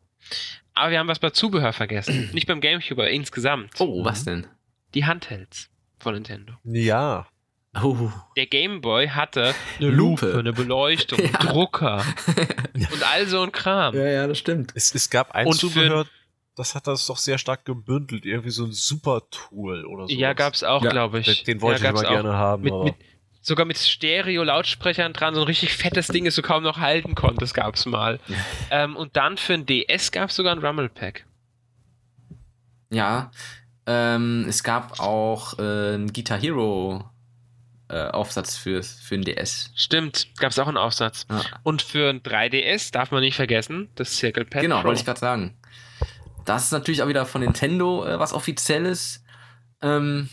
Aber 0.75 0.91
wir 0.91 0.99
haben 0.99 1.07
was 1.07 1.19
bei 1.19 1.31
Zubehör 1.31 1.73
vergessen. 1.73 2.29
Nicht 2.33 2.47
beim 2.47 2.61
Gamecube, 2.61 3.01
aber 3.01 3.11
insgesamt. 3.11 3.73
Oh, 3.79 4.03
was 4.05 4.23
denn? 4.25 4.47
Die 4.93 5.05
Handhelds 5.05 5.69
von 5.99 6.13
Nintendo. 6.13 6.53
Ja. 6.63 7.27
Oh. 7.81 8.11
Der 8.35 8.45
Game 8.45 8.81
Boy 8.81 9.07
hatte 9.07 9.55
eine 9.79 9.89
Lupe. 9.89 10.27
Lupe, 10.27 10.39
eine 10.39 10.53
Beleuchtung, 10.53 11.19
Ja. 11.23 11.25
einen 11.39 11.49
Drucker 11.49 12.05
und 12.75 13.03
all 13.11 13.25
so 13.27 13.41
ein 13.41 13.51
Kram. 13.51 13.95
Ja, 13.95 14.05
ja, 14.05 14.27
das 14.27 14.37
stimmt. 14.37 14.71
Es, 14.75 14.93
es 14.93 15.09
gab 15.09 15.31
ein 15.31 15.47
Und 15.47 15.55
Zubehör, 15.55 16.05
das 16.55 16.75
hat 16.75 16.85
das 16.85 17.07
doch 17.07 17.17
sehr 17.17 17.39
stark 17.39 17.65
gebündelt. 17.65 18.25
Irgendwie 18.25 18.51
so 18.51 18.65
ein 18.65 18.71
Super-Tool 18.71 19.85
oder 19.85 20.07
so. 20.07 20.13
Ja, 20.13 20.33
gab's 20.33 20.63
auch, 20.63 20.83
Ja, 20.83 20.91
glaube 20.91 21.19
ich. 21.19 21.43
Den, 21.45 21.61
wollte 21.61 21.83
ja, 21.83 21.89
ich 21.91 21.99
immer 21.99 22.07
gerne 22.07 22.33
haben. 22.33 22.63
Mit, 22.63 22.73
aber 22.73 22.83
mit, 22.83 22.95
sogar 23.41 23.65
mit 23.65 23.77
Stereo-Lautsprechern 23.79 25.13
dran, 25.13 25.33
so 25.33 25.41
ein 25.41 25.47
richtig 25.47 25.73
fettes 25.73 26.07
Ding, 26.09 26.25
das 26.25 26.35
du 26.35 26.43
kaum 26.43 26.61
noch 26.61 26.77
halten 26.77 27.15
konntest, 27.15 27.55
gab 27.55 27.73
es 27.73 27.87
mal. 27.87 28.19
ähm, 28.69 28.95
und 28.95 29.15
dann 29.17 29.37
für 29.37 29.53
ein 29.55 29.65
DS 29.65 30.11
gab 30.11 30.29
es 30.29 30.35
sogar 30.35 30.55
ein 30.55 30.63
Rumble-Pack. 30.63 31.25
Ja, 32.91 33.31
ähm, 33.87 34.45
es 34.47 34.63
gab 34.63 34.99
auch 34.99 35.57
äh, 35.57 35.61
einen 35.95 36.13
Guitar 36.13 36.39
Hero 36.39 37.03
äh, 37.93 38.09
Aufsatz 38.09 38.57
für, 38.57 38.81
für 38.81 39.15
ein 39.15 39.21
DS. 39.21 39.71
Stimmt, 39.75 40.27
gab 40.37 40.51
es 40.51 40.57
auch 40.57 40.67
einen 40.67 40.77
Aufsatz. 40.77 41.27
Ja. 41.29 41.43
Und 41.61 41.83
für 41.83 42.09
ein 42.09 42.21
3DS 42.21 42.91
darf 42.91 43.11
man 43.11 43.21
nicht 43.21 43.35
vergessen, 43.35 43.89
das 43.95 44.17
Circle 44.17 44.45
Pad. 44.45 44.61
Genau, 44.63 44.83
wollte 44.83 44.99
ich 44.99 45.05
gerade 45.05 45.19
sagen. 45.19 45.53
Das 46.43 46.65
ist 46.65 46.71
natürlich 46.71 47.03
auch 47.03 47.07
wieder 47.07 47.25
von 47.25 47.41
Nintendo 47.41 48.05
äh, 48.05 48.19
was 48.19 48.33
Offizielles. 48.33 49.23
Ähm, 49.81 50.29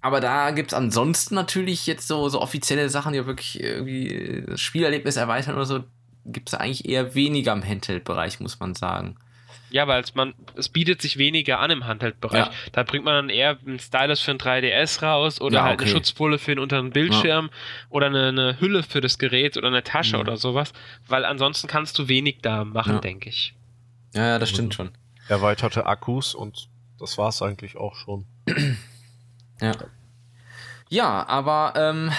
aber 0.00 0.20
da 0.20 0.50
gibt 0.50 0.72
es 0.72 0.74
ansonsten 0.74 1.34
natürlich 1.34 1.86
jetzt 1.86 2.08
so, 2.08 2.28
so 2.28 2.40
offizielle 2.40 2.88
Sachen, 2.88 3.12
die 3.12 3.24
wirklich 3.24 3.62
irgendwie 3.62 4.44
das 4.46 4.60
Spielerlebnis 4.60 5.16
erweitern 5.16 5.54
oder 5.54 5.66
so, 5.66 5.84
gibt 6.24 6.48
es 6.48 6.54
eigentlich 6.54 6.88
eher 6.88 7.14
weniger 7.14 7.52
im 7.52 7.64
Handheld-Bereich, 7.64 8.40
muss 8.40 8.58
man 8.58 8.74
sagen. 8.74 9.18
Ja, 9.70 9.86
weil 9.86 10.02
es 10.02 10.14
man, 10.14 10.34
es 10.56 10.68
bietet 10.68 11.02
sich 11.02 11.18
weniger 11.18 11.58
an 11.60 11.70
im 11.70 11.86
Handheld-Bereich. 11.86 12.46
Ja. 12.46 12.52
Da 12.72 12.82
bringt 12.82 13.04
man 13.04 13.14
dann 13.14 13.28
eher 13.28 13.58
einen 13.66 13.78
Stylus 13.78 14.20
für 14.20 14.30
ein 14.30 14.38
3DS 14.38 15.02
raus 15.02 15.40
oder 15.40 15.56
ja, 15.56 15.64
halt 15.64 15.80
eine 15.80 15.90
Schutzpulle 15.90 16.38
für 16.38 16.52
den 16.52 16.58
unteren 16.58 16.90
Bildschirm 16.90 17.46
ja. 17.46 17.86
oder 17.90 18.06
eine, 18.06 18.28
eine, 18.28 18.60
Hülle 18.60 18.82
für 18.82 19.00
das 19.00 19.18
Gerät 19.18 19.56
oder 19.56 19.68
eine 19.68 19.82
Tasche 19.82 20.16
mhm. 20.16 20.22
oder 20.22 20.36
sowas. 20.36 20.72
Weil 21.06 21.24
ansonsten 21.24 21.68
kannst 21.68 21.98
du 21.98 22.08
wenig 22.08 22.38
da 22.42 22.64
machen, 22.64 23.00
denke 23.00 23.28
ich. 23.28 23.54
Ja, 24.14 24.26
ja, 24.26 24.38
das 24.38 24.50
stimmt 24.50 24.74
schon. 24.74 24.90
Erweiterte 25.28 25.86
Akkus 25.86 26.34
und 26.34 26.68
das 26.98 27.18
war 27.18 27.28
es 27.28 27.42
eigentlich 27.42 27.76
auch 27.76 27.94
schon. 27.94 28.26
ja. 29.60 29.72
Ja, 30.90 31.28
aber 31.28 31.74
ähm, 31.76 32.10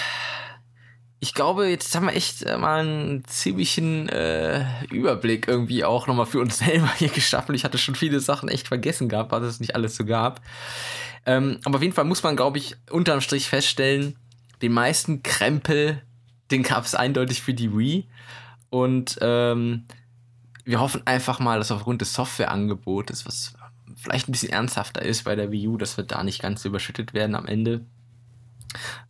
ich 1.22 1.34
glaube, 1.34 1.68
jetzt 1.68 1.94
haben 1.94 2.06
wir 2.06 2.14
echt 2.14 2.42
äh, 2.42 2.56
mal 2.56 2.80
einen 2.80 3.24
ziemlichen 3.26 4.08
äh, 4.08 4.64
Überblick 4.90 5.48
irgendwie 5.48 5.84
auch 5.84 6.06
nochmal 6.06 6.24
für 6.24 6.40
uns 6.40 6.58
selber 6.64 6.90
hier 6.96 7.10
geschaffen. 7.10 7.54
Ich 7.54 7.64
hatte 7.64 7.76
schon 7.76 7.94
viele 7.94 8.20
Sachen 8.20 8.48
echt 8.48 8.68
vergessen 8.68 9.10
gehabt, 9.10 9.30
was 9.30 9.42
es 9.42 9.60
nicht 9.60 9.74
alles 9.74 9.96
so 9.96 10.06
gab. 10.06 10.40
Ähm, 11.26 11.58
aber 11.64 11.76
auf 11.76 11.82
jeden 11.82 11.94
Fall 11.94 12.06
muss 12.06 12.22
man, 12.22 12.36
glaube 12.36 12.56
ich, 12.56 12.76
unterm 12.90 13.20
Strich 13.20 13.48
feststellen, 13.48 14.16
den 14.62 14.72
meisten 14.72 15.22
Krempel, 15.22 16.02
den 16.50 16.62
gab 16.62 16.86
es 16.86 16.94
eindeutig 16.94 17.42
für 17.42 17.54
die 17.54 17.76
Wii. 17.76 18.08
Und 18.70 19.18
ähm, 19.20 19.84
wir 20.64 20.80
hoffen 20.80 21.02
einfach 21.06 21.38
mal, 21.38 21.58
dass 21.58 21.70
aufgrund 21.70 22.00
des 22.00 22.14
Softwareangebotes, 22.14 23.26
was 23.26 23.54
vielleicht 23.94 24.28
ein 24.28 24.32
bisschen 24.32 24.52
ernsthafter 24.52 25.02
ist 25.02 25.24
bei 25.24 25.36
der 25.36 25.52
Wii 25.52 25.68
U, 25.68 25.76
dass 25.76 25.98
wir 25.98 26.04
da 26.04 26.24
nicht 26.24 26.40
ganz 26.40 26.64
überschüttet 26.64 27.12
werden 27.12 27.34
am 27.34 27.46
Ende 27.46 27.84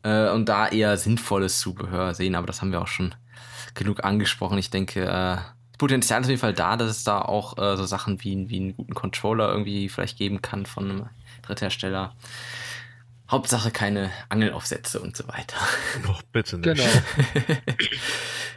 äh, 0.02 0.30
und 0.30 0.48
da 0.48 0.68
eher 0.68 0.96
sinnvolles 0.96 1.60
Zubehör 1.60 2.14
sehen, 2.14 2.34
aber 2.34 2.46
das 2.46 2.60
haben 2.60 2.72
wir 2.72 2.80
auch 2.80 2.88
schon 2.88 3.14
genug 3.74 4.04
angesprochen. 4.04 4.58
Ich 4.58 4.70
denke, 4.70 5.04
äh, 5.04 5.36
Potenzial 5.78 6.20
ist 6.20 6.26
auf 6.26 6.30
jeden 6.30 6.40
Fall 6.40 6.52
da, 6.52 6.76
dass 6.76 6.90
es 6.90 7.04
da 7.04 7.22
auch 7.22 7.56
äh, 7.56 7.76
so 7.76 7.84
Sachen 7.84 8.22
wie, 8.22 8.48
wie 8.50 8.60
einen 8.60 8.76
guten 8.76 8.94
Controller 8.94 9.50
irgendwie 9.50 9.88
vielleicht 9.88 10.18
geben 10.18 10.42
kann 10.42 10.66
von 10.66 10.90
einem 10.90 11.08
Dritthersteller. 11.42 12.14
Hauptsache 13.30 13.70
keine 13.70 14.10
Angelaufsätze 14.28 15.00
und 15.00 15.16
so 15.16 15.26
weiter. 15.28 15.56
Doch, 16.06 16.22
bitte 16.22 16.58
nicht. 16.58 16.64
Genau. 16.64 17.58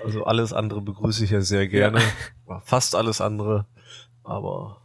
also 0.04 0.26
alles 0.26 0.52
andere 0.52 0.82
begrüße 0.82 1.24
ich 1.24 1.30
ja 1.30 1.42
sehr 1.42 1.68
gerne. 1.68 2.02
Ja. 2.50 2.60
Fast 2.66 2.96
alles 2.96 3.22
andere. 3.22 3.68
Aber 4.24 4.83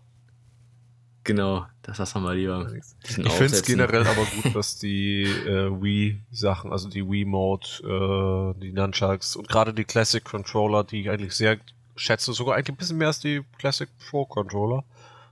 Genau, 1.28 1.66
das 1.82 1.98
lassen 1.98 2.22
wir 2.22 2.34
lieber. 2.34 2.72
Ich 3.06 3.32
finde 3.32 3.54
es 3.54 3.62
generell 3.62 4.06
aber 4.06 4.24
gut, 4.42 4.56
dass 4.56 4.78
die 4.78 5.24
äh, 5.24 5.70
Wii-Sachen, 5.70 6.72
also 6.72 6.88
die 6.88 7.06
Wii-Mode, 7.06 8.54
äh, 8.56 8.60
die 8.62 8.72
Nunchucks 8.72 9.36
und 9.36 9.46
gerade 9.46 9.74
die 9.74 9.84
Classic 9.84 10.24
Controller, 10.24 10.84
die 10.84 11.02
ich 11.02 11.10
eigentlich 11.10 11.34
sehr 11.34 11.58
schätze, 11.96 12.32
sogar 12.32 12.56
eigentlich 12.56 12.70
ein 12.70 12.76
bisschen 12.76 12.96
mehr 12.96 13.08
als 13.08 13.20
die 13.20 13.44
Classic 13.58 13.90
Pro 14.08 14.24
Controller, 14.24 14.84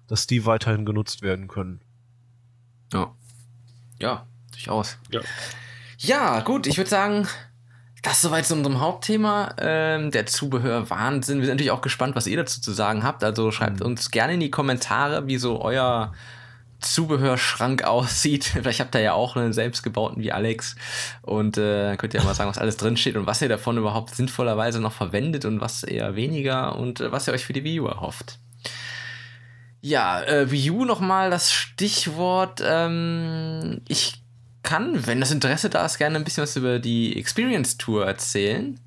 dass 0.06 0.26
die 0.26 0.44
weiterhin 0.44 0.84
genutzt 0.84 1.22
werden 1.22 1.48
können. 1.48 1.80
Ja. 2.92 3.14
Ja, 3.98 4.26
durchaus. 4.52 4.98
Ja. 5.10 5.22
Ja, 5.96 6.40
gut, 6.40 6.66
ich 6.66 6.76
würde 6.76 6.90
sagen, 6.90 7.26
das 8.06 8.20
soweit 8.20 8.46
zu 8.46 8.54
unserem 8.54 8.78
Hauptthema, 8.78 9.52
ähm, 9.58 10.12
der 10.12 10.26
Zubehör-Wahnsinn. 10.26 11.40
Wir 11.40 11.46
sind 11.46 11.54
natürlich 11.54 11.72
auch 11.72 11.80
gespannt, 11.80 12.14
was 12.14 12.28
ihr 12.28 12.36
dazu 12.36 12.60
zu 12.60 12.70
sagen 12.72 13.02
habt. 13.02 13.24
Also 13.24 13.50
schreibt 13.50 13.80
mhm. 13.80 13.86
uns 13.86 14.12
gerne 14.12 14.34
in 14.34 14.40
die 14.40 14.50
Kommentare, 14.50 15.26
wie 15.26 15.38
so 15.38 15.60
euer 15.60 16.12
Zubehörschrank 16.78 17.82
aussieht. 17.84 18.44
Vielleicht 18.44 18.78
habt 18.78 18.94
ihr 18.94 19.00
ja 19.00 19.12
auch 19.14 19.34
einen 19.34 19.52
selbstgebauten 19.52 20.22
wie 20.22 20.30
Alex. 20.30 20.76
Und 21.22 21.58
äh, 21.58 21.96
könnt 21.96 22.14
ihr 22.14 22.22
mal 22.22 22.34
sagen, 22.34 22.48
was 22.48 22.58
alles 22.58 22.76
drinsteht 22.76 23.16
und 23.16 23.26
was 23.26 23.42
ihr 23.42 23.48
davon 23.48 23.76
überhaupt 23.76 24.14
sinnvollerweise 24.14 24.80
noch 24.80 24.92
verwendet 24.92 25.44
und 25.44 25.60
was 25.60 25.82
eher 25.82 26.14
weniger 26.14 26.76
und 26.76 27.00
äh, 27.00 27.10
was 27.10 27.26
ihr 27.26 27.34
euch 27.34 27.44
für 27.44 27.54
die 27.54 27.64
Wii 27.64 27.80
U 27.80 27.86
erhofft. 27.86 28.38
Ja, 29.80 30.22
äh, 30.22 30.48
Wii 30.48 30.70
U 30.70 30.84
nochmal 30.84 31.30
das 31.30 31.52
Stichwort. 31.52 32.62
Ähm, 32.64 33.80
ich 33.88 34.22
kann, 34.66 35.06
wenn 35.06 35.20
das 35.20 35.30
Interesse 35.30 35.70
da 35.70 35.86
ist, 35.86 35.96
gerne 35.96 36.16
ein 36.16 36.24
bisschen 36.24 36.42
was 36.42 36.56
über 36.56 36.78
die 36.78 37.16
Experience 37.18 37.78
Tour 37.78 38.04
erzählen. 38.04 38.78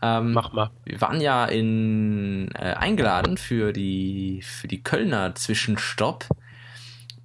Ähm, 0.00 0.32
Mach 0.32 0.52
mal. 0.52 0.70
Wir 0.84 1.00
waren 1.00 1.20
ja 1.20 1.44
in, 1.44 2.50
äh, 2.54 2.74
eingeladen 2.74 3.36
für 3.36 3.72
die, 3.72 4.40
für 4.42 4.68
die 4.68 4.82
Kölner 4.82 5.34
Zwischenstopp 5.34 6.26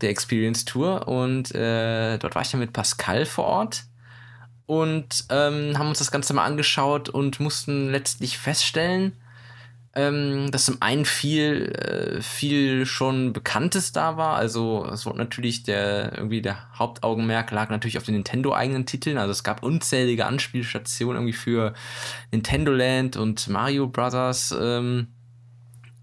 der 0.01 0.09
Experience 0.09 0.65
Tour 0.65 1.07
und 1.07 1.53
äh, 1.53 2.17
dort 2.17 2.35
war 2.35 2.41
ich 2.41 2.51
ja 2.51 2.59
mit 2.59 2.73
Pascal 2.73 3.25
vor 3.25 3.45
Ort 3.45 3.83
und 4.65 5.25
ähm, 5.29 5.77
haben 5.77 5.89
uns 5.89 5.99
das 5.99 6.11
Ganze 6.11 6.33
mal 6.33 6.45
angeschaut 6.45 7.07
und 7.07 7.39
mussten 7.39 7.91
letztlich 7.91 8.37
feststellen, 8.37 9.13
ähm, 9.93 10.51
dass 10.51 10.65
zum 10.65 10.77
einen 10.81 11.03
viel, 11.03 11.65
äh, 11.73 12.21
viel 12.21 12.85
schon 12.85 13.33
Bekanntes 13.33 13.91
da 13.91 14.15
war. 14.15 14.37
Also 14.37 14.87
es 14.91 15.05
wurde 15.05 15.17
natürlich 15.17 15.63
der, 15.63 16.13
irgendwie 16.17 16.41
der 16.41 16.69
Hauptaugenmerk 16.77 17.51
lag 17.51 17.69
natürlich 17.69 17.97
auf 17.97 18.05
den 18.05 18.15
Nintendo-eigenen 18.15 18.85
Titeln. 18.85 19.17
Also 19.17 19.31
es 19.31 19.43
gab 19.43 19.63
unzählige 19.63 20.25
Anspielstationen 20.25 21.17
irgendwie 21.17 21.37
für 21.37 21.73
Nintendo 22.31 22.71
Land 22.71 23.17
und 23.17 23.49
Mario 23.49 23.87
Brothers 23.87 24.55
ähm, 24.57 25.07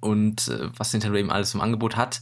und 0.01 0.49
äh, 0.49 0.69
was 0.77 0.93
Nintendo 0.93 1.19
eben 1.19 1.31
alles 1.31 1.55
im 1.55 1.63
Angebot 1.63 1.97
hat. 1.97 2.21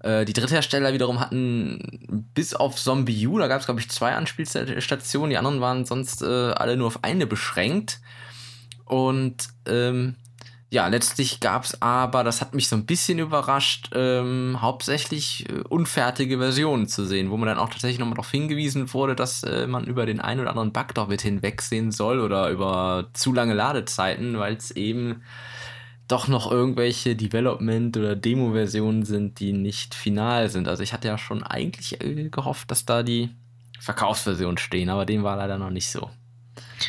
Äh, 0.00 0.24
die 0.24 0.32
Dritthersteller 0.32 0.94
wiederum 0.94 1.20
hatten 1.20 2.30
bis 2.32 2.54
auf 2.54 2.76
Zombie 2.76 3.26
U, 3.26 3.38
da 3.38 3.46
gab 3.46 3.60
es 3.60 3.66
glaube 3.66 3.80
ich 3.80 3.90
zwei 3.90 4.14
Anspielstationen, 4.14 5.28
die 5.28 5.36
anderen 5.36 5.60
waren 5.60 5.84
sonst 5.84 6.22
äh, 6.22 6.52
alle 6.52 6.78
nur 6.78 6.86
auf 6.86 7.04
eine 7.04 7.26
beschränkt. 7.26 8.00
Und 8.86 9.48
ähm, 9.66 10.16
ja, 10.70 10.88
letztlich 10.88 11.40
gab 11.40 11.64
es 11.64 11.80
aber, 11.82 12.24
das 12.24 12.40
hat 12.40 12.54
mich 12.54 12.68
so 12.68 12.74
ein 12.74 12.86
bisschen 12.86 13.18
überrascht, 13.18 13.90
ähm, 13.94 14.58
hauptsächlich 14.60 15.48
äh, 15.48 15.60
unfertige 15.68 16.38
Versionen 16.38 16.88
zu 16.88 17.04
sehen, 17.06 17.30
wo 17.30 17.36
man 17.36 17.46
dann 17.46 17.58
auch 17.58 17.68
tatsächlich 17.68 18.00
nochmal 18.00 18.16
darauf 18.16 18.30
hingewiesen 18.30 18.92
wurde, 18.92 19.14
dass 19.14 19.44
äh, 19.44 19.66
man 19.66 19.84
über 19.84 20.04
den 20.04 20.20
einen 20.20 20.40
oder 20.40 20.50
anderen 20.50 20.72
Bug 20.72 20.94
doch 20.94 21.08
mit 21.08 21.22
hinwegsehen 21.22 21.92
soll 21.92 22.20
oder 22.20 22.50
über 22.50 23.08
zu 23.12 23.32
lange 23.32 23.54
Ladezeiten, 23.54 24.38
weil 24.38 24.54
es 24.54 24.72
eben 24.72 25.22
doch 26.08 26.28
noch 26.28 26.50
irgendwelche 26.50 27.14
Development- 27.14 27.96
oder 27.96 28.16
Demo-Versionen 28.16 29.04
sind, 29.04 29.40
die 29.40 29.52
nicht 29.52 29.94
final 29.94 30.50
sind. 30.50 30.68
Also 30.68 30.82
ich 30.82 30.92
hatte 30.92 31.08
ja 31.08 31.18
schon 31.18 31.42
eigentlich 31.42 32.00
äh, 32.02 32.28
gehofft, 32.30 32.70
dass 32.70 32.84
da 32.84 33.02
die 33.02 33.30
Verkaufsversionen 33.78 34.58
stehen, 34.58 34.90
aber 34.90 35.06
dem 35.06 35.22
war 35.22 35.36
leider 35.36 35.56
noch 35.56 35.70
nicht 35.70 35.90
so 35.90 36.10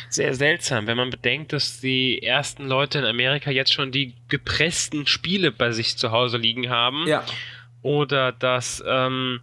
sehr 0.08 0.34
seltsam, 0.34 0.86
wenn 0.86 0.96
man 0.96 1.10
bedenkt, 1.10 1.52
dass 1.52 1.80
die 1.80 2.22
ersten 2.22 2.66
Leute 2.66 2.98
in 2.98 3.04
Amerika 3.04 3.50
jetzt 3.50 3.72
schon 3.72 3.92
die 3.92 4.14
gepressten 4.28 5.06
Spiele 5.06 5.52
bei 5.52 5.72
sich 5.72 5.96
zu 5.96 6.10
Hause 6.10 6.38
liegen 6.38 6.68
haben. 6.68 7.06
Ja. 7.06 7.24
Oder 7.82 8.32
dass 8.32 8.82
ähm, 8.86 9.40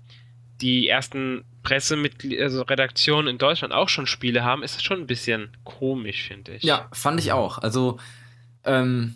die 0.62 0.88
ersten 0.88 1.46
Pressemitglieder, 1.64 2.44
also 2.44 2.62
Redaktionen 2.62 3.28
in 3.28 3.38
Deutschland 3.38 3.74
auch 3.74 3.90
schon 3.90 4.06
Spiele 4.06 4.44
haben, 4.44 4.64
ist 4.64 4.76
das 4.76 4.84
schon 4.84 5.00
ein 5.00 5.08
bisschen 5.08 5.50
komisch, 5.64 6.28
finde 6.28 6.56
ich. 6.56 6.64
Ja, 6.64 6.88
fand 6.92 7.20
ich 7.20 7.32
auch. 7.32 7.58
Also, 7.58 8.00
ähm, 8.66 9.16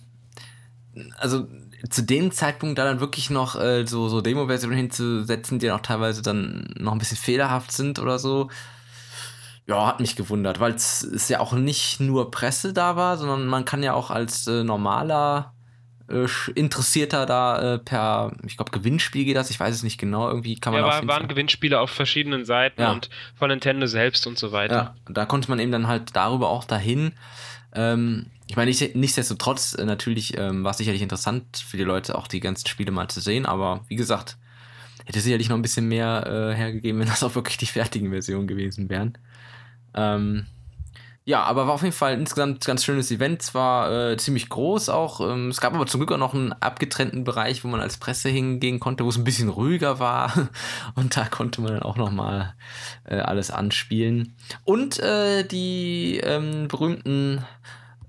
also 1.18 1.48
zu 1.90 2.02
dem 2.02 2.32
Zeitpunkt 2.32 2.80
da 2.80 2.86
dann 2.86 3.00
wirklich 3.00 3.30
noch 3.30 3.60
äh, 3.60 3.86
so, 3.86 4.08
so 4.08 4.22
Demo-Versionen 4.22 4.78
hinzusetzen, 4.78 5.60
die 5.60 5.68
dann 5.68 5.78
auch 5.78 5.84
teilweise 5.84 6.22
dann 6.22 6.74
noch 6.78 6.94
ein 6.94 7.00
bisschen 7.00 7.18
fehlerhaft 7.18 7.72
sind 7.72 8.00
oder 8.00 8.18
so, 8.18 8.50
ja, 9.68 9.86
hat 9.86 10.00
mich 10.00 10.16
gewundert, 10.16 10.60
weil 10.60 10.74
es 10.74 11.28
ja 11.30 11.42
auch 11.42 11.54
nicht 11.54 12.00
nur 12.00 12.32
Presse 12.32 12.74
da 12.74 12.96
war, 12.96 13.18
sondern 13.18 13.48
man 13.48 13.66
kann 13.66 13.84
ja 13.84 13.94
auch 13.94 14.12
als 14.12 14.48
äh, 14.48 14.64
normaler 14.64 15.54
äh, 16.10 16.26
Interessierter 16.56 17.26
da 17.26 17.74
äh, 17.74 17.80
per, 17.80 18.32
ich 18.46 18.56
glaube, 18.56 18.72
Gewinnspiel 18.72 19.26
geht 19.26 19.36
das, 19.36 19.50
ich 19.50 19.60
weiß 19.60 19.76
es 19.76 19.84
nicht 19.84 19.98
genau, 19.98 20.30
irgendwie 20.30 20.56
kann 20.56 20.72
man 20.72 20.84
ja, 20.84 20.88
war, 20.88 21.08
waren 21.08 21.28
Gewinnspiele 21.28 21.80
auf 21.80 21.92
verschiedenen 21.92 22.46
Seiten 22.46 22.82
ja. 22.82 22.94
und 22.94 23.10
von 23.36 23.50
Nintendo 23.50 23.88
selbst 23.88 24.26
und 24.26 24.38
so 24.38 24.54
weiter. 24.54 24.96
Ja, 25.08 25.14
da 25.14 25.26
konnte 25.26 25.50
man 25.50 25.60
eben 25.60 25.74
dann 25.74 25.88
halt 25.88 26.16
darüber 26.16 26.50
auch 26.50 26.64
dahin. 26.64 27.12
Ähm, 27.74 28.28
ich 28.48 28.56
meine, 28.56 28.70
nicht, 28.70 28.96
nichtsdestotrotz, 28.96 29.74
äh, 29.74 29.84
natürlich 29.84 30.38
ähm, 30.38 30.64
war 30.64 30.72
es 30.72 30.78
sicherlich 30.78 31.02
interessant 31.02 31.58
für 31.58 31.76
die 31.76 31.84
Leute, 31.84 32.18
auch 32.18 32.28
die 32.28 32.40
ganzen 32.40 32.68
Spiele 32.68 32.92
mal 32.92 33.10
zu 33.10 33.20
sehen, 33.20 33.46
aber 33.46 33.82
wie 33.90 33.98
gesagt, 33.98 34.38
hätte 35.04 35.20
sicherlich 35.20 35.50
noch 35.50 35.58
ein 35.58 35.62
bisschen 35.62 35.88
mehr 35.90 36.26
äh, 36.26 36.56
hergegeben, 36.56 37.02
wenn 37.02 37.08
das 37.08 37.24
auch 37.24 37.36
wirklich 37.36 37.58
die 37.58 37.66
fertigen 37.66 38.12
Versionen 38.12 38.48
gewesen 38.48 38.90
wären. 38.90 39.18
Ähm, 39.98 40.46
ja, 41.28 41.44
aber 41.44 41.68
war 41.68 41.74
auf 41.74 41.82
jeden 41.82 41.94
Fall 41.94 42.14
insgesamt 42.14 42.64
ganz 42.64 42.86
schönes 42.86 43.12
Event. 43.12 43.42
Zwar 43.42 44.12
äh, 44.12 44.18
ziemlich 44.18 44.48
groß 44.48 44.88
auch. 44.88 45.20
Ähm, 45.20 45.50
es 45.50 45.60
gab 45.60 45.74
aber 45.74 45.86
zum 45.86 46.00
Glück 46.00 46.14
auch 46.14 46.18
noch 46.18 46.34
einen 46.34 46.54
abgetrennten 46.54 47.26
Bereich, 47.26 47.66
wo 47.66 47.68
man 47.68 47.82
als 47.82 47.98
Presse 47.98 48.30
hingehen 48.30 48.80
konnte, 48.80 49.04
wo 49.04 49.10
es 49.10 49.18
ein 49.18 49.26
bisschen 49.26 49.50
ruhiger 49.50 50.00
war. 50.00 50.32
Und 50.96 51.18
da 51.18 51.26
konnte 51.26 51.60
man 51.60 51.74
dann 51.74 51.84
auch 51.84 51.98
noch 51.98 52.12
mal 52.12 52.56
äh, 53.04 53.18
alles 53.18 53.52
anspielen. 53.52 54.38
Und 54.64 55.00
äh, 55.00 55.44
die 55.44 56.22
ähm, 56.24 56.70
berühmten 56.70 57.44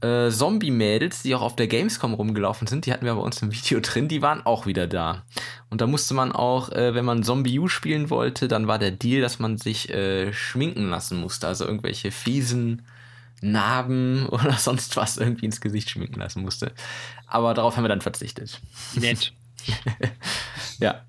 äh, 0.01 0.31
Zombie-Mädels, 0.31 1.23
die 1.23 1.35
auch 1.35 1.43
auf 1.43 1.57
der 1.57 1.67
Gamescom 1.67 2.15
rumgelaufen 2.15 2.67
sind, 2.67 2.87
die 2.87 2.93
hatten 2.93 3.05
wir 3.05 3.15
bei 3.15 3.21
uns 3.21 3.43
im 3.43 3.53
Video 3.53 3.81
drin, 3.81 4.09
die 4.09 4.23
waren 4.23 4.45
auch 4.47 4.67
wieder 4.67 4.87
da. 4.87 5.25
Und 5.71 5.81
da 5.81 5.87
musste 5.87 6.15
man 6.15 6.33
auch, 6.33 6.71
äh, 6.71 6.95
wenn 6.95 7.05
man 7.05 7.23
Zombie 7.23 7.59
U 7.59 7.69
spielen 7.69 8.11
wollte, 8.11 8.49
dann 8.49 8.69
war 8.69 8.79
der 8.79 8.93
Deal, 8.93 9.21
dass 9.21 9.39
man 9.39 9.59
sich 9.59 9.91
äh, 9.91 10.33
schminken 10.33 10.89
lassen 10.89 11.21
musste. 11.21 11.47
Also 11.47 11.65
irgendwelche 11.65 12.11
fiesen 12.11 12.83
Narben 13.41 14.27
oder 14.31 14.53
sonst 14.53 14.97
was 14.97 15.17
irgendwie 15.17 15.47
ins 15.47 15.61
Gesicht 15.61 15.91
schminken 15.91 16.21
lassen 16.21 16.43
musste. 16.43 16.73
Aber 17.27 17.55
darauf 17.55 17.77
haben 17.77 17.85
wir 17.85 17.89
dann 17.89 18.01
verzichtet. 18.01 18.61
Nett. 18.95 19.33
ja. 20.79 21.03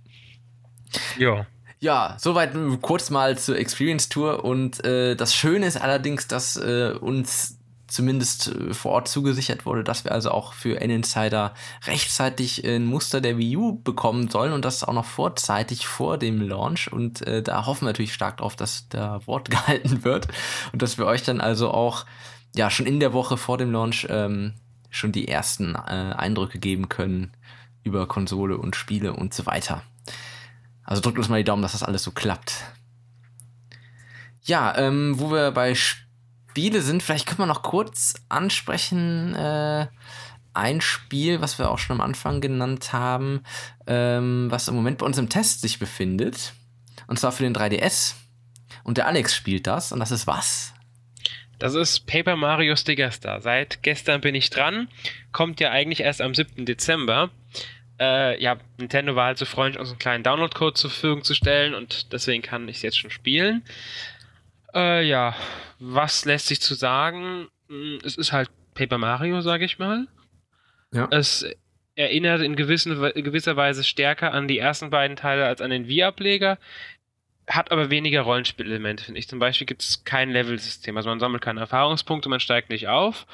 Ja. 1.17 1.45
Ja, 1.81 2.17
soweit 2.19 2.51
kurz 2.81 3.09
mal 3.09 3.37
zur 3.37 3.57
Experience 3.57 4.09
Tour. 4.09 4.43
Und 4.43 4.83
äh, 4.83 5.15
das 5.15 5.33
Schöne 5.33 5.65
ist 5.65 5.77
allerdings, 5.77 6.27
dass 6.27 6.57
äh, 6.57 6.91
uns 6.99 7.58
zumindest 7.89 8.47
äh, 8.47 8.73
vor 8.73 8.91
Ort 8.91 9.07
zugesichert 9.07 9.65
wurde, 9.65 9.83
dass 9.83 10.03
wir 10.03 10.11
also 10.11 10.31
auch 10.31 10.53
für 10.53 10.79
N-Insider 10.79 11.53
rechtzeitig 11.85 12.65
ein 12.65 12.85
Muster 12.85 13.21
der 13.21 13.37
Wii 13.37 13.57
U 13.57 13.81
bekommen 13.81 14.29
sollen 14.29 14.53
und 14.53 14.65
das 14.65 14.83
auch 14.83 14.93
noch 14.93 15.05
vorzeitig 15.05 15.87
vor 15.87 16.17
dem 16.17 16.41
Launch. 16.41 16.91
Und 16.91 17.25
äh, 17.27 17.41
da 17.41 17.65
hoffen 17.65 17.81
wir 17.81 17.89
natürlich 17.89 18.13
stark 18.13 18.37
drauf, 18.37 18.55
dass 18.55 18.87
da 18.89 19.25
Wort 19.25 19.49
gehalten 19.49 20.03
wird 20.03 20.27
und 20.71 20.81
dass 20.81 20.97
wir 20.97 21.05
euch 21.05 21.23
dann 21.23 21.41
also 21.41 21.71
auch 21.71 22.05
ja 22.55 22.69
schon 22.69 22.85
in 22.85 22.99
der 22.99 23.13
Woche 23.13 23.37
vor 23.37 23.57
dem 23.57 23.71
Launch 23.71 24.07
ähm, 24.09 24.53
schon 24.89 25.11
die 25.11 25.27
ersten 25.27 25.75
äh, 25.75 26.13
Eindrücke 26.15 26.59
geben 26.59 26.89
können 26.89 27.31
über 27.83 28.07
Konsole 28.07 28.57
und 28.57 28.75
Spiele 28.75 29.13
und 29.13 29.33
so 29.33 29.45
weiter. 29.45 29.83
Also 30.83 31.01
drückt 31.01 31.17
uns 31.17 31.29
mal 31.29 31.37
die 31.37 31.43
Daumen, 31.43 31.61
dass 31.61 31.73
das 31.73 31.83
alles 31.83 32.03
so 32.03 32.11
klappt. 32.11 32.53
Ja, 34.41 34.75
ähm, 34.77 35.19
wo 35.19 35.31
wir 35.31 35.51
bei 35.51 35.75
Spielen 35.75 36.08
Spiele 36.59 36.81
sind. 36.81 37.01
Vielleicht 37.01 37.25
können 37.25 37.39
wir 37.39 37.45
noch 37.45 37.61
kurz 37.61 38.15
ansprechen. 38.27 39.33
Äh, 39.33 39.87
ein 40.53 40.81
Spiel, 40.81 41.39
was 41.39 41.57
wir 41.57 41.71
auch 41.71 41.77
schon 41.77 42.01
am 42.01 42.01
Anfang 42.01 42.41
genannt 42.41 42.91
haben, 42.91 43.43
ähm, 43.87 44.47
was 44.49 44.67
im 44.67 44.75
Moment 44.75 44.97
bei 44.97 45.05
uns 45.05 45.17
im 45.17 45.29
Test 45.29 45.61
sich 45.61 45.79
befindet. 45.79 46.51
Und 47.07 47.17
zwar 47.17 47.31
für 47.31 47.43
den 47.43 47.55
3DS. 47.55 48.15
Und 48.83 48.97
der 48.97 49.07
Alex 49.07 49.33
spielt 49.33 49.67
das. 49.67 49.93
Und 49.93 50.01
das 50.01 50.11
ist 50.11 50.27
was? 50.27 50.73
Das 51.59 51.75
ist 51.75 52.05
Paper 52.07 52.35
Mario 52.35 52.75
Sticker 52.75 53.11
Star. 53.11 53.39
Seit 53.39 53.81
gestern 53.81 54.19
bin 54.19 54.35
ich 54.35 54.49
dran. 54.49 54.89
Kommt 55.31 55.61
ja 55.61 55.71
eigentlich 55.71 56.01
erst 56.01 56.21
am 56.21 56.35
7. 56.35 56.65
Dezember. 56.65 57.29
Äh, 58.01 58.41
ja, 58.43 58.57
Nintendo 58.77 59.15
war 59.15 59.27
halt 59.27 59.37
so 59.37 59.45
freundlich, 59.45 59.79
uns 59.79 59.91
einen 59.91 59.99
kleinen 59.99 60.23
Download-Code 60.25 60.73
zur 60.73 60.89
Verfügung 60.89 61.23
zu 61.23 61.33
stellen 61.33 61.73
und 61.73 62.11
deswegen 62.11 62.43
kann 62.43 62.67
ich 62.67 62.77
es 62.77 62.81
jetzt 62.81 62.99
schon 62.99 63.11
spielen. 63.11 63.63
Äh, 64.73 65.07
ja, 65.07 65.35
was 65.79 66.25
lässt 66.25 66.47
sich 66.47 66.61
zu 66.61 66.75
sagen? 66.75 67.47
Hm, 67.67 67.99
es 68.03 68.17
ist 68.17 68.31
halt 68.31 68.49
Paper 68.73 68.97
Mario, 68.97 69.41
sage 69.41 69.65
ich 69.65 69.79
mal. 69.79 70.07
Ja. 70.93 71.07
Es 71.11 71.45
erinnert 71.95 72.41
in, 72.41 72.55
gewissen, 72.55 73.03
in 73.03 73.23
gewisser 73.23 73.55
Weise 73.55 73.83
stärker 73.83 74.33
an 74.33 74.47
die 74.47 74.57
ersten 74.57 74.89
beiden 74.89 75.17
Teile 75.17 75.45
als 75.45 75.61
an 75.61 75.69
den 75.69 75.87
Wii-Ableger, 75.87 76.57
hat 77.47 77.71
aber 77.71 77.89
weniger 77.89 78.21
Rollenspielelemente, 78.21 79.03
finde 79.03 79.19
ich. 79.19 79.27
Zum 79.27 79.39
Beispiel 79.39 79.67
gibt 79.67 79.81
es 79.81 80.03
kein 80.05 80.29
Level-System. 80.29 80.95
Also 80.95 81.09
man 81.09 81.19
sammelt 81.19 81.43
keine 81.43 81.59
Erfahrungspunkte, 81.59 82.29
man 82.29 82.39
steigt 82.39 82.69
nicht 82.69 82.87
auf, 82.87 83.25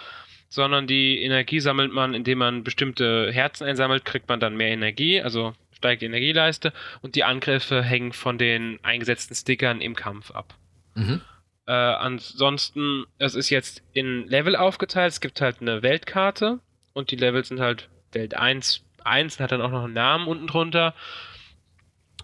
sondern 0.50 0.88
die 0.88 1.22
Energie 1.22 1.60
sammelt 1.60 1.92
man, 1.92 2.14
indem 2.14 2.40
man 2.40 2.64
bestimmte 2.64 3.32
Herzen 3.32 3.68
einsammelt, 3.68 4.06
kriegt 4.06 4.30
man 4.30 4.40
dann 4.40 4.56
mehr 4.56 4.70
Energie, 4.70 5.22
also 5.22 5.54
steigt 5.72 6.02
die 6.02 6.08
Energieleiste 6.08 6.74
und 7.02 7.16
die 7.16 7.24
Angriffe 7.24 7.84
hängen 7.84 8.14
von 8.14 8.38
den 8.38 8.80
eingesetzten 8.84 9.36
Stickern 9.36 9.82
im 9.82 9.96
Kampf 9.96 10.32
ab. 10.32 10.56
Mhm. 10.96 11.22
Äh, 11.68 11.72
ansonsten, 11.72 13.06
es 13.18 13.36
ist 13.36 13.50
jetzt 13.50 13.84
in 13.94 14.28
Level 14.28 14.56
aufgeteilt. 14.56 15.14
Es 15.14 15.22
gibt 15.22 15.42
halt 15.42 15.62
eine 15.62 15.82
Weltkarte 15.82 16.60
und 16.94 17.12
die 17.12 17.16
Level 17.16 17.44
sind 17.44 17.60
halt 17.60 17.90
Welt 18.12 18.36
1, 18.36 18.84
1 19.04 19.40
hat 19.40 19.52
dann 19.52 19.62
auch 19.62 19.72
noch 19.72 19.84
einen 19.84 19.94
Namen 19.94 20.28
unten 20.28 20.48
drunter. 20.48 20.94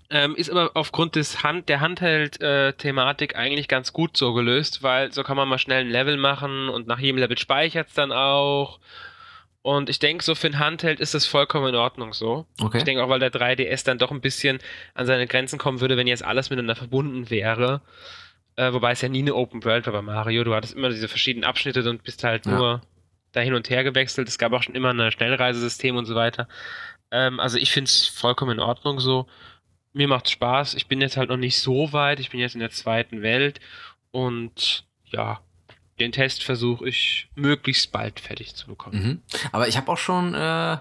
Ähm, 0.09 0.35
ist 0.35 0.49
aber 0.49 0.71
aufgrund 0.73 1.15
des 1.15 1.41
Hand, 1.41 1.69
der 1.69 1.79
Handheld-Thematik 1.79 3.37
eigentlich 3.37 3.69
ganz 3.69 3.93
gut 3.93 4.17
so 4.17 4.33
gelöst, 4.33 4.83
weil 4.83 5.11
so 5.13 5.23
kann 5.23 5.37
man 5.37 5.47
mal 5.47 5.57
schnell 5.57 5.85
ein 5.85 5.89
Level 5.89 6.17
machen 6.17 6.67
und 6.67 6.85
nach 6.85 6.99
jedem 6.99 7.17
Level 7.17 7.37
speichert 7.37 7.87
es 7.87 7.93
dann 7.93 8.11
auch. 8.11 8.79
Und 9.61 9.89
ich 9.89 9.99
denke, 9.99 10.23
so 10.23 10.35
für 10.35 10.47
ein 10.47 10.59
Handheld 10.59 10.99
ist 10.99 11.13
das 11.13 11.25
vollkommen 11.25 11.69
in 11.69 11.75
Ordnung 11.75 12.13
so. 12.13 12.45
Okay. 12.59 12.79
Ich 12.79 12.83
denke 12.83 13.03
auch, 13.03 13.09
weil 13.09 13.19
der 13.19 13.31
3DS 13.31 13.85
dann 13.85 13.99
doch 13.99 14.11
ein 14.11 14.21
bisschen 14.21 14.59
an 14.95 15.05
seine 15.05 15.27
Grenzen 15.27 15.59
kommen 15.59 15.79
würde, 15.79 15.97
wenn 15.97 16.07
jetzt 16.07 16.25
alles 16.25 16.49
miteinander 16.49 16.75
verbunden 16.75 17.29
wäre. 17.29 17.81
Äh, 18.55 18.73
wobei 18.73 18.91
es 18.91 19.01
ja 19.01 19.09
nie 19.09 19.19
eine 19.19 19.35
Open 19.35 19.63
World 19.63 19.85
war 19.85 19.93
bei 19.93 20.01
Mario. 20.01 20.43
Du 20.43 20.53
hattest 20.53 20.73
immer 20.73 20.89
diese 20.89 21.07
verschiedenen 21.07 21.45
Abschnitte 21.45 21.87
und 21.89 22.03
bist 22.03 22.23
halt 22.23 22.45
ja. 22.45 22.51
nur 22.51 22.81
da 23.31 23.39
hin 23.39 23.53
und 23.53 23.69
her 23.69 23.83
gewechselt. 23.83 24.27
Es 24.27 24.37
gab 24.37 24.51
auch 24.53 24.63
schon 24.63 24.75
immer 24.75 24.93
ein 24.93 25.11
Schnellreisesystem 25.11 25.95
und 25.95 26.05
so 26.05 26.15
weiter. 26.15 26.47
Ähm, 27.11 27.39
also 27.39 27.57
ich 27.57 27.71
finde 27.71 27.89
es 27.89 28.07
vollkommen 28.07 28.53
in 28.53 28.59
Ordnung 28.59 28.99
so. 28.99 29.27
Mir 29.93 30.07
macht 30.07 30.29
Spaß. 30.29 30.75
Ich 30.75 30.87
bin 30.87 31.01
jetzt 31.01 31.17
halt 31.17 31.29
noch 31.29 31.37
nicht 31.37 31.59
so 31.59 31.93
weit. 31.93 32.19
Ich 32.19 32.29
bin 32.29 32.39
jetzt 32.39 32.55
in 32.55 32.61
der 32.61 32.71
zweiten 32.71 33.21
Welt 33.21 33.59
und 34.11 34.85
ja, 35.05 35.41
den 35.99 36.11
Test 36.11 36.43
versuche 36.43 36.87
ich 36.87 37.29
möglichst 37.35 37.91
bald 37.91 38.19
fertig 38.19 38.55
zu 38.55 38.67
bekommen. 38.67 39.03
Mhm. 39.03 39.21
Aber 39.51 39.67
ich 39.67 39.77
habe 39.77 39.91
auch 39.91 39.97
schon 39.97 40.33
äh, 40.33 40.77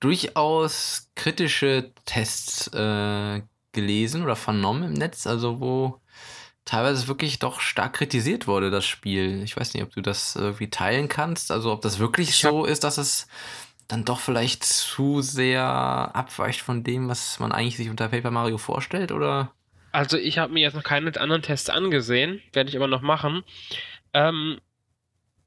durchaus 0.00 1.10
kritische 1.14 1.92
Tests 2.04 2.68
äh, 2.68 3.42
gelesen 3.72 4.22
oder 4.22 4.36
vernommen 4.36 4.84
im 4.84 4.92
Netz, 4.92 5.26
also 5.26 5.60
wo 5.60 6.00
teilweise 6.64 7.08
wirklich 7.08 7.38
doch 7.38 7.60
stark 7.60 7.94
kritisiert 7.94 8.46
wurde, 8.46 8.70
das 8.70 8.86
Spiel. 8.86 9.42
Ich 9.42 9.56
weiß 9.56 9.74
nicht, 9.74 9.82
ob 9.82 9.92
du 9.92 10.00
das 10.00 10.36
irgendwie 10.36 10.70
teilen 10.70 11.08
kannst. 11.08 11.50
Also 11.50 11.72
ob 11.72 11.82
das 11.82 11.98
wirklich 11.98 12.30
ich 12.30 12.38
so 12.38 12.64
ist, 12.64 12.84
dass 12.84 12.98
es 12.98 13.26
dann 13.88 14.04
doch 14.04 14.20
vielleicht 14.20 14.64
zu 14.64 15.20
sehr 15.20 15.62
abweicht 15.62 16.62
von 16.62 16.84
dem, 16.84 17.08
was 17.08 17.38
man 17.38 17.52
eigentlich 17.52 17.76
sich 17.76 17.90
unter 17.90 18.08
Paper 18.08 18.30
Mario 18.30 18.58
vorstellt, 18.58 19.12
oder? 19.12 19.52
Also 19.92 20.16
ich 20.16 20.38
habe 20.38 20.52
mir 20.52 20.60
jetzt 20.60 20.74
noch 20.74 20.82
keine 20.82 21.14
anderen 21.20 21.42
Tests 21.42 21.68
angesehen, 21.68 22.40
werde 22.52 22.70
ich 22.70 22.76
aber 22.76 22.88
noch 22.88 23.02
machen. 23.02 23.44
Ähm, 24.12 24.58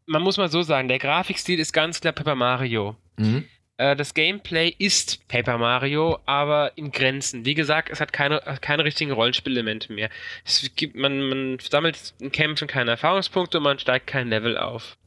man 0.05 0.21
muss 0.21 0.37
mal 0.37 0.49
so 0.49 0.61
sagen, 0.61 0.87
der 0.87 0.99
Grafikstil 0.99 1.59
ist 1.59 1.73
ganz 1.73 1.99
klar 1.99 2.13
Paper 2.13 2.35
Mario. 2.35 2.95
Mhm. 3.17 3.45
Äh, 3.77 3.95
das 3.95 4.13
Gameplay 4.13 4.75
ist 4.77 5.27
Paper 5.27 5.57
Mario, 5.57 6.19
aber 6.25 6.73
in 6.75 6.91
Grenzen. 6.91 7.45
Wie 7.45 7.53
gesagt, 7.53 7.89
es 7.89 8.01
hat 8.01 8.11
keine, 8.11 8.41
keine 8.61 8.83
richtigen 8.83 9.11
Rollenspielelemente 9.11 9.93
mehr. 9.93 10.09
Es 10.45 10.69
gibt, 10.75 10.95
man, 10.95 11.29
man 11.29 11.59
sammelt 11.59 12.13
in 12.19 12.31
Kämpfen 12.31 12.67
keine 12.67 12.91
Erfahrungspunkte 12.91 13.57
und 13.57 13.63
man 13.63 13.79
steigt 13.79 14.07
kein 14.07 14.29
Level 14.29 14.57
auf. 14.57 14.97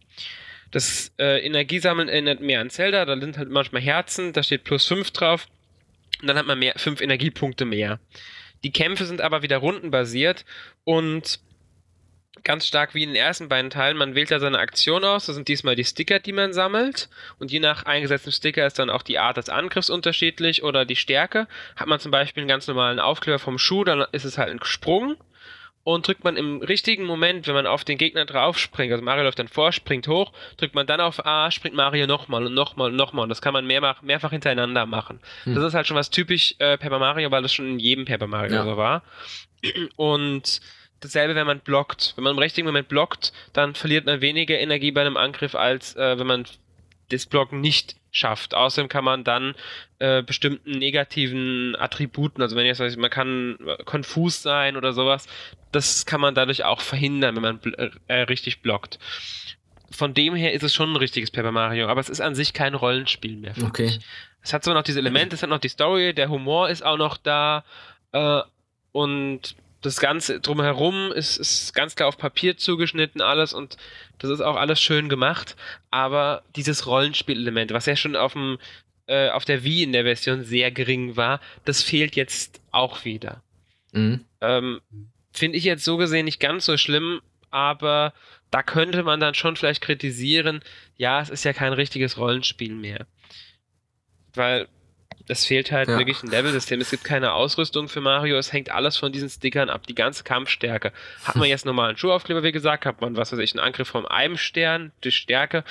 Das 0.71 1.13
äh, 1.19 1.45
Energiesammeln 1.45 2.09
erinnert 2.09 2.41
mehr 2.41 2.61
an 2.61 2.71
Zelda, 2.71 3.05
da 3.05 3.19
sind 3.19 3.39
halt 3.39 3.51
manchmal 3.51 3.83
Herzen, 3.83 4.33
da 4.33 4.43
steht 4.43 4.63
plus 4.63 4.87
5 4.87 5.11
drauf. 5.11 5.49
Und 6.21 6.29
dann 6.29 6.37
hat 6.37 6.47
man 6.47 6.59
mehr, 6.59 6.75
5 6.77 7.01
Energiepunkte 7.01 7.65
mehr. 7.65 7.99
Die 8.63 8.73
Kämpfe 8.73 9.07
sind 9.07 9.21
aber 9.21 9.43
wieder 9.43 9.57
rundenbasiert 9.57 10.45
und 10.85 11.41
ganz 12.45 12.67
stark 12.67 12.95
wie 12.95 13.03
in 13.03 13.11
den 13.11 13.17
ersten 13.17 13.49
beiden 13.49 13.71
Teilen. 13.71 13.97
Man 13.97 14.15
wählt 14.15 14.31
da 14.31 14.41
seine 14.41 14.59
Aktion 14.59 15.05
aus. 15.05 15.27
Das 15.27 15.35
sind 15.35 15.49
diesmal 15.49 15.77
die 15.77 15.85
Sticker, 15.85 16.19
die 16.19 16.33
man 16.33 16.53
sammelt. 16.53 17.09
Und 17.39 17.51
je 17.53 17.61
nach 17.61 17.85
eingesetztem 17.85 18.33
Sticker 18.33 18.67
ist 18.67 18.79
dann 18.79 18.91
auch 18.91 19.03
die 19.03 19.19
Art 19.19 19.37
des 19.37 19.49
Angriffs 19.49 19.91
unterschiedlich 19.91 20.63
oder 20.63 20.85
die 20.85 20.97
Stärke. 20.97 21.47
Hat 21.77 21.87
man 21.87 22.01
zum 22.01 22.11
Beispiel 22.11 22.43
einen 22.43 22.49
ganz 22.49 22.67
normalen 22.67 23.01
Aufkleber 23.01 23.39
vom 23.39 23.59
Schuh, 23.59 23.85
dann 23.85 24.05
ist 24.13 24.25
es 24.25 24.39
halt 24.39 24.51
ein 24.51 24.61
Sprung. 24.63 25.17
Und 25.83 26.07
drückt 26.07 26.25
man 26.25 26.37
im 26.37 26.61
richtigen 26.61 27.05
Moment, 27.05 27.47
wenn 27.47 27.55
man 27.55 27.67
auf 27.67 27.85
den 27.85 27.97
Gegner 27.97 28.27
drauf 28.27 28.59
springt, 28.59 28.93
also 28.93 29.03
Mario 29.03 29.25
läuft 29.25 29.39
dann 29.39 29.49
vor, 29.49 29.73
springt 29.73 30.09
hoch, 30.09 30.31
drückt 30.59 30.75
man 30.75 30.87
dann 30.87 31.01
auf 31.01 31.25
A, 31.25 31.51
springt 31.51 31.75
Mario 31.75 32.07
nochmal 32.07 32.45
und 32.45 32.53
nochmal 32.53 32.91
und 32.91 32.97
nochmal. 32.97 33.23
Und 33.23 33.31
das 33.31 33.41
kann 33.41 33.55
man 33.55 33.67
mehrfach, 33.67 34.03
mehrfach 34.03 34.31
hintereinander 34.31 34.85
machen. 34.85 35.21
Hm. 35.45 35.55
Das 35.55 35.65
ist 35.65 35.73
halt 35.73 35.87
schon 35.87 35.97
was 35.97 36.11
typisch 36.11 36.55
äh, 36.59 36.77
Paper 36.77 36.99
Mario, 36.99 37.31
weil 37.31 37.41
das 37.41 37.55
schon 37.55 37.67
in 37.67 37.79
jedem 37.79 38.05
Paper 38.05 38.27
Mario 38.27 38.57
ja. 38.57 38.65
so 38.65 38.77
war. 38.77 39.03
Und 39.97 40.61
dasselbe, 41.01 41.35
wenn 41.35 41.47
man 41.47 41.61
blockt. 41.61 42.13
Wenn 42.17 42.25
man 42.25 42.35
im 42.35 42.39
richtigen 42.39 42.67
Moment 42.67 42.89
blockt, 42.89 43.33
dann 43.53 43.75
verliert 43.75 44.07
man 44.07 44.21
weniger 44.21 44.59
Energie 44.59 44.93
bei 44.93 45.01
einem 45.01 45.17
Angriff, 45.17 45.55
als 45.55 45.97
äh, 45.97 46.19
wenn 46.19 46.27
man 46.27 46.45
das 47.11 47.27
Blocken 47.27 47.61
nicht 47.61 47.97
schafft. 48.13 48.55
Außerdem 48.55 48.89
kann 48.89 49.05
man 49.05 49.25
dann 49.25 49.55
äh, 49.99 50.23
bestimmten 50.23 50.73
negativen 50.73 51.77
Attributen, 51.79 52.43
also 52.43 52.57
wenn 52.57 52.67
jetzt 52.67 52.81
weiß, 52.81 52.97
man 52.97 53.11
kann 53.11 53.59
konfus 53.85 54.43
sein 54.43 54.77
oder 54.77 54.93
sowas, 54.93 55.27
das 55.73 56.07
kann 56.07 56.21
man 56.21 56.35
dadurch 56.35 56.65
auch 56.65 56.81
verhindern, 56.81 57.37
wenn 57.37 57.43
man 57.43 57.59
bl 57.59 57.93
äh, 58.09 58.15
richtig 58.23 58.63
blockt. 58.63 58.99
Von 59.91 60.15
dem 60.15 60.35
her 60.35 60.53
ist 60.53 60.63
es 60.63 60.75
schon 60.75 60.93
ein 60.93 60.97
richtiges 60.97 61.31
Paper 61.31 61.53
Mario, 61.53 61.89
aber 61.89 62.01
es 62.01 62.09
ist 62.09 62.21
an 62.21 62.35
sich 62.35 62.53
kein 62.53 62.75
Rollenspiel 62.75 63.37
mehr. 63.37 63.55
Okay. 63.65 63.87
Mich. 63.87 64.01
Es 64.43 64.53
hat 64.53 64.65
zwar 64.65 64.75
noch 64.75 64.83
diese 64.83 65.01
Elemente, 65.01 65.37
es 65.37 65.43
hat 65.43 65.51
noch 65.51 65.59
die 65.59 65.69
Story, 65.69 66.15
der 66.15 66.31
Humor 66.31 66.71
ist 66.71 66.83
auch 66.83 66.97
noch 66.97 67.17
da 67.17 67.65
äh, 68.13 68.41
und 68.93 69.55
das 69.83 69.99
Ganze 69.99 70.41
drumherum 70.41 71.11
ist, 71.13 71.39
ist 71.39 71.75
ganz 71.75 71.97
klar 71.97 72.09
auf 72.09 72.19
Papier 72.19 72.57
zugeschnitten, 72.57 73.23
alles 73.23 73.53
und 73.53 73.77
das 74.19 74.31
ist 74.31 74.41
auch 74.41 74.57
alles 74.57 74.81
schön 74.81 75.09
gemacht. 75.09 75.57
Aber 75.91 76.43
dieses 76.57 76.87
Rollenspielelement, 76.87 77.73
was 77.73 77.87
ja 77.87 77.97
schon 77.97 78.17
auf 78.17 78.35
dem 78.35 78.59
äh, 79.07 79.31
auf 79.31 79.45
der 79.45 79.65
Wii 79.65 79.83
in 79.83 79.93
der 79.93 80.05
Version 80.05 80.45
sehr 80.45 80.71
gering 80.71 81.17
war, 81.17 81.41
das 81.65 81.83
fehlt 81.83 82.15
jetzt 82.15 82.61
auch 82.71 83.05
wieder. 83.05 83.43
Mhm. 83.93 84.25
Ähm, 84.41 84.81
Finde 85.33 85.59
ich 85.59 85.65
jetzt 85.65 85.85
so 85.85 85.97
gesehen 85.97 86.27
nicht 86.27 86.41
ganz 86.41 86.65
so 86.65 86.77
schlimm, 86.77 87.21
aber 87.51 88.13
da 88.51 88.63
könnte 88.63 89.03
man 89.03 89.21
dann 89.21 89.35
schon 89.35 89.57
vielleicht 89.57 89.81
kritisieren, 89.81 90.61
ja, 90.97 91.21
es 91.21 91.31
ist 91.31 91.45
ja 91.45 91.53
kein 91.53 91.73
richtiges 91.73 92.19
Rollenspiel 92.19 92.75
mehr. 92.75 93.07
Weil 94.35 94.69
es 95.31 95.47
fehlt 95.47 95.71
halt 95.71 95.89
ja. 95.89 95.99
wirklich 95.99 96.23
ein 96.23 96.31
Level-System. 96.31 96.81
Es 96.81 96.91
gibt 96.91 97.05
keine 97.05 97.33
Ausrüstung 97.33 97.89
für 97.89 98.01
Mario. 98.01 98.37
Es 98.37 98.53
hängt 98.53 98.71
alles 98.71 98.97
von 98.97 99.13
diesen 99.13 99.31
Stickern 99.31 99.71
ab. 99.71 99.87
Die 99.87 99.95
ganze 99.95 100.25
Kampfstärke. 100.25 100.93
Hat 101.25 101.37
man 101.37 101.49
jetzt 101.49 101.65
normalen 101.65 101.97
Schuhaufkleber, 101.97 102.43
wie 102.43 102.53
gesagt, 102.53 102.85
hat 102.85 103.01
man, 103.01 103.17
was 103.17 103.33
weiß 103.33 103.39
ich, 103.39 103.53
einen 103.53 103.65
Angriff 103.65 103.89
vom 103.89 104.07
Eibenstern, 104.07 104.93
die 105.05 105.13
Stärke. 105.13 105.65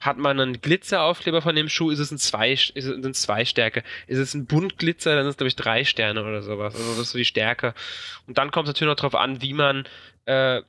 Hat 0.00 0.18
man 0.18 0.38
einen 0.38 0.60
Glitzeraufkleber 0.60 1.42
von 1.42 1.56
dem 1.56 1.68
Schuh, 1.68 1.90
ist 1.90 1.98
es 1.98 2.10
ein 2.10 2.18
zwei, 2.18 2.52
ist 2.52 2.76
es 2.76 2.86
ein 2.86 3.14
zwei 3.14 3.44
Stärke. 3.44 3.82
Ist 4.06 4.18
es 4.18 4.34
ein 4.34 4.46
Buntglitzer, 4.46 5.16
dann 5.16 5.26
ist 5.26 5.32
es, 5.32 5.36
glaube 5.36 5.48
ich, 5.48 5.56
drei 5.56 5.84
Sterne 5.84 6.22
oder 6.22 6.42
sowas. 6.42 6.74
Also 6.74 6.90
das 6.90 7.00
ist 7.00 7.10
so 7.10 7.18
die 7.18 7.24
Stärke. 7.24 7.74
Und 8.26 8.38
dann 8.38 8.50
kommt 8.50 8.68
es 8.68 8.74
natürlich 8.74 8.92
noch 8.92 8.96
darauf 8.96 9.14
an, 9.16 9.42
wie 9.42 9.54
man 9.54 9.84
äh, 10.26 10.62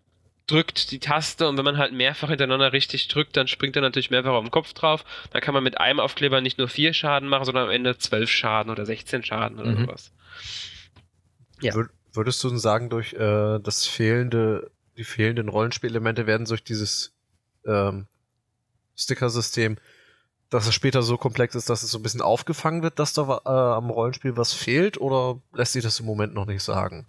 drückt 0.47 0.91
die 0.91 0.99
Taste 0.99 1.47
und 1.47 1.57
wenn 1.57 1.65
man 1.65 1.77
halt 1.77 1.93
mehrfach 1.93 2.29
hintereinander 2.29 2.73
richtig 2.73 3.07
drückt, 3.07 3.37
dann 3.37 3.47
springt 3.47 3.75
er 3.75 3.81
natürlich 3.81 4.11
mehrfach 4.11 4.31
auf 4.31 4.43
den 4.43 4.51
Kopf 4.51 4.73
drauf. 4.73 5.05
Dann 5.31 5.41
kann 5.41 5.53
man 5.53 5.63
mit 5.63 5.79
einem 5.79 5.99
Aufkleber 5.99 6.41
nicht 6.41 6.57
nur 6.57 6.67
vier 6.67 6.93
Schaden 6.93 7.29
machen, 7.29 7.45
sondern 7.45 7.65
am 7.65 7.69
Ende 7.69 7.97
zwölf 7.97 8.29
Schaden 8.29 8.71
oder 8.71 8.85
16 8.85 9.23
Schaden 9.23 9.59
oder 9.59 9.71
mhm. 9.71 9.85
sowas. 9.85 10.11
Ja. 11.61 11.73
Würdest 12.15 12.43
du 12.43 12.49
denn 12.49 12.59
sagen, 12.59 12.89
durch 12.89 13.13
äh, 13.13 13.59
das 13.59 13.87
fehlende, 13.87 14.69
die 14.97 15.03
fehlenden 15.03 15.49
Rollenspielelemente 15.49 16.27
werden 16.27 16.45
durch 16.45 16.63
dieses 16.63 17.15
ähm, 17.65 18.05
Sticker-System, 18.95 19.77
dass 20.51 20.67
es 20.67 20.75
später 20.75 21.01
so 21.01 21.17
komplex 21.17 21.55
ist, 21.55 21.69
dass 21.69 21.81
es 21.81 21.89
so 21.89 21.97
ein 21.97 22.03
bisschen 22.03 22.21
aufgefangen 22.21 22.83
wird, 22.83 22.99
dass 22.99 23.13
da 23.13 23.41
äh, 23.45 23.49
am 23.49 23.89
Rollenspiel 23.89 24.37
was 24.37 24.53
fehlt, 24.53 24.99
oder 24.99 25.41
lässt 25.53 25.73
sich 25.73 25.83
das 25.83 25.99
im 25.99 26.05
Moment 26.05 26.35
noch 26.35 26.45
nicht 26.45 26.61
sagen? 26.61 27.07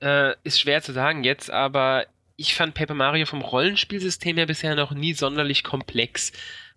Äh, 0.00 0.34
ist 0.44 0.60
schwer 0.60 0.82
zu 0.82 0.92
sagen 0.92 1.24
jetzt, 1.24 1.50
aber 1.50 2.06
ich 2.36 2.54
fand 2.54 2.74
Paper 2.74 2.94
Mario 2.94 3.26
vom 3.26 3.40
Rollenspielsystem 3.40 4.36
her 4.36 4.46
bisher 4.46 4.74
noch 4.74 4.92
nie 4.92 5.14
sonderlich 5.14 5.64
komplex. 5.64 6.32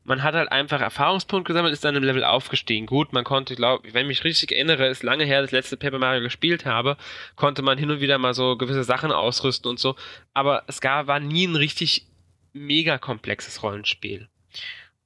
Man 0.05 0.23
hat 0.23 0.33
halt 0.33 0.51
einfach 0.51 0.79
Erfahrungspunkte 0.79 1.51
gesammelt, 1.51 1.73
ist 1.73 1.83
dann 1.83 1.95
im 1.95 2.03
Level 2.03 2.23
aufgestiegen. 2.23 2.85
Gut, 2.85 3.11
man 3.13 3.25
konnte, 3.25 3.55
glaube 3.55 3.93
wenn 3.93 4.03
ich 4.03 4.07
mich 4.07 4.23
richtig 4.23 4.51
erinnere, 4.53 4.87
ist 4.87 5.03
lange 5.03 5.25
her, 5.25 5.41
das 5.41 5.51
letzte 5.51 5.77
Paper 5.77 5.99
Mario 5.99 6.21
gespielt 6.21 6.65
habe, 6.65 6.97
konnte 7.35 7.61
man 7.61 7.77
hin 7.77 7.91
und 7.91 7.99
wieder 7.99 8.17
mal 8.17 8.33
so 8.33 8.55
gewisse 8.57 8.83
Sachen 8.83 9.11
ausrüsten 9.11 9.69
und 9.69 9.79
so. 9.79 9.95
Aber 10.33 10.63
es 10.67 10.81
gab, 10.81 11.07
war 11.07 11.19
nie 11.19 11.45
ein 11.45 11.55
richtig 11.55 12.05
mega 12.53 12.97
komplexes 12.97 13.61
Rollenspiel. 13.61 14.29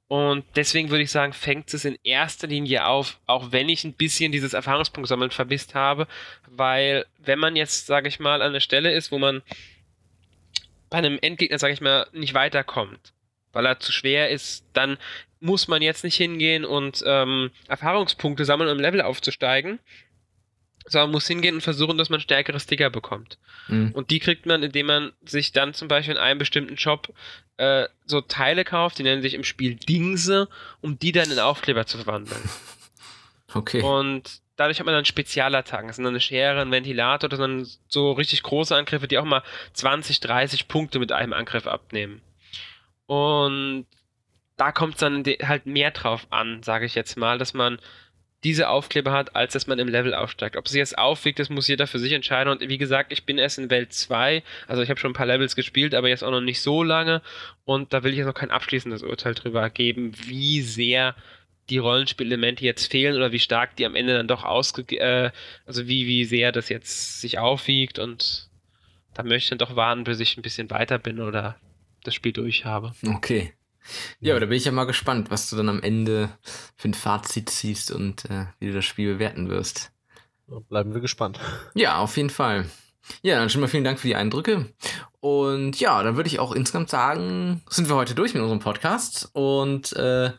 Und 0.07 0.45
deswegen 0.55 0.91
würde 0.91 1.03
ich 1.03 1.11
sagen, 1.11 1.33
fängt 1.33 1.73
es 1.73 1.85
in 1.85 1.97
erster 2.03 2.45
Linie 2.45 2.85
auf, 2.85 3.19
auch 3.25 3.51
wenn 3.51 3.67
ich 3.67 3.83
ein 3.83 3.93
bisschen 3.93 4.31
dieses 4.31 4.53
Erfahrungspunktsammeln 4.53 5.31
vermisst 5.31 5.73
habe, 5.73 6.07
weil 6.47 7.05
wenn 7.17 7.39
man 7.39 7.55
jetzt, 7.55 7.87
sage 7.87 8.09
ich 8.09 8.19
mal, 8.19 8.41
an 8.41 8.49
einer 8.49 8.59
Stelle 8.59 8.91
ist, 8.91 9.11
wo 9.11 9.17
man 9.17 9.41
bei 10.93 10.99
einem 10.99 11.17
Endgegner, 11.19 11.57
sage 11.57 11.73
ich 11.73 11.81
mal, 11.81 12.05
nicht 12.13 12.35
weiterkommt, 12.35 13.13
weil 13.51 13.65
er 13.65 13.79
zu 13.79 13.91
schwer 13.91 14.29
ist, 14.29 14.63
dann 14.73 14.99
muss 15.39 15.67
man 15.67 15.81
jetzt 15.81 16.03
nicht 16.03 16.17
hingehen 16.17 16.65
und 16.65 17.03
ähm, 17.03 17.49
Erfahrungspunkte 17.67 18.45
sammeln, 18.45 18.69
um 18.69 18.77
im 18.77 18.81
Level 18.81 19.01
aufzusteigen, 19.01 19.79
sondern 20.85 21.09
muss 21.09 21.25
hingehen 21.25 21.55
und 21.55 21.61
versuchen, 21.61 21.97
dass 21.97 22.11
man 22.11 22.19
stärkere 22.19 22.59
Sticker 22.59 22.91
bekommt. 22.91 23.39
Mhm. 23.69 23.89
Und 23.93 24.11
die 24.11 24.19
kriegt 24.19 24.45
man, 24.45 24.61
indem 24.61 24.85
man 24.85 25.13
sich 25.25 25.51
dann 25.51 25.73
zum 25.73 25.87
Beispiel 25.87 26.13
in 26.13 26.21
einem 26.21 26.37
bestimmten 26.37 26.77
Shop 26.77 27.11
äh, 27.57 27.87
so 28.05 28.21
Teile 28.21 28.63
kauft, 28.63 28.99
die 28.99 29.03
nennen 29.03 29.23
sich 29.23 29.33
im 29.33 29.43
Spiel 29.43 29.73
Dingse, 29.73 30.47
um 30.81 30.99
die 30.99 31.11
dann 31.11 31.31
in 31.31 31.39
Aufkleber 31.39 31.87
zu 31.87 31.97
verwandeln. 31.97 32.41
Okay. 33.55 33.83
Und 33.83 34.41
dadurch 34.55 34.79
hat 34.79 34.85
man 34.85 34.95
dann 34.95 35.05
Spezialattacken. 35.05 35.87
Das 35.87 35.97
sind 35.97 36.05
dann 36.05 36.13
eine 36.13 36.21
Schere, 36.21 36.61
ein 36.61 36.71
Ventilator, 36.71 37.29
das 37.29 37.39
sind 37.39 37.49
dann 37.49 37.67
so 37.87 38.11
richtig 38.11 38.43
große 38.43 38.75
Angriffe, 38.75 39.07
die 39.07 39.17
auch 39.17 39.25
mal 39.25 39.43
20, 39.73 40.19
30 40.19 40.67
Punkte 40.67 40.99
mit 40.99 41.11
einem 41.11 41.33
Angriff 41.33 41.67
abnehmen. 41.67 42.21
Und 43.05 43.85
da 44.57 44.71
kommt 44.71 44.95
es 44.95 44.99
dann 44.99 45.23
halt 45.25 45.65
mehr 45.65 45.91
drauf 45.91 46.27
an, 46.29 46.63
sage 46.63 46.85
ich 46.85 46.95
jetzt 46.95 47.17
mal, 47.17 47.37
dass 47.37 47.53
man 47.53 47.79
diese 48.43 48.67
Aufkleber 48.67 49.11
hat, 49.11 49.35
als 49.35 49.53
dass 49.53 49.67
man 49.67 49.79
im 49.79 49.87
Level 49.87 50.13
aufsteigt. 50.13 50.57
Ob 50.57 50.67
sich 50.67 50.77
jetzt 50.77 50.97
aufwiegt, 50.97 51.39
das 51.39 51.49
muss 51.49 51.67
jeder 51.67 51.87
für 51.87 51.99
sich 51.99 52.11
entscheiden. 52.11 52.51
Und 52.51 52.67
wie 52.67 52.77
gesagt, 52.77 53.13
ich 53.13 53.25
bin 53.25 53.37
erst 53.37 53.57
in 53.57 53.69
Welt 53.69 53.93
2, 53.93 54.43
also 54.67 54.81
ich 54.81 54.89
habe 54.89 54.99
schon 54.99 55.11
ein 55.11 55.15
paar 55.15 55.25
Levels 55.25 55.55
gespielt, 55.55 55.95
aber 55.95 56.09
jetzt 56.09 56.23
auch 56.23 56.31
noch 56.31 56.41
nicht 56.41 56.61
so 56.61 56.83
lange. 56.83 57.21
Und 57.63 57.93
da 57.93 58.03
will 58.03 58.11
ich 58.11 58.17
jetzt 58.17 58.27
noch 58.27 58.33
kein 58.33 58.51
abschließendes 58.51 59.01
Urteil 59.03 59.33
drüber 59.33 59.69
geben, 59.69 60.11
wie 60.25 60.61
sehr 60.61 61.15
die 61.69 61.77
Rollenspielelemente 61.77 62.63
jetzt 62.63 62.91
fehlen 62.91 63.15
oder 63.15 63.31
wie 63.31 63.39
stark 63.39 63.75
die 63.75 63.85
am 63.85 63.95
Ende 63.95 64.13
dann 64.13 64.27
doch 64.27 64.43
ausge 64.43 64.83
äh, 64.97 65.31
also 65.65 65.87
wie, 65.87 66.07
wie 66.07 66.25
sehr 66.25 66.51
das 66.51 66.69
jetzt 66.69 67.21
sich 67.21 67.39
aufwiegt 67.39 67.99
und 67.99 68.49
da 69.13 69.23
möchte 69.23 69.37
ich 69.37 69.49
dann 69.49 69.59
doch 69.59 69.75
warten, 69.75 70.03
bis 70.03 70.19
ich 70.19 70.37
ein 70.37 70.41
bisschen 70.41 70.69
weiter 70.69 70.97
bin 70.97 71.21
oder 71.21 71.55
das 72.03 72.15
Spiel 72.15 72.33
durch 72.33 72.65
habe. 72.65 72.93
Okay. 73.05 73.53
Ja, 74.19 74.33
aber 74.33 74.39
da 74.41 74.45
bin 74.47 74.57
ich 74.57 74.65
ja 74.65 74.71
mal 74.71 74.85
gespannt, 74.85 75.29
was 75.29 75.49
du 75.49 75.55
dann 75.55 75.69
am 75.69 75.81
Ende 75.81 76.29
für 76.75 76.89
ein 76.89 76.93
Fazit 76.93 77.49
ziehst 77.49 77.91
und 77.91 78.25
äh, 78.25 78.45
wie 78.59 78.67
du 78.67 78.73
das 78.73 78.85
Spiel 78.85 79.13
bewerten 79.13 79.49
wirst. 79.49 79.91
Bleiben 80.69 80.93
wir 80.93 81.01
gespannt. 81.01 81.39
Ja, 81.73 81.97
auf 81.97 82.17
jeden 82.17 82.29
Fall. 82.29 82.65
Ja, 83.21 83.37
dann 83.37 83.49
schon 83.49 83.61
mal 83.61 83.67
vielen 83.67 83.83
Dank 83.83 83.99
für 83.99 84.07
die 84.07 84.15
Eindrücke. 84.15 84.73
Und 85.19 85.79
ja, 85.79 86.01
dann 86.03 86.15
würde 86.15 86.27
ich 86.27 86.39
auch 86.39 86.53
insgesamt 86.53 86.89
sagen, 86.89 87.61
sind 87.69 87.89
wir 87.89 87.95
heute 87.95 88.15
durch 88.15 88.33
mit 88.33 88.41
unserem 88.41 88.59
Podcast 88.59 89.29
und 89.33 89.93
äh, 89.93 90.31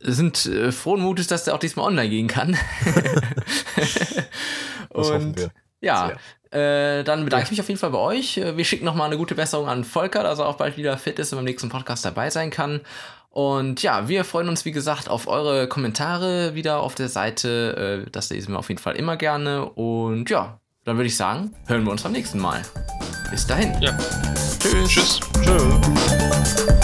sind 0.00 0.46
äh, 0.46 0.72
frohen 0.72 1.00
Mutes, 1.00 1.26
dass 1.26 1.44
der 1.44 1.54
auch 1.54 1.58
diesmal 1.58 1.86
online 1.86 2.08
gehen 2.08 2.28
kann. 2.28 2.56
das 4.90 5.10
hoffen 5.10 5.36
wir. 5.36 5.50
Ja, 5.80 6.12
äh, 6.50 7.04
dann 7.04 7.24
bedanke 7.24 7.42
ja. 7.42 7.44
ich 7.44 7.50
mich 7.52 7.60
auf 7.60 7.68
jeden 7.68 7.78
Fall 7.78 7.90
bei 7.90 7.98
euch. 7.98 8.36
Äh, 8.38 8.56
wir 8.56 8.64
schicken 8.64 8.84
nochmal 8.84 9.06
eine 9.06 9.16
gute 9.16 9.34
Besserung 9.34 9.68
an 9.68 9.84
Volker, 9.84 10.22
dass 10.22 10.38
er 10.38 10.48
auch 10.48 10.56
bald 10.56 10.76
wieder 10.76 10.96
fit 10.98 11.18
ist 11.18 11.32
und 11.32 11.38
beim 11.38 11.44
nächsten 11.44 11.68
Podcast 11.68 12.04
dabei 12.04 12.30
sein 12.30 12.50
kann. 12.50 12.80
Und 13.30 13.82
ja, 13.82 14.08
wir 14.08 14.24
freuen 14.24 14.48
uns, 14.48 14.64
wie 14.64 14.72
gesagt, 14.72 15.08
auf 15.08 15.28
eure 15.28 15.68
Kommentare 15.68 16.56
wieder 16.56 16.80
auf 16.80 16.96
der 16.96 17.08
Seite. 17.08 18.04
Äh, 18.06 18.10
das 18.10 18.30
lesen 18.30 18.52
wir 18.52 18.58
auf 18.58 18.68
jeden 18.68 18.80
Fall 18.80 18.96
immer 18.96 19.16
gerne. 19.16 19.64
Und 19.64 20.28
ja, 20.28 20.58
dann 20.84 20.96
würde 20.96 21.06
ich 21.06 21.16
sagen, 21.16 21.54
hören 21.66 21.84
wir 21.84 21.92
uns 21.92 22.02
beim 22.02 22.12
nächsten 22.12 22.40
Mal. 22.40 22.62
Bis 23.30 23.46
dahin. 23.46 23.80
Ja. 23.80 23.96
Tschüss. 24.58 24.88
Tschüss. 24.88 25.20
Tschüss. 25.44 26.79